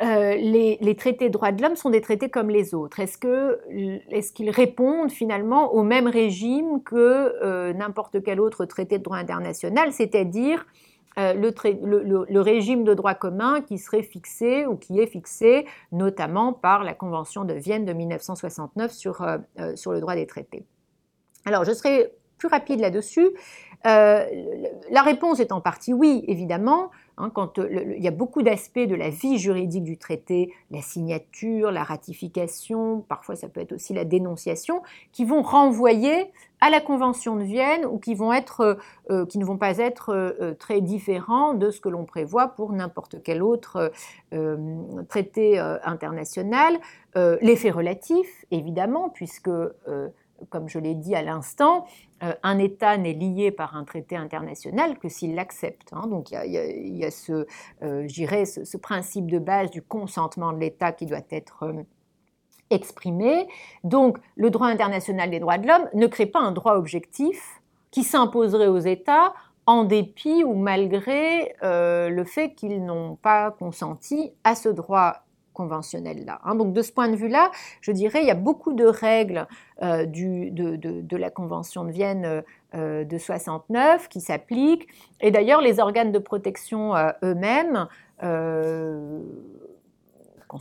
les, 0.00 0.94
traités 0.96 1.28
de 1.28 1.32
droits 1.32 1.52
de 1.52 1.62
l'homme 1.62 1.76
sont 1.76 1.90
des 1.90 2.00
traités 2.00 2.28
comme 2.28 2.50
les 2.50 2.74
autres 2.74 3.00
Est-ce 3.00 3.18
qu'ils 3.18 4.50
répondent 4.50 5.10
finalement 5.10 5.74
au 5.74 5.82
même 5.82 6.06
régime 6.06 6.82
que 6.82 7.72
n'importe 7.72 8.22
quel 8.22 8.40
autre 8.40 8.64
traité 8.64 8.98
de 8.98 9.02
droit 9.02 9.18
international, 9.18 9.92
c'est-à-dire 9.92 10.66
le, 11.16 12.40
régime 12.40 12.84
de 12.84 12.94
droit 12.94 13.14
commun 13.14 13.60
qui 13.60 13.78
serait 13.78 14.02
fixé 14.02 14.66
ou 14.66 14.76
qui 14.76 15.00
est 15.00 15.06
fixé 15.06 15.66
notamment 15.90 16.52
par 16.52 16.84
la 16.84 16.94
Convention 16.94 17.44
de 17.44 17.54
Vienne 17.54 17.84
de 17.84 17.92
1969 17.92 18.92
sur, 18.92 19.26
le 19.26 20.00
droit 20.00 20.14
des 20.14 20.26
traités 20.26 20.64
Alors 21.44 21.64
je 21.64 21.72
serai 21.72 22.12
plus 22.38 22.48
rapide 22.48 22.80
là-dessus. 22.80 23.28
Euh, 23.86 24.24
la 24.90 25.02
réponse 25.02 25.40
est 25.40 25.52
en 25.52 25.60
partie 25.60 25.92
oui, 25.92 26.24
évidemment. 26.26 26.90
Hein, 27.18 27.30
quand 27.34 27.58
euh, 27.58 27.94
il 27.96 28.02
y 28.02 28.06
a 28.06 28.12
beaucoup 28.12 28.42
d'aspects 28.42 28.78
de 28.78 28.94
la 28.94 29.10
vie 29.10 29.38
juridique 29.38 29.82
du 29.82 29.98
traité, 29.98 30.52
la 30.70 30.80
signature, 30.80 31.72
la 31.72 31.82
ratification, 31.82 33.04
parfois 33.08 33.34
ça 33.34 33.48
peut 33.48 33.60
être 33.60 33.72
aussi 33.72 33.92
la 33.92 34.04
dénonciation, 34.04 34.82
qui 35.12 35.24
vont 35.24 35.42
renvoyer 35.42 36.30
à 36.60 36.70
la 36.70 36.80
Convention 36.80 37.36
de 37.36 37.42
Vienne 37.42 37.84
ou 37.86 37.98
qui, 37.98 38.14
vont 38.14 38.32
être, 38.32 38.78
euh, 39.10 39.26
qui 39.26 39.38
ne 39.38 39.44
vont 39.44 39.58
pas 39.58 39.78
être 39.78 40.56
très 40.58 40.80
différents 40.80 41.54
de 41.54 41.70
ce 41.70 41.80
que 41.80 41.88
l'on 41.88 42.04
prévoit 42.04 42.48
pour 42.48 42.72
n'importe 42.72 43.22
quel 43.22 43.42
autre 43.42 43.92
traité 45.08 45.58
international. 45.58 46.78
L'effet 47.14 47.70
relatif, 47.70 48.44
évidemment, 48.50 49.08
puisque 49.08 49.50
comme 50.50 50.68
je 50.68 50.78
l'ai 50.78 50.94
dit 50.94 51.14
à 51.14 51.22
l'instant, 51.22 51.86
euh, 52.22 52.32
un 52.42 52.58
État 52.58 52.96
n'est 52.96 53.12
lié 53.12 53.50
par 53.50 53.76
un 53.76 53.84
traité 53.84 54.16
international 54.16 54.98
que 54.98 55.08
s'il 55.08 55.34
l'accepte. 55.34 55.92
Hein. 55.92 56.06
Donc 56.08 56.30
il 56.30 56.96
y, 56.96 57.04
a, 57.04 57.10
ce, 57.10 57.46
euh, 57.82 58.08
ce, 58.08 58.76
principe 58.76 59.30
de 59.30 59.38
base 59.38 59.70
du 59.70 59.82
consentement 59.82 60.52
de 60.52 60.58
l'État 60.58 60.92
qui 60.92 61.06
doit 61.06 61.18
être 61.30 61.64
euh, 61.64 61.82
exprimé. 62.70 63.48
Donc 63.84 64.18
le 64.36 64.50
droit 64.50 64.68
international 64.68 65.30
des 65.30 65.40
droits 65.40 65.58
de 65.58 65.66
l'homme 65.66 65.88
ne 65.94 66.06
crée 66.06 66.26
pas 66.26 66.40
un 66.40 66.52
droit 66.52 66.74
objectif 66.74 67.60
qui 67.90 68.04
s'imposerait 68.04 68.68
aux 68.68 68.78
États 68.78 69.32
en 69.66 69.84
dépit 69.84 70.44
ou 70.44 70.54
malgré 70.54 71.54
le 71.62 72.24
fait 72.24 72.54
qu'ils 72.54 72.84
n'ont 72.84 73.16
pas 73.16 73.50
consenti 73.50 74.32
à 74.44 74.54
ce 74.54 74.70
droit 74.70 75.24
conventionnelle-là. 75.58 76.40
Hein. 76.44 76.54
Donc 76.54 76.72
de 76.72 76.82
ce 76.82 76.92
point 76.92 77.08
de 77.08 77.16
vue-là, 77.16 77.50
je 77.80 77.90
dirais, 77.90 78.20
il 78.22 78.28
y 78.28 78.30
a 78.30 78.36
beaucoup 78.36 78.72
de 78.72 78.84
règles 78.86 79.46
euh, 79.82 80.06
de, 80.06 81.16
la 81.16 81.30
Convention 81.30 81.84
de 81.84 81.90
Vienne 81.90 82.44
euh, 82.74 83.04
de 83.04 83.18
69 83.18 84.08
qui 84.08 84.20
s'appliquent. 84.20 84.86
Et 85.20 85.32
d'ailleurs, 85.32 85.60
les 85.60 85.80
organes 85.80 86.12
de 86.12 86.20
protection 86.20 86.94
euh, 86.94 87.10
eux-mêmes 87.24 87.88
quand 90.48 90.58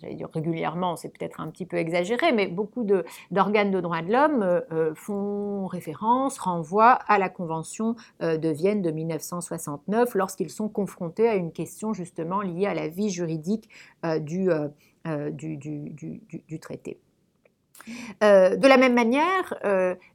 j'allais 0.00 0.14
dire 0.14 0.28
régulièrement, 0.32 0.96
c'est 0.96 1.08
peut-être 1.08 1.40
un 1.40 1.50
petit 1.50 1.66
peu 1.66 1.76
exagéré, 1.76 2.32
mais 2.32 2.46
beaucoup 2.46 2.86
d'organes 3.30 3.70
de, 3.70 3.80
droits 3.80 4.02
de 4.02 4.12
l'homme 4.12 4.42
euh, 4.42 4.60
euh, 4.72 4.94
font 4.94 5.66
référence, 5.66 6.38
renvoient 6.38 6.92
à 7.08 7.18
la 7.18 7.28
Convention 7.28 7.96
euh, 8.22 8.36
de 8.36 8.48
Vienne 8.48 8.82
de 8.82 8.90
1969 8.90 10.14
lorsqu'ils 10.14 10.50
sont 10.50 10.68
confrontés 10.68 11.28
à 11.28 11.34
une 11.34 11.52
question 11.52 11.92
justement 11.92 12.40
liée 12.40 12.66
à 12.66 12.74
la 12.74 12.88
vie 12.88 13.10
juridique 13.10 13.68
du, 14.20 14.48
du, 15.32 16.60
traité. 16.60 17.00
de 18.20 18.68
la 18.68 18.76
même 18.76 18.94
manière, 18.94 19.54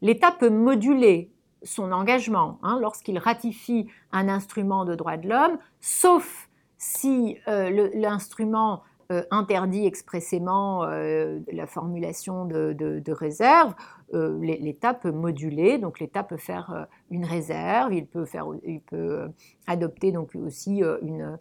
l'État 0.01 0.31
peut 0.31 0.49
moduler 0.49 1.31
son 1.63 1.91
engagement 1.91 2.59
hein, 2.63 2.79
lorsqu'il 2.81 3.17
ratifie 3.17 3.87
un 4.11 4.29
instrument 4.29 4.85
de 4.85 4.95
droit 4.95 5.17
de 5.17 5.27
l'homme, 5.27 5.57
sauf 5.79 6.49
si 6.81 7.37
euh, 7.47 7.89
l'instrument 7.93 8.81
euh, 9.11 9.21
interdit 9.29 9.85
expressément 9.85 10.83
euh, 10.83 11.37
la 11.53 11.67
formulation 11.67 12.45
de, 12.45 13.11
réserve, 13.11 13.75
l'État 14.11 14.95
peut 14.95 15.11
moduler, 15.11 15.77
donc 15.77 15.99
l'État 15.99 16.23
peut 16.23 16.37
faire 16.37 16.87
une 17.11 17.23
réserve, 17.23 17.93
il 17.93 18.07
peut, 18.07 18.25
faire, 18.25 18.47
il 18.65 18.81
peut 18.81 19.29
adopter 19.67 20.11
donc 20.11 20.31
aussi 20.35 20.81
une, 21.01 21.37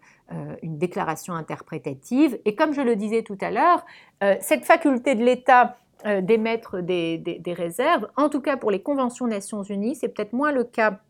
déclaration 0.62 1.34
interprétative. 1.34 2.38
Et 2.44 2.54
comme 2.54 2.72
je 2.72 2.82
le 2.82 2.94
disais 2.94 3.22
tout 3.22 3.38
à 3.40 3.50
l'heure, 3.50 3.84
cette 4.40 4.64
faculté 4.64 5.16
de 5.16 5.24
l'État 5.24 5.74
d'émettre 6.22 6.80
des, 6.80 7.42
réserves, 7.56 8.06
en 8.16 8.28
tout 8.28 8.40
cas 8.40 8.56
pour 8.56 8.70
les 8.70 8.82
conventions 8.82 9.26
Nations 9.26 9.64
Unies, 9.64 9.96
c'est 9.96 10.08
peut-être 10.08 10.32
moins 10.32 10.52
le 10.52 10.62
cas 10.62 11.00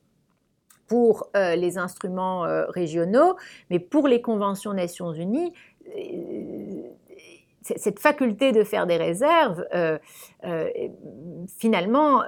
pour 0.90 1.30
euh, 1.36 1.54
les 1.54 1.78
instruments 1.78 2.44
euh, 2.44 2.66
régionaux, 2.66 3.36
mais 3.70 3.78
pour 3.78 4.08
les 4.08 4.20
conventions 4.20 4.72
Nations 4.72 5.12
Unies, 5.12 5.52
euh, 5.86 6.82
cette 7.62 8.00
faculté 8.00 8.50
de 8.50 8.64
faire 8.64 8.86
des 8.88 8.96
réserves, 8.96 9.64
finalement, 11.58 12.22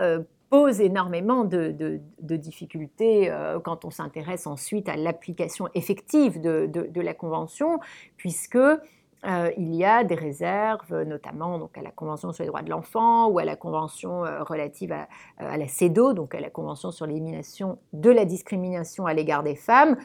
pose 0.51 0.81
énormément 0.83 1.45
de, 1.45 1.99
difficultés 2.21 3.33
quand 3.65 3.87
on 3.87 3.91
s'intéresse 3.91 4.47
ensuite 4.47 4.91
à 4.91 4.97
l'application 4.97 5.69
effective 5.75 6.39
de, 6.43 6.67
de, 6.67 7.01
la 7.01 7.15
Convention, 7.15 7.81
puisque 8.19 8.59
euh, 9.25 9.51
il 9.57 9.75
y 9.75 9.85
a 9.85 10.03
des 10.03 10.17
réserves, 10.17 11.03
notamment 11.05 11.59
donc, 11.59 11.79
à 11.79 11.83
la 11.83 11.93
Convention 11.93 12.33
sur 12.33 12.43
les 12.43 12.49
droits 12.49 12.63
de 12.63 12.71
l'enfant 12.71 13.29
ou 13.29 13.39
à 13.39 13.45
la 13.45 13.55
Convention 13.55 14.25
euh, 14.25 14.43
relative 14.43 14.93
à, 14.93 15.09
à, 15.39 15.57
la 15.57 15.69
CEDAW, 15.69 16.13
donc 16.13 16.35
à 16.35 16.41
la 16.41 16.51
Convention 16.51 16.91
sur 16.91 17.07
l'élimination 17.07 17.79
de 17.93 18.11
la 18.11 18.25
discrimination 18.25 19.07
à 19.07 19.15
l'égard 19.15 19.45
des 19.45 19.55
femmes. 19.55 19.97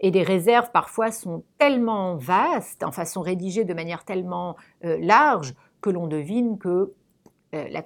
Et 0.00 0.10
des 0.10 0.22
réserves 0.22 0.70
parfois 0.72 1.10
sont 1.12 1.44
tellement 1.58 2.16
vastes, 2.16 2.82
enfin 2.84 3.04
sont 3.04 3.22
rédigées 3.22 3.64
de 3.64 3.74
manière 3.74 4.04
tellement 4.04 4.56
euh, 4.84 4.96
large 4.98 5.54
que 5.80 5.90
l'on 5.90 6.06
devine 6.06 6.58
que 6.58 6.94
la, 7.52 7.82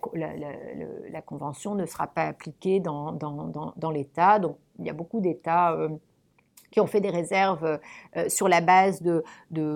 Convention 1.26 1.74
ne 1.74 1.84
sera 1.84 2.06
pas 2.06 2.22
appliquée 2.22 2.80
dans 2.80 3.90
l'État. 3.92 4.38
Donc 4.38 4.56
il 4.78 4.86
y 4.86 4.90
a 4.90 4.94
beaucoup 4.94 5.20
d'États 5.20 5.76
qui 6.70 6.80
ont 6.80 6.86
fait 6.86 7.00
des 7.00 7.10
réserves 7.10 7.78
euh, 8.16 8.28
sur 8.28 8.48
la 8.48 8.60
base 8.60 9.02
de, 9.02 9.22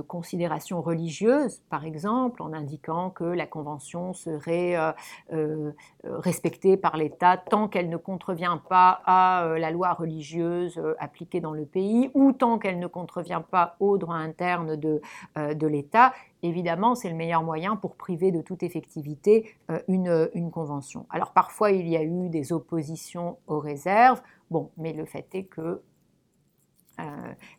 considérations 0.09 0.80
religieuses, 0.80 1.62
par 1.70 1.84
exemple, 1.84 2.43
en 2.43 2.53
indiquant 2.53 3.11
que 3.11 3.24
la 3.24 3.47
Convention 3.47 4.12
serait 4.14 4.76
euh, 4.76 4.93
euh, 5.32 5.72
respectée 6.05 6.76
par 6.76 6.97
l'État 6.97 7.36
tant 7.36 7.68
qu'elle 7.68 7.88
ne 7.88 7.97
contrevient 7.97 8.59
pas 8.68 9.03
à 9.07 9.57
la 9.59 9.70
loi 9.70 9.93
religieuse 9.93 10.80
appliquée 10.99 11.40
dans 11.40 11.53
le 11.53 11.64
pays 11.64 12.11
ou 12.14 12.32
tant 12.32 12.59
qu'elle 12.59 12.78
ne 12.78 12.86
contrevient 12.86 13.43
pas 13.51 13.76
au 13.80 13.99
droit 13.99 14.16
interne 14.16 14.76
de, 14.76 15.01
de 15.36 15.66
l'État. 15.66 16.12
Évidemment, 16.43 16.95
c'est 16.95 17.09
le 17.09 17.14
meilleur 17.14 17.43
moyen 17.43 17.76
pour 17.76 17.97
priver 17.97 18.32
de 18.32 18.40
toute 18.40 18.62
effectivité 18.62 19.55
une, 19.88 20.30
une 20.34 20.51
convention. 20.51 21.07
Alors 21.11 21.32
parfois, 21.32 21.70
il 21.70 21.88
y 21.88 21.97
a 21.97 22.03
eu 22.03 22.28
des 22.28 22.53
oppositions 22.53 23.38
aux 23.47 23.61
réserves. 23.61 24.22
Bon, 24.51 24.70
mais 24.76 24.93
le 24.93 25.07
fait 25.07 25.26
est 25.34 25.45
que 25.45 25.61
euh, 25.61 25.82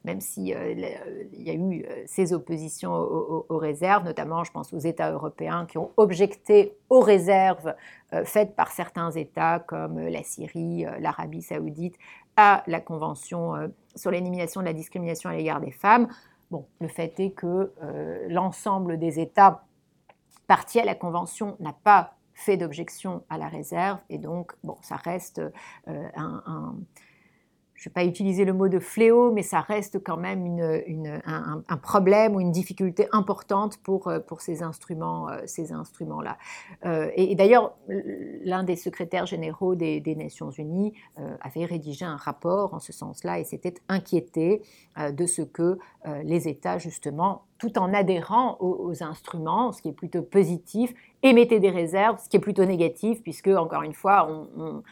même 0.04 0.22
s'il 0.22 0.54
euh, 0.54 0.74
y 1.34 1.50
a 1.50 1.54
eu 1.54 1.86
euh, 1.86 2.04
ces 2.06 2.34
oppositions 2.34 2.94
aux, 2.94 3.58
réserves, 3.58 4.04
notamment 4.04 4.44
je 4.44 4.52
pense 4.52 4.74
aux 4.74 4.80
États 4.80 5.12
européens 5.12 5.66
qui 5.66 5.78
ont 5.78 5.92
objecté 5.98 6.78
aux 6.90 7.00
réserves 7.00 7.74
faites 8.26 8.56
par 8.56 8.72
certains 8.72 9.10
États 9.12 9.60
comme 9.60 9.98
la 10.00 10.22
Syrie, 10.22 10.86
l'Arabie 11.00 11.42
saoudite, 11.42 11.98
à 12.36 12.64
la 12.68 12.80
Convention 12.80 13.54
sur 13.96 14.12
l'élimination 14.12 14.62
de 14.62 14.66
la 14.66 14.74
discrimination 14.74 15.30
à 15.30 15.36
l'égard 15.36 15.62
des 15.62 15.72
femmes. 15.72 16.08
Bon, 16.52 16.68
le 16.80 16.88
fait 16.88 17.20
est 17.20 17.32
que 17.32 17.74
l'ensemble 18.28 19.00
des 19.00 19.20
États 19.20 19.64
partis 20.48 20.80
à 20.80 20.86
la 20.86 20.94
Convention 20.94 21.56
n'a 21.60 21.74
pas 21.74 22.16
fait 22.36 22.58
d'objection 22.58 23.24
à 23.30 23.38
la 23.40 23.48
réserve 23.48 24.00
et 24.10 24.20
donc 24.20 24.52
bon, 24.64 24.78
ça 24.82 24.96
reste 24.98 25.42
un 25.88 26.76
je 27.84 27.90
ne 27.90 27.92
vais 27.92 28.06
pas 28.06 28.06
utiliser 28.06 28.46
le 28.46 28.54
mot 28.54 28.70
de 28.70 28.80
fléau, 28.80 29.34
mais 29.34 29.44
ça 29.44 29.60
reste 29.60 30.02
quand 30.02 30.16
même 30.16 30.58
un, 31.68 31.78
problème 31.78 32.34
ou 32.34 32.40
une 32.40 32.54
difficulté 32.54 33.10
importante 33.12 33.76
pour, 33.84 34.08
euh, 34.08 34.20
ces 34.40 34.64
instruments, 34.64 35.28
euh, 35.28 35.42
ces 35.48 35.74
instruments-là. 35.74 36.38
Euh, 36.86 37.10
et, 37.18 37.36
d'ailleurs, 37.36 37.74
l'un 37.90 38.64
des 38.64 38.78
secrétaires 38.78 39.26
généraux 39.26 39.76
des, 39.76 40.16
Nations 40.16 40.52
Unies 40.52 40.94
avait 41.42 41.66
rédigé 41.66 42.06
un 42.06 42.16
rapport 42.16 42.74
en 42.74 42.80
ce 42.80 42.94
sens-là 42.94 43.40
et 43.40 43.44
s'était 43.44 43.74
inquiété 43.90 44.62
de 44.98 45.26
ce 45.26 45.42
que 45.42 45.80
les 46.24 46.48
États, 46.48 46.78
justement, 46.78 47.46
tout 47.58 47.80
en 47.80 47.94
adhérant 47.94 48.58
aux, 48.60 49.04
instruments, 49.04 49.72
ce 49.72 49.82
qui 49.82 49.90
est 49.90 49.94
plutôt 49.94 50.22
positif, 50.22 50.94
émettaient 51.24 51.60
des 51.60 51.72
réserves, 51.72 52.20
ce 52.24 52.30
qui 52.30 52.38
est 52.38 52.42
plutôt 52.42 52.66
négatif, 52.66 53.24
puisque, 53.24 53.48
encore 53.48 53.84
une 53.84 53.94
fois, 53.94 54.30
on, 54.30 54.84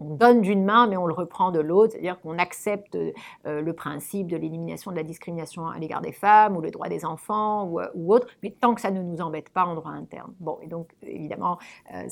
donne 0.00 0.42
d'une 0.42 0.64
main, 0.64 0.86
mais 0.86 0.96
on 0.96 1.06
le 1.06 1.14
reprend 1.14 1.50
de 1.50 1.60
l'autre, 1.60 1.92
c'est-à-dire 1.92 2.20
qu'on 2.20 2.38
accepte 2.38 2.94
euh, 2.96 3.12
le 3.44 3.72
principe 3.72 4.26
de 4.28 4.36
l'élimination 4.36 4.90
de 4.90 4.96
la 4.96 5.02
discrimination 5.02 5.66
à 5.66 5.78
l'égard 5.78 6.02
des 6.02 6.12
femmes 6.12 6.56
ou 6.56 6.60
le 6.60 6.70
droit 6.70 6.88
des 6.88 7.04
enfants 7.04 7.64
ou, 7.64 7.80
euh, 7.80 7.88
autre, 8.06 8.26
mais 8.42 8.50
tant 8.50 8.74
que 8.74 8.80
ça 8.80 8.90
ne 8.90 9.02
nous 9.02 9.20
embête 9.20 9.48
pas 9.48 9.64
en 9.64 9.74
droit 9.74 9.92
interne. 9.92 10.32
Bon, 10.40 10.58
et 10.62 10.66
donc 10.66 10.88
évidemment, 11.02 11.58
euh, 11.94 12.06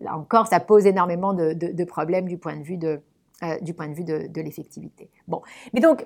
là 0.00 0.16
encore, 0.16 0.48
ça 0.48 0.60
pose 0.60 0.86
énormément 0.86 1.34
de, 1.34 1.84
problèmes 1.84 2.26
du 2.26 2.38
point 2.38 2.56
de 2.56 2.62
vue 2.62 2.78
point 2.78 3.88
de 3.88 4.40
l'effectivité. 4.40 5.08
Bon, 5.28 5.42
mais 5.72 5.80
donc 5.80 6.04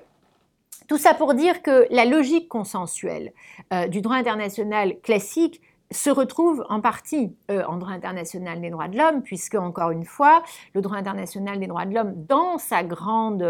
Tout 0.87 0.97
ça 0.97 1.13
pour 1.13 1.33
dire 1.33 1.61
que 1.61 1.87
la 1.91 2.05
logique 2.05 2.49
consensuelle 2.49 3.31
euh, 3.73 3.87
du 3.87 4.01
droit 4.01 4.15
international 4.15 4.99
classique 5.01 5.61
se 5.93 6.09
retrouve 6.09 6.65
en 6.69 6.81
partie 6.81 7.35
euh, 7.49 7.63
en 7.65 7.77
droit 7.77 7.91
international 7.91 8.61
des 8.61 8.69
droits 8.69 8.87
de 8.87 8.97
l'homme, 8.97 9.21
puisque, 9.21 9.55
encore 9.55 9.91
une 9.91 10.05
fois, 10.05 10.43
le 10.73 10.81
droit 10.81 10.97
international 10.97 11.59
des 11.59 11.67
droits 11.67 11.85
de 11.85 11.93
l'homme, 11.93 12.13
dans, 12.27 12.57
sa 12.57 12.83
grande, 12.83 13.41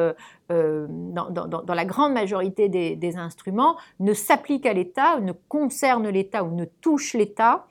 euh, 0.51 0.87
dans, 0.89 1.73
la 1.73 1.85
grande 1.85 2.13
majorité 2.13 2.69
des, 2.69 3.17
instruments, 3.17 3.77
ne 3.99 4.13
s'applique 4.13 4.65
à 4.65 4.73
l'État, 4.73 5.19
ne 5.19 5.33
concerne 5.47 6.07
l'État 6.09 6.43
ou 6.43 6.55
ne 6.55 6.65
touche 6.65 7.13
l'État 7.13 7.65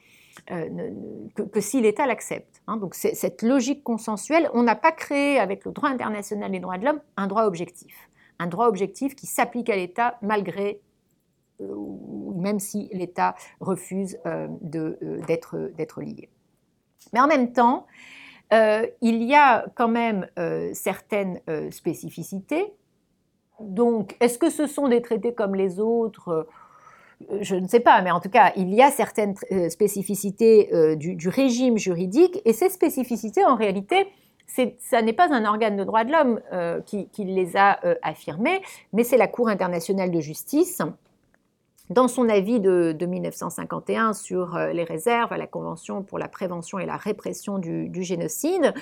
que, 0.47 1.61
si 1.61 1.81
l'État 1.81 2.07
l'accepte. 2.07 2.63
Hein. 2.67 2.77
Donc 2.77 2.95
cette 2.95 3.43
logique 3.43 3.85
consensuelle, 3.85 4.51
on 4.55 4.63
n'a 4.63 4.75
pas 4.75 4.93
créé 4.93 5.39
avec 5.39 5.65
le 5.65 5.73
droit 5.73 5.89
international 5.89 6.51
des 6.51 6.61
droits 6.61 6.79
de 6.79 6.85
l'homme 6.85 7.01
un 7.17 7.27
droit 7.27 7.45
objectif 7.45 8.09
un 8.43 8.47
droit 8.49 8.67
objectif 8.67 9.15
qui 9.15 9.27
s'applique 9.27 9.71
à 9.71 9.77
l'État 9.77 10.19
malgré 10.21 10.69
euh, 10.71 10.92
même 12.37 12.61
si 12.61 12.89
l'État 12.93 13.35
refuse 13.61 14.19
euh, 14.27 14.49
euh, 14.75 15.21
d'être 15.27 16.01
lié. 16.01 16.29
Mais 17.13 17.21
en 17.21 17.27
même 17.27 17.53
temps, 17.53 17.87
il 19.01 19.23
y 19.23 19.35
a 19.35 19.65
quand 19.75 19.89
même 19.89 20.27
certaines 20.75 21.41
spécificités. 21.71 22.75
Donc, 23.61 24.15
est-ce 24.21 24.37
que 24.37 24.51
ce 24.51 24.67
sont 24.67 24.89
des 24.89 25.01
traités 25.01 25.33
comme 25.33 25.55
les 25.55 25.81
autres? 25.81 26.47
Je 27.41 27.55
ne 27.55 27.67
sais 27.67 27.81
pas, 27.81 28.03
mais 28.03 28.11
en 28.11 28.21
tout 28.21 28.29
cas, 28.29 28.53
il 28.57 28.75
y 28.75 28.83
a 28.83 28.91
certaines 28.91 29.35
spécificités 29.71 30.97
du, 30.97 31.29
régime 31.31 31.79
juridique, 31.79 32.43
et 32.45 32.53
ces 32.53 32.69
spécificités, 32.69 33.43
en 33.43 33.57
réalité, 33.57 34.07
ça 34.79 35.03
n'est 35.03 35.13
pas 35.13 35.33
un 35.33 35.45
organe 35.45 35.77
de 35.77 35.85
droit 35.85 36.05
de 36.05 36.13
l'homme 36.13 36.41
euh, 36.53 36.81
qui, 36.83 37.09
les 37.19 37.57
a 37.57 37.79
euh, 37.85 37.95
affirmés, 38.03 38.61
mais 38.93 39.05
c'est 39.05 39.17
la 39.17 39.29
Cour 39.29 39.49
internationale 39.49 40.11
de 40.11 40.21
justice. 40.21 40.83
Dans 41.91 42.09
son 42.09 42.29
avis 42.29 42.61
de, 42.61 42.97
1951 43.05 44.13
sur 44.13 44.57
euh, 44.57 44.73
les 44.73 44.85
réserves 44.85 45.33
à 45.33 45.37
la 45.37 45.47
Convention 45.47 46.03
pour 46.03 46.19
la 46.19 46.29
prévention 46.29 46.79
et 46.79 46.87
la 46.87 46.97
répression 46.97 47.59
du, 47.59 48.03
génocide, 48.03 48.73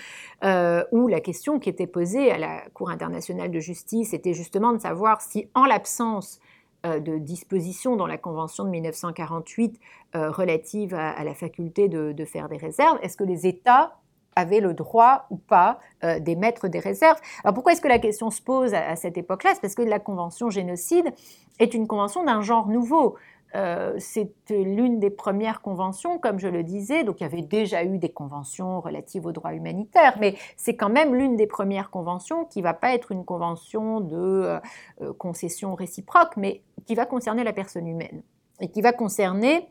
où 0.93 1.09
la 1.09 1.21
question 1.21 1.59
qui 1.59 1.69
était 1.69 1.87
posée 1.87 2.31
à 2.31 2.39
la 2.39 2.63
Cour 2.75 2.91
internationale 2.91 3.51
de 3.51 3.61
justice 3.61 4.15
était 4.15 4.35
justement 4.35 4.73
de 4.73 4.79
savoir 4.79 5.21
si, 5.21 5.49
en 5.55 5.65
l'absence 5.65 6.41
de 6.85 7.19
dispositions 7.19 7.97
dans 7.97 8.07
la 8.07 8.17
Convention 8.17 8.65
de 8.65 8.71
1948 8.71 9.79
relative 10.15 10.95
à, 10.95 11.23
la 11.25 11.35
faculté 11.35 11.89
de 11.89 12.25
faire 12.25 12.49
des 12.49 12.57
réserves, 12.57 12.99
est-ce 13.03 13.17
que 13.17 13.25
les 13.25 13.47
États 13.47 14.01
avait 14.36 14.61
le 14.61 14.74
droit 14.74 15.27
ou 15.31 15.36
pas 15.36 15.78
euh, 16.05 16.19
d'émettre 16.20 16.69
des 16.69 16.78
réserves. 16.78 17.20
Alors 17.44 17.55
pourquoi 17.55 17.73
est-ce 17.73 17.81
que 17.81 17.89
la 17.89 17.98
question 17.98 18.31
se 18.31 18.40
pose 18.40 18.74
à, 18.74 18.97
cette 18.97 19.19
époque-là? 19.19 19.52
C'est 19.55 19.61
parce 19.61 19.74
que 19.74 19.82
la 19.82 19.98
convention 19.98 20.51
génocide 20.51 21.12
est 21.59 21.74
une 21.74 21.86
convention 21.86 22.24
d'un 22.24 22.40
genre 22.43 22.69
nouveau. 22.69 23.16
Euh, 23.57 23.94
c'est 23.98 24.32
l'une 24.48 25.01
des 25.01 25.11
premières 25.11 25.61
conventions, 25.61 26.19
comme 26.19 26.39
je 26.39 26.47
le 26.47 26.62
disais, 26.62 27.02
donc 27.02 27.20
il 27.20 27.24
y 27.24 27.27
avait 27.27 27.43
déjà 27.43 27.82
eu 27.82 27.98
des 27.98 28.11
conventions 28.11 28.81
relatives 28.81 29.27
aux 29.27 29.32
droits 29.32 29.55
humanitaires, 29.55 30.16
mais 30.20 30.36
c'est 30.57 30.77
quand 30.77 30.89
même 30.89 31.16
l'une 31.16 31.35
des 31.35 31.48
premières 31.48 31.90
conventions 31.90 32.44
qui 32.44 32.61
ne 32.61 32.65
va 32.65 32.74
pas 32.74 32.94
être 32.94 33.11
une 33.11 33.24
convention 33.24 34.01
de 34.01 34.61
euh, 35.01 35.12
concession 35.19 35.74
réciproque, 35.74 36.36
mais 36.36 36.62
qui 36.86 36.94
va 36.94 37.07
concerner 37.07 37.43
la 37.43 37.52
personne 37.52 37.89
humaine 37.89 38.23
et 38.61 38.69
qui 38.69 38.82
va 38.82 38.93
concerner 38.93 39.69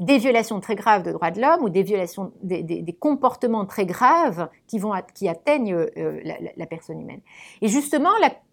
des 0.00 0.16
violations 0.16 0.60
très 0.60 0.74
graves 0.74 1.02
de 1.02 1.12
droits 1.12 1.30
de 1.30 1.40
l'homme 1.40 1.62
ou 1.62 1.68
des 1.68 1.82
violations, 1.82 2.32
des, 2.42 2.96
comportements 2.98 3.66
très 3.66 3.84
graves 3.84 4.48
qui, 4.66 4.78
vont, 4.78 4.92
qui 5.14 5.28
atteignent 5.28 5.74
euh, 5.74 6.20
la, 6.56 6.66
personne 6.66 7.00
humaine. 7.00 7.20
Et 7.60 7.68
justement, 7.68 8.10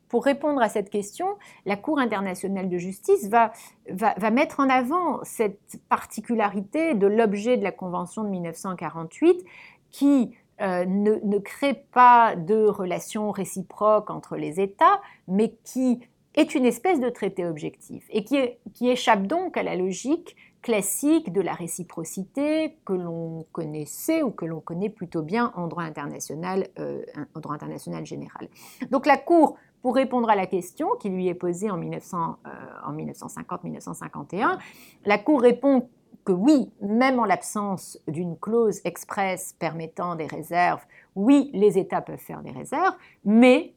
pour 0.10 0.26
répondre 0.26 0.61
à 0.61 0.68
cette 0.68 0.90
question, 0.90 1.26
la 1.65 1.78
Cour 1.78 1.99
internationale 1.99 2.69
de 2.69 2.78
justice 2.78 3.30
va, 3.30 3.53
va, 3.90 4.30
mettre 4.30 4.60
en 4.60 4.69
avant 4.69 5.24
cette 5.24 5.80
particularité 5.88 6.94
de 6.94 7.07
l'objet 7.07 7.57
de 7.57 7.64
la 7.64 7.72
Convention 7.72 8.24
de 8.24 8.30
1948 8.30 9.45
qui 9.90 10.36
euh, 10.61 10.86
ne, 10.86 11.15
ne, 11.24 11.38
crée 11.38 11.86
pas 11.94 12.36
de 12.36 12.65
relations 12.65 13.32
réciproques 13.32 14.10
entre 14.10 14.36
les 14.36 14.60
États, 14.60 15.02
mais 15.28 15.53
qui 15.64 16.02
est 16.36 16.56
une 16.56 16.65
espèce 16.65 16.99
de 16.99 17.10
traité 17.10 17.45
objectif 17.45 18.06
et 18.10 18.24
qui, 18.24 18.38
qui 18.74 18.90
échappe 18.90 19.28
donc 19.28 19.56
à 19.56 19.64
la 19.64 19.76
logique 19.76 20.36
classique 20.68 21.31
de 21.31 21.39
la 21.39 21.53
réciprocité 21.53 22.77
que 22.84 22.91
l'on 22.91 23.45
connaissait 23.53 24.22
ou 24.22 24.31
que 24.31 24.44
l'on 24.44 24.60
connaît 24.60 24.89
plutôt 24.89 25.22
bien 25.22 25.53
en 25.56 25.68
droit 25.68 25.84
international, 25.84 26.68
euh, 26.77 27.06
en 27.34 27.39
droit 27.39 27.56
international 27.56 28.06
général. 28.06 28.49
Donc 28.91 29.06
la 29.06 29.15
Cour, 29.15 29.56
pour 29.81 29.95
répondre 29.95 30.30
à 30.30 30.35
la 30.35 30.45
question 30.45 30.89
qui 30.99 31.07
lui 31.07 31.30
est 31.30 31.35
posée 31.35 31.72
en, 31.72 31.77
1900, 31.77 32.35
euh, 32.45 32.91
1950-1951, 32.91 34.60
la 35.06 35.18
Cour 35.18 35.39
répond 35.39 35.88
que 36.26 36.34
oui, 36.34 36.69
même 36.81 37.18
en 37.18 37.23
l'absence 37.23 37.98
d'une 38.10 38.38
clause 38.38 38.81
expresse 38.84 39.56
permettant 39.57 40.15
des 40.15 40.27
réserves, 40.27 40.85
oui, 41.15 41.49
les 41.53 41.77
États 41.77 42.02
peuvent 42.02 42.18
faire 42.18 42.41
des 42.41 42.52
réserves, 42.52 42.98
mais 43.23 43.73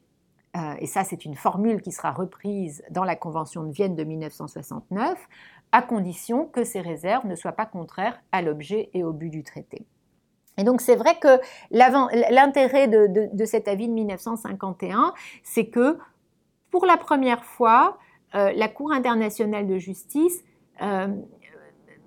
euh, 0.57 0.73
et 0.79 0.85
ça 0.85 1.05
c'est 1.05 1.23
une 1.23 1.35
formule 1.35 1.81
qui 1.81 1.93
sera 1.93 2.11
reprise 2.11 2.83
dans 2.89 3.05
la 3.05 3.15
Convention 3.15 3.63
de 3.63 3.71
Vienne 3.71 3.95
de 3.95 4.03
1969, 4.03 5.17
à 5.71 5.81
condition 5.81 6.45
que 6.45 6.63
ces 6.63 6.81
réserves 6.81 7.25
ne 7.25 7.35
soient 7.35 7.53
pas 7.53 7.65
contraires 7.65 8.21
à 8.31 8.41
l'objet 8.41 8.89
et 8.93 9.03
au 9.03 9.13
but 9.13 9.29
du 9.29 9.43
traité. 9.43 9.85
Et 10.57 10.63
donc 10.63 10.81
c'est 10.81 10.95
vrai 10.95 11.17
que 11.19 11.39
l'intérêt 11.71 12.87
de, 12.87 13.45
cet 13.45 13.67
avis 13.67 13.87
de 13.87 13.93
1951, 13.93 15.13
c'est 15.43 15.67
que 15.67 15.97
pour 16.69 16.85
la 16.85 16.97
première 16.97 17.43
fois, 17.43 17.97
euh, 18.35 18.51
la 18.53 18.67
Cour 18.67 18.91
internationale 18.91 19.67
de 19.67 19.77
justice 19.77 20.43
euh, 20.81 21.07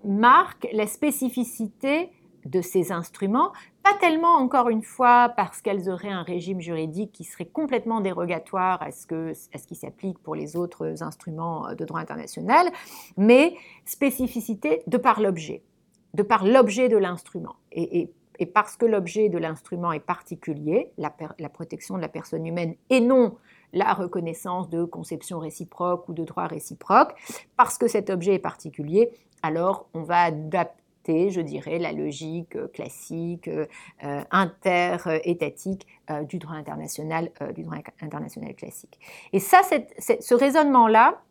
marque 0.04 0.68
la 0.72 0.86
spécificité 0.86 2.10
de 2.44 2.60
ces 2.60 2.92
instruments, 2.92 3.52
pas 3.82 3.94
tellement 4.00 4.36
encore 4.36 4.68
une 4.68 4.82
fois 4.82 5.32
parce 5.36 5.60
qu'elles 5.60 5.88
auraient 5.88 6.10
un 6.10 6.22
régime 6.22 6.60
juridique 6.60 7.12
qui 7.12 7.24
serait 7.24 7.46
complètement 7.46 8.00
dérogatoire 8.00 8.82
à 8.82 8.90
ce, 8.92 9.06
que, 9.06 9.32
à 9.52 9.58
ce 9.58 9.66
qui 9.66 9.74
s'applique 9.74 10.18
pour 10.18 10.34
les 10.34 10.56
autres 10.56 11.02
instruments 11.02 11.74
de 11.74 11.84
droit 11.84 12.00
international, 12.00 12.70
mais 13.16 13.54
spécificité 13.84 14.82
de 14.86 14.96
par 14.96 15.20
l'objet, 15.20 15.62
de 16.14 16.22
par 16.22 16.44
l'objet 16.44 16.88
de 16.88 16.96
l'instrument. 16.96 17.56
Et, 17.72 18.10
parce 18.52 18.76
que 18.76 18.84
l'objet 18.84 19.28
de 19.28 19.38
l'instrument 19.38 19.92
est 19.92 20.00
particulier, 20.00 20.90
la, 20.98 21.14
la, 21.38 21.48
protection 21.48 21.94
de 21.94 22.00
la 22.00 22.08
personne 22.08 22.44
humaine 22.44 22.74
et 22.90 23.00
non 23.00 23.36
la 23.72 23.92
reconnaissance 23.92 24.68
de 24.68 24.84
conception 24.84 25.38
réciproque 25.38 26.08
ou 26.08 26.14
de 26.14 26.24
droit 26.24 26.46
réciproque, 26.46 27.14
parce 27.56 27.78
que 27.78 27.86
cet 27.86 28.10
objet 28.10 28.34
est 28.34 28.40
particulier, 28.40 29.10
alors 29.42 29.86
on 29.94 30.02
va 30.02 30.22
adapter 30.24 30.83
je 31.06 31.40
dirais, 31.40 31.78
la 31.78 31.92
logique 31.92 32.56
euh, 32.56 32.68
classique, 32.68 33.48
euh, 33.48 33.66
euh, 34.04 34.22
interétatique 34.30 35.86
du 36.28 36.38
droit 36.38 36.56
international, 36.56 37.30
du 37.54 37.62
droit 37.62 37.78
international 38.02 38.54
classique. 38.54 38.98
Et 39.32 39.40
ça, 39.40 39.62
ce 39.62 40.34
raisonnement-là 40.34 41.22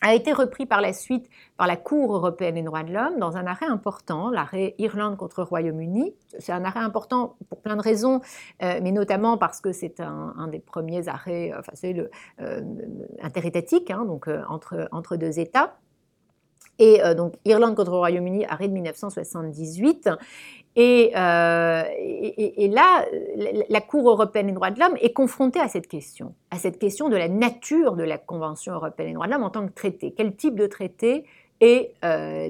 a 0.00 0.14
été 0.14 0.32
repris 0.32 0.66
par 0.66 0.80
la 0.80 0.92
suite 0.92 1.28
par 1.56 1.68
la 1.68 1.76
Cour 1.76 2.16
européenne 2.16 2.56
des 2.56 2.62
droits 2.62 2.82
de 2.82 2.92
l'homme 2.92 3.20
dans 3.20 3.36
un 3.36 3.46
arrêt 3.46 3.66
important, 3.66 4.30
l'arrêt 4.30 4.74
Irlande 4.78 5.16
contre 5.16 5.44
Royaume-Uni. 5.44 6.16
C'est 6.40 6.50
un 6.50 6.64
arrêt 6.64 6.80
important 6.80 7.36
pour 7.48 7.60
plein 7.60 7.76
de 7.76 7.82
raisons, 7.82 8.20
mais 8.60 8.90
notamment 8.90 9.38
parce 9.38 9.60
que 9.60 9.70
c'est 9.70 10.00
un, 10.00 10.48
des 10.48 10.58
premiers 10.58 11.06
arrêts, 11.06 11.52
enfin 11.56 11.72
hein, 13.90 14.04
donc 14.04 14.28
entre 14.50 15.16
deux 15.16 15.38
États. 15.38 15.76
Et 16.82 17.00
euh, 17.00 17.14
donc 17.14 17.34
Irlande 17.44 17.76
contre 17.76 17.92
Royaume-Uni, 17.92 18.44
arrêt 18.46 18.66
de 18.66 18.72
1978. 18.72 20.10
Et, 20.74 21.12
euh, 21.14 21.84
et, 21.96 22.68
là, 22.68 23.04
la 23.68 23.80
Cour 23.80 24.10
européenne 24.10 24.48
des 24.48 24.52
droits 24.52 24.72
de 24.72 24.80
l'homme 24.80 24.96
est 25.00 25.12
confrontée 25.12 25.60
à 25.60 25.68
cette 25.68 25.86
question, 25.86 26.34
à 26.50 26.56
cette 26.56 26.80
question 26.80 27.08
de 27.08 27.16
la 27.16 27.28
nature 27.28 27.94
de 27.94 28.02
la 28.02 28.18
Convention 28.18 28.72
européenne 28.72 29.10
des 29.10 29.14
droits 29.14 29.26
de 29.26 29.32
l'homme 29.32 29.44
en 29.44 29.50
tant 29.50 29.64
que 29.64 29.72
traité. 29.72 30.12
Quel 30.16 30.34
type 30.34 30.56
de 30.56 30.66
traité 30.66 31.24
est 31.60 31.94
euh, 32.04 32.48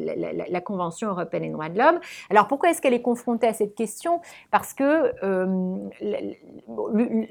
la, 0.49 0.61
Convention 0.63 1.11
européenne 1.11 1.43
des 1.43 1.51
droits 1.51 1.69
de 1.69 1.79
l'homme? 1.79 2.01
Alors 2.31 2.47
pourquoi 2.47 2.71
est-ce 2.71 2.81
qu'elle 2.81 2.95
est 2.95 3.03
confrontée 3.03 3.49
à 3.49 3.53
cette 3.53 3.75
question? 3.75 4.23
Parce 4.51 4.73
que 4.73 5.13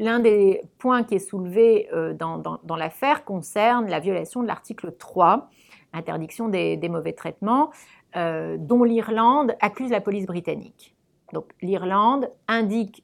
l'un 0.03 0.19
des 0.19 0.61
points 0.77 1.03
qui 1.03 1.15
est 1.15 1.19
soulevé 1.19 1.89
dans 2.19 2.75
l'affaire 2.77 3.25
concerne 3.25 3.89
la 3.89 3.99
violation 3.99 4.43
de 4.43 4.47
l'article 4.47 4.91
3 4.99 5.49
interdiction 5.93 6.49
des, 6.49 6.77
mauvais 6.89 7.13
traitements, 7.13 7.71
euh, 8.15 8.57
dont 8.59 8.83
l'Irlande 8.83 9.55
accuse 9.59 9.91
la 9.91 10.01
police 10.01 10.25
britannique. 10.25 10.95
Donc 11.33 11.45
l'Irlande 11.61 12.29
indique 12.47 13.03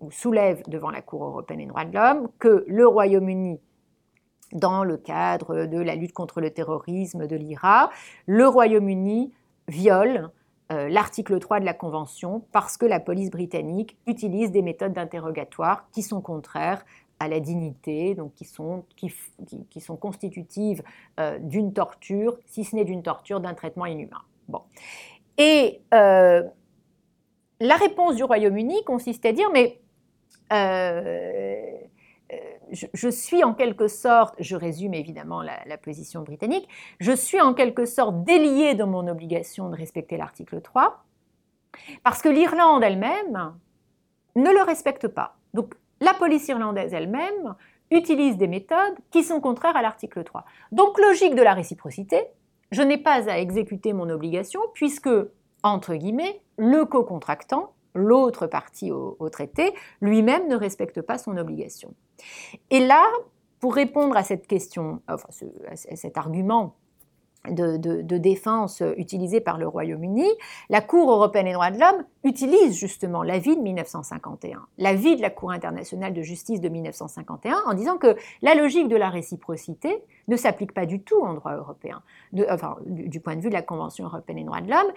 ou 0.00 0.10
soulève 0.10 0.62
devant 0.68 0.90
la 0.90 1.00
Cour 1.00 1.24
européenne 1.24 1.60
des 1.60 1.66
droits 1.66 1.84
de 1.84 1.94
l'homme 1.94 2.28
que 2.38 2.64
le 2.66 2.86
Royaume-Uni, 2.86 3.58
dans 4.52 4.84
le 4.84 4.98
cadre 4.98 5.64
de 5.64 5.78
la 5.78 5.94
lutte 5.94 6.12
contre 6.12 6.40
le 6.42 6.50
terrorisme 6.50 7.26
de 7.26 7.36
l'IRA, 7.36 7.90
le 8.26 8.46
Royaume-Uni 8.46 9.32
viole 9.68 10.30
euh, 10.72 10.88
l'article 10.88 11.38
3 11.38 11.60
de 11.60 11.64
la 11.64 11.74
Convention 11.74 12.44
parce 12.52 12.76
que 12.76 12.86
la 12.86 13.00
police 13.00 13.30
britannique 13.30 13.98
utilise 14.06 14.50
des 14.50 14.62
méthodes 14.62 14.92
d'interrogatoire 14.92 15.88
qui 15.90 16.02
sont 16.02 16.20
contraires 16.20 16.84
à 17.22 17.28
la 17.28 17.40
dignité, 17.40 18.16
qui 18.34 18.44
sont, 18.44 18.84
constitutives 19.96 20.82
euh, 21.20 21.38
d'une 21.38 21.72
torture, 21.72 22.38
si 22.46 22.64
ce 22.64 22.76
n'est 22.76 22.84
d'une 22.84 23.02
torture, 23.02 23.40
d'un 23.40 23.54
traitement 23.54 23.86
inhumain. 23.86 24.22
Bon. 24.48 24.62
Et 25.38 25.80
euh, 25.94 26.42
la 27.60 27.76
réponse 27.76 28.16
du 28.16 28.24
Royaume-Uni 28.24 28.84
consiste 28.84 29.24
à 29.24 29.32
dire, 29.32 29.50
mais 29.52 29.78
je, 32.72 33.08
suis 33.08 33.44
en 33.44 33.54
quelque 33.54 33.88
sorte, 33.88 34.34
je 34.38 34.56
résume 34.56 34.94
évidemment 34.94 35.42
la, 35.42 35.58
la, 35.66 35.78
position 35.78 36.22
britannique, 36.22 36.68
je 37.00 37.12
suis 37.12 37.40
en 37.40 37.54
quelque 37.54 37.86
sorte 37.86 38.24
délié 38.24 38.74
de 38.74 38.84
mon 38.84 39.06
obligation 39.08 39.68
de 39.70 39.76
respecter 39.76 40.16
l'article 40.16 40.60
3, 40.60 41.04
parce 42.02 42.20
que 42.20 42.28
l'Irlande 42.28 42.82
elle-même 42.82 43.54
ne 44.36 44.50
le 44.50 44.62
respecte 44.62 45.08
pas. 45.08 45.36
Donc 45.54 45.74
la 46.02 46.14
police 46.14 46.48
irlandaise 46.48 46.92
elle-même 46.92 47.54
utilise 47.92 48.36
des 48.36 48.48
méthodes 48.48 48.96
qui 49.10 49.22
sont 49.22 49.40
contraires 49.40 49.76
à 49.76 49.82
l'article 49.82 50.24
3. 50.24 50.44
Donc 50.72 50.98
logique 50.98 51.34
de 51.36 51.42
la 51.42 51.54
réciprocité, 51.54 52.26
je 52.72 52.82
n'ai 52.82 52.98
pas 52.98 53.30
à 53.30 53.38
exécuter 53.38 53.92
mon 53.92 54.10
obligation 54.10 54.60
puisque, 54.74 55.10
entre 55.62 55.94
guillemets, 55.94 56.40
le 56.56 56.84
co-contractant, 56.86 57.72
l'autre 57.94 58.46
partie 58.48 58.90
au, 58.90 59.28
traité, 59.30 59.74
lui-même 60.00 60.48
ne 60.48 60.56
respecte 60.56 61.02
pas 61.02 61.18
son 61.18 61.36
obligation. 61.36 61.94
Et 62.70 62.80
là, 62.80 63.04
pour 63.60 63.74
répondre 63.74 64.16
à 64.16 64.24
cette 64.24 64.48
question, 64.48 65.02
enfin, 65.06 65.28
à 65.70 65.76
cet 65.76 66.18
argument 66.18 66.74
de, 67.50 68.18
défense 68.18 68.82
utilisée 68.96 69.40
par 69.40 69.58
le 69.58 69.66
Royaume-Uni, 69.66 70.28
la 70.68 70.80
Cour 70.80 71.10
européenne 71.10 71.46
des 71.46 71.52
droits 71.52 71.70
de 71.70 71.80
l'homme 71.80 72.04
utilise 72.24 72.76
justement 72.76 73.22
l'avis 73.22 73.56
de 73.56 73.62
1951, 73.62 74.66
l'avis 74.78 75.16
de 75.16 75.22
la 75.22 75.30
Cour 75.30 75.50
internationale 75.50 76.14
de 76.14 76.22
justice 76.22 76.60
de 76.60 76.68
1951, 76.68 77.62
en 77.66 77.74
disant 77.74 77.98
que 77.98 78.16
la 78.42 78.54
logique 78.54 78.88
de 78.88 78.96
la 78.96 79.10
réciprocité 79.10 80.04
ne 80.28 80.36
s'applique 80.36 80.72
pas 80.72 80.86
du 80.86 81.02
tout 81.02 81.20
en 81.20 81.34
droit 81.34 81.54
européen, 81.54 82.02
du, 82.32 83.20
point 83.20 83.36
de 83.36 83.40
vue 83.40 83.48
de 83.48 83.54
la 83.54 83.62
Convention 83.62 84.04
européenne 84.04 84.38
des 84.38 84.44
droits 84.44 84.60
de 84.60 84.70
l'homme, 84.70 84.92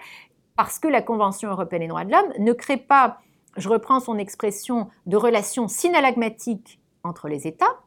parce 0.54 0.78
que 0.78 0.88
la 0.88 1.02
Convention 1.02 1.50
européenne 1.50 1.82
des 1.82 1.88
droits 1.88 2.04
de 2.04 2.12
l'homme 2.12 2.32
ne 2.38 2.52
crée 2.52 2.76
pas, 2.76 3.18
je 3.56 3.68
reprends 3.68 4.00
son 4.00 4.18
expression, 4.18 4.88
de 5.06 5.16
relations 5.16 5.66
synalagmatiques 5.66 6.80
entre 7.02 7.28
les 7.28 7.46
États. 7.46 7.80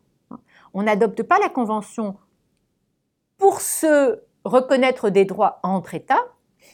On 0.73 0.83
n'adopte 0.83 1.23
pas 1.23 1.39
la 1.39 1.49
Convention 1.49 2.17
pour 3.37 3.61
se 3.61 4.19
reconnaître 4.45 5.09
des 5.09 5.25
droits 5.25 5.59
entre 5.63 5.95
États, 5.95 6.25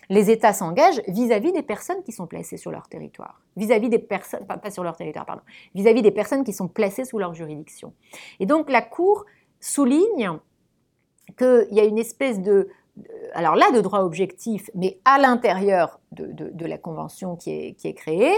les 0.10 0.30
États 0.30 0.54
s'engagent 0.54 1.02
vis-à-vis 1.08 1.52
des 1.52 1.64
personnes 1.64 2.04
qui 2.04 2.12
sont 2.12 2.28
placées 2.28 2.58
sur 2.58 2.72
leur 2.72 2.88
territoire, 2.88 3.42
vis-à-vis 3.56 3.90
des 3.90 4.00
personnes, 4.00 4.46
pas, 4.46 4.72
sur 4.72 4.84
leur 4.84 4.96
territoire, 4.96 5.26
pardon, 5.26 5.42
vis-à-vis 5.74 6.02
des 6.02 6.12
personnes 6.12 6.44
qui 6.44 6.54
sont 6.54 6.68
placées 6.68 7.06
sous 7.06 7.18
leur 7.18 7.34
juridiction. 7.34 7.94
Et 8.40 8.46
donc 8.46 8.70
la 8.70 8.82
Cour 8.82 9.26
souligne 9.60 10.40
qu'il 11.38 11.68
y 11.72 11.80
a 11.80 11.86
une 11.86 11.98
espèce 11.98 12.40
de, 12.42 12.70
alors 13.34 13.56
là, 13.56 13.72
de 13.72 13.82
droit 13.82 14.00
objectif, 14.00 14.70
mais 14.76 15.00
à 15.06 15.18
l'intérieur 15.18 16.00
de, 16.12 16.66
la 16.66 16.78
Convention 16.78 17.36
qui 17.36 17.52
est, 17.52 17.74
qui 17.74 17.88
est 17.88 17.94
créée, 17.94 18.36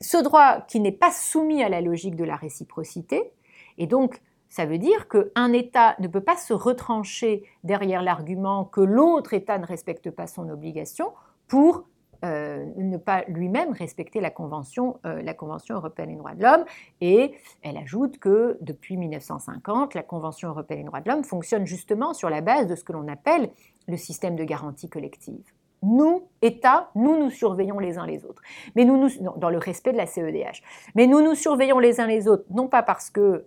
ce 0.00 0.18
droit 0.18 0.60
qui 0.62 0.80
n'est 0.80 0.92
pas 0.92 1.10
soumis 1.10 1.62
à 1.62 1.68
la 1.68 1.80
logique 1.80 2.16
de 2.16 2.24
la 2.24 2.36
réciprocité, 2.36 3.32
et 3.78 3.86
donc 3.86 4.20
ça 4.52 4.66
veut 4.66 4.76
dire 4.76 5.08
qu'un 5.08 5.54
État 5.54 5.96
ne 5.98 6.08
peut 6.08 6.20
pas 6.20 6.36
se 6.36 6.52
retrancher 6.52 7.42
derrière 7.64 8.02
l'argument 8.02 8.66
que 8.66 8.82
l'autre 8.82 9.32
État 9.32 9.56
ne 9.56 9.64
respecte 9.64 10.10
pas 10.10 10.26
son 10.26 10.50
obligation 10.50 11.14
pour 11.48 11.84
euh, 12.26 12.66
ne 12.76 12.98
pas 12.98 13.24
lui-même 13.28 13.72
respecter 13.72 14.20
la 14.20 14.28
Convention, 14.28 15.00
euh, 15.06 15.22
la 15.22 15.32
Convention 15.32 15.76
européenne 15.76 16.10
des 16.10 16.16
droits 16.16 16.34
de 16.34 16.42
l'homme. 16.42 16.66
Et 17.00 17.32
elle 17.62 17.78
ajoute 17.78 18.18
que 18.18 18.58
depuis 18.60 18.98
1950, 18.98 19.94
la 19.94 20.02
Convention 20.02 20.50
européenne 20.50 20.80
des 20.80 20.86
droits 20.86 21.00
de 21.00 21.08
l'homme 21.08 21.24
fonctionne 21.24 21.66
justement 21.66 22.12
sur 22.12 22.28
la 22.28 22.42
base 22.42 22.66
de 22.66 22.74
ce 22.74 22.84
que 22.84 22.92
l'on 22.92 23.08
appelle 23.08 23.50
le 23.88 23.96
système 23.96 24.36
de 24.36 24.44
garantie 24.44 24.90
collective. 24.90 25.50
Nous, 25.82 26.28
États, 26.42 26.90
nous 26.94 27.18
nous 27.18 27.30
surveillons 27.30 27.78
les 27.78 27.96
uns 27.96 28.06
les 28.06 28.26
autres, 28.26 28.42
mais 28.76 28.84
nous 28.84 29.08
dans 29.38 29.50
le 29.50 29.58
respect 29.58 29.92
de 29.92 29.96
la 29.96 30.06
CEDH. 30.06 30.62
Mais 30.94 31.06
nous 31.06 31.22
nous 31.22 31.34
surveillons 31.34 31.78
les 31.78 32.00
uns 32.00 32.06
les 32.06 32.28
autres, 32.28 32.44
non 32.50 32.68
pas 32.68 32.82
parce 32.82 33.08
que 33.08 33.46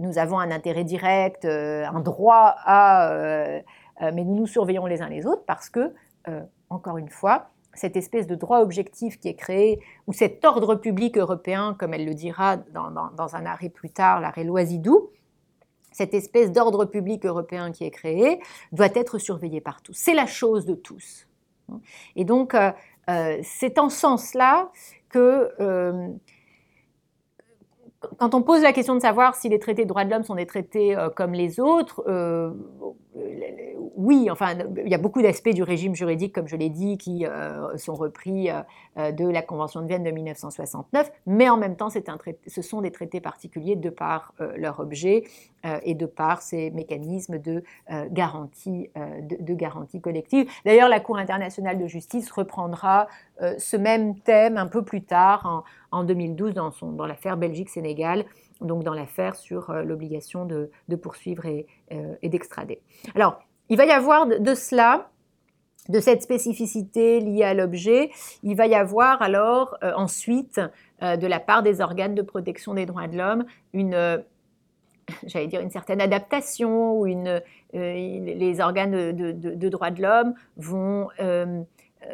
nous 0.00 0.18
avons 0.18 0.38
un 0.38 0.50
intérêt 0.50 0.84
direct, 0.84 1.44
euh, 1.44 1.84
un 1.86 2.00
droit 2.00 2.54
à... 2.64 3.12
Euh, 3.12 3.60
euh, 4.02 4.10
mais 4.14 4.24
nous 4.24 4.34
nous 4.34 4.46
surveillons 4.46 4.86
les 4.86 5.02
uns 5.02 5.08
les 5.08 5.26
autres 5.26 5.44
parce 5.46 5.68
que, 5.68 5.92
encore 6.70 6.96
une 6.96 7.10
fois, 7.10 7.50
cette 7.74 7.96
espèce 7.96 8.26
de 8.26 8.34
droit 8.34 8.60
objectif 8.60 9.20
qui 9.20 9.28
est 9.28 9.34
créé, 9.34 9.80
ou 10.06 10.12
cet 10.12 10.44
ordre 10.44 10.74
public 10.74 11.18
européen, 11.18 11.76
comme 11.78 11.92
elle 11.92 12.06
le 12.06 12.14
dira 12.14 12.56
dans, 12.56 13.36
un 13.36 13.46
arrêt 13.46 13.68
plus 13.68 13.90
tard, 13.90 14.20
l'arrêt 14.20 14.44
Loisidou, 14.44 15.10
cette 15.92 16.14
espèce 16.14 16.50
d'ordre 16.50 16.86
public 16.86 17.26
européen 17.26 17.72
qui 17.72 17.84
est 17.84 17.90
créé, 17.90 18.40
doit 18.72 18.88
être 18.94 19.18
surveillé 19.18 19.60
par 19.60 19.82
tous. 19.82 19.94
C'est 19.94 20.14
la 20.14 20.26
chose 20.26 20.64
de 20.64 20.74
tous. 20.74 21.26
Et 22.16 22.24
donc, 22.24 22.56
c'est 23.42 23.78
en 23.78 23.90
sens-là 23.90 24.70
que 25.10 26.18
quand 28.18 28.34
on 28.34 28.42
pose 28.42 28.62
la 28.62 28.72
question 28.72 28.94
de 28.94 29.00
savoir 29.00 29.34
si 29.34 29.48
les 29.48 29.58
traités 29.58 29.84
de 29.84 29.88
droits 29.88 30.04
de 30.04 30.10
l'homme 30.10 30.22
sont 30.22 30.34
des 30.34 30.46
traités 30.46 30.96
euh, 30.96 31.10
comme 31.10 31.32
les 31.32 31.60
autres, 31.60 32.02
euh, 32.08 32.50
oui, 33.96 34.30
enfin, 34.30 34.54
il 34.84 34.90
y 34.90 34.94
a 34.94 34.98
beaucoup 34.98 35.20
d'aspects 35.20 35.50
du 35.50 35.62
régime 35.62 35.94
juridique, 35.94 36.34
comme 36.34 36.48
je 36.48 36.56
l'ai 36.56 36.70
dit, 36.70 36.96
qui 36.96 37.26
euh, 37.26 37.76
sont 37.76 37.94
repris 37.94 38.48
de 38.96 39.28
la 39.28 39.42
Convention 39.42 39.82
de 39.82 39.86
Vienne 39.86 40.04
de 40.04 40.10
1969, 40.10 41.10
mais 41.26 41.48
en 41.48 41.56
même 41.56 41.76
temps, 41.76 41.88
ce 41.90 42.62
sont 42.62 42.80
des 42.80 42.90
traités 42.90 43.20
particuliers 43.20 43.76
de 43.76 43.90
par 43.90 44.34
leur 44.56 44.80
objet 44.80 45.24
et 45.82 45.94
de 45.94 46.06
par 46.06 46.40
ces 46.42 46.70
mécanismes 46.70 47.38
de 47.38 47.62
garantie, 48.10 48.90
de, 48.96 49.98
collective. 50.00 50.50
D'ailleurs, 50.64 50.88
la 50.88 51.00
Cour 51.00 51.18
internationale 51.18 51.78
de 51.78 51.86
justice 51.86 52.30
reprendra 52.30 53.06
ce 53.58 53.76
même 53.76 54.18
thème 54.18 54.56
un 54.56 54.66
peu 54.66 54.82
plus 54.82 55.02
tard 55.02 55.46
en, 55.46 55.64
en 55.92 56.04
2012 56.04 56.54
dans, 56.54 57.06
l'affaire 57.06 57.36
Belgique-Sénégal, 57.36 58.24
donc 58.60 58.84
dans 58.84 58.94
l'affaire 58.94 59.36
sur 59.36 59.70
euh, 59.70 59.82
l'obligation 59.82 60.44
de, 60.44 60.70
poursuivre 60.96 61.46
euh, 61.46 61.62
et, 61.90 62.28
d'extrader. 62.28 62.80
Alors, 63.14 63.40
il 63.68 63.76
va 63.76 63.84
y 63.84 63.90
avoir 63.90 64.26
de, 64.26 64.54
cela, 64.54 65.10
de 65.88 66.00
cette 66.00 66.22
spécificité 66.22 67.20
liée 67.20 67.44
à 67.44 67.54
l'objet, 67.54 68.10
il 68.42 68.56
va 68.56 68.66
y 68.66 68.74
avoir 68.74 69.22
alors 69.22 69.76
euh, 69.82 69.92
ensuite, 69.96 70.60
de 71.00 71.26
la 71.26 71.40
part 71.40 71.62
des 71.62 71.80
organes 71.80 72.14
de 72.14 72.20
protection 72.20 72.74
des 72.74 72.84
droits 72.84 73.08
de 73.08 73.16
l'homme, 73.16 73.46
une 73.72 74.22
j'allais 75.26 75.46
dire 75.46 75.60
une 75.60 75.70
certaine 75.70 76.00
adaptation 76.00 76.98
ou 76.98 77.06
une, 77.06 77.42
les 77.72 78.60
organes 78.60 79.12
de, 79.12 79.68
droits 79.68 79.90
de 79.90 80.02
l'homme 80.02 80.34
vont 80.56 81.08
euh, 81.20 81.62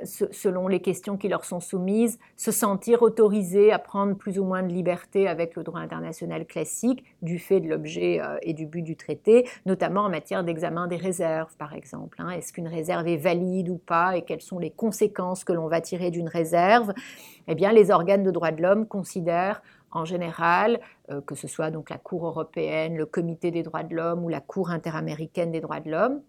selon 0.05 0.69
les 0.69 0.81
questions 0.81 1.17
qui 1.17 1.29
leur 1.29 1.45
sont 1.45 1.61
soumises, 1.61 2.19
se 2.37 2.51
sentir 2.51 3.03
autorisés 3.03 3.73
à 3.73 3.79
prendre 3.79 4.17
plus 4.17 4.39
ou 4.39 4.45
moins 4.45 4.63
de 4.63 4.73
liberté 4.73 5.29
avec 5.29 5.57
le 5.57 5.63
droit 5.63 5.81
international 5.81 6.47
classique 6.47 7.05
du 7.23 7.39
fait 7.39 7.61
de 7.61 7.69
l'objet 7.69 8.21
euh, 8.21 8.37
et 8.43 8.53
du 8.53 8.67
but 8.67 8.83
du 8.83 8.97
traité, 8.97 9.49
notamment 9.65 10.03
en 10.03 10.11
matière 10.11 10.45
d'examen 10.45 10.87
des 10.87 10.97
réserves, 10.97 11.55
par 11.57 11.75
exemple. 11.75 12.21
Hein. 12.21 12.31
Est-ce 12.31 12.53
qu'une 12.53 12.69
réserve 12.69 13.07
est 13.07 13.17
valide 13.17 13.69
ou 13.69 13.79
pas 13.79 14.17
et 14.17 14.23
quelles 14.23 14.43
sont 14.43 14.59
les 14.59 14.71
conséquences 14.71 15.45
que 15.45 15.53
l'on 15.53 15.69
va 15.69 15.81
tirer 15.81 16.11
d'une 16.11 16.29
réserve? 16.29 16.93
Eh 17.49 17.55
bien, 17.55 17.73
les 17.73 17.91
organes 17.91 18.23
de 18.23 18.31
droits 18.31 18.53
de 18.53 18.63
l'homme 18.63 18.87
considèrent 18.87 19.63
en 19.93 20.05
général, 20.05 20.81
euh, 21.11 21.21
que 21.21 21.35
ce 21.35 21.49
soit 21.49 21.71
donc 21.71 21.91
la 21.91 21.99
Cour 21.99 22.27
européenne, 22.27 22.97
le 22.97 23.07
Comité 23.07 23.51
des 23.51 23.63
droits 23.63 23.85
de 23.85 23.95
l'homme 23.95 24.25
ou 24.25 24.29
la 24.29 24.41
Cour 24.41 24.71
interaméricaine 24.71 25.53
des 25.53 25.61
droits 25.61 25.81
de 25.81 25.91
l'homme, 25.91 26.21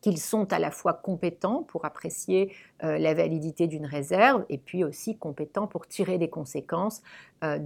qu'ils 0.00 0.18
sont 0.18 0.52
à 0.52 0.58
la 0.58 0.70
fois 0.70 0.92
compétents 0.92 1.64
pour 1.64 1.84
apprécier 1.84 2.52
euh, 2.84 2.98
la 2.98 3.14
validité 3.14 3.66
d'une 3.66 3.86
réserve 3.86 4.44
et 4.48 4.58
puis 4.58 4.84
aussi 4.84 5.16
compétents 5.16 5.66
pour 5.66 5.86
tirer 5.86 6.18
des 6.18 6.28
conséquences 6.28 7.02
euh, 7.44 7.58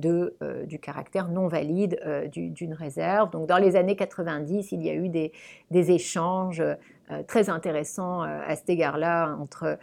euh, 0.43 0.65
du 0.65 0.79
caractère 0.79 1.29
non 1.29 1.49
valide 1.49 2.01
d'une 2.33 2.75
réserve. 2.75 3.31
Donc 3.31 3.47
dans 3.47 3.59
les 3.59 3.77
années 3.77 3.97
90, 3.97 4.73
il 4.73 4.83
y 4.83 4.91
a 4.91 4.95
eu 4.95 5.09
des, 5.09 5.33
échanges 5.71 6.63
très 7.27 7.51
intéressants 7.51 8.23
à 8.23 8.55
cet 8.55 8.71
égard-là 8.71 9.37
entre 9.39 9.79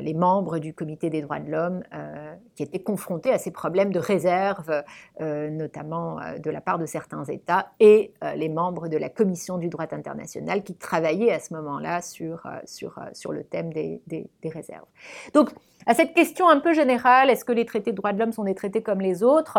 les 0.00 0.14
membres 0.14 0.58
du 0.58 0.74
comité 0.74 1.10
des 1.10 1.22
droits 1.22 1.40
de 1.40 1.50
l'homme 1.50 1.82
euh, 1.94 2.34
qui 2.54 2.62
étaient 2.62 2.82
confrontés 2.82 3.32
à 3.32 3.38
ces 3.38 3.50
problèmes 3.50 3.92
de 3.92 3.98
réserve, 3.98 4.82
euh, 5.20 5.50
notamment 5.50 6.18
de 6.38 6.50
la 6.50 6.60
part 6.60 6.78
de 6.78 6.86
certains 6.86 7.24
États, 7.24 7.70
et 7.80 8.14
les 8.36 8.48
membres 8.48 8.88
de 8.88 8.96
la 8.96 9.08
commission 9.08 9.58
du 9.58 9.68
droit 9.68 9.86
international 9.90 10.62
qui 10.62 10.74
travaillaient 10.74 11.32
à 11.32 11.40
ce 11.40 11.54
moment-là 11.54 12.02
sur, 12.02 12.46
sur, 12.64 12.98
sur 13.12 13.32
le 13.32 13.44
thème 13.44 13.72
des, 13.72 14.00
des, 14.06 14.48
réserves. 14.48 14.86
Donc, 15.34 15.50
à 15.86 15.94
cette 15.94 16.14
question 16.14 16.48
un 16.48 16.60
peu 16.60 16.72
générale, 16.72 17.30
est-ce 17.30 17.44
que 17.44 17.52
les 17.52 17.64
traités 17.64 17.92
de 17.92 17.96
droits 17.96 18.12
de 18.12 18.18
l'homme 18.18 18.32
sont 18.32 18.44
des 18.44 18.54
traités 18.54 18.82
comme 18.82 19.00
les 19.00 19.22
autres? 19.22 19.58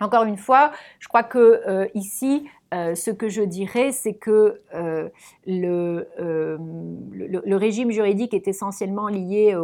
Encore 0.00 0.24
une 0.24 0.36
fois, 0.36 0.72
je 0.98 1.08
crois 1.08 1.22
que 1.22 1.90
ici, 1.94 2.46
euh, 2.72 2.94
ce 2.94 3.10
que 3.10 3.28
je 3.28 3.42
dirais, 3.42 3.92
c'est 3.92 4.14
que 4.14 4.62
euh, 4.74 5.08
le, 5.46 6.08
le, 6.16 7.56
régime 7.56 7.90
juridique 7.90 8.32
est 8.32 8.48
essentiellement 8.48 9.08
lié 9.08 9.54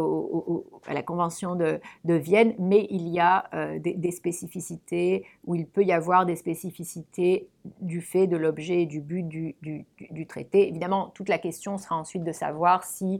à 0.85 0.93
la 0.93 1.01
Convention 1.01 1.55
de, 1.55 1.79
Vienne, 2.05 2.53
mais 2.59 2.87
il 2.91 3.07
y 3.07 3.19
a 3.19 3.49
des, 3.79 4.11
spécificités, 4.11 5.25
où 5.45 5.55
il 5.55 5.65
peut 5.65 5.83
y 5.83 5.91
avoir 5.91 6.25
des 6.25 6.35
spécificités 6.35 7.47
du 7.81 8.01
fait 8.01 8.27
de 8.27 8.37
l'objet 8.37 8.83
et 8.83 8.85
du 8.85 9.01
but 9.01 9.27
du, 9.27 9.55
du, 9.61 10.27
traité. 10.27 10.67
Évidemment, 10.67 11.11
toute 11.15 11.29
la 11.29 11.39
question 11.39 11.77
sera 11.77 11.97
ensuite 11.97 12.23
de 12.23 12.31
savoir 12.31 12.83
si 12.83 13.19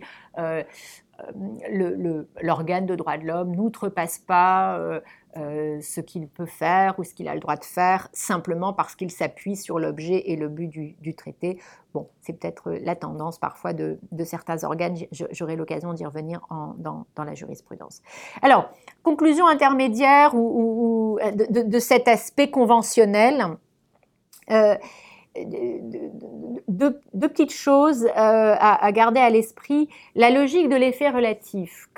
l'organe 2.41 2.85
de 2.85 2.95
droit 2.95 3.17
de 3.17 3.25
l'homme 3.25 3.55
n'outrepasse 3.55 4.19
pas 4.19 5.01
euh, 5.37 5.59
euh, 5.59 5.81
ce 5.81 6.01
qu'il 6.01 6.27
peut 6.27 6.45
faire 6.45 6.97
ou 6.99 7.03
ce 7.03 7.13
qu'il 7.13 7.27
a 7.27 7.33
le 7.33 7.39
droit 7.39 7.55
de 7.55 7.63
faire 7.63 8.09
simplement 8.13 8.73
parce 8.73 8.95
qu'il 8.95 9.11
s'appuie 9.11 9.55
sur 9.55 9.79
l'objet 9.79 10.23
et 10.25 10.35
le 10.35 10.47
but 10.47 10.67
du, 10.67 11.15
traité. 11.15 11.59
Bon, 11.93 12.07
c'est 12.21 12.33
peut-être 12.33 12.71
la 12.71 12.95
tendance 12.95 13.39
parfois 13.39 13.73
de, 13.73 13.97
certains 14.23 14.63
organes, 14.63 14.97
j'aurai 15.11 15.55
l'occasion 15.55 15.93
d'y 15.93 16.05
revenir 16.05 16.41
dans, 16.77 17.05
la 17.17 17.33
jurisprudence. 17.33 18.01
Alors, 18.41 18.69
conclusion 19.03 19.47
intermédiaire 19.47 20.35
ou, 20.35 21.19
de, 21.33 21.79
cet 21.79 22.07
aspect 22.07 22.49
conventionnel. 22.49 23.57
Euh, 24.51 24.75
deux, 26.67 26.99
petites 27.19 27.51
choses 27.51 28.05
euh, 28.05 28.09
à, 28.15 28.91
garder 28.91 29.19
à 29.19 29.29
l'esprit. 29.29 29.89
La 30.15 30.29
logique 30.29 30.69
de 30.69 30.75
l'effet 30.75 31.09
relatif 31.09 31.89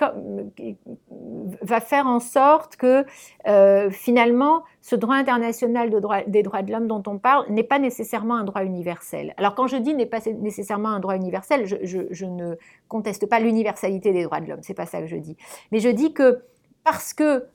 va 1.61 1.79
faire 1.79 2.07
en 2.07 2.19
sorte 2.19 2.75
que 2.75 3.05
euh, 3.47 3.89
finalement, 3.89 4.63
ce 4.81 4.95
droit 4.95 5.15
international 5.15 5.89
des 6.27 6.43
droits 6.43 6.61
de 6.61 6.71
l'homme 6.71 6.87
dont 6.87 7.03
on 7.07 7.17
parle 7.17 7.45
n'est 7.49 7.63
pas 7.63 7.79
nécessairement 7.79 8.35
un 8.35 8.43
droit 8.43 8.63
universel. 8.63 9.33
Alors 9.37 9.55
quand 9.55 9.67
je 9.67 9.77
dis 9.77 9.93
n'est 9.93 10.05
pas 10.05 10.19
nécessairement 10.39 10.89
un 10.89 10.99
droit 10.99 11.15
universel, 11.15 11.65
je, 11.65 12.25
ne 12.25 12.55
conteste 12.87 13.27
pas 13.27 13.39
l'universalité 13.39 14.13
des 14.13 14.23
droits 14.23 14.41
de 14.41 14.49
l'homme, 14.49 14.63
c'est 14.63 14.73
pas 14.73 14.85
ça 14.85 15.01
que 15.01 15.07
je 15.07 15.17
dis. 15.17 15.37
Mais 15.71 15.79
je 15.79 15.89
dis 15.89 16.13
que 16.13 16.43
parce 16.83 17.13
que 17.13 17.45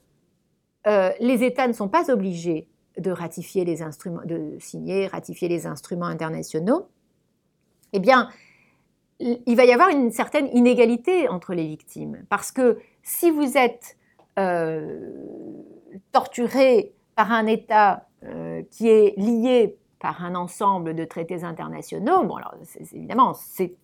euh, 0.87 1.11
les 1.19 1.43
États 1.43 1.67
ne 1.67 1.73
sont 1.73 1.89
pas 1.89 2.09
obligés 2.09 2.67
de 2.97 3.11
ratifier 3.11 3.65
les 3.65 3.81
instruments, 3.81 4.21
de 4.25 4.57
signer, 4.59 5.07
ratifier 5.07 5.47
les 5.47 5.67
instruments 5.67 6.05
internationaux, 6.05 6.87
eh 7.93 7.99
bien, 7.99 8.29
il 9.19 9.55
va 9.55 9.65
y 9.65 9.71
avoir 9.71 9.89
une 9.89 10.11
certaine 10.11 10.47
inégalité 10.53 11.27
entre 11.27 11.53
les 11.53 11.67
victimes. 11.67 12.23
Parce 12.29 12.51
que 12.51 12.79
si 13.01 13.31
vous 13.31 13.57
êtes 13.57 13.97
euh, 14.37 15.11
torturé 16.11 16.93
par 17.15 17.31
un 17.31 17.47
État 17.47 18.07
euh, 18.23 18.61
qui 18.69 18.89
est 18.89 19.17
lié 19.17 19.77
par 19.99 20.23
un 20.23 20.35
ensemble 20.35 20.93
de 20.93 21.05
traités 21.05 21.43
internationaux, 21.43 22.23
bon, 22.23 22.35
alors 22.35 22.53
évidemment, 22.93 23.33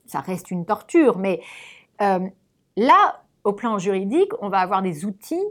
ça 0.06 0.20
reste 0.20 0.52
une 0.52 0.66
torture, 0.66 1.18
mais 1.18 1.42
euh, 2.02 2.20
là, 2.78 3.24
au 3.44 3.54
plan 3.54 3.80
juridique, 3.80 4.32
on 4.42 4.50
va 4.50 4.60
avoir 4.60 4.84
des 4.84 5.06
outils 5.06 5.46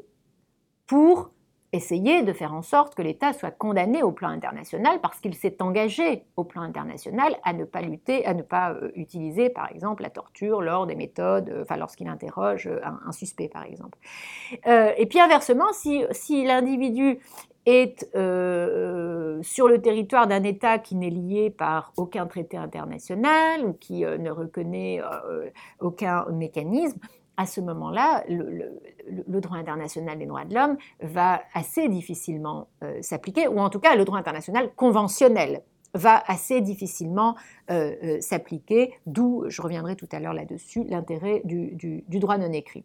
pour 0.87 1.32
essayer 1.73 2.23
de 2.23 2.33
faire 2.35 2.53
en 2.53 2.61
sorte 2.61 2.95
que 2.95 3.01
l'État 3.01 3.33
soit 3.33 3.51
condamné 3.51 4.03
au 4.03 4.13
plan 4.13 4.29
international 4.29 5.01
parce 5.01 5.21
qu'il 5.21 5.35
s'est 5.35 5.63
engagé 5.63 6.25
au 6.37 6.45
plan 6.45 6.61
international 6.61 7.35
à 7.45 7.55
ne 7.55 7.65
pas 7.65 7.81
lutter, 7.81 8.27
à 8.27 8.35
ne 8.35 8.43
pas 8.43 8.73
euh, 8.73 8.91
utiliser 8.95 9.49
par 9.49 9.71
exemple 9.71 10.03
la 10.03 10.11
torture 10.11 10.61
lors 10.61 10.87
des 10.87 10.95
méthodes, 10.95 11.49
euh, 11.49 11.63
enfin 11.63 11.79
lorsqu'il 11.79 12.09
interroge 12.09 12.67
euh, 12.67 12.79
un, 13.07 13.13
suspect 13.13 13.49
par 13.49 13.65
exemple. 13.65 13.99
et 14.65 15.07
puis 15.07 15.21
inversement, 15.21 15.73
si, 15.73 16.03
si 16.11 16.45
l'individu 16.45 17.19
est 17.67 18.01
sur 19.43 19.69
le 19.69 19.79
territoire 19.81 20.27
d'un 20.27 20.43
État 20.43 20.79
qui 20.79 20.97
n'est 20.97 21.11
lié 21.11 21.51
par 21.51 21.93
aucun 21.97 22.27
traité 22.27 22.57
international 22.57 23.65
ou 23.65 23.75
qui 23.75 24.01
ne 24.01 24.31
reconnaît 24.31 25.01
aucun 25.79 26.25
mécanisme, 26.31 26.99
à 27.37 27.47
ce 27.47 27.61
moment-là, 27.61 28.25
le, 28.29 29.41
droit 29.41 29.57
international 29.57 30.19
des 30.19 30.27
droits 30.27 30.45
de 30.45 30.55
l'homme 30.55 30.77
va 31.01 31.43
assez 31.55 31.89
difficilement 31.89 32.69
euh, 32.83 33.01
s'appliquer, 33.01 33.49
ou 33.49 33.59
en 33.59 33.71
tout 33.71 33.81
cas 33.81 33.97
le 33.97 34.05
droit 34.05 34.19
international 34.19 34.71
conventionnel 34.77 35.63
va 35.95 36.23
assez 36.27 36.61
difficilement 36.61 37.37
euh, 37.71 37.95
euh, 38.03 38.21
s'appliquer, 38.21 38.95
d'où, 39.07 39.45
je 39.49 39.61
reviendrai 39.61 39.95
tout 39.95 40.09
à 40.13 40.21
l'heure 40.21 40.33
là-dessus, 40.33 40.85
l'intérêt 40.85 41.43
du, 41.45 42.05
droit 42.09 42.39
non 42.39 42.53
écrit. 42.53 42.85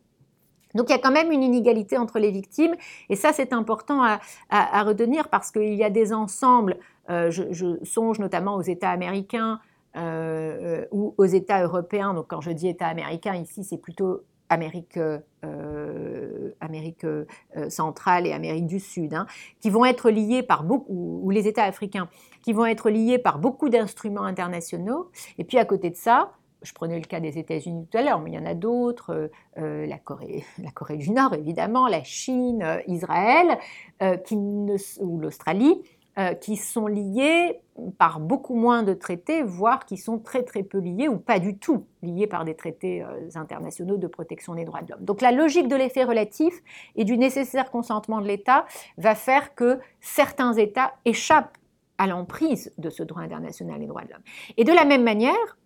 Donc 0.75 0.89
il 0.89 0.91
y 0.91 0.95
a 0.95 0.99
quand 0.99 1.11
même 1.11 1.31
une 1.31 1.43
inégalité 1.43 1.97
entre 1.97 2.19
les 2.19 2.31
victimes, 2.31 2.75
et 3.09 3.15
ça 3.15 3.31
c'est 3.31 3.53
important 3.53 4.03
à, 4.49 4.83
retenir 4.83 5.29
parce 5.29 5.51
qu'il 5.51 5.73
y 5.73 5.83
a 5.83 5.89
des 5.89 6.11
ensembles, 6.11 6.77
je, 7.07 7.77
songe 7.83 8.19
notamment 8.19 8.55
aux 8.55 8.61
États 8.61 8.91
américains, 8.91 9.59
ou 9.95 11.15
aux 11.17 11.25
États 11.25 11.63
européens. 11.63 12.13
Donc, 12.13 12.27
quand 12.27 12.41
je 12.41 12.51
dis 12.51 12.67
États 12.67 12.87
américains, 12.87 13.33
ici, 13.33 13.63
c'est 13.63 13.79
plutôt 13.79 14.21
Amérique, 14.49 14.97
euh, 14.97 16.51
Amérique 16.59 17.03
euh, 17.03 17.25
centrale 17.69 18.25
et 18.27 18.33
Amérique 18.33 18.67
du 18.67 18.79
Sud, 18.79 19.13
hein, 19.13 19.27
qui 19.59 19.69
vont 19.69 19.85
être 19.85 20.09
liés 20.09 20.43
par 20.43 20.63
beaucoup, 20.63 21.21
ou 21.23 21.29
les 21.29 21.47
États 21.47 21.63
africains, 21.63 22.09
qui 22.41 22.53
vont 22.53 22.65
être 22.65 22.89
liés 22.89 23.17
par 23.17 23.39
beaucoup 23.39 23.69
d'instruments 23.69 24.23
internationaux. 24.23 25.11
Et 25.37 25.43
puis 25.43 25.57
à 25.57 25.65
côté 25.65 25.89
de 25.89 25.95
ça, 25.95 26.31
je 26.63 26.73
prenais 26.73 26.97
le 26.97 27.05
cas 27.05 27.19
des 27.19 27.37
États-Unis 27.37 27.87
tout 27.91 27.97
à 27.97 28.01
l'heure, 28.01 28.19
mais 28.19 28.31
il 28.31 28.35
y 28.35 28.39
en 28.39 28.45
a 28.45 28.55
d'autres, 28.55 29.29
euh, 29.57 29.85
la, 29.85 29.97
Corée, 29.97 30.43
la 30.63 30.71
Corée 30.71 30.97
du 30.97 31.11
Nord 31.11 31.33
évidemment, 31.33 31.87
la 31.87 32.03
Chine, 32.03 32.65
Israël, 32.87 33.57
ou 34.01 35.19
l'Australie, 35.19 35.81
euh, 36.17 36.33
qui 36.33 36.55
sont 36.55 36.87
liés 36.87 37.59
par 37.97 38.19
beaucoup 38.19 38.55
moins 38.55 38.83
de 38.83 38.93
traités, 38.93 39.43
voire 39.43 39.85
qui 39.85 39.97
sont 39.97 40.17
très 40.17 40.43
très 40.43 40.63
peu 40.63 40.79
liés 40.79 41.07
ou 41.07 41.17
pas 41.17 41.39
du 41.39 41.57
tout 41.57 41.85
liés 42.01 42.25
par 42.27 42.43
des 42.43 42.55
traités 42.55 43.03
euh, 43.03 43.29
internationaux 43.35 43.97
de 43.97 44.07
protection 44.07 44.55
des 44.55 44.65
droits 44.65 44.81
de 44.81 44.91
l'homme. 44.91 45.05
Donc 45.05 45.21
la 45.21 45.31
logique 45.31 45.67
de 45.67 45.75
l'effet 45.75 46.03
relatif 46.03 46.53
et 46.95 47.03
du 47.03 47.17
nécessaire 47.17 47.69
consentement 47.69 48.19
de 48.19 48.27
l'État 48.27 48.65
va 48.97 49.13
faire 49.13 49.53
que 49.53 49.79
certains 50.01 50.53
États 50.53 50.93
échappent 51.05 51.57
à 51.97 52.07
l'emprise 52.07 52.73
de 52.77 52.89
ce 52.89 53.03
droit 53.03 53.21
international 53.21 53.79
des 53.79 53.87
droits 53.87 54.03
de 54.03 54.09
l'homme. 54.09 54.23
Et 54.57 54.63
de 54.63 54.73
la 54.73 54.85
même 54.85 55.03
manière, 55.03 55.57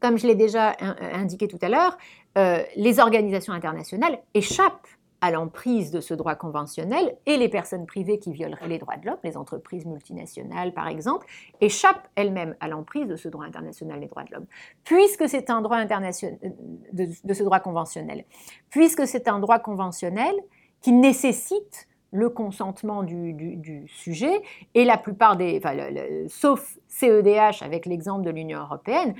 comme 0.00 0.18
je 0.18 0.26
l'ai 0.26 0.34
déjà 0.34 0.74
indiqué 1.12 1.48
tout 1.48 1.58
à 1.62 1.68
l'heure, 1.68 1.96
euh, 2.36 2.62
les 2.76 3.00
organisations 3.00 3.54
internationales 3.54 4.18
échappent 4.34 4.88
à 5.26 5.32
l'emprise 5.32 5.90
de 5.90 6.00
ce 6.00 6.14
droit 6.14 6.36
conventionnel 6.36 7.16
et 7.26 7.36
les 7.36 7.48
personnes 7.48 7.84
privées 7.84 8.20
qui 8.20 8.32
violeraient 8.32 8.68
les 8.68 8.78
droits 8.78 8.96
de 8.96 9.06
l'homme, 9.06 9.18
les 9.24 9.36
entreprises 9.36 9.84
multinationales 9.84 10.72
par 10.72 10.86
exemple, 10.86 11.26
échappent 11.60 12.08
elles-mêmes 12.14 12.54
à 12.60 12.68
l'emprise 12.68 13.08
de 13.08 13.16
ce 13.16 13.28
droit 13.28 13.44
international 13.44 13.98
des 13.98 14.06
droits 14.06 14.22
de 14.22 14.32
l'homme. 14.32 14.46
Puisque 14.84 15.28
c'est 15.28 15.50
un 15.50 15.62
droit 15.62 15.78
international, 15.78 16.38
de, 16.92 17.34
ce 17.34 17.42
droit 17.42 17.58
conventionnel, 17.58 18.24
puisque 18.70 19.04
c'est 19.04 19.26
un 19.26 19.40
droit 19.40 19.58
conventionnel 19.58 20.34
qui 20.80 20.92
nécessite 20.92 21.88
le 22.12 22.30
consentement 22.30 23.02
du, 23.02 23.84
sujet 23.88 24.42
et 24.74 24.84
la 24.84 24.96
plupart 24.96 25.36
des, 25.36 25.60
sauf 26.28 26.78
CEDH 26.86 27.62
avec 27.62 27.84
l'exemple 27.84 28.24
de 28.24 28.30
l'Union 28.30 28.60
européenne, 28.60 29.14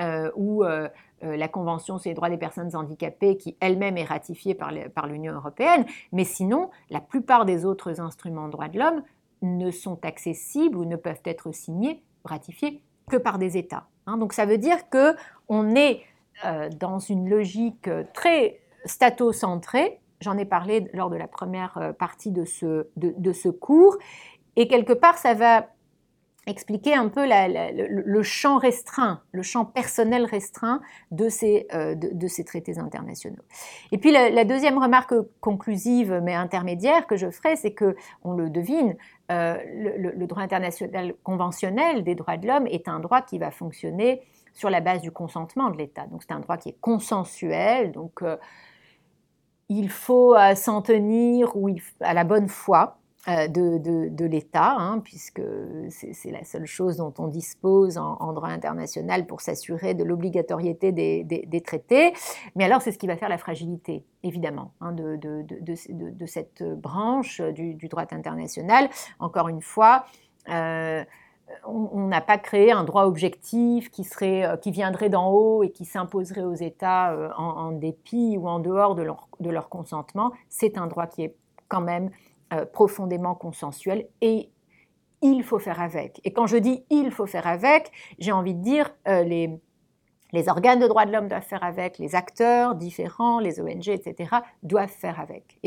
euh, 0.00 0.28
où 0.34 0.64
euh, 0.64 0.88
euh, 0.88 0.88
la 1.22 1.48
Convention 1.48 1.98
sur 1.98 2.10
les 2.10 2.14
droits 2.14 2.30
des 2.30 2.36
personnes 2.36 2.74
handicapées, 2.74 3.36
qui 3.36 3.56
elle-même 3.60 3.96
est 3.96 4.04
ratifiée 4.04 4.54
par 4.54 5.06
l'Union 5.06 5.34
européenne, 5.34 5.84
mais 6.12 6.24
sinon, 6.24 6.70
la 6.90 7.00
plupart 7.00 7.44
des 7.44 7.64
autres 7.64 8.00
instruments 8.00 8.46
de 8.46 8.52
droits 8.52 8.68
de 8.68 8.78
l'homme 8.78 9.02
ne 9.42 9.70
sont 9.70 9.98
accessibles 10.04 10.76
ou 10.76 10.84
ne 10.84 10.96
peuvent 10.96 11.22
être 11.24 11.52
signés, 11.52 12.02
ratifiés, 12.24 12.82
que 13.10 13.16
par 13.16 13.38
des 13.38 13.56
États. 13.56 13.86
Hein. 14.06 14.16
Donc 14.16 14.32
ça 14.32 14.46
veut 14.46 14.58
dire 14.58 14.88
que 14.88 15.14
on 15.48 15.74
est 15.74 16.02
euh, 16.44 16.70
dans 16.70 16.98
une 16.98 17.28
logique 17.28 17.90
très 18.14 18.60
statocentrée. 18.84 20.00
J'en 20.20 20.38
ai 20.38 20.44
parlé 20.44 20.88
lors 20.92 21.10
de 21.10 21.16
la 21.16 21.26
première 21.26 21.76
euh, 21.78 21.92
partie 21.92 22.30
de 22.30 22.44
ce, 22.44 22.86
de 22.96 23.32
ce 23.32 23.48
cours. 23.48 23.96
Et 24.56 24.68
quelque 24.68 24.92
part, 24.92 25.18
ça 25.18 25.34
va 25.34 25.66
expliquer 26.46 26.94
un 26.94 27.08
peu 27.08 27.24
le, 27.24 28.22
champ 28.22 28.58
restreint, 28.58 29.22
le 29.30 29.42
champ 29.42 29.64
personnel 29.64 30.24
restreint 30.24 30.80
de 31.12 31.28
ces, 31.28 31.68
euh, 31.72 31.94
de, 31.94 32.26
ces 32.26 32.44
traités 32.44 32.78
internationaux. 32.78 33.42
Et 33.92 33.98
puis 33.98 34.10
la, 34.10 34.44
deuxième 34.44 34.78
remarque 34.78 35.14
conclusive 35.40 36.20
mais 36.22 36.34
intermédiaire 36.34 37.06
que 37.06 37.16
je 37.16 37.30
ferai, 37.30 37.54
c'est 37.54 37.72
que, 37.72 37.94
on 38.24 38.32
le 38.32 38.50
devine, 38.50 38.96
euh, 39.30 39.56
le, 39.72 40.26
droit 40.26 40.42
international 40.42 41.14
conventionnel 41.22 42.02
des 42.02 42.16
droits 42.16 42.36
de 42.36 42.48
l'homme 42.48 42.66
est 42.66 42.88
un 42.88 42.98
droit 42.98 43.22
qui 43.22 43.38
va 43.38 43.52
fonctionner 43.52 44.22
sur 44.52 44.68
la 44.68 44.80
base 44.80 45.00
du 45.00 45.12
consentement 45.12 45.70
de 45.70 45.78
l'État. 45.78 46.06
Donc 46.06 46.22
c'est 46.22 46.32
un 46.32 46.40
droit 46.40 46.56
qui 46.56 46.70
est 46.70 46.80
consensuel, 46.80 47.92
donc 47.92 48.20
euh, 48.22 48.36
il 49.68 49.88
faut 49.88 50.36
s'en 50.54 50.82
tenir 50.82 51.56
ou 51.56 51.70
à 52.00 52.12
la 52.12 52.24
bonne 52.24 52.48
foi. 52.48 52.98
Euh, 53.28 53.46
de, 53.46 54.24
l'État, 54.24 54.74
hein, 54.76 54.98
puisque 54.98 55.42
c'est 55.90 56.32
la 56.32 56.42
seule 56.42 56.66
chose 56.66 56.96
dont 56.96 57.14
on 57.18 57.28
dispose 57.28 57.96
en, 57.96 58.32
droit 58.32 58.48
international 58.48 59.26
pour 59.26 59.40
s'assurer 59.40 59.94
de 59.94 60.02
l'obligatoriété 60.02 60.90
des, 60.90 61.60
traités. 61.60 62.12
Mais 62.56 62.64
alors, 62.64 62.82
c'est 62.82 62.90
ce 62.90 62.98
qui 62.98 63.06
va 63.06 63.16
faire 63.16 63.28
la 63.28 63.38
fragilité, 63.38 64.04
évidemment, 64.24 64.72
hein, 64.80 64.90
de, 64.90 66.26
cette 66.26 66.64
branche 66.64 67.40
du, 67.40 67.76
droit 67.88 68.06
international. 68.10 68.88
Encore 69.20 69.46
une 69.46 69.62
fois, 69.62 70.04
euh, 70.48 71.04
on 71.64 72.08
n'a 72.08 72.22
pas 72.22 72.38
créé 72.38 72.72
un 72.72 72.82
droit 72.82 73.04
objectif 73.04 73.88
qui, 73.92 74.02
serait, 74.02 74.58
qui 74.62 74.72
viendrait 74.72 75.10
d'en 75.10 75.30
haut 75.30 75.62
et 75.62 75.70
qui 75.70 75.84
s'imposerait 75.84 76.42
aux 76.42 76.54
États 76.54 77.16
en, 77.36 77.70
dépit 77.70 78.36
ou 78.36 78.48
en 78.48 78.58
dehors 78.58 78.96
de 78.96 79.50
leur 79.50 79.68
consentement. 79.68 80.32
C'est 80.48 80.76
un 80.76 80.88
droit 80.88 81.06
qui 81.06 81.22
est 81.22 81.36
quand 81.68 81.80
même 81.80 82.10
profondément 82.72 83.34
consensuel 83.34 84.08
et 84.20 84.50
il 85.22 85.42
faut 85.42 85.58
faire 85.58 85.80
avec. 85.80 86.20
Et 86.24 86.32
quand 86.32 86.46
je 86.46 86.56
dis 86.56 86.84
il 86.90 87.10
faut 87.10 87.26
faire 87.26 87.46
avec, 87.46 87.92
j'ai 88.18 88.32
envie 88.32 88.54
de 88.54 88.62
dire 88.62 88.94
les, 89.06 89.50
les 90.32 90.48
organes 90.48 90.80
de 90.80 90.86
droits 90.86 91.06
de 91.06 91.12
l'homme 91.12 91.28
doivent 91.28 91.46
faire 91.46 91.62
avec, 91.62 91.98
les 91.98 92.14
acteurs 92.14 92.74
différents, 92.74 93.38
les 93.38 93.60
ONG, 93.60 93.88
etc., 93.88 94.36
doivent 94.62 94.88
faire 94.88 95.20
avec. 95.20 95.58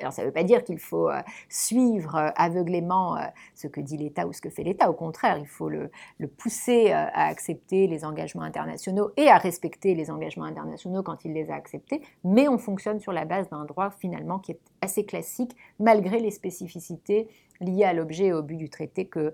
Alors 0.00 0.12
ça 0.12 0.22
ne 0.22 0.26
veut 0.26 0.32
pas 0.32 0.44
dire 0.44 0.64
qu'il 0.64 0.78
faut 0.78 1.08
euh, 1.08 1.20
suivre 1.48 2.14
euh, 2.16 2.30
aveuglément 2.36 3.16
euh, 3.16 3.22
ce 3.54 3.66
que 3.66 3.80
dit 3.80 3.96
l'État 3.96 4.26
ou 4.26 4.32
ce 4.32 4.40
que 4.40 4.50
fait 4.50 4.62
l'État. 4.62 4.90
Au 4.90 4.94
contraire, 4.94 5.38
il 5.38 5.46
faut 5.46 5.68
le, 5.68 5.90
pousser 6.38 6.90
à 6.90 7.26
accepter 7.26 7.86
les 7.86 8.04
engagements 8.04 8.42
internationaux 8.42 9.12
et 9.16 9.28
à 9.28 9.36
respecter 9.36 9.94
les 9.94 10.10
engagements 10.10 10.44
internationaux 10.44 11.02
quand 11.02 11.24
il 11.24 11.32
les 11.32 11.50
a 11.50 11.54
acceptés. 11.54 12.02
Mais 12.24 12.48
on 12.48 12.58
fonctionne 12.58 12.98
sur 12.98 13.12
la 13.12 13.24
base 13.24 13.48
d'un 13.50 13.64
droit 13.64 13.90
finalement 13.90 14.38
qui 14.38 14.52
est 14.52 14.60
assez 14.80 15.04
classique, 15.04 15.54
malgré 15.78 16.18
les 16.18 16.30
spécificités 16.30 17.28
liées 17.60 17.84
à 17.84 17.92
l'objet 17.92 18.26
et 18.26 18.32
au 18.32 18.42
but 18.42 18.56
du 18.56 18.68
traité 18.68 19.06
que, 19.06 19.32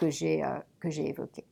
que 0.00 0.10
j'ai 0.10 0.42
évoqué. 0.84 1.44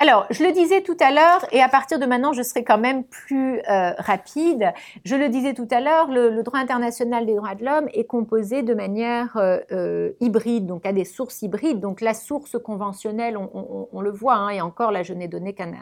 Alors, 0.00 0.26
je 0.30 0.44
le 0.44 0.52
disais 0.52 0.82
tout 0.82 0.96
à 1.00 1.10
l'heure, 1.10 1.44
et 1.50 1.60
à 1.60 1.68
partir 1.68 1.98
de 1.98 2.06
maintenant, 2.06 2.32
je 2.32 2.42
serai 2.42 2.62
quand 2.62 2.78
même 2.78 3.02
plus 3.02 3.60
euh, 3.68 3.90
rapide. 3.98 4.72
Je 5.04 5.16
le 5.16 5.28
disais 5.28 5.54
tout 5.54 5.66
à 5.72 5.80
l'heure, 5.80 6.06
le, 6.08 6.40
droit 6.44 6.60
international 6.60 7.26
des 7.26 7.34
droits 7.34 7.56
de 7.56 7.64
l'homme 7.64 7.88
est 7.92 8.04
composé 8.04 8.62
de 8.62 8.74
manière 8.74 9.36
euh, 9.36 9.58
euh, 9.72 10.12
hybride, 10.20 10.66
donc 10.66 10.86
à 10.86 10.92
des 10.92 11.04
sources 11.04 11.42
hybrides. 11.42 11.80
Donc 11.80 12.00
la 12.00 12.14
source 12.14 12.56
conventionnelle, 12.62 13.36
on, 13.36 14.00
le 14.00 14.10
voit, 14.12 14.36
hein, 14.36 14.50
et 14.50 14.60
encore 14.60 14.92
là, 14.92 15.02
je 15.02 15.14
n'ai 15.14 15.26
donné 15.26 15.52
qu'un 15.52 15.72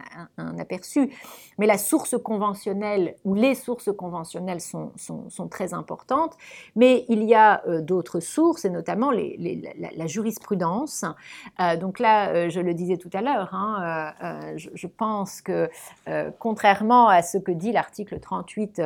aperçu, 0.59 1.11
mais 1.59 1.67
la 1.67 1.77
source 1.77 2.17
conventionnelle 2.17 3.17
ou 3.27 3.35
les 3.35 3.55
sources 3.55 3.95
conventionnelles 3.95 4.63
sont, 4.63 4.93
très 5.51 5.75
importantes. 5.75 6.39
Mais 6.75 7.05
il 7.11 7.23
y 7.23 7.35
a 7.35 7.63
d'autres 7.81 8.21
sources, 8.21 8.65
et 8.65 8.71
notamment 8.71 9.11
la, 9.11 10.07
jurisprudence. 10.07 11.05
donc 11.79 11.99
là, 11.99 12.49
je 12.49 12.61
le 12.61 12.73
disais 12.73 12.97
tout 12.97 13.11
à 13.13 13.21
l'heure, 13.21 13.51
hein, 13.53 14.06
euh, 14.23 14.57
je, 14.57 14.87
pense 14.87 15.41
que, 15.41 15.69
euh, 16.09 16.31
contrairement 16.39 17.09
à 17.09 17.23
ce 17.23 17.39
que 17.39 17.53
dit 17.53 17.73
l'article 17.73 18.21
38 18.21 18.81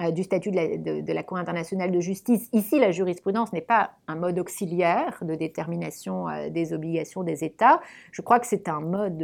euh, 0.00 0.10
du 0.10 0.22
statut 0.22 0.50
de 0.50 1.12
la, 1.12 1.22
Cour 1.22 1.36
internationale 1.36 1.90
de 1.90 2.00
justice, 2.00 2.48
ici, 2.52 2.78
la 2.78 2.92
jurisprudence 2.92 3.52
n'est 3.52 3.60
pas 3.60 3.92
un 4.08 4.16
mode 4.16 4.38
auxiliaire 4.38 5.18
de 5.22 5.34
détermination 5.34 6.26
des 6.50 6.72
obligations 6.72 7.22
des 7.22 7.44
États. 7.44 7.80
Je 8.10 8.22
crois 8.22 8.40
que 8.40 8.46
c'est 8.46 8.68
un 8.68 8.80
mode 8.80 9.22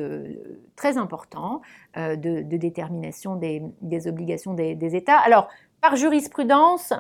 très 0.77 0.99
important 0.99 1.63
de, 1.97 2.43
détermination 2.43 3.37
des, 3.37 3.63
obligations 4.07 4.53
des, 4.53 4.95
États. 4.95 5.19
Alors, 5.19 5.49
par 5.81 5.97
jurisprudence, 5.97 6.93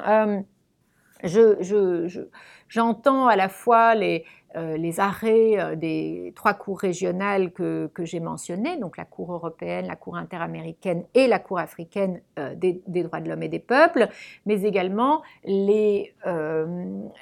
j'entends 2.68 3.26
à 3.26 3.36
la 3.36 3.48
fois 3.48 3.94
les, 3.94 4.24
euh, 4.56 4.90
arrêts 4.98 5.58
euh, 5.58 5.76
des 5.76 6.32
trois 6.34 6.54
cours 6.54 6.78
régionales 6.78 7.52
que, 7.52 7.90
j'ai 7.98 8.20
mentionnées, 8.20 8.76
donc 8.78 8.96
la 8.96 9.04
Cour 9.04 9.32
européenne, 9.32 9.86
la 9.86 9.96
Cour 9.96 10.16
interaméricaine 10.16 11.04
et 11.14 11.26
la 11.26 11.38
Cour 11.38 11.58
africaine 11.58 12.20
euh, 12.38 12.54
des, 12.54 12.82
droits 13.02 13.20
de 13.20 13.28
l'homme 13.28 13.42
et 13.42 13.48
des 13.48 13.58
peuples, 13.58 14.08
mais 14.46 14.62
également 14.62 15.22
les, 15.44 16.14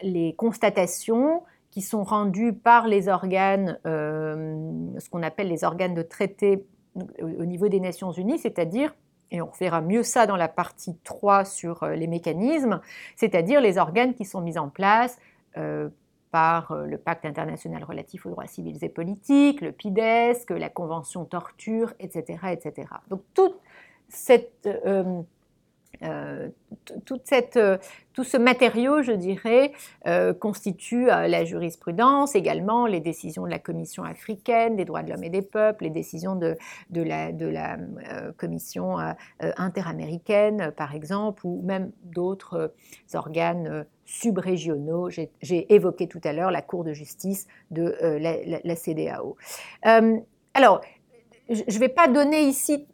les 0.02 0.35
constatations 0.35 1.43
qui 1.70 1.82
sont 1.82 2.05
rendues 2.05 2.55
par 2.55 2.86
les 2.86 3.09
organes, 3.09 3.78
ce 3.85 5.10
qu'on 5.10 5.23
appelle 5.23 5.48
les 5.48 5.64
organes 5.64 5.94
de 5.94 6.02
traité 6.02 6.64
au 7.20 7.44
niveau 7.44 7.68
des 7.68 7.81
Nations 7.81 8.12
Unies, 8.12 8.39
c'est-à-dire 8.39 8.94
et 9.31 9.43
on 9.43 9.51
verra 9.59 9.81
mieux 9.81 10.03
ça 10.03 10.27
dans 10.27 10.36
la 10.36 10.48
partie 10.48 10.97
3 11.05 11.44
sur 11.44 11.85
les 11.86 12.07
mécanismes, 12.07 12.81
c'est-à-dire 13.16 13.61
les 13.61 13.78
organes 13.78 14.15
qui 14.15 14.24
sont 14.24 14.40
mis 14.40 14.59
en 14.59 14.69
place 14.69 15.19
par 16.36 16.73
euh, 16.73 16.85
le 16.85 16.98
pacte 16.98 17.24
international 17.24 17.82
relatif 17.85 18.27
aux 18.27 18.31
droits 18.31 18.47
civils 18.47 18.85
et 18.85 18.90
politiques, 18.90 19.62
le 19.62 19.73
PIDESC, 19.73 20.51
la 20.51 20.69
convention 20.69 21.24
torture, 21.24 21.94
etc. 21.98 22.39
etc. 22.53 22.89
Donc 23.09 23.23
toute 23.32 23.59
cette 24.09 24.66
euh, 24.66 25.23
euh, 26.02 26.48
euh, 27.56 27.78
tout 28.12 28.24
ce 28.24 28.36
matériau, 28.36 29.02
je 29.02 29.12
dirais, 29.12 29.73
euh, 30.06 30.32
constitue 30.32 31.06
la 31.06 31.44
jurisprudence, 31.44 32.35
également 32.35 32.86
les 32.86 33.01
décisions 33.01 33.44
de 33.44 33.51
la 33.51 33.59
Commission 33.59 34.05
africaine 34.05 34.77
des 34.77 34.85
droits 34.85 35.02
de 35.02 35.10
l'homme 35.10 35.24
et 35.24 35.31
des 35.31 35.43
peuples, 35.43 35.85
les 35.85 35.90
décisions 35.90 36.35
de, 36.35 36.56
de 36.90 37.02
la, 37.02 37.32
de 37.32 37.47
la 37.47 37.77
Commission 38.36 38.97
interaméricaine, 39.40 40.73
par 40.77 40.94
exemple, 40.94 41.47
ou 41.47 41.62
même 41.62 41.93
d'autres 42.05 42.73
organes 43.14 43.85
subrégionaux. 44.05 45.10
J'ai 45.10 45.74
évoqué 45.74 46.09
tout 46.09 46.20
à 46.24 46.32
l'heure 46.32 46.51
la 46.51 46.62
Cour 46.62 46.85
de 46.85 46.93
justice 46.93 47.47
de 47.70 47.94
la, 48.01 48.60
la, 48.64 48.77
CDAO. 48.77 49.36
alors, 50.55 50.81
je 51.48 51.62
ne 51.62 51.78
vais 51.78 51.89
pas 51.89 52.09
donner 52.09 52.43
ici 52.43 52.86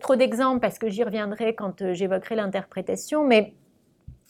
trop 0.00 0.16
d'exemples 0.16 0.60
parce 0.60 0.78
que 0.78 0.88
j'y 0.88 1.04
reviendrai 1.04 1.54
quand 1.54 1.82
euh, 1.82 1.92
j'évoquerai 1.92 2.36
l'interprétation, 2.36 3.24
mais 3.24 3.54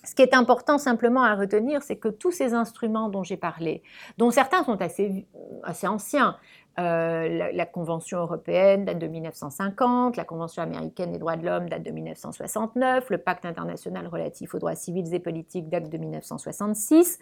ce 0.02 0.14
qui 0.14 0.22
est 0.22 0.34
important 0.34 0.78
simplement 0.78 1.22
à 1.22 1.34
retenir, 1.34 1.82
c'est 1.82 1.97
que 1.97 2.09
tous 2.09 2.30
ces 2.30 2.55
instruments 2.55 3.09
dont 3.09 3.22
j'ai 3.22 3.36
parlé, 3.36 3.82
dont 4.16 4.30
certains 4.30 4.64
sont 4.64 4.80
assez, 4.80 5.26
assez 5.62 5.86
anciens, 5.86 6.36
euh, 6.78 7.51
la, 7.52 7.66
Convention 7.66 8.18
européenne 8.18 8.86
date 8.86 8.98
de 8.98 9.06
1950, 9.06 10.16
la 10.16 10.24
Convention 10.24 10.62
américaine 10.62 11.12
des 11.12 11.18
droits 11.18 11.36
de 11.36 11.44
l'homme 11.44 11.68
date 11.68 11.82
de 11.82 11.90
1969, 11.90 13.10
le 13.10 13.18
Pacte 13.18 13.44
international 13.44 14.06
relatif 14.06 14.55
aux 14.55 14.59
droits 14.59 14.76
civils 14.76 15.12
et 15.12 15.18
politiques 15.18 15.68
date 15.68 15.90
de 15.90 15.98
1966. 15.98 17.18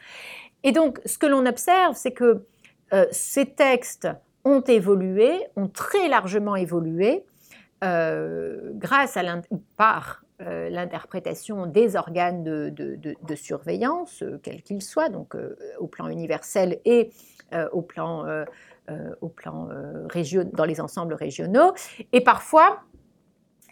Et 0.63 0.71
donc, 0.71 1.01
ce 1.05 1.19
que 1.19 1.27
l'on 1.27 1.45
observe, 1.47 1.97
c'est 1.97 2.13
que 2.13 2.47
euh, 2.93 3.07
ces 3.11 3.47
textes 3.47 4.09
ont 4.45 4.61
évolué, 4.63 5.33
ont 5.57 5.69
très 5.69 6.09
largement 6.09 6.57
évolué 6.57 7.25
euh, 7.85 8.73
grâce 8.75 9.17
à 9.17 9.23
par 9.77 10.25
euh, 10.41 10.69
l'interprétation 10.69 11.67
des 11.67 11.95
organes 11.95 12.43
de, 12.43 13.35
surveillance, 13.37 14.23
euh, 14.23 14.41
quels 14.43 14.63
qu'ils 14.63 14.83
soient, 14.83 15.09
donc 15.09 15.37
au 15.79 15.87
plan 15.87 16.09
universel 16.09 16.81
et 16.85 17.11
au 17.73 17.81
plan, 17.83 18.45
au 19.21 19.29
plan 19.29 19.69
dans 20.53 20.65
les 20.65 20.81
ensembles 20.81 21.15
régionaux. 21.15 21.73
Et 22.13 22.21
parfois, 22.21 22.81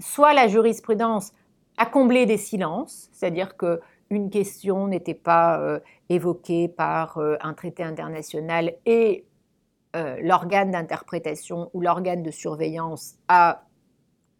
soit 0.01 0.33
la 0.33 0.49
jurisprudence 0.49 1.33
a 1.77 1.85
comblé 1.85 2.27
des 2.27 2.39
silences, 2.39 3.09
c'est-à-dire 3.13 3.57
que 3.57 3.81
une 4.09 4.31
question 4.31 4.87
n'était 4.87 5.15
pas 5.15 5.81
évoquée 6.09 6.69
par 6.69 7.19
un 7.19 7.55
traité 7.55 7.83
international 7.83 8.73
et 8.87 9.27
euh, 9.97 10.17
l'organe 10.21 10.73
d'interprétation 10.73 11.71
ou 11.73 11.81
l'organe 11.81 12.23
de 12.23 12.31
surveillance 12.31 13.17
a 13.29 13.63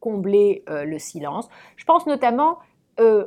comblé 0.01 0.63
euh, 0.69 0.85
le 0.85 0.99
silence. 0.99 1.49
Je 1.77 1.85
pense 1.87 2.07
notamment 2.07 2.59
euh, 3.01 3.27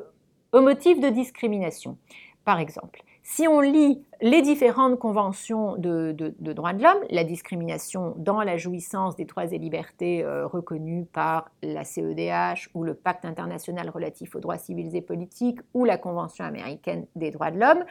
au 0.51 0.61
motif 0.61 0.99
de 0.99 1.09
discrimination. 1.09 1.97
Par 2.45 2.59
exemple, 2.59 3.01
si 3.31 3.47
on 3.47 3.59
lit 3.59 4.03
les 4.21 4.41
différentes 4.41 4.97
conventions 4.97 5.75
de, 5.77 6.15
droits 6.39 6.73
de 6.73 6.81
l'homme, 6.81 7.03
la 7.11 7.23
discrimination 7.23 8.15
dans 8.17 8.41
la 8.41 8.57
jouissance 8.57 9.15
des 9.15 9.25
droits 9.25 9.45
et 9.45 9.59
libertés 9.59 10.23
euh, 10.23 10.47
reconnus 10.47 11.05
par 11.13 11.51
la 11.61 11.83
CEDH 11.83 12.71
ou 12.73 12.83
le 12.83 12.95
Pacte 12.95 13.25
international 13.25 13.91
relatif 13.91 14.35
aux 14.35 14.39
droits 14.39 14.57
civils 14.57 14.95
et 14.95 15.01
politiques 15.01 15.59
ou 15.75 15.85
la 15.85 15.99
Convention 15.99 16.43
américaine 16.43 17.05
des 17.15 17.29
droits 17.29 17.51
de 17.51 17.59
l'homme, 17.59 17.85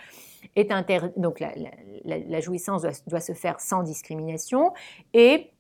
est 0.57 0.73
donc 1.17 1.39
la, 1.39 2.41
jouissance 2.41 2.83
doit, 3.07 3.21
se 3.21 3.33
faire 3.33 3.61
sans 3.61 3.85
discrimination 3.85 4.73
et 5.15 5.53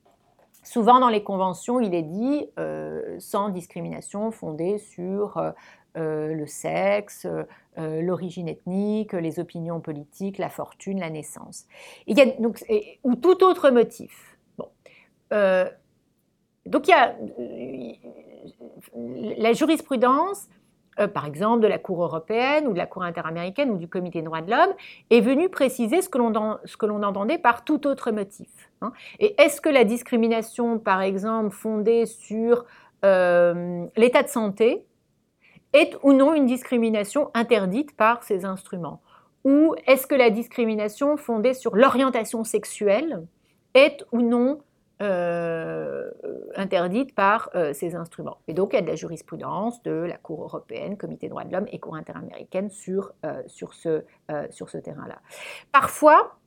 Souvent 0.64 1.00
dans 1.00 1.08
les 1.08 1.22
conventions, 1.22 1.80
il 1.80 1.94
est 1.94 2.02
dit 2.02 2.46
euh, 2.58 3.16
sans 3.20 3.48
discrimination 3.48 4.30
fondée 4.32 4.76
sur 4.76 5.38
euh, 5.38 5.52
le 5.98 6.46
sexe, 6.46 7.26
euh, 7.78 8.02
l'origine 8.02 8.48
ethnique, 8.48 9.12
les 9.12 9.38
opinions 9.38 9.78
politiques, 9.80 10.38
la 10.38 10.48
fortune, 10.48 10.98
la 10.98 11.10
naissance. 11.10 11.66
Il 12.08 12.18
y 12.18 12.20
a, 12.20 12.26
donc, 12.26 12.64
ou 13.04 13.14
tout 13.14 13.44
autre 13.44 13.70
motif. 13.70 14.36
Bon. 14.56 14.68
Euh, 15.32 15.68
donc 16.66 16.88
il 16.88 16.90
y 16.90 16.94
a 16.94 17.14
la 19.38 19.52
jurisprudence, 19.52 20.48
par 21.14 21.26
exemple 21.26 21.62
de 21.62 21.68
la 21.68 21.78
Cour 21.78 22.02
européenne 22.02 22.66
ou 22.66 22.72
de 22.72 22.78
la 22.78 22.86
Cour 22.86 23.04
interaméricaine 23.04 23.70
ou 23.70 23.76
du 23.76 23.86
Comité 23.86 24.18
des 24.18 24.24
droits 24.24 24.42
de 24.42 24.50
l'homme, 24.50 24.74
est 25.10 25.20
venue 25.20 25.48
préciser 25.48 26.02
ce 26.02 26.08
que 26.08 26.18
l'on 26.18 27.02
entendait 27.04 27.38
par 27.38 27.64
tout 27.64 27.86
autre 27.86 28.10
motif. 28.10 28.48
Hein. 28.80 28.92
Et 29.20 29.40
est-ce 29.40 29.60
que 29.60 29.68
la 29.68 29.84
discrimination, 29.84 30.80
par 30.80 31.00
exemple, 31.00 31.54
fondée 31.54 32.06
sur 32.06 32.64
l'état 33.02 34.22
de 34.24 34.28
santé, 34.28 34.87
est 35.72 35.96
ou 36.02 36.12
non 36.12 36.34
une 36.34 36.46
discrimination 36.46 37.30
interdite 37.34 37.96
par 37.96 38.22
ces 38.22 38.44
instruments 38.44 39.00
ou 39.44 39.74
est-ce 39.86 40.06
que 40.06 40.14
la 40.14 40.30
discrimination 40.30 41.16
fondée 41.16 41.54
sur 41.54 41.76
l'orientation 41.76 42.44
sexuelle 42.44 43.26
est 43.74 44.04
ou 44.12 44.20
non 44.20 44.58
euh, 45.00 46.10
interdite 46.56 47.14
par 47.14 47.50
euh, 47.54 47.72
ces 47.72 47.94
instruments. 47.94 48.38
Et 48.48 48.52
donc 48.52 48.72
il 48.72 48.76
y 48.76 48.78
a 48.80 48.82
de 48.82 48.88
la 48.88 48.96
jurisprudence 48.96 49.80
de 49.84 49.92
la 49.92 50.16
Cour 50.16 50.42
européenne, 50.42 50.96
Comité 50.96 51.26
des 51.26 51.30
droits 51.30 51.44
de 51.44 51.52
l'homme 51.52 51.68
et 51.70 51.78
Cour 51.78 51.94
interaméricaine 51.94 52.68
sur, 52.68 53.12
euh, 53.24 53.42
sur 53.46 53.74
ce, 53.74 54.02
sur 54.50 54.68
ce 54.68 54.78
terrain-là. 54.78 55.20
Parfois, 55.70 56.37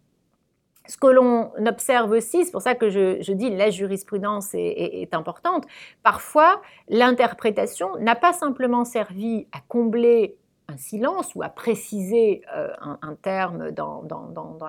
ce 0.88 0.98
que 0.98 1.08
l'on 1.08 1.52
observe 1.66 2.12
aussi, 2.12 2.46
c'est 2.46 2.52
pour 2.52 2.62
ça 2.62 2.76
que 2.76 2.90
je, 2.90 3.32
dis 3.32 3.50
la 3.50 3.70
jurisprudence 3.70 4.54
est, 4.54 5.14
importante, 5.14 5.66
parfois 6.04 6.62
l'interprétation 6.90 7.98
n'a 8.00 8.16
pas 8.16 8.34
simplement 8.34 8.84
servi 8.84 9.48
à 9.52 9.60
combler 9.68 10.38
un 10.68 10.78
silence 10.78 11.36
ou 11.36 11.44
à 11.44 11.50
préciser 11.50 12.42
un, 12.54 12.98
un, 13.02 13.16
terme 13.16 13.72
dans, 13.72 14.06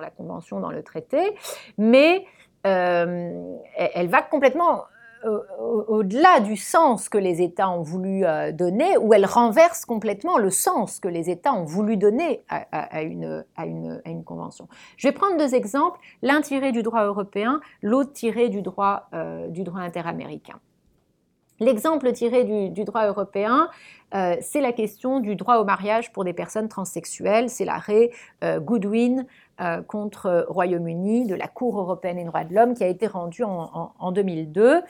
la 0.01 0.09
Convention, 0.09 0.59
dans 0.59 0.71
le 0.71 0.83
traité, 0.83 1.35
mais 1.77 2.25
euh, 2.65 3.57
elle 3.75 4.07
va 4.07 4.21
complètement 4.21 4.79
euh, 4.79 4.83
au-delà 5.23 6.39
du 6.39 6.55
sens 6.55 7.09
que 7.09 7.17
les 7.17 7.41
États 7.41 7.69
ont 7.69 7.81
voulu 7.81 8.25
euh, 8.25 8.51
donner, 8.51 8.97
ou 8.97 9.13
elle 9.13 9.25
renverse 9.25 9.85
complètement 9.85 10.37
le 10.37 10.49
sens 10.49 10.99
que 10.99 11.07
les 11.07 11.29
États 11.29 11.53
ont 11.53 11.63
voulu 11.63 11.97
donner 11.97 12.43
à, 12.49 13.01
une, 13.01 13.45
à, 13.55 13.65
une, 13.65 14.01
à 14.05 14.09
une, 14.09 14.23
convention. 14.23 14.67
Je 14.97 15.07
vais 15.07 15.13
prendre 15.13 15.37
deux 15.37 15.55
exemples, 15.55 15.99
l'un 16.21 16.41
tiré 16.41 16.71
du 16.71 16.83
droit 16.83 17.05
européen, 17.05 17.61
l'autre 17.81 18.13
tiré 18.13 18.49
du 18.49 18.61
droit, 18.61 19.09
du 19.49 19.63
droit 19.63 19.81
interaméricain. 19.81 20.59
L'exemple 21.59 22.11
tiré 22.11 22.43
du, 22.43 22.83
droit 22.83 23.05
européen, 23.05 23.69
c'est 24.41 24.61
la 24.61 24.73
question 24.73 25.19
du 25.19 25.35
droit 25.35 25.57
au 25.57 25.65
mariage 25.65 26.11
pour 26.11 26.23
des 26.23 26.33
personnes 26.33 26.67
transsexuelles. 26.67 27.49
C'est 27.49 27.65
l'arrêt 27.65 28.11
Goodwin 28.43 29.19
euh, 29.19 29.23
contre 29.87 30.45
Royaume-Uni 30.49 31.25
de 31.25 31.35
la 31.35 31.47
Cour 31.47 31.79
européenne 31.79 32.17
des 32.17 32.23
droits 32.23 32.43
de 32.43 32.53
l'homme 32.53 32.73
qui 32.73 32.83
a 32.83 32.87
été 32.87 33.07
rendue 33.07 33.43
en, 33.43 34.11
2002. 34.11 34.81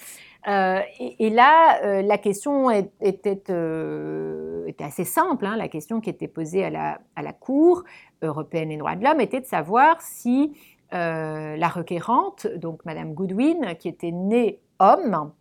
Euh, 0.48 0.80
et, 1.00 1.30
là, 1.30 1.82
euh, 1.84 2.02
la 2.02 2.18
question 2.18 2.70
était, 2.70 3.32
était, 3.32 4.84
assez 4.84 5.04
simple. 5.04 5.46
Hein. 5.46 5.56
La 5.58 5.68
question 5.68 6.02
qui 6.02 6.10
était 6.10 6.28
posée 6.28 6.66
à 6.66 6.70
la, 6.70 7.00
à 7.16 7.22
la 7.22 7.34
Cour 7.34 7.84
européenne 8.22 8.70
des 8.70 8.78
droits 8.78 8.96
de 8.96 9.04
l'homme 9.04 9.22
était 9.22 9.42
de 9.42 9.46
savoir 9.46 10.02
si 10.02 10.54
la 10.92 11.70
requérante, 11.70 12.46
donc 12.46 12.86
Madame 12.86 13.16
Goodwin, 13.16 13.74
qui 13.80 13.88
était 13.88 14.12
née 14.12 14.60
homme, 14.78 15.32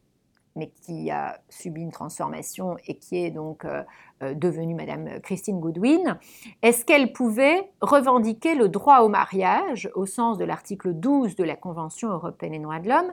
mais 0.56 0.70
qui 0.70 1.10
a 1.10 1.40
subi 1.48 1.80
une 1.80 1.92
transformation 1.92 2.76
et 2.86 2.98
qui 2.98 3.16
est 3.16 3.30
donc 3.30 3.64
euh, 3.64 3.82
euh, 4.22 4.34
devenue 4.34 4.74
Madame 4.74 5.20
Christine 5.20 5.60
Goodwin, 5.60 6.18
est-ce 6.62 6.84
qu'elle 6.84 7.12
pouvait 7.12 7.70
revendiquer 7.80 8.54
le 8.54 8.68
droit 8.68 9.00
au 9.00 9.08
mariage 9.08 9.90
au 9.94 10.06
sens 10.06 10.38
de 10.38 10.44
l'article 10.44 10.92
12 10.92 11.36
de 11.36 11.44
la 11.44 11.56
Convention 11.56 12.10
européenne 12.10 12.52
des 12.52 12.58
droits 12.58 12.80
de 12.80 12.88
l'homme 12.88 13.12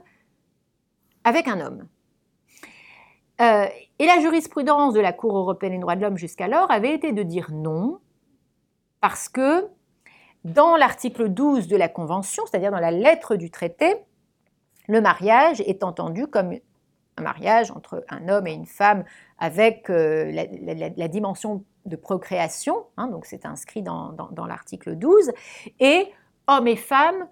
avec 1.24 1.48
un 1.48 1.60
homme? 1.62 1.88
Euh, 3.42 3.68
Et 4.00 4.06
la 4.06 4.20
jurisprudence 4.20 4.94
de 4.94 5.00
la 5.00 5.14
Cour 5.14 5.38
européenne 5.38 5.74
des 5.74 5.80
droits 5.80 5.96
de 5.96 6.02
l'homme 6.02 6.18
jusqu'alors 6.18 6.70
avait 6.72 6.94
été 6.94 7.14
de 7.14 7.24
dire 7.24 7.50
non, 7.54 8.00
parce 9.00 9.30
que 9.30 9.68
dans 10.44 10.76
l'article 10.76 11.30
12 11.30 11.68
de 11.68 11.78
la 11.78 11.88
Convention, 11.88 12.44
c'est-à-dire 12.46 12.72
dans 12.72 12.80
la 12.80 12.92
lettre 12.92 13.36
du 13.36 13.50
traité, 13.50 13.96
le 14.88 15.02
mariage 15.02 15.62
est 15.62 15.84
entendu 15.84 16.28
comme 16.28 16.54
un 17.20 17.24
mariage 17.24 17.72
entre 17.72 18.04
un 18.10 18.28
homme 18.30 18.48
et 18.48 18.54
une 18.54 18.66
femme 18.66 19.04
avec 19.38 19.90
euh, 19.90 20.32
la, 20.32 21.08
dimension 21.08 21.64
de 21.86 21.96
procréation, 21.96 22.86
hein, 22.98 23.08
donc 23.08 23.26
c'est 23.26 23.46
inscrit 23.46 23.82
dans, 23.82 24.16
l'article 24.48 24.96
12, 24.96 25.32
et 25.80 26.08
homme 26.48 26.68
et 26.68 26.76
femme 26.76 27.28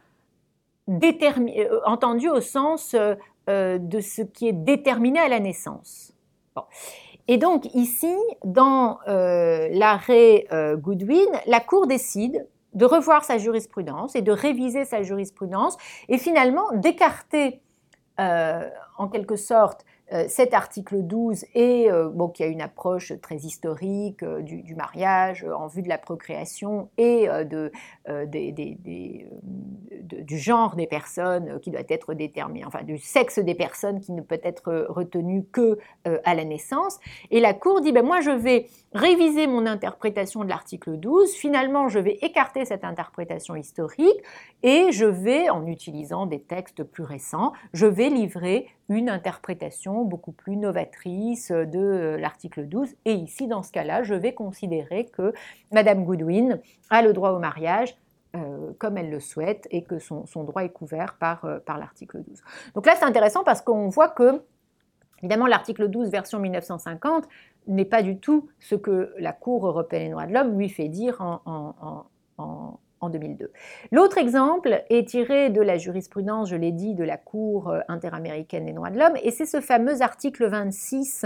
euh, 0.90 1.80
entendu 1.86 2.30
au 2.30 2.42
sens 2.42 2.96
euh, 2.96 3.78
de 3.78 4.00
ce 4.00 4.22
qui 4.22 4.48
est 4.48 4.54
déterminé 4.54 5.20
à 5.20 5.28
la 5.28 5.40
naissance. 5.40 6.14
Et 7.28 7.38
donc 7.38 7.66
ici, 7.76 8.16
dans 8.44 9.00
l'arrêt 9.06 10.48
Goodwin, 10.78 11.28
la 11.46 11.60
Cour 11.60 11.86
décide 11.86 12.48
de 12.74 12.86
revoir 12.86 13.26
sa 13.26 13.38
jurisprudence 13.38 14.16
et 14.16 14.22
de 14.22 14.32
réviser 14.32 14.86
sa 14.86 15.04
jurisprudence 15.04 15.78
et 16.10 16.18
finalement 16.18 16.72
d'écarter 16.74 17.62
en 18.98 19.08
quelque 19.08 19.36
sorte 19.36 19.86
euh, 19.86 19.97
cet 20.28 20.54
article 20.54 21.02
12 21.02 21.46
et 21.54 21.92
euh, 21.92 22.10
bon, 22.10 22.30
qui 22.30 22.42
a 22.42 22.48
une 22.48 22.62
approche 22.62 23.12
très 23.22 23.36
historique 23.36 24.24
euh, 24.24 24.42
du, 24.42 24.74
mariage 24.76 25.44
en 25.44 25.68
vue 25.68 25.82
de 25.82 25.90
la 25.90 25.98
procréation 25.98 26.90
et 26.98 27.28
de, 27.28 27.72
du 30.24 30.38
genre 30.38 30.76
des 30.76 30.86
personnes 30.88 31.60
qui 31.62 31.72
doit 31.72 31.82
être 31.90 32.14
déterminé, 32.14 32.64
enfin 32.66 32.84
du 32.84 33.00
sexe 33.00 33.40
des 33.40 33.56
personnes 33.56 34.00
qui 34.00 34.12
ne 34.12 34.22
peut 34.22 34.40
être 34.44 34.86
retenu 34.90 35.46
que 35.46 35.80
à 36.24 36.36
la 36.36 36.46
naissance. 36.46 37.00
Et 37.32 37.40
la 37.40 37.56
Cour 37.56 37.82
dit, 37.82 37.92
ben, 37.92 38.06
moi 38.06 38.22
je 38.22 38.30
vais 38.30 38.68
réviser 38.94 39.48
mon 39.48 39.66
interprétation 39.66 40.44
de 40.44 40.50
l'article 40.50 40.98
12, 40.98 41.34
finalement 41.34 41.88
je 41.88 41.98
vais 41.98 42.20
écarter 42.22 42.66
cette 42.66 42.84
interprétation 42.84 43.56
historique 43.56 44.22
et 44.62 44.92
je 44.92 45.06
vais, 45.06 45.50
en 45.50 45.66
utilisant 45.66 46.28
des 46.28 46.40
textes 46.40 46.84
plus 46.84 47.04
récents, 47.04 47.54
je 47.74 47.88
vais 47.88 48.10
livrer 48.10 48.68
une 48.90 49.10
interprétation 49.10 50.04
beaucoup 50.04 50.32
plus 50.32 50.56
novatrice 50.56 51.52
de 51.52 51.78
euh, 51.78 52.18
l'article 52.18 52.66
12. 52.66 52.96
Et 53.06 53.14
ici, 53.14 53.48
dans 53.48 53.64
ce 53.64 53.72
cas-là, 53.72 54.04
je 54.04 54.14
vais 54.14 54.34
considérer 54.34 55.06
que 55.06 55.34
Madame 55.72 56.06
Goodwin 56.06 56.60
a 56.90 57.02
le 57.02 57.14
droit 57.14 57.32
au 57.32 57.40
mariage 57.40 57.98
euh, 58.36 58.72
comme 58.80 58.98
elle 58.98 59.10
le 59.10 59.20
souhaite 59.20 59.68
et 59.72 59.84
que 59.84 60.00
son, 60.00 60.26
droit 60.44 60.64
est 60.64 60.70
couvert 60.70 61.18
par, 61.20 61.46
euh, 61.46 61.60
par 61.60 61.78
l'article 61.78 62.24
12. 62.24 62.42
Donc 62.76 62.86
là, 62.86 62.94
c'est 62.96 63.06
intéressant 63.06 63.44
parce 63.44 63.62
qu'on 63.62 63.90
voit 63.90 64.10
que, 64.10 64.42
évidemment, 65.20 65.48
l'article 65.48 65.90
12, 65.90 66.10
version 66.10 66.40
1950, 66.40 67.28
n'est 67.68 67.86
pas 67.86 68.02
du 68.02 68.20
tout 68.20 68.48
ce 68.60 68.76
que 68.76 69.14
la 69.18 69.34
Cour 69.34 69.68
européenne 69.68 70.06
des 70.06 70.12
droits 70.12 70.26
de 70.26 70.34
l'homme 70.34 70.58
lui 70.58 70.70
fait 70.70 70.88
dire 70.88 71.22
en 71.22 72.80
2002. 73.02 73.52
L'autre 73.92 74.18
exemple 74.18 74.84
est 74.90 75.08
tiré 75.08 75.50
de 75.50 75.62
la 75.62 75.78
jurisprudence, 75.78 76.50
je 76.50 76.56
l'ai 76.56 76.72
dit, 76.72 76.96
de 76.96 77.04
la 77.04 77.18
Cour 77.18 77.70
euh, 77.70 77.80
interaméricaine 77.88 78.66
des 78.66 78.74
droits 78.74 78.90
de 78.90 79.00
l'homme, 79.00 79.18
et 79.24 79.32
c'est 79.32 79.46
ce 79.46 79.62
fameux 79.62 80.02
article 80.02 80.48
26 80.48 81.26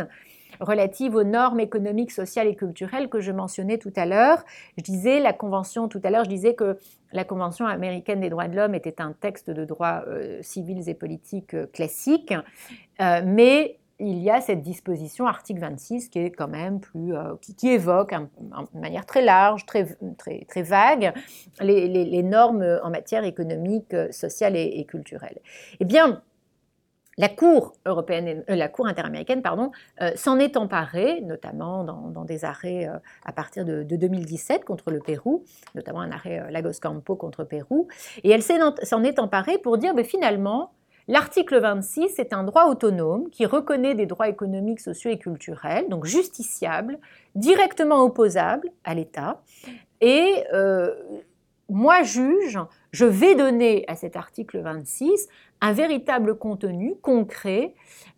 relatif 0.59 1.15
aux 1.15 1.23
normes 1.23 1.59
économiques, 1.59 2.11
sociales 2.11 2.47
et 2.47 2.55
culturelles 2.55 3.09
que 3.09 3.19
je 3.19 3.31
mentionnais 3.31 3.77
tout 3.77 3.93
à 3.95 4.05
l'heure. 4.05 4.43
Je 4.77 4.83
disais 4.83 5.19
la 5.19 5.33
convention 5.33 5.87
tout 5.87 6.01
à 6.03 6.09
l'heure, 6.09 6.25
je 6.25 6.29
disais 6.29 6.53
que 6.53 6.77
la 7.13 7.23
Convention 7.23 7.65
américaine 7.65 8.19
des 8.19 8.29
droits 8.29 8.47
de 8.47 8.55
l'homme 8.55 8.75
était 8.75 9.01
un 9.01 9.13
texte 9.13 9.49
de 9.49 9.65
droit 9.65 10.03
euh, 10.07 10.39
civils 10.41 10.87
et 10.89 10.93
politiques 10.93 11.53
euh, 11.53 11.65
classique, 11.67 12.33
mais 13.25 13.79
il 14.01 14.19
y 14.19 14.29
a 14.29 14.41
cette 14.41 14.61
disposition, 14.61 15.27
article 15.27 15.61
26, 15.61 16.09
qui 16.09 16.19
est 16.19 16.31
quand 16.31 16.47
même 16.47 16.79
plus, 16.79 17.15
euh, 17.15 17.35
qui, 17.39 17.69
évoque 17.69 18.13
de 18.13 18.79
manière 18.79 19.05
très 19.05 19.21
large, 19.21 19.65
très, 19.65 19.85
très, 20.17 20.45
très 20.47 20.63
vague, 20.63 21.13
les, 21.61 22.23
normes 22.23 22.79
en 22.83 22.89
matière 22.89 23.23
économique, 23.23 23.95
sociale 24.11 24.55
et, 24.55 24.85
culturelle. 24.85 25.39
Eh 25.79 25.85
bien, 25.85 26.21
la 27.17 27.29
Cour 27.29 27.73
européenne, 27.85 28.43
euh, 28.49 28.55
la 28.55 28.69
Cour 28.69 28.87
interaméricaine, 28.87 29.41
pardon, 29.41 29.71
euh, 30.01 30.11
s'en 30.15 30.39
est 30.39 30.57
emparée, 30.57 31.21
notamment 31.21 31.83
dans, 31.83 32.25
des 32.25 32.45
arrêts 32.45 32.89
à 33.25 33.31
partir 33.31 33.65
de, 33.65 33.83
2017 33.83 34.65
contre 34.65 34.89
le 34.91 34.99
Pérou, 34.99 35.43
notamment 35.75 36.01
un 36.01 36.11
arrêt 36.11 36.51
Lagos 36.51 36.79
Campo 36.81 37.15
contre 37.15 37.43
Pérou, 37.43 37.87
et 38.23 38.31
elle 38.31 38.41
s'en 38.41 39.03
est 39.03 39.19
emparée 39.19 39.57
pour 39.59 39.77
dire, 39.77 39.93
mais 39.93 40.03
finalement, 40.03 40.71
L'article 41.11 41.59
26 41.59 42.19
est 42.19 42.31
un 42.31 42.45
droit 42.45 42.67
autonome 42.67 43.29
qui 43.31 43.45
reconnaît 43.45 43.95
des 43.95 44.05
droits 44.05 44.29
économiques, 44.29 44.79
sociaux 44.79 45.11
et 45.11 45.17
culturels, 45.17 45.89
donc 45.89 46.05
justiciables, 46.05 46.97
directement 47.35 48.01
opposables 48.05 48.69
à 48.85 48.93
l'État. 48.93 49.41
Et 49.99 50.45
euh, 50.53 50.95
moi, 51.67 52.03
juge, 52.03 52.57
je 52.93 53.03
vais 53.03 53.35
donner 53.35 53.83
à 53.89 53.97
cet 53.97 54.15
article 54.15 54.61
26 54.61 55.27
un 55.61 55.73
véritable 55.73 56.35
contenu 56.35 56.95
concret 57.01 57.75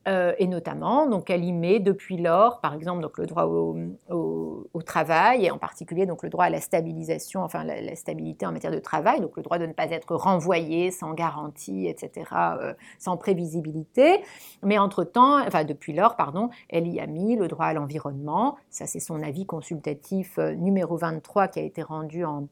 euh, 0.08 0.34
et 0.38 0.48
notamment 0.48 1.08
donc 1.08 1.30
elle 1.30 1.44
y 1.44 1.54
met 1.54 1.80
depuis 1.80 2.18
lors 2.18 2.60
par 2.62 2.74
exemple 2.74 3.02
donc 3.02 3.18
le 3.18 3.26
droit 3.26 3.46
au, 3.46 4.82
travail 4.86 5.46
et 5.46 5.52
en 5.52 5.58
particulier 5.58 6.06
donc 6.06 6.24
le 6.24 6.30
droit 6.30 6.46
à 6.46 6.50
la 6.50 6.60
stabilisation 6.60 7.42
enfin 7.42 7.64
la, 7.64 7.96
stabilité 7.96 8.46
en 8.46 8.52
matière 8.52 8.72
de 8.72 8.80
travail 8.80 9.22
donc 9.22 9.38
le 9.38 9.44
droit 9.44 9.58
de 9.58 9.66
ne 9.66 9.72
pas 9.72 9.90
être 9.92 10.14
renvoyé 10.16 10.92
sans 10.92 11.14
garantie 11.14 11.88
etc 11.88 12.26
euh, 12.34 12.74
sans 13.00 13.16
prévisibilité. 13.16 14.22
Mais 14.62 14.78
entre 14.78 15.06
temps 15.06 15.42
enfin 15.46 15.64
depuis 15.64 15.94
lors 15.94 16.18
pardon 16.18 16.50
elle 16.68 16.88
y 16.88 17.00
a 17.00 17.08
mis 17.08 17.38
le 17.38 17.48
droit 17.48 17.68
à 17.68 17.74
l'environnement. 17.74 18.58
Ça 18.70 18.88
c'est 18.88 19.00
son 19.00 19.24
avis 19.24 19.46
consultatif 19.46 20.38
euh, 20.38 20.54
numéro 20.54 20.98
23 20.98 21.48
qui 21.48 21.60
a 21.60 21.64
été 21.64 21.82
rendu 21.82 22.26
en 22.26 22.48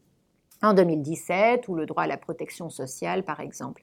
en 0.61 0.73
2017, 0.73 1.67
ou 1.67 1.75
le 1.75 1.85
droit 1.85 2.03
à 2.03 2.07
la 2.07 2.17
protection 2.17 2.69
sociale, 2.69 3.23
par 3.23 3.39
exemple, 3.39 3.81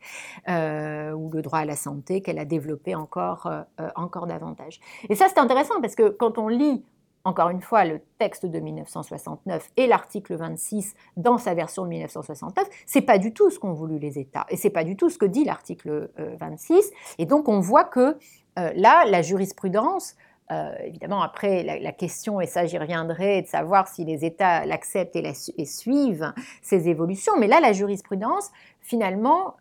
euh, 0.49 1.13
ou 1.13 1.31
le 1.31 1.43
droit 1.43 1.61
à 1.61 1.65
la 1.65 1.77
santé 1.77 2.21
qu'elle 2.21 2.39
a 2.39 2.45
développé 2.45 2.95
encore, 2.95 3.47
euh, 3.47 3.63
euh, 3.81 3.89
encore 3.97 4.27
davantage. 4.27 4.81
Et 5.09 5.15
ça, 5.15 5.27
c'est 5.29 5.39
intéressant 5.39 5.81
parce 5.81 5.95
que 5.95 6.09
quand 6.09 6.39
on 6.39 6.49
lit 6.49 6.85
encore 7.25 7.51
une 7.51 7.61
fois, 7.61 7.85
le 7.85 8.01
texte 8.19 8.47
de 8.47 8.59
1969 8.59 9.71
et 9.77 9.87
l'article 9.87 10.37
26 10.37 10.95
dans 11.17 11.37
sa 11.37 11.53
version 11.53 11.85
de 11.85 11.89
1969, 11.91 12.67
c'est 12.87 13.03
pas 13.03 13.19
du 13.19 13.35
tout 13.35 13.51
ce 13.51 13.59
qu'ont 13.59 13.75
voulu 13.75 13.99
les 13.99 14.19
États 14.19 14.47
et 14.49 14.57
c'est 14.57 14.71
pas 14.71 14.85
du 14.85 14.97
tout 14.97 15.11
ce 15.11 15.19
que 15.19 15.27
dit 15.27 15.45
l'article 15.45 16.11
26. 16.17 16.73
Euh, 16.73 16.81
et 17.19 17.27
donc 17.27 17.49
on 17.49 17.61
voit 17.61 17.85
que 17.85 18.17
là, 18.57 19.05
la 19.05 19.21
jurisprudence 19.21 20.17
euh, 20.51 20.73
évidemment, 20.83 21.23
après, 21.23 21.63
la, 21.63 21.93
question, 21.93 22.41
et 22.41 22.47
ça 22.47 22.65
j'y 22.65 22.79
reviendrai, 22.79 23.43
de 23.43 23.47
savoir 23.47 23.87
si 23.87 24.05
les 24.05 24.25
États 24.25 24.65
l'acceptent 24.65 25.17
et, 25.17 25.65
suivent 25.67 26.33
ces 26.63 26.89
évolutions. 26.89 27.35
Mais 27.39 27.47
là, 27.47 27.61
la 27.61 27.73
jurisprudence, 27.73 28.51
finalement, 28.81 29.57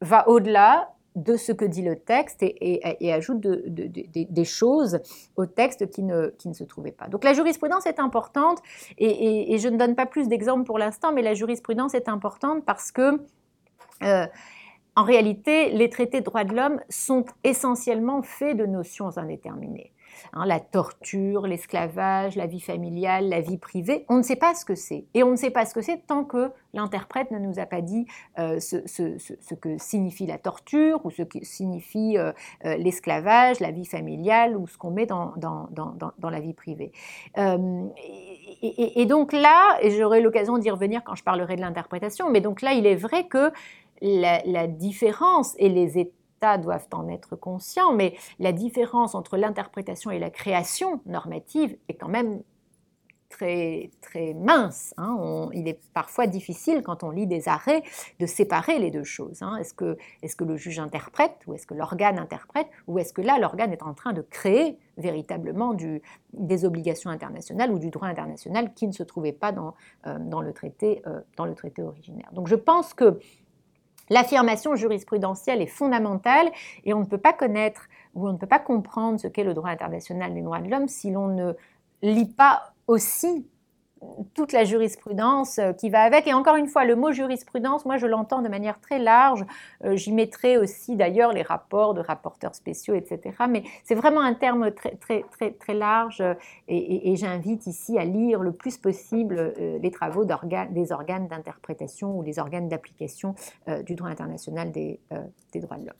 va 0.00 0.28
au-delà 0.28 0.90
de 1.16 1.36
ce 1.36 1.50
que 1.50 1.64
dit 1.64 1.82
le 1.82 1.96
texte 1.96 2.42
et, 2.42 3.12
ajoute 3.12 3.40
des 3.40 4.44
choses 4.44 5.00
au 5.36 5.46
texte 5.46 5.90
qui 5.90 6.02
ne, 6.02 6.28
qui 6.38 6.48
ne, 6.48 6.54
se 6.54 6.62
trouvaient 6.62 6.92
pas. 6.92 7.08
Donc 7.08 7.24
la 7.24 7.32
jurisprudence 7.32 7.86
est 7.86 7.98
importante 7.98 8.60
et, 8.98 9.56
je 9.58 9.68
ne 9.68 9.78
donne 9.78 9.96
pas 9.96 10.06
plus 10.06 10.28
d'exemples 10.28 10.64
pour 10.64 10.78
l'instant, 10.78 11.12
mais 11.12 11.22
la 11.22 11.34
jurisprudence 11.34 11.94
est 11.94 12.08
importante 12.08 12.64
parce 12.64 12.92
que 12.92 13.18
euh, 14.02 14.26
en 14.94 15.04
réalité, 15.04 15.70
les 15.70 15.90
traités 15.90 16.20
de 16.20 16.24
droits 16.26 16.44
de 16.44 16.54
l'homme 16.54 16.80
sont 16.90 17.24
essentiellement 17.44 18.22
faits 18.22 18.56
de 18.56 18.66
notions 18.66 19.16
indéterminées. 19.18 19.92
Hein, 20.32 20.46
la 20.46 20.60
torture, 20.60 21.46
l'esclavage, 21.46 22.36
la 22.36 22.46
vie 22.46 22.60
familiale, 22.60 23.28
la 23.28 23.40
vie 23.40 23.58
privée, 23.58 24.04
on 24.08 24.18
ne 24.18 24.22
sait 24.22 24.36
pas 24.36 24.54
ce 24.54 24.64
que 24.64 24.74
c'est. 24.74 25.04
Et 25.14 25.22
on 25.22 25.30
ne 25.30 25.36
sait 25.36 25.50
pas 25.50 25.66
ce 25.66 25.74
que 25.74 25.82
c'est 25.82 26.06
tant 26.06 26.24
que 26.24 26.50
l'interprète 26.74 27.30
ne 27.30 27.38
nous 27.38 27.58
a 27.58 27.66
pas 27.66 27.80
dit 27.80 28.06
euh, 28.38 28.60
ce, 28.60 29.54
que 29.54 29.78
signifie 29.78 30.26
la 30.26 30.38
torture 30.38 31.00
ou 31.04 31.10
ce 31.10 31.22
que 31.22 31.44
signifie 31.44 32.18
euh, 32.18 32.32
euh, 32.64 32.76
l'esclavage, 32.76 33.60
la 33.60 33.70
vie 33.70 33.86
familiale 33.86 34.56
ou 34.56 34.66
ce 34.66 34.76
qu'on 34.76 34.90
met 34.90 35.06
dans, 35.06 35.34
la 36.22 36.40
vie 36.40 36.54
privée. 36.54 36.92
Et, 38.62 39.06
donc 39.06 39.32
là, 39.32 39.78
j'aurai 39.84 40.20
l'occasion 40.20 40.58
d'y 40.58 40.70
revenir 40.70 41.02
quand 41.04 41.14
je 41.14 41.22
parlerai 41.22 41.56
de 41.56 41.60
l'interprétation, 41.60 42.30
mais 42.30 42.40
donc 42.40 42.62
là, 42.62 42.72
il 42.72 42.86
est 42.86 42.96
vrai 42.96 43.26
que 43.26 43.52
la, 44.02 44.66
différence 44.66 45.54
et 45.58 45.68
les 45.68 45.98
états 46.36 46.58
doivent 46.58 46.88
en 46.92 47.08
être 47.08 47.36
conscients, 47.36 47.92
mais 47.92 48.14
la 48.38 48.52
différence 48.52 49.14
entre 49.14 49.36
l'interprétation 49.36 50.10
et 50.10 50.18
la 50.18 50.30
création 50.30 51.00
normative 51.06 51.76
est 51.88 51.94
quand 51.94 52.08
même 52.08 52.42
très, 53.28 53.90
très 54.00 54.34
mince. 54.34 54.94
Hein. 54.96 55.48
il 55.52 55.68
est 55.68 55.80
parfois 55.92 56.26
difficile, 56.26 56.82
quand 56.82 57.02
on 57.02 57.10
lit 57.10 57.26
des 57.26 57.48
arrêts, 57.48 57.82
de 58.20 58.26
séparer 58.26 58.78
les 58.78 58.90
deux 58.90 59.04
choses. 59.04 59.42
Hein. 59.42 59.56
Est-ce 59.56 59.74
que, 59.74 59.96
est 60.22 60.34
que 60.36 60.44
le 60.44 60.56
juge 60.56 60.78
interprète, 60.78 61.36
ou 61.46 61.54
est-ce 61.54 61.66
que 61.66 61.74
l'organe 61.74 62.18
interprète, 62.18 62.68
ou 62.86 62.98
est-ce 62.98 63.12
que 63.12 63.22
là, 63.22 63.38
l'organe 63.38 63.72
est 63.72 63.82
en 63.82 63.94
train 63.94 64.12
de 64.12 64.22
créer 64.22 64.78
véritablement 64.96 65.76
des 66.32 66.64
obligations 66.64 67.10
internationales 67.10 67.70
ou 67.70 67.78
du 67.78 67.90
droit 67.90 68.08
international 68.08 68.72
qui 68.74 68.86
ne 68.86 68.92
se 68.92 69.02
trouvait 69.02 69.32
pas 69.32 69.52
dans, 69.52 69.74
euh, 70.06 70.18
le, 70.18 70.52
traité, 70.52 71.02
euh, 71.06 71.20
dans 71.36 71.44
le 71.44 71.54
traité 71.54 71.82
originaire. 71.82 72.30
Donc 72.32 72.48
je 72.48 72.54
pense 72.54 72.94
que 72.94 73.18
L'affirmation 74.10 74.76
jurisprudentielle 74.76 75.62
est 75.62 75.66
fondamentale 75.66 76.50
et 76.84 76.94
on 76.94 77.00
ne 77.00 77.06
peut 77.06 77.18
pas 77.18 77.32
connaître 77.32 77.88
ou 78.14 78.28
on 78.28 78.32
ne 78.32 78.38
peut 78.38 78.46
pas 78.46 78.58
comprendre 78.58 79.18
ce 79.18 79.28
qu'est 79.28 79.44
le 79.44 79.54
droit 79.54 79.70
international 79.70 80.34
des 80.34 80.42
droits 80.42 80.60
de 80.60 80.70
l'homme 80.70 80.88
si 80.88 81.10
l'on 81.10 81.28
ne 81.28 81.52
lit 82.02 82.32
pas 82.32 82.72
aussi 82.86 83.48
toute 84.34 84.52
la 84.52 84.64
jurisprudence 84.64 85.58
euh, 85.58 85.72
qui 85.72 85.90
va 85.90 86.02
avec. 86.02 86.26
Et 86.26 86.34
encore 86.34 86.56
une 86.56 86.68
fois, 86.68 86.84
le 86.84 86.96
mot 86.96 87.12
jurisprudence, 87.12 87.84
moi 87.84 87.96
je 87.96 88.06
l'entends 88.06 88.42
de 88.42 88.48
manière 88.48 88.80
très 88.80 88.98
large. 88.98 89.44
Euh, 89.84 89.96
j'y 89.96 90.12
mettrai 90.12 90.58
aussi 90.58 90.96
d'ailleurs 90.96 91.32
les 91.32 91.42
rapports 91.42 91.94
de 91.94 92.00
rapporteurs 92.00 92.54
spéciaux, 92.54 92.94
etc. 92.94 93.34
Mais 93.48 93.62
c'est 93.84 93.94
vraiment 93.94 94.20
un 94.20 94.34
terme 94.34 94.70
très, 94.72 94.96
très, 94.96 95.24
très, 95.30 95.52
très 95.52 95.74
large 95.74 96.20
euh, 96.20 96.34
et, 96.68 97.16
j'invite 97.16 97.66
ici 97.66 97.98
à 97.98 98.04
lire 98.04 98.40
le 98.40 98.52
plus 98.52 98.76
possible 98.76 99.54
les 99.80 99.90
travaux 99.90 100.24
des 100.24 100.92
organes 100.92 101.28
d'interprétation 101.28 102.18
ou 102.18 102.22
les 102.22 102.38
organes 102.38 102.68
d'application 102.68 103.34
du 103.86 103.94
droit 103.94 104.10
international 104.10 104.70
des, 104.70 105.00
des 105.52 105.60
droits 105.60 105.78
de 105.78 105.86
l'homme. 105.86 105.94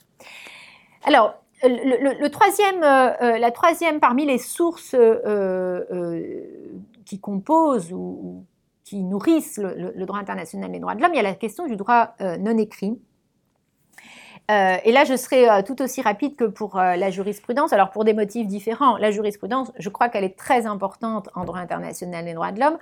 Alors, 1.05 1.35
le, 1.62 2.28
troisième, 2.28 2.81
la 2.81 3.51
troisième 3.51 4.01
parmi 4.01 4.27
les 4.27 4.39
sources 4.39 4.95
qui 7.05 7.20
composent 7.20 7.93
ou, 7.93 8.45
qui 8.87 9.03
nourrissent 9.03 9.59
le, 9.59 10.07
droit 10.07 10.19
international 10.19 10.70
des 10.70 10.78
droits 10.78 10.95
de 10.95 11.03
l'homme, 11.03 11.12
il 11.12 11.16
y 11.16 11.20
a 11.20 11.24
la 11.24 11.35
question 11.35 11.66
du 11.66 11.77
droit 11.77 12.15
euh, 12.20 12.37
non 12.39 12.57
écrit. 12.57 12.99
Euh, 14.49 14.77
et 14.85 14.93
là, 14.93 15.05
je 15.05 15.16
serai 15.16 15.51
euh, 15.51 15.62
tout 15.62 15.83
aussi 15.83 16.01
rapide 16.03 16.37
que 16.37 16.45
pour 16.45 16.77
la 16.77 17.11
jurisprudence. 17.11 17.73
Alors, 17.73 17.91
pour 17.91 18.05
des 18.05 18.15
motifs 18.15 18.47
différents, 18.47 18.97
la 18.97 19.11
jurisprudence, 19.11 19.73
je 19.77 19.89
crois 19.89 20.09
qu'elle 20.09 20.23
est 20.23 20.39
très 20.39 20.66
importante 20.66 21.28
en 21.35 21.45
droit 21.45 21.59
international 21.59 22.24
des 22.24 22.35
droits 22.35 22.53
de 22.53 22.61
l'homme. 22.61 22.78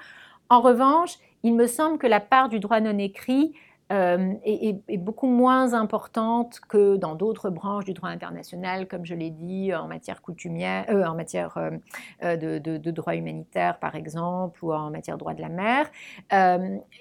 En 0.50 0.60
revanche, 0.60 1.14
il 1.42 1.54
me 1.54 1.66
semble 1.66 1.96
que 1.96 2.06
la 2.06 2.20
part 2.20 2.50
du 2.50 2.60
droit 2.60 2.80
non 2.80 2.98
écrit 2.98 3.54
euh, 3.92 4.32
est, 4.44 4.96
beaucoup 4.96 5.26
moins 5.26 5.74
importante 5.74 6.58
que 6.68 6.96
dans 6.96 7.14
d'autres 7.14 7.50
branches 7.50 7.84
du 7.84 7.92
droit 7.92 8.08
international, 8.08 8.88
comme 8.88 9.04
je 9.04 9.14
l'ai 9.14 9.28
dit, 9.28 9.74
en 9.74 9.88
matière 9.88 10.22
coutumière, 10.22 10.86
euh, 10.88 11.04
en 11.04 11.14
matière 11.14 11.58
euh, 11.58 12.36
de, 12.36 12.90
droit 12.90 13.14
humanitaire, 13.14 13.78
par 13.78 13.94
exemple, 13.94 14.64
ou 14.64 14.72
en 14.72 14.90
matière 14.90 15.16
de 15.16 15.20
droit 15.20 15.34
de 15.34 15.42
la 15.42 15.50
mer. 15.50 15.90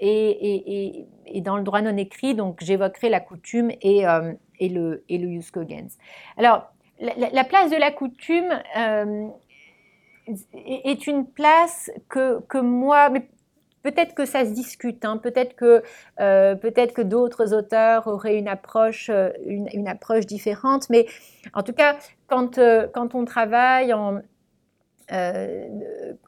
Et, 0.01 1.07
dans 1.41 1.55
le 1.55 1.63
droit 1.63 1.81
non 1.81 1.95
écrit, 1.95 2.35
donc 2.35 2.61
j'évoquerai 2.61 3.07
la 3.09 3.21
coutume 3.21 3.71
et, 3.81 4.03
le, 4.59 5.03
et 5.07 5.17
le 5.17 5.39
Alors, 6.37 6.69
la, 6.99 7.43
place 7.45 7.71
de 7.71 7.77
la 7.77 7.91
coutume 7.91 8.61
est 10.53 11.07
une 11.07 11.25
place 11.25 11.91
que, 12.09 12.59
moi, 12.59 13.09
Peut-être 13.83 14.15
que 14.15 14.25
ça 14.25 14.45
se 14.45 14.51
discute, 14.51 15.03
hein. 15.03 15.17
peut-être 15.17 15.57
que, 15.57 15.83
euh, 16.21 16.55
peut-être 16.55 16.93
que 16.93 17.01
d'autres 17.01 17.53
auteurs 17.53 18.07
auraient 18.07 18.37
une 18.37 18.47
approche, 18.47 19.09
euh, 19.09 19.29
une, 19.45 19.89
approche 19.89 20.25
différente, 20.25 20.89
mais 20.89 21.05
en 21.53 21.63
tout 21.63 21.73
cas, 21.73 21.97
quand, 22.27 22.57
euh, 22.57 22.87
quand 22.93 23.13
on 23.13 23.25
travaille 23.25 23.93
en, 23.93 24.21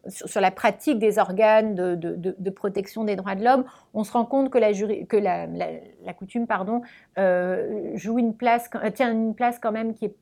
sur, 0.09 0.41
la 0.41 0.51
pratique 0.51 0.99
des 0.99 1.17
organes 1.17 1.75
de, 1.75 1.95
de, 1.95 2.49
protection 2.49 3.05
des 3.05 3.15
droits 3.15 3.35
de 3.35 3.43
l'homme, 3.43 3.63
on 3.93 4.03
se 4.03 4.11
rend 4.11 4.25
compte 4.25 4.49
que 4.51 4.57
la, 4.57 4.73
que 4.73 5.15
la, 5.15 5.47
la, 5.47 6.13
coutume 6.13 6.45
pardon, 6.45 6.81
joue 7.95 8.19
une 8.19 8.35
place, 8.35 8.69
tient 8.93 9.11
une 9.11 9.33
place 9.33 9.59
quand 9.59 9.71
même 9.71 9.95
qui 9.95 10.05
est 10.05 10.15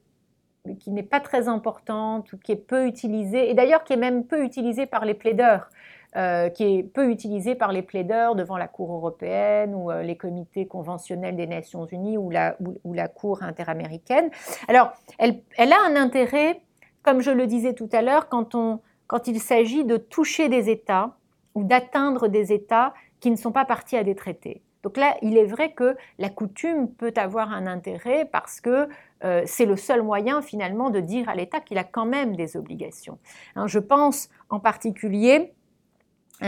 qui 0.79 0.91
n'est 0.91 1.03
pas 1.03 1.19
très 1.19 1.49
importante 1.49 2.31
ou 2.31 2.37
qui 2.37 2.53
est 2.53 2.55
peu 2.55 2.87
utilisée, 2.87 3.49
et 3.49 3.53
d'ailleurs 3.53 3.83
qui 3.83 3.91
est 3.91 3.97
même 3.97 4.25
peu 4.25 4.45
utilisée 4.45 4.85
par 4.85 5.03
les 5.03 5.13
plaideurs. 5.13 5.69
Euh, 6.15 6.49
qui 6.49 6.63
est 6.63 6.83
peu 6.83 7.09
utilisée 7.09 7.55
par 7.55 7.71
les 7.71 7.81
plaideurs 7.81 8.35
devant 8.35 8.55
la 8.55 8.67
Cour 8.67 8.93
européenne 8.93 9.73
ou 9.73 9.89
euh, 9.89 10.03
les 10.03 10.15
comités 10.15 10.67
conventionnels 10.67 11.35
des 11.35 11.47
Nations 11.47 11.87
Unies 11.87 12.19
ou 12.19 12.29
la, 12.29 12.55
ou, 12.83 12.93
la 12.93 13.07
Cour 13.07 13.41
interaméricaine. 13.41 14.29
Alors, 14.67 14.91
elle, 15.17 15.41
a 15.57 15.81
un 15.87 15.95
intérêt, 15.95 16.61
comme 17.01 17.21
je 17.21 17.31
le 17.31 17.47
disais 17.47 17.73
tout 17.73 17.89
à 17.91 18.03
l'heure, 18.03 18.29
quand 18.29 19.27
il 19.27 19.39
s'agit 19.39 19.85
de 19.85 19.97
toucher 19.97 20.49
des 20.49 20.69
États 20.69 21.15
ou 21.55 21.63
d'atteindre 21.63 22.27
des 22.27 22.53
États 22.53 22.93
qui 23.19 23.31
ne 23.31 23.35
sont 23.35 23.51
pas 23.51 23.65
partis 23.65 23.97
à 23.97 24.03
des 24.03 24.13
traités. 24.13 24.61
Donc 24.83 24.97
là, 24.97 25.15
il 25.21 25.37
est 25.37 25.45
vrai 25.45 25.71
que 25.71 25.95
la 26.19 26.29
coutume 26.29 26.89
peut 26.89 27.13
avoir 27.15 27.51
un 27.51 27.65
intérêt 27.65 28.29
parce 28.31 28.61
que 28.61 28.87
euh, 29.23 29.41
c'est 29.45 29.65
le 29.65 29.77
seul 29.77 30.03
moyen 30.03 30.41
finalement 30.41 30.89
de 30.89 30.99
dire 30.99 31.29
à 31.29 31.35
l'État 31.35 31.61
qu'il 31.61 31.77
a 31.77 31.85
quand 31.85 32.05
même 32.05 32.35
des 32.35 32.57
obligations. 32.57 33.17
Hein, 33.55 33.65
je 33.65 33.79
pense 33.79 34.29
en 34.49 34.59
particulier 34.59 35.53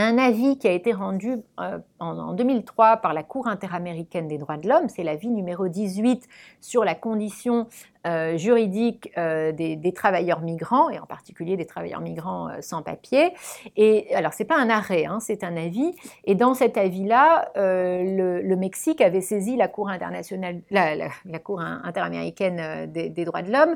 un 0.01 0.17
avis 0.17 0.57
qui 0.57 0.67
a 0.67 0.71
été 0.71 0.91
rendu 0.91 1.37
euh, 1.59 1.79
en, 1.99 2.33
2003 2.33 2.97
par 2.97 3.13
la 3.13 3.23
Cour 3.23 3.47
interaméricaine 3.47 4.27
des 4.27 4.37
droits 4.37 4.57
de 4.57 4.67
l'homme, 4.67 4.89
c'est 4.89 5.03
l'avis 5.03 5.29
numéro 5.29 5.67
18 5.67 6.27
sur 6.59 6.83
la 6.83 6.95
condition 6.95 7.67
euh, 8.05 8.37
juridique 8.37 9.11
euh, 9.17 9.51
des, 9.51 9.93
travailleurs 9.93 10.41
migrants, 10.41 10.89
et 10.89 10.99
en 10.99 11.05
particulier 11.05 11.55
des 11.55 11.65
travailleurs 11.65 12.01
migrants 12.01 12.49
sans 12.61 12.81
papier. 12.81 13.33
Et 13.77 14.13
alors, 14.13 14.33
ce 14.33 14.43
n'est 14.43 14.47
pas 14.47 14.57
un 14.57 14.69
arrêt, 14.69 15.05
hein, 15.05 15.19
c'est 15.21 15.43
un 15.43 15.55
avis. 15.55 15.95
Et 16.25 16.35
dans 16.35 16.53
cet 16.53 16.77
avis-là, 16.77 17.51
le, 17.55 18.55
Mexique 18.55 19.01
avait 19.01 19.21
saisi 19.21 19.55
la 19.55 19.67
Cour 19.67 19.89
internationale, 19.89 20.61
la, 20.71 21.39
Cour 21.39 21.61
interaméricaine 21.61 22.91
des, 22.91 23.09
des 23.09 23.25
droits 23.25 23.41
de 23.41 23.51
l'homme 23.51 23.75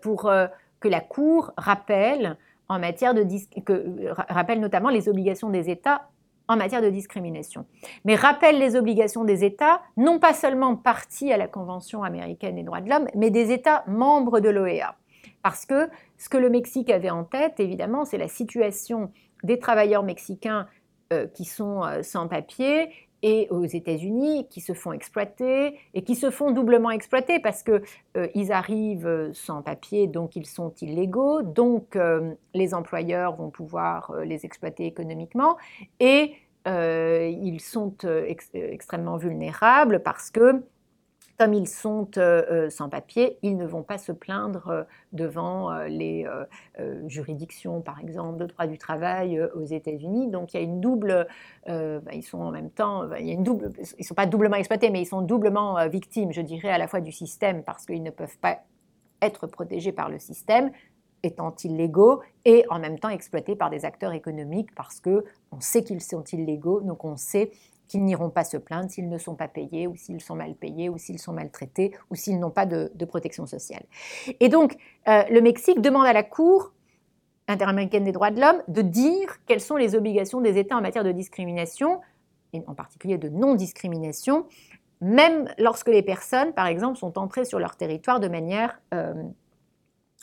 pour 0.00 0.30
que 0.80 0.88
la 0.88 1.00
Cour 1.00 1.52
rappelle 1.56 2.36
en 2.68 2.78
matière 2.78 3.14
de 3.14 3.24
que 3.60 4.12
rappelle 4.32 4.60
notamment 4.60 4.88
les 4.88 5.08
obligations 5.08 5.50
des 5.50 5.70
États 5.70 6.08
en 6.48 6.56
matière 6.56 6.82
de 6.82 6.90
discrimination. 6.90 7.64
Mais 8.04 8.16
rappelle 8.16 8.58
les 8.58 8.76
obligations 8.76 9.24
des 9.24 9.44
États, 9.44 9.80
non 9.96 10.18
pas 10.18 10.34
seulement 10.34 10.76
partis 10.76 11.32
à 11.32 11.36
la 11.36 11.48
Convention 11.48 12.02
américaine 12.02 12.56
des 12.56 12.62
droits 12.62 12.80
de 12.80 12.90
l'homme, 12.90 13.06
mais 13.14 13.30
des 13.30 13.50
États 13.50 13.84
membres 13.86 14.40
de 14.40 14.50
l'OEA. 14.50 14.96
Parce 15.42 15.64
que 15.64 15.88
ce 16.18 16.28
que 16.28 16.36
le 16.36 16.50
Mexique 16.50 16.90
avait 16.90 17.10
en 17.10 17.24
tête, 17.24 17.60
évidemment, 17.60 18.04
c'est 18.04 18.18
la 18.18 18.28
situation 18.28 19.10
des 19.42 19.58
travailleurs 19.58 20.02
mexicains 20.02 20.66
euh, 21.12 21.26
qui 21.26 21.44
sont 21.44 21.82
euh, 21.84 22.02
sans 22.02 22.28
papier 22.28 22.90
et 23.24 23.48
aux 23.48 23.64
États-Unis 23.64 24.46
qui 24.50 24.60
se 24.60 24.74
font 24.74 24.92
exploiter 24.92 25.78
et 25.94 26.04
qui 26.04 26.14
se 26.14 26.30
font 26.30 26.50
doublement 26.50 26.90
exploiter 26.90 27.40
parce 27.40 27.62
qu'ils 27.62 27.80
euh, 28.18 28.50
arrivent 28.50 29.30
sans 29.32 29.62
papier, 29.62 30.06
donc 30.06 30.36
ils 30.36 30.44
sont 30.44 30.74
illégaux, 30.82 31.40
donc 31.40 31.96
euh, 31.96 32.34
les 32.52 32.74
employeurs 32.74 33.34
vont 33.34 33.48
pouvoir 33.48 34.10
euh, 34.10 34.24
les 34.24 34.44
exploiter 34.44 34.84
économiquement 34.86 35.56
et 35.98 36.34
ils 36.66 37.60
sont 37.60 37.94
extrêmement 38.54 39.18
vulnérables 39.18 40.02
parce 40.02 40.30
que 40.30 40.62
comme 41.38 41.52
ils 41.52 41.68
sont 41.68 42.08
euh, 42.16 42.44
euh, 42.50 42.70
sans 42.70 42.88
papier, 42.88 43.38
ils 43.42 43.56
ne 43.56 43.66
vont 43.66 43.82
pas 43.82 43.98
se 43.98 44.12
plaindre 44.12 44.68
euh, 44.68 44.82
devant 45.12 45.74
les 45.84 46.26
juridictions, 47.06 47.80
par 47.80 48.00
exemple, 48.00 48.38
de 48.38 48.46
droit 48.46 48.66
du 48.66 48.78
travail 48.78 49.40
aux 49.54 49.64
États-Unis. 49.64 50.28
Donc 50.28 50.52
il 50.52 50.56
y 50.56 50.60
a 50.60 50.62
une 50.62 50.80
double, 50.80 51.26
bah, 51.66 52.00
ils 52.12 52.22
sont 52.22 52.38
en 52.38 52.50
même 52.50 52.70
temps, 52.70 53.06
bah, 53.06 53.20
il 53.20 53.44
sont 54.04 54.14
pas 54.14 54.26
doublement 54.26 54.56
exploités, 54.56 54.90
mais 54.90 55.02
ils 55.02 55.06
sont 55.06 55.22
doublement 55.22 55.86
victimes, 55.88 56.32
je 56.32 56.40
dirais, 56.40 56.70
à 56.70 56.78
la 56.78 56.88
fois 56.88 57.00
du 57.00 57.12
système 57.12 57.62
parce 57.62 57.86
qu'ils 57.86 58.02
ne 58.02 58.10
peuvent 58.10 58.38
pas 58.38 58.58
être 59.22 59.46
protégés 59.46 59.92
par 59.92 60.08
le 60.08 60.18
système, 60.18 60.70
étant 61.22 61.54
illégaux 61.62 62.20
et 62.44 62.64
en 62.70 62.78
même 62.78 62.98
temps 62.98 63.08
exploités 63.08 63.56
par 63.56 63.70
des 63.70 63.84
acteurs 63.84 64.12
économiques 64.12 64.74
parce 64.74 65.00
que 65.00 65.24
on 65.52 65.60
sait 65.60 65.84
qu'ils 65.84 66.02
sont 66.02 66.24
illégaux, 66.24 66.80
donc 66.80 67.04
on 67.04 67.16
sait 67.16 67.50
qu'ils 67.88 68.04
n'iront 68.04 68.30
pas 68.30 68.44
se 68.44 68.56
plaindre 68.56 68.90
s'ils 68.90 69.08
ne 69.08 69.18
sont 69.18 69.34
pas 69.34 69.48
payés 69.48 69.86
ou 69.86 69.96
s'ils 69.96 70.20
sont 70.20 70.34
mal 70.34 70.54
payés 70.54 70.88
ou 70.88 70.98
s'ils 70.98 71.18
sont 71.18 71.32
maltraités 71.32 71.92
ou 72.10 72.14
s'ils 72.14 72.38
n'ont 72.38 72.50
pas 72.50 72.66
de, 72.66 73.04
protection 73.04 73.46
sociale. 73.46 73.84
Et 74.40 74.48
donc, 74.48 74.76
euh, 75.08 75.22
le 75.30 75.40
Mexique 75.40 75.80
demande 75.80 76.06
à 76.06 76.12
la 76.12 76.22
Cour 76.22 76.72
interaméricaine 77.48 78.04
des 78.04 78.12
droits 78.12 78.30
de 78.30 78.40
l'homme 78.40 78.62
de 78.68 78.82
dire 78.82 79.36
quelles 79.46 79.60
sont 79.60 79.76
les 79.76 79.94
obligations 79.94 80.40
des 80.40 80.58
États 80.58 80.76
en 80.76 80.80
matière 80.80 81.04
de 81.04 81.12
discrimination, 81.12 82.00
et 82.54 82.62
en 82.66 82.74
particulier 82.74 83.18
de 83.18 83.28
non-discrimination, 83.28 84.46
même 85.00 85.48
lorsque 85.58 85.88
les 85.88 86.02
personnes, 86.02 86.52
par 86.54 86.66
exemple, 86.66 86.98
sont 86.98 87.18
entrées 87.18 87.44
sur 87.44 87.58
leur 87.58 87.76
territoire 87.76 88.20
de 88.20 88.28
manière, 88.28 88.80
euh, 88.94 89.12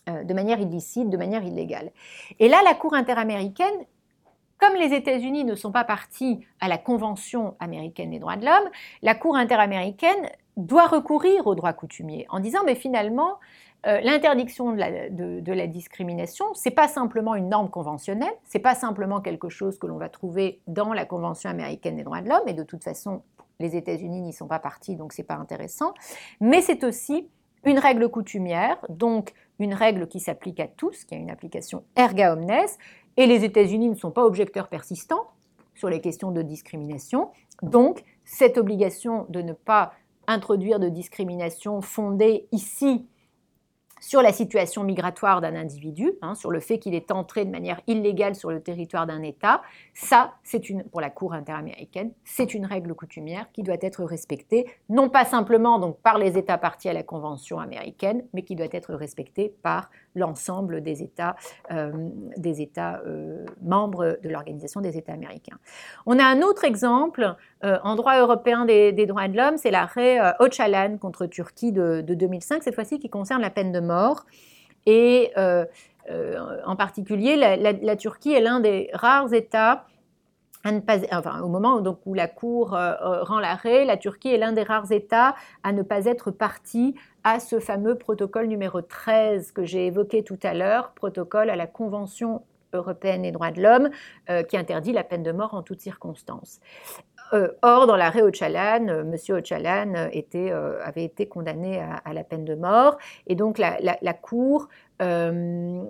euh, 0.09 0.23
de 0.23 0.33
manière 0.33 0.59
illicite, 0.59 1.09
de 1.09 1.17
manière 1.17 1.43
illégale. 1.43 1.91
Et 2.39 2.49
là, 2.49 2.61
la 2.63 2.73
Cour 2.73 2.93
interaméricaine 2.95 3.85
comme 4.61 4.75
les 4.75 4.93
États-Unis 4.93 5.43
ne 5.43 5.55
sont 5.55 5.71
pas 5.71 5.83
partis 5.83 6.45
à 6.59 6.67
la 6.67 6.77
Convention 6.77 7.55
américaine 7.59 8.11
des 8.11 8.19
droits 8.19 8.37
de 8.37 8.45
l'homme, 8.45 8.69
la 9.01 9.15
Cour 9.15 9.35
interaméricaine 9.35 10.29
doit 10.55 10.85
recourir 10.85 11.47
au 11.47 11.55
droit 11.55 11.73
coutumier 11.73 12.27
en 12.29 12.39
disant 12.39 12.59
mais 12.65 12.75
finalement 12.75 13.39
euh, 13.87 13.99
l'interdiction 14.01 14.73
de 14.73 14.77
la, 14.77 15.09
de 15.09 15.51
la, 15.51 15.65
discrimination, 15.65 16.45
c'est 16.53 16.69
pas 16.69 16.87
simplement 16.87 17.33
une 17.33 17.49
norme 17.49 17.69
conventionnelle, 17.71 18.33
c'est 18.45 18.59
pas 18.59 18.75
simplement 18.75 19.21
quelque 19.21 19.49
chose 19.49 19.79
que 19.79 19.87
l'on 19.87 19.97
va 19.97 20.07
trouver 20.07 20.61
dans 20.67 20.93
la 20.93 21.05
Convention 21.05 21.49
américaine 21.49 21.95
des 21.95 22.03
droits 22.03 22.21
de 22.21 22.29
l'homme, 22.29 22.47
et 22.47 22.53
de 22.53 22.63
toute 22.63 22.83
façon, 22.83 23.23
les 23.59 23.75
États-Unis 23.75 24.21
n'y 24.21 24.33
sont 24.33 24.47
pas 24.47 24.59
partis, 24.59 24.95
donc 24.95 25.13
c'est 25.13 25.23
pas 25.23 25.33
intéressant, 25.33 25.95
mais 26.39 26.61
c'est 26.61 26.83
aussi 26.83 27.27
une 27.63 27.79
règle 27.79 28.07
coutumière, 28.09 28.77
donc 28.89 29.33
une 29.57 29.73
règle 29.73 30.07
qui 30.07 30.19
s'applique 30.19 30.59
à 30.59 30.67
tous, 30.67 31.05
qui 31.05 31.15
a 31.15 31.17
une 31.17 31.31
application 31.31 31.83
erga 31.95 32.33
omnes, 32.33 32.51
et 33.17 33.25
les 33.27 33.43
États-Unis 33.43 33.89
ne 33.89 33.95
sont 33.95 34.11
pas 34.11 34.25
objecteurs 34.25 34.67
persistants 34.67 35.31
sur 35.75 35.89
les 35.89 36.01
questions 36.01 36.31
de 36.31 36.41
discrimination. 36.41 37.31
Donc, 37.61 38.03
cette 38.23 38.57
obligation 38.57 39.25
de 39.29 39.41
ne 39.41 39.53
pas 39.53 39.93
introduire 40.27 40.79
de 40.79 40.89
discrimination 40.89 41.81
fondée 41.81 42.47
ici 42.51 43.05
sur 44.01 44.23
la 44.23 44.33
situation 44.33 44.83
migratoire 44.83 45.41
d'un 45.41 45.55
individu, 45.55 46.11
hein, 46.23 46.33
sur 46.33 46.49
le 46.49 46.59
fait 46.59 46.79
qu'il 46.79 46.95
est 46.95 47.11
entré 47.11 47.45
de 47.45 47.51
manière 47.51 47.79
illégale 47.85 48.35
sur 48.35 48.49
le 48.49 48.59
territoire 48.59 49.05
d'un 49.05 49.21
État, 49.21 49.61
ça, 49.93 50.33
c'est 50.43 50.69
une, 50.69 50.83
pour 50.85 51.01
la 51.01 51.11
Cour 51.11 51.33
interaméricaine, 51.33 52.11
c'est 52.25 52.55
une 52.55 52.65
règle 52.65 52.95
coutumière 52.95 53.45
qui 53.53 53.61
doit 53.61 53.77
être 53.79 54.03
respectée, 54.03 54.65
non 54.89 55.07
pas 55.07 55.23
simplement 55.23 55.77
donc 55.77 55.99
par 56.01 56.17
les 56.17 56.37
États 56.37 56.57
partis 56.57 56.89
à 56.89 56.93
la 56.93 57.03
Convention 57.03 57.59
américaine, 57.59 58.25
mais 58.33 58.41
qui 58.41 58.55
doit 58.55 58.67
être 58.71 58.95
respectée 58.95 59.53
par 59.61 59.91
l'ensemble 60.15 60.81
des 60.81 61.03
États, 61.03 61.35
euh, 61.71 61.91
des 62.37 62.61
États 62.61 63.01
euh, 63.05 63.45
membres 63.61 64.17
de 64.23 64.29
l'Organisation 64.29 64.81
des 64.81 64.97
États 64.97 65.13
américains. 65.13 65.57
On 66.05 66.19
a 66.19 66.23
un 66.23 66.41
autre 66.41 66.63
exemple 66.63 67.35
euh, 67.63 67.77
en 67.83 67.95
droit 67.95 68.19
européen 68.19 68.65
des, 68.65 69.05
droits 69.05 69.27
de 69.27 69.37
l'homme, 69.37 69.57
c'est 69.57 69.71
l'arrêt 69.71 70.19
Öcalan 70.39 70.97
contre 70.97 71.25
Turquie 71.25 71.71
de, 71.71 72.01
2005, 72.01 72.63
cette 72.63 72.75
fois-ci 72.75 72.99
qui 72.99 73.09
concerne 73.09 73.41
la 73.41 73.49
peine 73.49 73.71
de 73.71 73.79
mort. 73.79 74.25
Et 74.85 75.31
en 75.37 76.75
particulier, 76.75 77.35
la 77.35 77.95
Turquie 77.95 78.33
est 78.33 78.41
l'un 78.41 78.59
des 78.59 78.89
rares 78.93 79.33
États 79.33 79.85
au 80.65 81.47
moment 81.47 81.81
où 82.05 82.13
la 82.13 82.27
Cour 82.27 82.75
euh, 82.75 82.93
euh, 83.01 83.23
rend 83.23 83.39
l'arrêt, 83.39 83.85
la 83.85 83.97
Turquie 83.97 84.29
est 84.29 84.37
l'un 84.37 84.51
des 84.51 84.63
rares 84.63 84.91
États 84.91 85.35
à 85.63 85.71
ne 85.71 85.81
pas 85.81 86.05
être 86.05 86.31
parti 86.31 86.95
à 87.23 87.39
ce 87.39 87.59
fameux 87.59 87.95
protocole 87.95 88.47
numéro 88.47 88.81
13 88.81 89.51
que 89.51 89.65
j'ai 89.65 89.87
évoqué 89.87 90.23
tout 90.23 90.39
à 90.43 90.53
l'heure, 90.53 90.91
protocole 90.91 91.49
à 91.49 91.55
la 91.55 91.67
Convention 91.67 92.41
européenne 92.73 93.23
des 93.23 93.31
droits 93.31 93.51
de 93.51 93.61
l'homme, 93.61 93.89
euh, 94.29 94.43
qui 94.43 94.55
interdit 94.55 94.93
la 94.93 95.03
peine 95.03 95.23
de 95.23 95.31
mort 95.31 95.53
en 95.53 95.61
toutes 95.61 95.81
circonstances. 95.81 96.59
or, 97.61 97.87
dans 97.87 97.95
l'arrêt 97.95 98.21
Ocalan, 98.21 98.87
M. 98.87 99.15
Ocalan 99.29 99.93
avait 99.93 101.05
été 101.05 101.27
condamné 101.27 101.79
à, 101.79 102.13
la 102.13 102.25
peine 102.25 102.43
de 102.43 102.55
mort, 102.55 102.97
et 103.25 103.35
donc 103.35 103.57
la, 103.57 104.13
Cour 104.13 104.67
se 104.99 105.85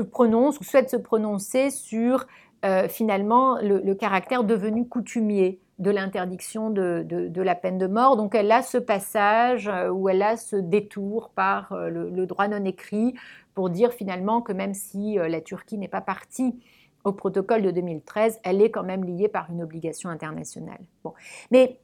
prononce 0.00 0.60
ou 0.60 0.64
souhaite 0.64 0.90
se 0.90 0.96
prononcer 0.96 1.70
sur 1.70 2.26
euh, 2.64 2.88
finalement 2.88 3.58
le, 3.60 3.94
caractère 3.94 4.42
devenu 4.42 4.88
coutumier 4.88 5.60
de 5.78 5.90
l'interdiction 5.90 6.70
de, 6.70 7.30
la 7.36 7.54
peine 7.54 7.76
de 7.76 7.86
mort. 7.86 8.16
Donc 8.16 8.34
elle 8.34 8.50
a 8.50 8.62
ce 8.62 8.78
passage 8.78 9.68
euh, 9.68 9.90
où 9.90 10.08
elle 10.08 10.22
a 10.22 10.36
ce 10.36 10.56
détour 10.56 11.30
par 11.34 11.72
euh, 11.72 11.90
le, 11.90 12.26
droit 12.26 12.48
non 12.48 12.64
écrit 12.64 13.14
pour 13.54 13.68
dire 13.68 13.92
finalement 13.92 14.40
que 14.40 14.52
même 14.52 14.74
si 14.74 15.16
la 15.16 15.40
Turquie 15.40 15.78
n'est 15.78 15.88
pas 15.88 16.02
partie 16.02 16.62
au 17.04 17.12
protocole 17.12 17.62
de 17.62 17.70
2013, 17.70 18.40
elle 18.42 18.60
est 18.60 18.70
quand 18.70 18.82
même 18.82 19.04
liée 19.04 19.28
par 19.28 19.50
une 19.50 19.62
obligation 19.62 20.10
internationale. 20.10 20.80
Bon. 21.04 21.14
Mais 21.50 21.78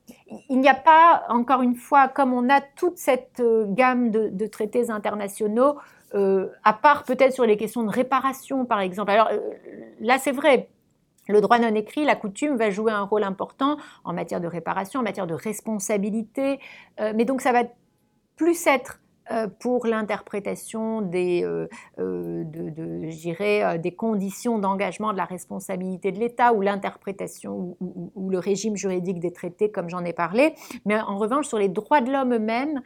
il 0.50 0.58
n'y 0.58 0.68
a 0.68 0.74
pas, 0.74 1.22
encore 1.28 1.62
une 1.62 1.76
fois, 1.76 2.08
comme 2.08 2.34
on 2.34 2.50
a 2.50 2.60
toute 2.60 2.98
cette 2.98 3.42
gamme 3.68 4.10
de 4.10 4.46
traités 4.48 4.90
internationaux, 4.90 5.76
euh, 6.14 6.48
à 6.64 6.72
part 6.72 7.04
peut-être 7.04 7.32
sur 7.32 7.46
les 7.46 7.56
questions 7.56 7.82
de 7.84 7.90
réparation, 7.90 8.64
par 8.66 8.80
exemple. 8.80 9.10
Alors 9.10 9.28
euh, 9.32 9.38
là, 10.00 10.18
c'est 10.18 10.32
vrai, 10.32 10.68
le 11.28 11.40
droit 11.40 11.58
non 11.58 11.74
écrit, 11.74 12.04
la 12.04 12.16
coutume 12.16 12.56
va 12.56 12.70
jouer 12.70 12.92
un 12.92 13.02
rôle 13.02 13.24
important 13.24 13.76
en 14.04 14.12
matière 14.12 14.40
de 14.40 14.46
réparation, 14.46 15.00
en 15.00 15.02
matière 15.02 15.26
de 15.26 15.34
responsabilité, 15.34 16.60
euh, 17.00 17.12
mais 17.14 17.24
donc 17.24 17.40
ça 17.40 17.52
va 17.52 17.64
plus 18.36 18.66
être 18.66 18.98
pour 19.60 19.86
l'interprétation 19.86 21.00
des, 21.00 21.42
de, 21.96 23.76
des 23.76 23.94
conditions 23.94 24.58
d'engagement 24.58 25.12
de 25.12 25.16
la 25.16 25.24
responsabilité 25.24 26.12
de 26.12 26.18
l'État 26.18 26.52
ou 26.52 26.60
l'interprétation 26.60 27.78
ou, 27.80 28.28
le 28.28 28.38
régime 28.38 28.76
juridique 28.76 29.20
des 29.20 29.32
traités, 29.32 29.70
comme 29.70 29.88
j'en 29.88 30.04
ai 30.04 30.12
parlé. 30.12 30.54
Mais 30.84 31.00
en 31.00 31.16
revanche, 31.16 31.46
sur 31.46 31.56
les 31.56 31.68
droits 31.68 32.02
de 32.02 32.12
l'homme 32.12 32.34
eux-mêmes, 32.34 32.82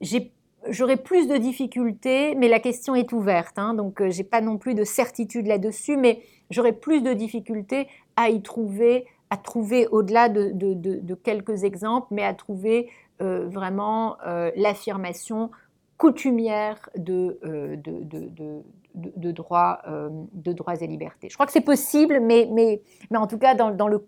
j'ai 0.00 0.32
J'aurais 0.68 0.98
plus 0.98 1.26
de 1.26 1.36
difficultés, 1.36 2.34
mais 2.34 2.48
la 2.48 2.60
question 2.60 2.94
est 2.94 3.12
ouverte, 3.12 3.58
hein, 3.58 3.72
donc 3.72 4.02
euh, 4.02 4.10
j'ai 4.10 4.24
pas 4.24 4.42
non 4.42 4.58
plus 4.58 4.74
de 4.74 4.84
certitude 4.84 5.46
là-dessus, 5.46 5.96
mais 5.96 6.22
j'aurais 6.50 6.74
plus 6.74 7.02
de 7.02 7.14
difficultés 7.14 7.88
à 8.16 8.28
y 8.28 8.42
trouver, 8.42 9.06
à 9.30 9.38
trouver 9.38 9.86
au-delà 9.86 10.28
de, 10.28 11.14
quelques 11.14 11.64
exemples, 11.64 12.08
mais 12.10 12.24
à 12.24 12.34
trouver 12.34 12.90
euh, 13.22 13.48
vraiment 13.48 14.16
euh, 14.26 14.50
l'affirmation 14.54 15.50
coutumière 15.96 16.90
de, 16.96 17.38
de, 17.44 19.30
droits, 19.32 19.82
de 19.84 20.52
droits 20.52 20.74
et 20.82 20.86
libertés. 20.86 21.28
Je 21.28 21.34
crois 21.34 21.44
que 21.44 21.52
c'est 21.52 21.60
possible, 21.60 22.20
mais, 22.20 22.48
mais, 22.50 22.80
mais 23.10 23.18
en 23.18 23.26
tout 23.26 23.36
cas, 23.36 23.54
dans, 23.54 23.70
dans 23.70 23.88
le 23.88 24.06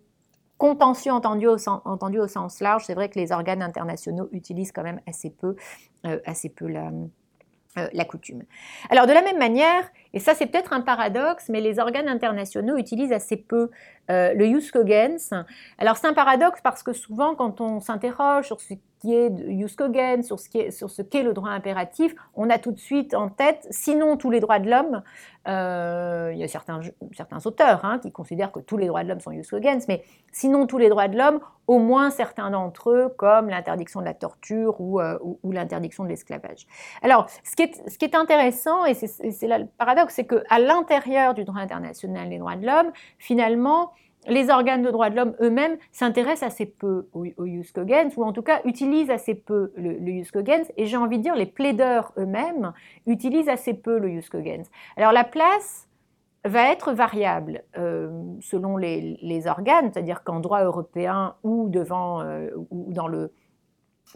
contentieux 0.62 1.10
entendu 1.10 1.48
au, 1.48 2.28
sens 2.28 2.60
large, 2.60 2.84
c'est 2.84 2.94
vrai 2.94 3.08
que 3.08 3.18
les 3.18 3.32
organes 3.32 3.62
internationaux 3.62 4.28
utilisent 4.30 4.70
quand 4.70 4.84
même 4.84 5.00
assez 5.08 5.28
peu, 5.28 5.56
euh, 6.06 6.20
euh, 7.78 7.88
la 7.92 8.04
coutume. 8.04 8.44
Alors 8.88 9.08
de 9.08 9.12
la 9.12 9.22
même 9.22 9.38
manière, 9.38 9.90
et 10.14 10.20
ça 10.20 10.34
c'est 10.34 10.46
peut-être 10.46 10.72
un 10.72 10.80
paradoxe, 10.80 11.48
mais 11.48 11.60
les 11.60 11.78
organes 11.78 12.08
internationaux 12.08 12.76
utilisent 12.76 13.12
assez 13.12 13.36
peu 13.36 13.70
euh, 14.10 14.34
le 14.34 14.46
jus 14.46 14.70
cogens. 14.70 15.44
Alors 15.78 15.96
c'est 15.96 16.06
un 16.06 16.14
paradoxe 16.14 16.60
parce 16.62 16.82
que 16.82 16.92
souvent 16.92 17.34
quand 17.34 17.60
on 17.60 17.80
s'interroge 17.80 18.46
sur 18.46 18.60
ce 18.60 18.74
qui 19.02 19.14
est 19.14 19.32
jus 19.58 19.74
cogens, 19.76 20.22
sur 20.22 20.38
ce 20.38 21.02
qu'est 21.02 21.22
le 21.22 21.32
droit 21.32 21.50
impératif, 21.50 22.14
on 22.34 22.50
a 22.50 22.58
tout 22.58 22.72
de 22.72 22.78
suite 22.78 23.14
en 23.14 23.28
tête, 23.28 23.66
sinon 23.70 24.16
tous 24.16 24.30
les 24.30 24.40
droits 24.40 24.60
de 24.60 24.70
l'homme, 24.70 25.02
euh, 25.48 26.30
il 26.32 26.38
y 26.38 26.44
a 26.44 26.48
certains, 26.48 26.80
auteurs 27.44 27.84
hein, 27.84 27.98
qui 27.98 28.12
considèrent 28.12 28.52
que 28.52 28.60
tous 28.60 28.76
les 28.76 28.86
droits 28.86 29.02
de 29.02 29.08
l'homme 29.08 29.20
sont 29.20 29.32
jus 29.32 29.48
cogens, 29.48 29.84
mais 29.88 30.04
sinon 30.30 30.66
tous 30.66 30.78
les 30.78 30.88
droits 30.88 31.08
de 31.08 31.18
l'homme, 31.18 31.40
au 31.66 31.78
moins 31.78 32.10
certains 32.10 32.50
d'entre 32.50 32.90
eux, 32.90 33.08
comme 33.16 33.48
l'interdiction 33.48 34.00
de 34.00 34.04
la 34.04 34.14
torture 34.14 34.80
ou, 34.80 35.00
euh, 35.00 35.18
l'interdiction 35.44 36.04
de 36.04 36.08
l'esclavage. 36.08 36.66
Alors, 37.02 37.28
ce 37.44 37.56
qui, 37.56 38.04
est, 38.04 38.14
intéressant, 38.14 38.84
et 38.84 38.94
c'est 38.94 39.46
le 39.46 39.66
paradoxe, 39.78 40.01
c'est 40.10 40.26
qu'à 40.26 40.58
l'intérieur 40.58 41.34
du 41.34 41.44
droit 41.44 41.60
international 41.60 42.28
des 42.28 42.38
droits 42.38 42.56
de 42.56 42.66
l'homme, 42.66 42.92
finalement, 43.18 43.92
les 44.28 44.50
organes 44.50 44.82
de 44.82 44.90
droits 44.90 45.10
de 45.10 45.16
l'homme 45.16 45.34
eux-mêmes 45.40 45.76
s'intéressent 45.90 46.52
assez 46.52 46.66
peu 46.66 47.08
au, 47.12 47.26
au 47.36 47.44
ou 47.44 48.24
en 48.24 48.32
tout 48.32 48.42
cas 48.42 48.60
utilisent 48.64 49.10
assez 49.10 49.34
peu 49.34 49.72
le, 49.76 49.94
le 49.94 50.22
et 50.76 50.86
j'ai 50.86 50.96
envie 50.96 51.18
de 51.18 51.22
dire 51.22 51.34
les 51.34 51.46
plaideurs 51.46 52.12
eux-mêmes 52.16 52.72
utilisent 53.06 53.48
assez 53.48 53.74
peu 53.74 53.98
le 53.98 54.08
Juskogens. 54.10 54.70
Alors 54.96 55.12
la 55.12 55.24
place 55.24 55.88
va 56.44 56.70
être 56.72 56.92
variable 56.92 57.62
euh, 57.78 58.10
selon 58.40 58.76
les, 58.76 59.46
organes, 59.46 59.90
c'est-à-dire 59.92 60.24
qu'en 60.24 60.40
droit 60.40 60.62
européen 60.62 61.34
ou 61.42 61.68
devant 61.68 62.20
euh, 62.22 62.50
ou 62.70 62.92
dans 62.92 63.08
le 63.08 63.32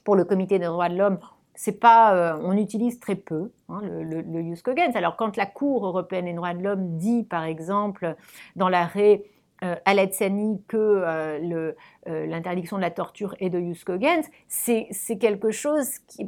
pour 0.05 0.17
le 0.17 0.25
Comité 0.25 0.59
des 0.59 0.67
droits 0.67 0.89
de 0.89 0.97
l'homme, 0.97 1.19
c'est 1.57 1.81
pas, 1.81 2.15
euh, 2.15 2.39
on 2.43 2.57
utilise 2.57 3.01
très 3.01 3.17
peu 3.17 3.51
hein, 3.69 3.81
le, 3.83 4.23
le, 4.23 4.97
Alors 4.97 5.17
quand 5.17 5.37
la 5.37 5.47
Cour 5.47 5.87
européenne 5.87 6.27
des 6.27 6.35
droits 6.35 6.55
de 6.55 6.63
l'homme 6.63 6.99
dit, 6.99 7.25
par 7.25 7.45
exemple, 7.45 8.15
dans 8.55 8.69
l'arrêt 8.69 9.25
euh, 9.65 9.75
Alatsani 9.87 10.61
que 10.69 10.77
euh, 10.77 11.73
euh, 12.09 12.27
l'interdiction 12.27 12.77
de 12.77 12.83
la 12.83 12.91
torture 12.91 13.35
est 13.41 13.49
de 13.49 13.59
Yuskogens, 13.59 14.25
c'est 14.49 15.19
quelque 15.19 15.51
chose 15.51 15.89
qui. 16.07 16.27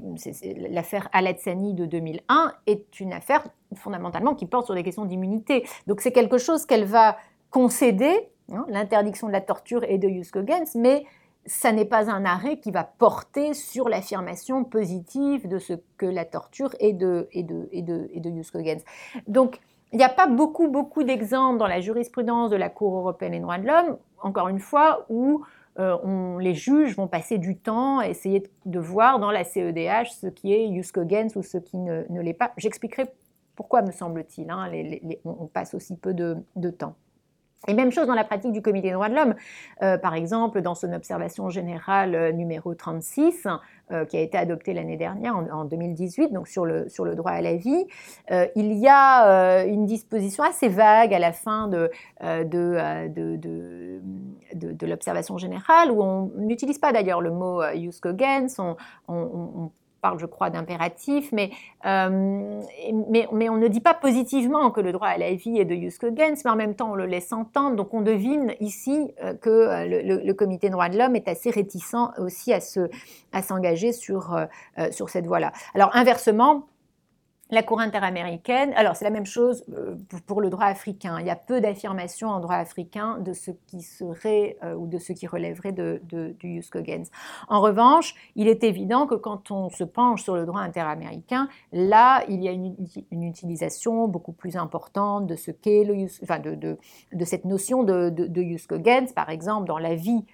L'affaire 0.71 1.11
Alatsani 1.13 1.75
de 1.75 1.85
2001 1.85 2.55
est 2.67 3.01
une 3.01 3.13
affaire 3.13 3.47
fondamentalement 3.75 4.35
qui 4.35 4.47
porte 4.47 4.65
sur 4.65 4.75
des 4.75 4.83
questions 4.83 5.05
d'immunité. 5.05 5.67
Donc 5.87 6.01
c'est 6.01 6.13
quelque 6.13 6.39
chose 6.39 6.65
qu'elle 6.65 6.87
va 6.87 7.19
concéder, 7.51 8.31
hein, 8.51 8.65
l'interdiction 8.71 9.27
de 9.27 9.33
la 9.33 9.43
torture 9.43 9.85
est 9.85 9.99
de 9.99 10.09
Yuskogens, 10.09 10.75
mais 10.77 11.05
ça 11.49 11.73
n'est 11.73 11.87
pas 11.87 12.11
un 12.11 12.25
arrêt 12.25 12.59
qui 12.59 12.71
va 12.71 12.85
porter 12.85 13.55
sur 13.55 13.89
l'affirmation 13.89 14.65
positive 14.65 15.49
de 15.49 15.59
ce 15.59 15.73
que 15.97 16.07
la 16.07 16.25
torture 16.25 16.75
est 16.79 16.93
de, 16.93 17.29
est 17.33 17.43
de, 17.43 17.69
est 17.73 17.83
de, 17.83 18.09
est 18.15 18.21
de 18.21 18.83
Donc, 19.27 19.59
il 19.93 19.97
n'y 19.97 20.05
a 20.05 20.11
pas 20.11 20.27
beaucoup, 20.27 20.69
beaucoup 20.69 21.03
d'exemples 21.03 21.59
dans 21.59 21.67
la 21.67 21.81
jurisprudence 21.81 22.51
de 22.51 22.57
la 22.57 22.69
Cour 22.69 22.97
européenne 22.97 23.33
des 23.33 23.41
droits 23.41 23.57
de 23.57 23.67
l'homme, 23.67 23.97
encore 24.21 24.49
une 24.49 24.61
fois, 24.61 25.07
où 25.09 25.43
euh, 25.79 26.39
les 26.39 26.55
juges 26.55 26.95
vont 26.97 27.09
passer 27.09 27.39
du 27.39 27.57
temps 27.57 27.99
à 27.99 28.09
essayer 28.09 28.43
de 28.67 28.79
voir 28.79 29.19
dans 29.19 29.31
la 29.31 29.45
CEDH 29.45 30.11
ce 30.11 30.27
qui 30.27 30.53
est 30.53 30.71
Juskogens 30.75 31.35
ou 31.37 31.43
ce 31.43 31.57
qui 31.57 31.79
ne, 31.79 32.21
l'est 32.21 32.35
pas. 32.35 32.53
J'expliquerai 32.59 33.07
pourquoi, 33.57 33.81
me 33.81 33.91
semble-t-il, 33.91 34.51
hein, 34.51 34.71
on, 35.25 35.47
passe 35.47 35.73
aussi 35.73 35.97
peu 35.97 36.13
de 36.13 36.71
temps. 36.71 36.95
Et 37.67 37.75
même 37.75 37.91
chose 37.91 38.07
dans 38.07 38.15
la 38.15 38.25
pratique 38.25 38.53
du 38.53 38.63
Comité 38.63 38.89
des 38.89 38.95
droits 38.95 39.09
de 39.09 39.17
l'homme. 39.17 39.35
Euh, 39.83 39.99
par 39.99 40.15
exemple, 40.15 40.63
dans 40.63 40.77
son 40.77 40.93
observation 40.93 41.51
générale 41.51 42.15
euh, 42.15 42.33
numéro 42.33 42.73
36, 42.75 43.49
euh, 43.91 44.05
qui 44.05 44.17
a 44.17 44.21
été 44.21 44.39
adoptée 44.39 44.75
l'année 44.75 44.97
dernière, 44.97 45.37
en, 45.37 45.65
2018, 45.65 46.33
donc 46.33 46.47
sur 46.47 46.65
le, 46.65 46.89
sur 46.89 47.05
le 47.05 47.17
droit 47.17 47.33
à 47.33 47.41
la 47.41 47.57
vie, 47.57 47.87
il 48.31 48.73
y 48.75 48.87
a 48.87 49.65
une 49.65 49.87
disposition 49.87 50.45
assez 50.45 50.69
vague 50.69 51.13
à 51.13 51.19
la 51.19 51.33
fin 51.33 51.69
de, 51.69 51.91
de, 52.23 53.09
de, 53.09 54.01
de, 54.55 54.87
l'observation 54.87 55.39
générale, 55.39 55.91
où 55.91 56.03
on 56.03 56.31
n'utilise 56.37 56.79
pas 56.79 56.93
d'ailleurs 56.93 57.21
le 57.21 57.31
mot 57.31 57.63
use 57.75 58.01
on, 58.59 58.77
on 59.09 59.71
parle, 60.01 60.19
je 60.19 60.27
crois, 60.27 60.51
d'impératif, 60.51 61.31
mais, 61.33 61.51
euh, 61.87 62.61
mais, 63.11 63.29
mais, 63.33 63.49
on 63.49 63.57
ne 63.57 63.69
dit 63.69 63.81
pas 63.81 63.95
positivement 63.95 64.71
que 64.71 64.81
le 64.81 64.93
droit 64.93 65.09
à 65.09 65.19
la 65.19 65.35
vie 65.35 65.59
est 65.59 65.65
de 65.65 65.75
jus 65.75 65.99
mais 66.01 66.51
en 66.51 66.57
même 66.57 66.75
temps, 66.75 66.93
on 66.93 66.95
le 66.95 67.07
laisse 67.07 67.33
entendre. 67.33 67.77
Donc, 67.77 67.95
on 67.95 68.01
devine 68.01 68.55
ici 68.61 69.13
euh, 69.23 69.35
que 69.35 69.51
euh, 69.51 70.23
le, 70.25 70.33
comité 70.35 70.69
des 70.69 70.73
droits 70.73 70.89
de 70.89 70.97
l'homme 70.97 71.17
est 71.17 71.29
assez 71.29 71.51
réticent 71.51 71.95
aussi 72.19 72.53
à 72.53 72.61
s'engager 73.43 73.89
à 73.89 73.93
sur, 73.93 74.37
sur 74.91 75.09
cette 75.09 75.27
voie-là. 75.27 75.53
Alors, 75.75 75.91
inversement, 75.95 76.65
la 77.51 77.63
Cour 77.63 77.81
interaméricaine, 77.81 78.73
alors 78.75 78.95
c'est 78.95 79.05
la 79.05 79.11
même 79.11 79.25
chose 79.25 79.65
euh, 79.73 79.97
pour 80.27 80.43
le 80.43 80.51
droit 80.51 80.67
africain. 80.67 81.19
Il 81.21 81.27
y 81.27 81.31
a 81.31 81.37
peu 81.37 81.61
d'affirmations 81.61 82.29
en 82.29 82.41
droit 82.41 82.57
africain 82.57 83.19
de 83.21 83.33
ce 83.33 83.51
qui 83.67 83.81
serait 83.81 84.59
euh, 84.63 84.75
ou 84.75 84.87
de 84.87 84.99
ce 84.99 85.15
qui 85.15 85.27
relèverait 85.27 85.73
de, 85.73 86.03
du 86.39 86.63
Jus 86.63 86.71
En 87.49 87.61
revanche, 87.61 88.15
il 88.37 88.49
est 88.49 88.65
évident 88.65 89.07
que 89.07 89.15
quand 89.15 89.51
on 89.51 89.71
se 89.71 89.85
penche 89.85 90.23
sur 90.23 90.37
le 90.37 90.45
droit 90.45 90.61
interaméricain, 90.61 91.49
là, 91.73 92.23
il 92.29 92.43
y 92.43 92.49
a 92.49 92.53
une, 92.53 92.77
utilisation 93.11 94.09
beaucoup 94.09 94.33
plus 94.33 94.57
importante 94.57 95.27
de 95.27 95.37
ce 95.37 95.51
qu'est 95.51 95.85
le 95.85 96.07
enfin 96.23 96.39
de, 96.39 96.55
de, 96.55 97.25
cette 97.25 97.45
notion 97.45 97.83
de, 97.83 98.11
de, 98.11 98.43
Jus 98.43 98.67
par 99.15 99.31
exemple, 99.31 99.67
dans 99.67 99.79
la 99.79 99.95
vie 99.95 100.25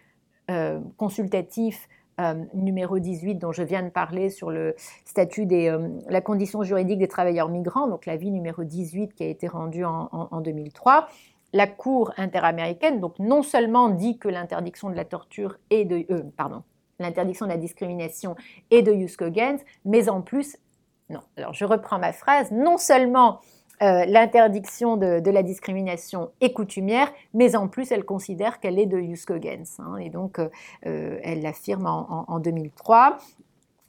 euh, 0.50 0.80
consultative 0.96 1.78
euh, 2.20 2.44
numéro 2.54 2.98
18 2.98 3.36
dont 3.36 3.50
je 3.50 3.62
viens 3.62 3.82
de 3.82 3.88
parler 3.88 4.30
sur 4.30 4.50
le 4.50 4.76
statut 5.04 5.46
des, 5.46 5.68
euh, 5.68 5.88
la 6.08 6.20
condition 6.20 6.62
juridique 6.62 6.98
des 6.98 7.08
travailleurs 7.08 7.48
migrants, 7.48 7.88
donc 7.88 8.06
la 8.06 8.16
vie 8.16 8.30
numéro 8.30 8.62
18 8.62 9.14
qui 9.14 9.24
a 9.24 9.26
été 9.26 9.48
rendue 9.48 9.84
en, 9.84 10.40
2003, 10.40 11.08
la 11.52 11.66
Cour 11.66 12.12
interaméricaine, 12.16 13.00
donc 13.00 13.18
non 13.18 13.42
seulement 13.42 13.88
dit 13.88 14.18
que 14.18 14.28
l'interdiction 14.28 14.90
de 14.90 14.94
la 14.94 15.04
torture 15.04 15.56
est 15.70 15.84
de, 15.84 16.04
euh, 16.12 16.22
pardon, 16.36 16.62
l'interdiction 17.00 17.46
de 17.46 17.50
la 17.50 17.58
discrimination 17.58 18.36
est 18.70 18.82
de 18.82 18.94
Juskogens, 18.94 19.60
mais 19.84 20.08
en 20.08 20.20
plus, 20.20 20.56
non, 21.10 21.20
alors 21.36 21.52
je 21.52 21.64
reprends 21.64 21.98
ma 21.98 22.12
phrase, 22.12 22.52
non 22.52 22.78
seulement 22.78 23.40
euh, 23.82 24.05
l'interdiction 24.05 24.96
de, 24.96 25.30
la 25.30 25.42
discrimination 25.42 26.30
est 26.40 26.52
coutumière, 26.52 27.12
mais 27.32 27.56
en 27.56 27.68
plus 27.68 27.90
elle 27.90 28.05
considère 28.05 28.60
qu'elle 28.60 28.78
est 28.78 28.86
de 28.86 29.01
Juskogens. 29.01 29.80
Hein, 29.80 29.96
et 29.96 30.10
donc 30.10 30.38
euh, 30.38 30.48
euh, 30.86 31.18
elle 31.22 31.42
l'affirme 31.42 31.86
en, 31.86 32.38
2003. 32.38 33.18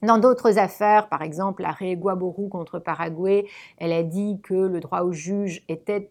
Dans 0.01 0.17
d'autres 0.17 0.57
affaires, 0.59 1.07
par 1.09 1.21
exemple 1.21 1.61
l'arrêt 1.61 1.95
Guaboru 1.95 2.49
contre 2.49 2.79
Paraguay, 2.79 3.45
elle 3.77 3.93
a 3.93 4.03
dit 4.03 4.39
que 4.43 4.53
le 4.53 4.79
droit 4.79 5.01
au 5.01 5.11
juge 5.13 5.63
était 5.67 6.09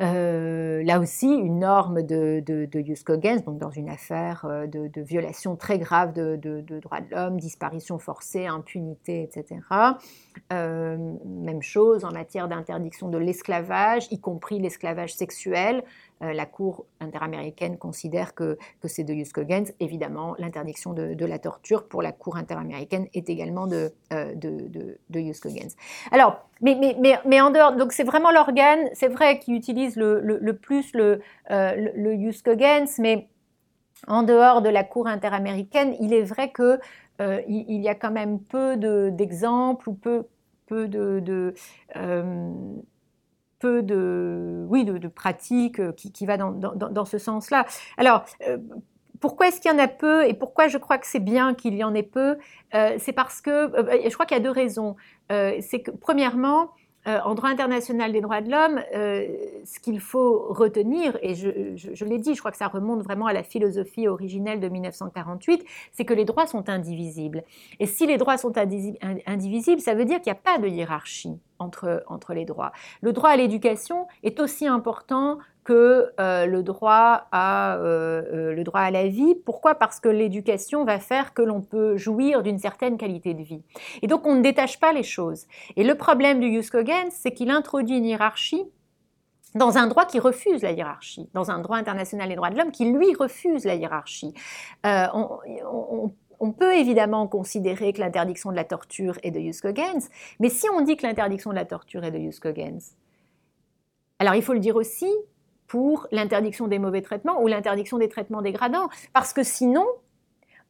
là 0.00 1.00
aussi, 1.00 1.28
une 1.28 1.60
norme 1.60 2.02
de, 2.02 2.42
de, 2.44 2.66
de 2.66 3.44
donc 3.44 3.58
dans 3.58 3.70
une 3.70 3.88
affaire 3.88 4.44
euh, 4.44 4.66
de, 4.66 5.00
violation 5.00 5.56
très 5.56 5.78
grave 5.78 6.12
de, 6.12 6.36
droits 6.80 7.00
de 7.00 7.14
l'homme, 7.14 7.38
disparition 7.38 7.98
forcée, 7.98 8.46
impunité, 8.46 9.22
etc. 9.22 9.60
Euh, 10.52 10.96
même 11.24 11.62
chose 11.62 12.04
en 12.04 12.12
matière 12.12 12.48
d'interdiction 12.48 13.08
de 13.08 13.18
l'esclavage, 13.18 14.08
y 14.10 14.18
compris 14.20 14.58
l'esclavage 14.58 15.14
sexuel. 15.14 15.82
Euh, 16.22 16.32
la 16.32 16.46
Cour 16.46 16.86
interaméricaine 17.00 17.76
considère 17.76 18.34
que, 18.34 18.56
c'est 18.84 19.04
de 19.04 19.12
jus 19.12 19.24
Évidemment, 19.80 20.34
l'interdiction 20.38 20.92
de, 20.92 21.24
la 21.24 21.38
torture 21.38 21.88
pour 21.88 22.02
la 22.02 22.12
Cour 22.12 22.36
interaméricaine 22.36 23.08
est 23.14 23.28
également 23.28 23.66
de, 23.66 23.92
euh, 24.12 24.34
Alors, 26.12 26.48
mais, 26.60 27.40
en 27.40 27.50
dehors, 27.50 27.76
donc 27.76 27.92
c'est 27.92 28.04
vraiment 28.04 28.30
l'organe, 28.30 28.88
c'est 28.92 29.08
vrai 29.08 29.38
qu'il 29.38 29.54
utilise 29.54 29.96
le, 29.96 30.20
le, 30.20 30.56
plus 30.56 30.92
le, 30.94 31.20
euh, 31.50 31.90
le, 31.94 32.14
mais 33.00 33.28
en 34.06 34.22
dehors 34.22 34.62
de 34.62 34.68
la 34.68 34.84
Cour 34.84 35.06
interaméricaine, 35.06 35.96
il 36.00 36.12
est 36.12 36.22
vrai 36.22 36.50
que 36.50 36.78
euh, 37.20 37.40
il, 37.46 37.80
y 37.80 37.88
a 37.88 37.94
quand 37.94 38.10
même 38.10 38.40
peu 38.40 38.76
d'exemples 39.10 39.88
ou 39.88 39.94
peu, 39.94 40.24
peu 40.66 40.88
de, 40.88 41.20
peu 43.64 43.82
de, 43.82 44.66
oui, 44.68 44.84
de, 44.84 45.08
pratiques 45.08 45.80
euh, 45.80 45.92
qui, 45.92 46.12
qui, 46.12 46.26
va 46.26 46.36
dans, 46.36 47.04
ce 47.06 47.16
sens-là. 47.16 47.64
Alors, 47.96 48.26
euh, 48.46 48.58
pourquoi 49.20 49.48
est-ce 49.48 49.58
qu'il 49.58 49.70
y 49.70 49.74
en 49.74 49.78
a 49.78 49.88
peu 49.88 50.28
et 50.28 50.34
pourquoi 50.34 50.68
je 50.68 50.76
crois 50.76 50.98
que 50.98 51.06
c'est 51.06 51.18
bien 51.18 51.54
qu'il 51.54 51.74
y 51.74 51.82
en 51.82 51.94
ait 51.94 52.02
peu? 52.02 52.36
Euh, 52.74 52.96
C'est 52.98 53.14
parce 53.14 53.40
que, 53.40 53.72
je 54.06 54.12
crois 54.12 54.26
qu'il 54.26 54.36
y 54.36 54.40
a 54.40 54.42
deux 54.42 54.50
raisons. 54.50 54.96
c'est 55.30 55.80
que, 55.82 55.92
premièrement, 55.92 56.72
en 57.06 57.34
droit 57.34 57.50
international 57.50 58.12
des 58.12 58.20
droits 58.20 58.40
de 58.40 58.50
l'homme, 58.50 58.80
ce 58.92 59.78
qu'il 59.80 60.00
faut 60.00 60.46
retenir, 60.50 61.18
et 61.20 61.34
je, 61.34 61.50
je 61.76 62.04
l'ai 62.04 62.18
dit, 62.18 62.34
je 62.34 62.38
crois 62.38 62.50
que 62.50 62.56
ça 62.56 62.68
remonte 62.68 63.02
vraiment 63.02 63.26
à 63.26 63.32
la 63.32 63.42
philosophie 63.42 64.08
originelle 64.08 64.60
de 64.60 64.68
1948, 64.68 65.64
c'est 65.92 66.04
que 66.04 66.14
les 66.14 66.24
droits 66.24 66.46
sont 66.46 66.68
indivisibles. 66.68 67.44
Et 67.78 67.86
si 67.86 68.06
les 68.06 68.16
droits 68.16 68.38
sont 68.38 68.52
indivisibles, 68.56 69.80
ça 69.80 69.94
veut 69.94 70.04
dire 70.04 70.20
qu'il 70.20 70.32
n'y 70.32 70.38
a 70.38 70.40
pas 70.40 70.58
de 70.58 70.68
hiérarchie 70.68 71.38
entre, 71.64 72.34
les 72.34 72.44
droits. 72.44 72.72
Le 73.00 73.12
droit 73.12 73.30
à 73.30 73.36
l'éducation 73.36 74.06
est 74.22 74.40
aussi 74.40 74.66
important 74.66 75.38
que 75.64 76.12
euh, 76.20 76.46
le, 76.46 76.62
droit 76.62 77.26
à, 77.32 77.76
euh, 77.76 78.22
euh, 78.32 78.54
le 78.54 78.64
droit 78.64 78.80
à 78.80 78.90
la 78.90 79.08
vie. 79.08 79.34
Pourquoi? 79.34 79.74
Parce 79.74 79.98
que 79.98 80.08
l'éducation 80.08 80.84
va 80.84 81.00
faire 81.00 81.32
que 81.32 81.42
l'on 81.42 81.62
peut 81.62 81.96
jouir 81.96 82.42
d'une 82.42 82.58
certaine 82.58 82.98
qualité 82.98 83.34
de 83.34 83.42
vie. 83.42 83.62
Et 84.02 84.06
donc 84.06 84.26
on 84.26 84.34
ne 84.34 84.42
détache 84.42 84.78
pas 84.78 84.92
les 84.92 85.02
choses. 85.02 85.46
Et 85.76 85.84
le 85.84 85.94
problème 85.94 86.38
du 86.38 86.52
Juskogen, 86.52 87.10
c'est 87.10 87.32
qu'il 87.32 87.50
introduit 87.50 87.96
une 87.96 88.04
hiérarchie 88.04 88.64
dans 89.54 89.78
un 89.78 89.86
droit 89.86 90.04
qui 90.04 90.18
refuse 90.18 90.62
la 90.62 90.72
hiérarchie, 90.72 91.30
dans 91.32 91.52
un 91.52 91.60
droit 91.60 91.76
international 91.76 92.28
des 92.28 92.34
droits 92.34 92.50
de 92.50 92.58
l'homme 92.58 92.72
qui, 92.72 92.90
lui, 92.90 93.14
refuse 93.14 93.64
la 93.64 93.76
hiérarchie. 93.76 94.34
on, 94.84 95.38
on 95.64 96.12
peut 96.52 96.74
évidemment 96.74 97.26
considérer 97.26 97.92
que 97.92 98.00
l'interdiction 98.00 98.50
de 98.50 98.56
la 98.56 98.64
torture 98.64 99.18
est 99.22 99.30
de 99.30 99.40
Juskogens, 99.40 100.08
mais 100.40 100.48
si 100.48 100.66
on 100.70 100.80
dit 100.80 100.96
que 100.96 101.06
l'interdiction 101.06 101.50
de 101.50 101.56
la 101.56 101.64
torture 101.64 102.04
est 102.04 102.10
de 102.10 102.18
Juskogens, 102.18 102.96
alors 104.18 104.34
il 104.34 104.42
faut 104.42 104.54
le 104.54 104.60
dire 104.60 104.76
aussi 104.76 105.10
pour 105.66 106.06
l'interdiction 106.12 106.68
des 106.68 106.78
mauvais 106.78 107.02
traitements 107.02 107.42
ou 107.42 107.46
l'interdiction 107.46 107.98
des 107.98 108.08
traitements 108.08 108.42
dégradants, 108.42 108.88
parce 109.12 109.32
que 109.32 109.42
sinon, 109.42 109.86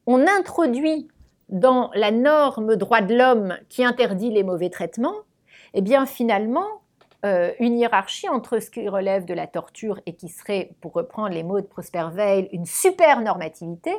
on 0.07 0.25
introduit 0.27 1.07
dans 1.49 1.91
la 1.93 2.11
norme 2.11 2.75
droit 2.75 3.01
de 3.01 3.15
l'homme 3.15 3.57
qui 3.69 3.83
interdit 3.83 4.31
les 4.31 4.43
mauvais 4.43 4.69
traitements, 4.69 5.15
eh 5.73 5.81
bien 5.81 6.05
finalement, 6.05 6.81
euh, 7.25 7.51
une 7.59 7.77
hiérarchie 7.77 8.29
entre 8.29 8.59
ce 8.59 8.69
qui 8.69 8.87
relève 8.87 9.25
de 9.25 9.33
la 9.33 9.47
torture 9.47 9.99
et 10.05 10.13
qui 10.13 10.29
serait, 10.29 10.71
pour 10.81 10.93
reprendre 10.93 11.29
les 11.29 11.43
mots 11.43 11.59
de 11.59 11.65
Prosper 11.65 12.07
Veil, 12.13 12.49
une 12.51 12.65
super 12.65 13.21
normativité, 13.21 13.93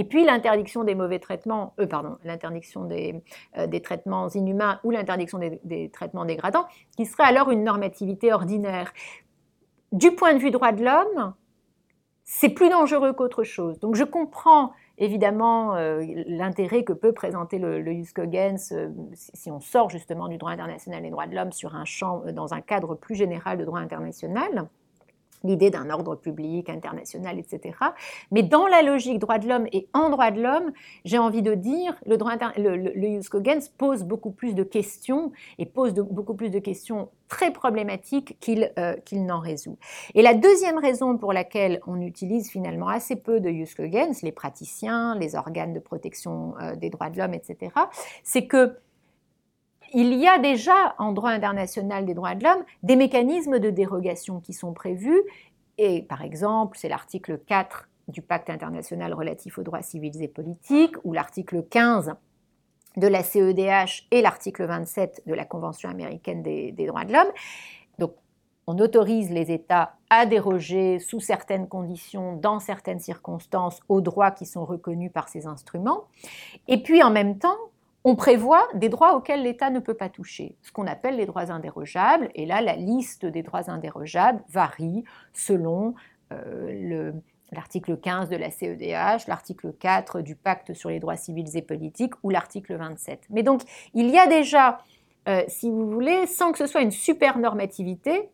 et 0.00 0.04
puis 0.04 0.24
l'interdiction 0.24 0.82
des 0.82 0.94
mauvais 0.94 1.18
traitements, 1.18 1.74
euh, 1.78 1.86
pardon, 1.86 2.16
l'interdiction 2.24 2.84
des, 2.84 3.22
euh, 3.58 3.66
des, 3.66 3.82
traitements 3.82 4.30
inhumains 4.30 4.80
ou 4.82 4.90
l'interdiction 4.90 5.36
des, 5.36 5.60
des, 5.62 5.90
traitements 5.90 6.24
dégradants, 6.24 6.64
qui 6.96 7.04
serait 7.04 7.24
alors 7.24 7.50
une 7.50 7.64
normativité 7.64 8.32
ordinaire. 8.32 8.94
Du 9.92 10.12
point 10.12 10.32
de 10.32 10.38
vue 10.38 10.50
droit 10.50 10.72
de 10.72 10.82
l'homme, 10.82 11.34
c'est 12.24 12.48
plus 12.48 12.70
dangereux 12.70 13.12
qu'autre 13.12 13.42
chose. 13.42 13.78
Donc 13.78 13.94
je 13.94 14.04
comprends 14.04 14.72
évidemment 14.96 15.74
euh, 15.74 16.02
l'intérêt 16.26 16.82
que 16.82 16.94
peut 16.94 17.12
présenter 17.12 17.58
le, 17.58 17.82
le 17.82 17.92
si, 19.12 19.50
on 19.50 19.60
sort 19.60 19.90
justement 19.90 20.28
du 20.28 20.38
droit 20.38 20.52
international 20.52 21.02
des 21.02 21.10
droits 21.10 21.26
de 21.26 21.34
l'homme 21.34 21.52
sur 21.52 21.74
un 21.74 21.84
champ, 21.84 22.22
dans 22.32 22.54
un 22.54 22.62
cadre 22.62 22.94
plus 22.94 23.16
général 23.16 23.58
de 23.58 23.66
droit 23.66 23.80
international 23.80 24.70
l'idée 25.44 25.70
d'un 25.70 25.90
ordre 25.90 26.14
public 26.16 26.68
international, 26.68 27.38
etc. 27.38 27.76
Mais 28.30 28.42
dans 28.42 28.66
la 28.66 28.82
logique 28.82 29.18
droit 29.18 29.38
de 29.38 29.48
l'homme 29.48 29.66
et 29.72 29.88
en 29.92 30.10
droit 30.10 30.30
de 30.30 30.40
l'homme, 30.40 30.72
j'ai 31.04 31.18
envie 31.18 31.42
de 31.42 31.54
dire, 31.54 31.94
le, 32.06 32.16
droit 32.16 32.36
le, 32.56 32.76
le, 32.76 33.70
pose 33.78 34.04
beaucoup 34.04 34.30
plus 34.30 34.54
de 34.54 34.62
questions 34.62 35.32
et 35.58 35.66
pose 35.66 35.94
beaucoup 35.94 36.34
plus 36.34 36.50
de 36.50 36.58
questions 36.58 37.08
très 37.28 37.52
problématiques 37.52 38.36
qu'il 38.40 38.72
euh, 38.78 38.96
qu'il 39.04 39.24
n'en 39.24 39.40
résout. 39.40 39.78
Et 40.14 40.22
la 40.22 40.34
deuxième 40.34 40.78
raison 40.78 41.16
pour 41.16 41.32
laquelle 41.32 41.80
on 41.86 42.00
utilise 42.00 42.50
finalement 42.50 42.88
assez 42.88 43.16
peu 43.16 43.40
de 43.40 43.50
Jus 43.50 43.74
les 44.22 44.32
praticiens, 44.32 45.14
les 45.14 45.36
organes 45.36 45.72
de 45.72 45.78
protection 45.78 46.54
euh, 46.60 46.76
des 46.76 46.90
droits 46.90 47.10
de 47.10 47.18
l'homme, 47.18 47.34
etc., 47.34 47.72
c'est 48.24 48.46
que 48.46 48.76
il 49.92 50.14
y 50.14 50.26
a 50.26 50.38
déjà 50.38 50.94
en 50.98 51.12
droit 51.12 51.30
international 51.30 52.04
des 52.04 52.14
droits 52.14 52.34
de 52.34 52.44
l'homme 52.44 52.64
des 52.82 52.96
mécanismes 52.96 53.58
de 53.58 53.70
dérogation 53.70 54.40
qui 54.40 54.52
sont 54.52 54.72
prévus. 54.72 55.22
Et 55.78 56.02
par 56.02 56.22
exemple, 56.22 56.76
c'est 56.78 56.88
l'article 56.88 57.38
4 57.46 57.88
du 58.08 58.22
pacte 58.22 58.50
international 58.50 59.14
relatif 59.14 59.58
aux 59.58 59.62
droits 59.62 59.82
civils 59.82 60.22
et 60.22 60.28
politiques 60.28 60.96
ou 61.04 61.12
l'article 61.12 61.62
15 61.62 62.14
de 62.96 63.06
la 63.06 63.22
CEDH 63.22 64.06
et 64.10 64.20
l'article 64.20 64.66
27 64.66 65.22
de 65.26 65.34
la 65.34 65.44
Convention 65.44 65.88
américaine 65.88 66.42
des, 66.42 66.72
des 66.72 66.86
droits 66.86 67.04
de 67.04 67.12
l'homme. 67.12 67.30
Donc, 67.98 68.14
on 68.66 68.78
autorise 68.78 69.30
les 69.30 69.50
États 69.52 69.94
à 70.10 70.26
déroger 70.26 70.98
sous 70.98 71.20
certaines 71.20 71.68
conditions, 71.68 72.36
dans 72.36 72.60
certaines 72.60 73.00
circonstances, 73.00 73.80
aux 73.88 74.00
droits 74.00 74.32
qui 74.32 74.44
sont 74.44 74.64
reconnus 74.64 75.12
par 75.12 75.28
ces 75.28 75.46
instruments. 75.46 76.04
Et 76.68 76.82
puis, 76.82 77.02
en 77.02 77.10
même 77.10 77.38
temps, 77.38 77.56
on 78.04 78.16
prévoit 78.16 78.66
des 78.74 78.88
droits 78.88 79.14
auxquels 79.14 79.42
l'État 79.42 79.70
ne 79.70 79.78
peut 79.78 79.94
pas 79.94 80.08
toucher, 80.08 80.56
ce 80.62 80.72
qu'on 80.72 80.86
appelle 80.86 81.16
les 81.16 81.26
droits 81.26 81.50
indérogeables. 81.50 82.30
Et 82.34 82.46
là, 82.46 82.60
la 82.60 82.76
liste 82.76 83.26
des 83.26 83.42
droits 83.42 83.70
indérogeables 83.70 84.42
varie 84.48 85.04
selon 85.32 85.94
euh, 86.32 87.12
l'article 87.52 87.98
15 87.98 88.30
de 88.30 88.36
la 88.36 88.50
CEDH, 88.50 89.26
l'article 89.28 89.72
4 89.78 90.22
du 90.22 90.34
pacte 90.34 90.72
sur 90.72 90.88
les 90.88 90.98
droits 90.98 91.16
civils 91.16 91.56
et 91.56 91.62
politiques 91.62 92.14
ou 92.22 92.30
l'article 92.30 92.76
27. 92.76 93.26
Mais 93.30 93.42
donc, 93.42 93.62
il 93.94 94.08
y 94.08 94.18
a 94.18 94.26
déjà, 94.26 94.78
euh, 95.28 95.42
si 95.48 95.70
vous 95.70 95.90
voulez, 95.90 96.26
sans 96.26 96.52
que 96.52 96.58
ce 96.58 96.66
soit 96.66 96.82
une 96.82 96.92
super 96.92 97.38
normativité 97.38 98.30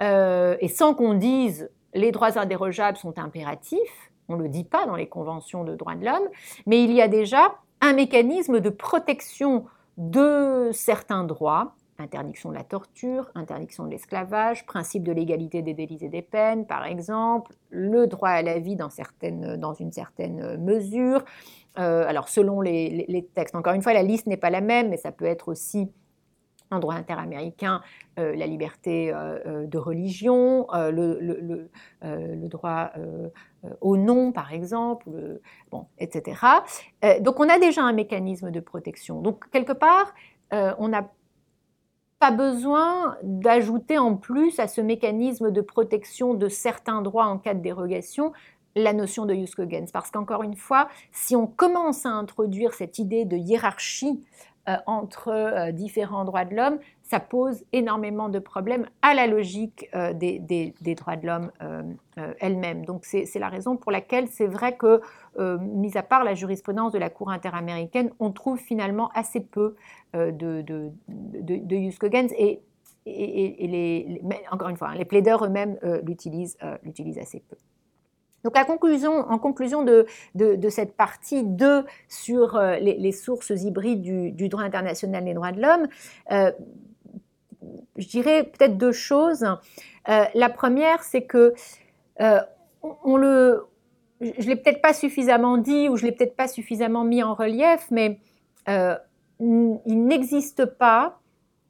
euh, 0.00 0.56
et 0.60 0.68
sans 0.68 0.94
qu'on 0.94 1.14
dise 1.14 1.70
les 1.92 2.12
droits 2.12 2.38
indérogeables 2.38 2.96
sont 2.96 3.18
impératifs, 3.18 4.10
on 4.28 4.36
ne 4.36 4.42
le 4.42 4.48
dit 4.48 4.64
pas 4.64 4.86
dans 4.86 4.96
les 4.96 5.08
conventions 5.08 5.64
de 5.64 5.74
droits 5.74 5.94
de 5.94 6.04
l'homme, 6.04 6.28
mais 6.66 6.82
il 6.82 6.92
y 6.92 7.00
a 7.00 7.08
déjà 7.08 7.56
un 7.80 7.92
mécanisme 7.92 8.60
de 8.60 8.70
protection 8.70 9.66
de 9.96 10.70
certains 10.72 11.24
droits, 11.24 11.74
interdiction 11.98 12.50
de 12.50 12.54
la 12.54 12.64
torture, 12.64 13.30
interdiction 13.34 13.84
de 13.84 13.90
l'esclavage, 13.90 14.66
principe 14.66 15.02
de 15.02 15.12
l'égalité 15.12 15.62
des 15.62 15.74
délits 15.74 15.98
et 16.02 16.08
des 16.08 16.22
peines, 16.22 16.66
par 16.66 16.84
exemple, 16.84 17.54
le 17.70 18.06
droit 18.06 18.30
à 18.30 18.42
la 18.42 18.58
vie 18.58 18.76
dans, 18.76 18.88
une 19.74 19.92
certaine 19.92 20.56
mesure. 20.58 21.24
Euh, 21.78 22.06
alors 22.06 22.28
selon 22.28 22.60
les, 22.60 23.28
textes, 23.34 23.54
encore 23.54 23.74
une 23.74 23.82
fois, 23.82 23.92
la 23.92 24.02
liste 24.02 24.26
n'est 24.26 24.36
pas 24.36 24.50
la 24.50 24.60
même, 24.60 24.90
mais 24.90 24.96
ça 24.96 25.12
peut 25.12 25.24
être 25.24 25.48
aussi 25.48 25.90
en 26.70 26.78
droit 26.78 26.94
interaméricain, 26.94 27.82
euh, 28.18 28.34
la 28.34 28.46
liberté 28.46 29.12
euh, 29.12 29.38
euh, 29.46 29.66
de 29.66 29.78
religion, 29.78 30.66
le, 30.72 31.18
le, 31.20 32.48
droit 32.48 32.92
au 33.80 33.96
nom, 33.96 34.30
par 34.30 34.52
exemple, 34.52 35.08
bon, 35.72 35.86
etc. 35.98 36.40
donc 37.20 37.40
on 37.40 37.48
a 37.48 37.58
déjà 37.58 37.82
un 37.82 37.92
mécanisme 37.92 38.52
de 38.52 38.60
protection. 38.60 39.20
Donc 39.20 39.50
quelque 39.50 39.72
part, 39.72 40.14
on 40.52 40.88
n'a 40.88 41.10
pas 42.20 42.30
besoin 42.30 43.16
d'ajouter 43.22 43.98
en 43.98 44.16
plus 44.16 44.60
à 44.60 44.68
ce 44.68 44.80
mécanisme 44.80 45.50
de 45.50 45.60
protection 45.60 46.34
de 46.34 46.48
certains 46.48 47.02
droits 47.02 47.26
en 47.26 47.38
cas 47.38 47.54
de 47.54 47.60
dérogation 47.60 48.32
la 48.76 48.92
notion 48.92 49.26
de 49.26 49.34
jus 49.34 49.46
Parce 49.92 50.10
qu'encore 50.10 50.42
une 50.42 50.54
fois, 50.54 50.88
si 51.10 51.34
on 51.34 51.46
commence 51.46 52.06
à 52.06 52.10
introduire 52.10 52.74
cette 52.74 52.98
idée 52.98 53.24
de 53.24 53.36
hiérarchie 53.36 54.20
entre 54.86 55.28
euh, 55.28 55.72
différents 55.72 56.24
droits 56.24 56.44
de 56.44 56.54
l'homme, 56.54 56.78
ça 57.02 57.20
pose 57.20 57.64
énormément 57.72 58.28
de 58.28 58.38
problèmes 58.38 58.86
à 59.02 59.14
la 59.14 59.26
logique 59.26 59.88
euh, 59.94 60.12
des, 60.12 60.74
droits 60.96 61.16
de 61.16 61.26
l'homme 61.26 61.50
elle-même. 62.40 62.84
Donc 62.84 63.04
c'est 63.04 63.38
la 63.38 63.48
raison 63.48 63.76
pour 63.76 63.92
laquelle 63.92 64.28
c'est 64.28 64.46
vrai 64.46 64.76
que, 64.76 65.00
mis 65.38 65.96
à 65.96 66.02
part 66.02 66.24
la 66.24 66.34
jurisprudence 66.34 66.92
de 66.92 66.98
la 66.98 67.10
Cour 67.10 67.30
interaméricaine, 67.30 68.10
on 68.18 68.32
trouve 68.32 68.58
finalement 68.58 69.10
assez 69.14 69.40
peu 69.40 69.76
de, 70.14 70.62
de, 70.62 70.90
et, 73.08 74.20
encore 74.50 74.68
une 74.68 74.76
fois, 74.76 74.88
hein, 74.88 74.94
les 74.96 75.04
plaideurs 75.04 75.44
eux-mêmes 75.44 75.78
l'utilisent 76.02 76.56
assez 77.18 77.40
peu. 77.40 77.56
Donc, 78.46 78.64
conclusion, 78.64 79.28
en 79.28 79.38
conclusion 79.38 79.82
de, 79.82 80.06
cette 80.68 80.96
partie 80.96 81.42
2 81.42 81.84
sur 82.08 82.54
euh, 82.54 82.76
les, 82.76 83.10
sources 83.10 83.50
hybrides 83.50 84.02
du, 84.02 84.48
droit 84.48 84.62
international 84.62 85.24
des 85.24 85.34
droits 85.34 85.50
de 85.50 85.60
l'homme, 85.60 85.88
euh, 86.30 86.52
je 87.96 88.06
dirais 88.06 88.44
peut-être 88.44 88.78
deux 88.78 88.92
choses. 88.92 89.44
Euh, 90.08 90.24
la 90.32 90.48
première, 90.48 91.02
c'est 91.02 91.22
que 91.22 91.54
on 92.20 93.16
le, 93.16 93.66
je 94.20 94.26
ne 94.28 94.46
l'ai 94.46 94.56
peut-être 94.56 94.80
pas 94.80 94.94
suffisamment 94.94 95.58
dit 95.58 95.88
ou 95.88 95.96
je 95.96 96.04
ne 96.06 96.10
l'ai 96.10 96.16
peut-être 96.16 96.36
pas 96.36 96.46
suffisamment 96.46 97.02
mis 97.02 97.24
en 97.24 97.34
relief, 97.34 97.88
mais 97.90 98.20
il 98.68 100.06
n'existe 100.06 100.66
pas 100.66 101.18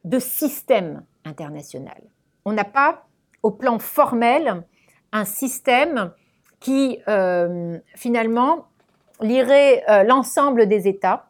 de 0.05 0.19
système 0.19 1.05
international. 1.25 2.03
On 2.45 2.53
n'a 2.53 2.65
pas, 2.65 3.07
au 3.43 3.51
plan 3.51 3.79
formel, 3.79 4.63
un 5.13 5.25
système 5.25 6.13
qui 6.61 7.01
euh, 7.09 7.79
finalement 7.95 8.67
lirait 9.21 9.85
euh, 9.89 10.03
l'ensemble 10.03 10.67
des 10.67 10.89
États 10.89 11.27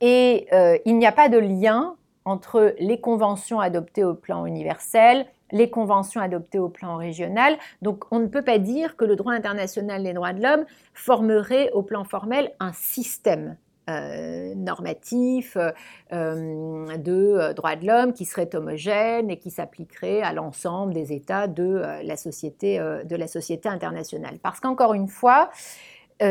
et 0.00 0.46
euh, 0.52 0.78
il 0.84 0.96
n'y 0.98 1.06
a 1.06 1.12
pas 1.12 1.28
de 1.28 1.38
lien 1.38 1.94
entre 2.24 2.74
les 2.78 3.00
conventions 3.00 3.60
adoptées 3.60 4.04
au 4.04 4.14
plan 4.14 4.46
universel, 4.46 5.26
les 5.52 5.70
conventions 5.70 6.20
adoptées 6.20 6.58
au 6.58 6.68
plan 6.68 6.96
régional. 6.96 7.58
Donc 7.82 8.04
on 8.10 8.18
ne 8.18 8.26
peut 8.26 8.42
pas 8.42 8.58
dire 8.58 8.96
que 8.96 9.04
le 9.04 9.16
droit 9.16 9.32
international 9.32 10.02
des 10.02 10.12
droits 10.12 10.32
de 10.32 10.42
l'homme 10.42 10.64
formerait 10.94 11.70
au 11.72 11.82
plan 11.82 12.04
formel 12.04 12.52
un 12.60 12.72
système 12.72 13.56
euh, 13.90 14.54
normatif 14.54 15.56
euh, 15.56 15.70
euh, 16.12 16.96
de 16.96 17.52
droits 17.54 17.76
de 17.76 17.86
l'homme 17.86 18.12
qui 18.12 18.24
serait 18.24 18.54
homogène 18.54 19.30
et 19.30 19.38
qui 19.38 19.50
s'appliquerait 19.50 20.22
à 20.22 20.32
l'ensemble 20.32 20.92
des 20.92 21.12
États 21.12 21.48
de, 21.48 21.82
la 22.02 22.16
société, 22.16 22.78
de 22.78 23.16
la 23.16 23.26
société 23.26 23.68
internationale. 23.68 24.38
Parce 24.42 24.60
qu'encore 24.60 24.94
une 24.94 25.08
fois, 25.08 25.50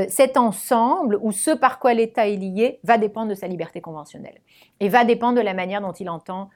cet 0.07 0.37
ensemble 0.37 1.17
ou 1.21 1.31
ce 1.31 1.51
par 1.51 1.79
quoi 1.79 1.93
l'État 1.93 2.27
est 2.27 2.35
lié 2.35 2.79
va 2.83 2.97
dépendre 2.97 3.29
de 3.29 3.35
sa 3.35 3.47
liberté 3.47 3.81
conventionnelle 3.81 4.39
et 4.79 4.87
va 4.87 5.03
dépendre 5.03 5.39
de 5.39 5.43
la 5.43 5.53
manière 5.53 5.81
dont 5.81 5.93
il 5.93 6.09
entend 6.09 6.49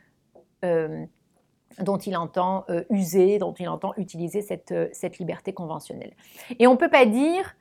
dont 1.80 1.98
il 1.98 2.16
entend 2.16 2.66
user, 2.92 3.40
dont 3.40 3.54
il 3.54 3.68
entend 3.68 3.94
utiliser 3.98 4.42
cette, 4.42 4.74
cette 4.94 5.18
liberté 5.18 5.54
conventionnelle. 5.54 6.14
Et 6.60 6.68
on 6.68 6.74
ne 6.74 6.78
peut 6.78 6.90
pas 6.90 7.06
dire 7.06 7.56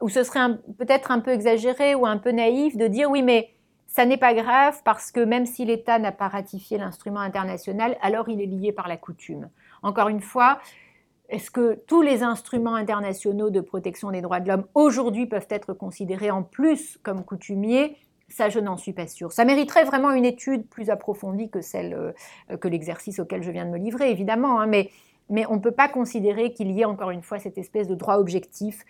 ou 0.00 0.08
ce 0.08 0.22
serait 0.22 0.40
peut-être 0.78 1.10
un 1.10 1.20
peu 1.20 1.30
exagéré 1.30 1.94
ou 1.94 2.06
un 2.06 2.18
peu 2.18 2.30
naïf 2.30 2.76
de 2.76 2.86
dire 2.86 3.10
oui, 3.10 3.22
mais 3.22 3.50
ça 3.86 4.06
n'est 4.06 4.16
pas 4.16 4.34
grave 4.34 4.80
parce 4.84 5.12
que 5.12 5.20
même 5.20 5.46
si 5.46 5.64
l'État 5.64 5.98
n'a 5.98 6.10
pas 6.10 6.28
ratifié 6.28 6.78
l'instrument 6.78 7.20
international, 7.20 7.96
alors 8.02 8.28
il 8.28 8.40
est 8.40 8.46
lié 8.46 8.72
par 8.72 8.88
la 8.88 8.96
coutume. 8.96 9.48
Encore 9.82 10.08
une 10.08 10.20
fois, 10.20 10.58
est-ce 11.28 11.50
que 11.50 11.80
tous 11.86 12.02
les 12.02 12.22
instruments 12.22 12.74
internationaux 12.74 13.50
de 13.50 13.60
protection 13.60 14.10
des 14.10 14.20
droits 14.20 14.40
de 14.40 14.48
l'homme 14.48 14.66
aujourd'hui 14.74 15.26
peuvent 15.26 15.46
être 15.48 15.72
considérés 15.72 16.30
en 16.30 16.42
plus 16.42 16.98
comme 17.02 17.24
coutumiers? 17.24 17.96
Ça, 18.28 18.48
je 18.48 18.58
n'en 18.58 18.76
suis 18.76 18.92
pas 18.92 19.06
sûre. 19.06 19.32
Ça 19.32 19.44
mériterait 19.44 19.84
vraiment 19.84 20.10
une 20.10 20.24
étude 20.24 20.68
plus 20.68 20.90
approfondie 20.90 21.48
que 21.48 21.60
celle 21.60 21.94
euh, 21.94 22.56
que 22.56 22.68
l'exercice 22.68 23.20
auquel 23.20 23.42
je 23.42 23.50
viens 23.50 23.64
de 23.64 23.70
me 23.70 23.78
livrer, 23.78 24.10
évidemment. 24.10 24.60
Hein, 24.60 24.66
mais, 24.66 24.90
mais 25.30 25.46
on 25.46 25.54
ne 25.54 25.60
peut 25.60 25.70
pas 25.70 25.88
considérer 25.88 26.52
qu'il 26.52 26.72
y 26.72 26.80
ait 26.80 26.84
encore 26.84 27.10
une 27.10 27.22
fois 27.22 27.38
cette 27.38 27.58
espèce 27.58 27.86
de 27.86 27.94
droit 27.94 28.16
objectif 28.16 28.84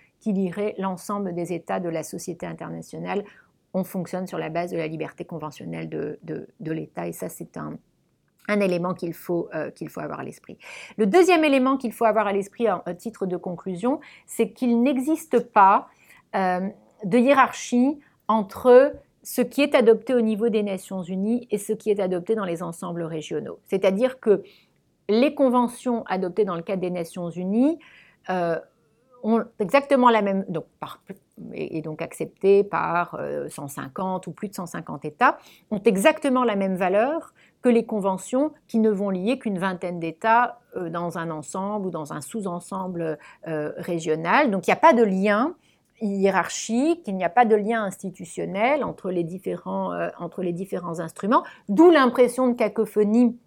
l'ensemble 0.78 1.34
des 1.34 1.52
États 1.52 1.80
de 1.80 1.88
la 1.88 2.02
société 2.02 2.46
internationale. 2.46 3.24
On 3.72 3.84
fonctionne 3.84 4.26
sur 4.26 4.38
la 4.38 4.50
base 4.50 4.70
de 4.70 4.76
la 4.76 4.86
liberté 4.86 5.24
conventionnelle 5.24 5.88
de, 5.88 6.18
l'État 6.60 7.06
et 7.08 7.12
ça 7.12 7.28
c'est 7.28 7.56
un, 7.56 7.76
un 8.48 8.60
élément 8.60 8.94
qu'il 8.94 9.14
faut, 9.14 9.48
qu'il 9.74 9.88
faut 9.88 10.00
avoir 10.00 10.20
à 10.20 10.24
l'esprit. 10.24 10.58
Le 10.96 11.06
deuxième 11.06 11.44
élément 11.44 11.76
qu'il 11.76 11.92
faut 11.92 12.04
avoir 12.04 12.26
à 12.26 12.32
l'esprit 12.32 12.70
en 12.70 12.80
titre 12.96 13.26
de 13.26 13.36
conclusion, 13.36 14.00
c'est 14.26 14.50
qu'il 14.50 14.82
n'existe 14.82 15.40
pas 15.40 15.88
de 16.32 17.18
hiérarchie 17.18 17.98
entre 18.28 18.94
ce 19.22 19.40
qui 19.40 19.62
est 19.62 19.74
adopté 19.74 20.14
au 20.14 20.20
niveau 20.20 20.50
des 20.50 20.62
Nations 20.62 21.02
Unies 21.02 21.48
et 21.50 21.58
ce 21.58 21.72
qui 21.72 21.90
est 21.90 21.98
adopté 21.98 22.34
dans 22.34 22.44
les 22.44 22.62
ensembles 22.62 23.02
régionaux. 23.02 23.58
C'est-à-dire 23.64 24.20
que 24.20 24.42
les 25.08 25.34
conventions 25.34 26.04
adoptées 26.06 26.44
dans 26.44 26.56
le 26.56 26.62
cadre 26.62 26.82
des 26.82 26.90
Nations 26.90 27.30
Unies 27.30 27.78
euh, 28.30 28.58
ont 29.24 29.42
exactement 29.58 30.10
la 30.10 30.22
même, 30.22 30.44
donc 30.48 30.66
et 31.52 31.82
donc 31.82 32.00
acceptées 32.00 32.62
par 32.62 33.18
150 33.48 34.28
euh, 34.28 34.30
ou 34.30 34.32
plus 34.32 34.48
de 34.48 34.54
150 34.54 35.04
États, 35.04 35.38
ont 35.72 35.80
exactement 35.84 36.44
la 36.44 36.54
même 36.54 36.76
valeur 36.76 37.34
que 37.62 37.68
les 37.68 37.84
conventions 37.84 38.52
qui 38.68 38.78
ne 38.78 38.90
vont 38.90 39.10
lier 39.10 39.38
qu'une 39.38 39.58
vingtaine 39.58 39.98
d'États 39.98 40.60
euh, 40.76 40.90
dans 40.90 41.18
un 41.18 41.30
ensemble 41.30 41.86
ou 41.86 41.90
dans 41.90 42.12
un 42.12 42.20
sous-ensemble 42.20 43.18
régional. 43.44 44.50
Donc 44.50 44.66
il 44.66 44.70
n'y 44.70 44.74
a 44.74 44.80
pas 44.80 44.92
de 44.92 45.02
lien 45.02 45.56
hiérarchique, 46.00 47.02
il 47.06 47.16
n'y 47.16 47.24
a 47.24 47.30
pas 47.30 47.44
de 47.44 47.54
lien 47.54 47.84
institutionnel 47.84 48.84
entre 48.84 49.10
les 49.10 49.24
différents, 49.24 49.92
euh, 49.92 50.08
entre 50.18 50.42
les 50.42 50.52
différents 50.52 51.00
instruments, 51.00 51.44
d'où 51.68 51.90
l'impression 51.90 52.48
de 52.48 52.54
cacophonie 52.54 53.26
euh, 53.26 53.43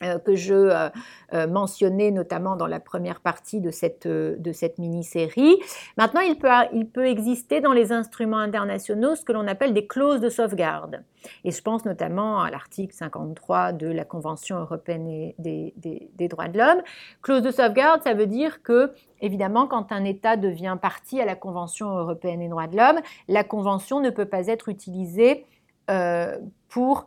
que 0.00 0.34
je 0.34 0.54
euh, 0.54 1.46
mentionnais 1.46 2.10
notamment 2.10 2.56
dans 2.56 2.66
la 2.66 2.80
première 2.80 3.20
partie 3.20 3.60
de 3.60 3.70
cette, 3.70 4.06
de 4.06 4.52
cette 4.52 4.78
mini-série. 4.78 5.56
Maintenant, 5.96 6.20
il 6.20 6.38
peut, 6.38 6.48
il 6.72 6.88
peut 6.88 7.06
exister 7.06 7.60
dans 7.60 7.72
les 7.72 7.92
instruments 7.92 8.38
internationaux 8.38 9.16
ce 9.16 9.24
que 9.24 9.32
l'on 9.32 9.46
appelle 9.46 9.72
des 9.72 9.86
clauses 9.86 10.20
de 10.20 10.28
sauvegarde. 10.28 11.02
Et 11.44 11.50
je 11.50 11.62
pense 11.62 11.84
notamment 11.84 12.40
à 12.40 12.50
l'article 12.50 12.94
53 12.94 13.72
de 13.72 13.88
la 13.88 14.04
Convention 14.04 14.58
européenne 14.58 15.32
des, 15.38 15.74
des, 15.76 16.28
droits 16.28 16.48
de 16.48 16.58
l'homme. 16.58 16.82
Clause 17.22 17.42
de 17.42 17.50
sauvegarde, 17.50 18.02
ça 18.02 18.14
veut 18.14 18.26
dire 18.26 18.62
que, 18.62 18.92
évidemment, 19.20 19.66
quand 19.66 19.92
un 19.92 20.04
État 20.04 20.36
devient 20.36 20.76
partie 20.80 21.20
à 21.20 21.24
la 21.24 21.34
Convention 21.36 21.88
européenne 21.96 22.40
des 22.40 22.48
droits 22.48 22.66
de 22.66 22.76
l'homme, 22.76 23.00
la 23.28 23.44
Convention 23.44 24.00
ne 24.00 24.10
peut 24.10 24.26
pas 24.26 24.46
être 24.46 24.68
utilisée 24.68 25.46
euh, 25.90 26.36
pour 26.68 27.06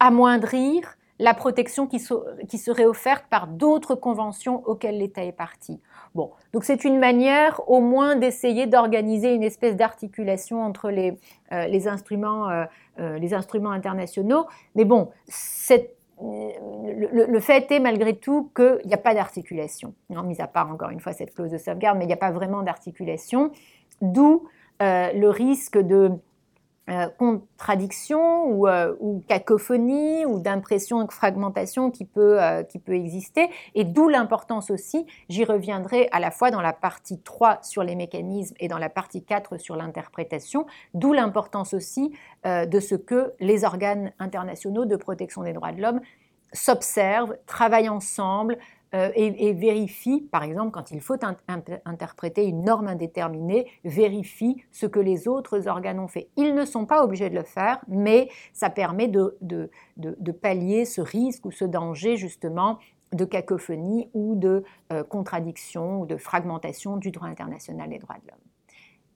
amoindrir 0.00 0.96
la 1.18 1.34
protection 1.34 1.86
qui, 1.86 1.98
serait 1.98 2.84
offerte 2.84 3.24
par 3.28 3.48
d'autres 3.48 3.94
conventions 3.94 4.62
auxquelles 4.66 4.98
l'État 4.98 5.24
est 5.24 5.32
parti. 5.32 5.80
Bon, 6.14 6.30
donc 6.52 6.64
c'est 6.64 6.84
une 6.84 6.98
manière 6.98 7.60
au 7.68 7.80
moins 7.80 8.16
d'essayer 8.16 8.66
d'organiser 8.66 9.34
une 9.34 9.42
espèce 9.42 9.76
d'articulation 9.76 10.62
entre 10.62 10.90
les, 10.90 11.18
euh, 11.52 11.88
instruments, 11.88 12.48
euh, 12.48 12.64
euh, 13.00 13.32
instruments 13.32 13.72
internationaux. 13.72 14.46
Mais 14.74 14.84
bon, 14.84 15.10
le, 16.20 17.40
fait 17.40 17.70
est 17.70 17.80
malgré 17.80 18.14
tout 18.14 18.50
qu'il 18.54 18.86
n'y 18.86 18.94
a 18.94 18.98
pas 18.98 19.14
d'articulation, 19.14 19.94
mis 20.08 20.40
à 20.40 20.46
part 20.46 20.70
encore 20.70 20.90
une 20.90 21.00
fois 21.00 21.12
cette 21.12 21.34
clause 21.34 21.50
de 21.50 21.58
sauvegarde, 21.58 21.98
mais 21.98 22.04
il 22.04 22.08
n'y 22.08 22.12
a 22.12 22.18
pas 22.18 22.30
vraiment 22.30 22.62
d'articulation, 22.62 23.50
d'où 24.00 24.48
le 24.80 25.28
risque 25.28 25.78
de 25.78 26.12
contradiction 27.18 28.66
euh, 28.66 28.94
ou, 29.00 29.22
cacophonie 29.28 30.24
ou 30.26 30.40
d'impression 30.40 31.04
de 31.04 31.12
fragmentation 31.12 31.90
qui 31.90 32.04
peut, 32.04 32.42
euh, 32.42 32.62
qui 32.62 32.78
peut 32.78 32.94
exister. 32.94 33.50
Et 33.74 33.84
d'où 33.84 34.08
l'importance 34.08 34.70
aussi, 34.70 35.06
j'y 35.28 35.44
reviendrai 35.44 36.08
à 36.12 36.20
la 36.20 36.30
fois 36.30 36.50
dans 36.50 36.60
la 36.60 36.72
partie 36.72 37.20
3 37.20 37.60
sur 37.62 37.82
les 37.82 37.94
mécanismes 37.94 38.54
et 38.58 38.68
dans 38.68 38.78
la 38.78 38.88
partie 38.88 39.22
4 39.22 39.58
sur 39.58 39.76
l'interprétation, 39.76 40.66
d'où 40.94 41.12
l'importance 41.12 41.74
aussi 41.74 42.12
de 42.44 42.80
ce 42.80 42.94
que 42.94 43.32
les 43.40 43.64
organes 43.64 44.12
internationaux 44.18 44.84
de 44.84 44.96
protection 44.96 45.42
des 45.42 45.52
droits 45.52 45.72
de 45.72 45.82
l'homme 45.82 46.00
s'observent, 46.52 47.36
travaillent 47.46 47.88
ensemble, 47.88 48.58
euh, 48.94 49.10
et, 49.14 49.52
vérifie, 49.52 50.22
par 50.32 50.42
exemple, 50.42 50.70
quand 50.70 50.90
il 50.90 51.00
faut 51.00 51.16
interpréter 51.84 52.46
une 52.46 52.64
norme 52.64 52.88
indéterminée, 52.88 53.70
vérifie 53.84 54.62
ce 54.70 54.86
que 54.86 55.00
les 55.00 55.28
autres 55.28 55.68
organes 55.68 55.98
ont 55.98 56.08
fait. 56.08 56.28
Ils 56.36 56.54
ne 56.54 56.64
sont 56.64 56.86
pas 56.86 57.04
obligés 57.04 57.28
de 57.28 57.34
le 57.34 57.42
faire, 57.42 57.80
mais 57.88 58.28
ça 58.52 58.70
permet 58.70 59.08
de, 59.08 59.38
pallier 60.40 60.84
ce 60.84 61.00
risque 61.00 61.44
ou 61.44 61.50
ce 61.50 61.64
danger 61.64 62.16
justement 62.16 62.78
de 63.12 63.24
cacophonie 63.24 64.10
ou 64.12 64.34
de 64.34 64.64
euh, 64.92 65.02
contradiction 65.02 66.00
ou 66.00 66.06
de 66.06 66.16
fragmentation 66.16 66.96
du 66.96 67.10
droit 67.10 67.28
international 67.28 67.88
des 67.88 67.98
droits 67.98 68.16
de 68.22 68.28
l'homme. 68.28 68.38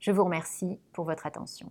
Je 0.00 0.10
vous 0.10 0.24
remercie 0.24 0.80
pour 0.92 1.04
votre 1.04 1.26
attention. 1.26 1.70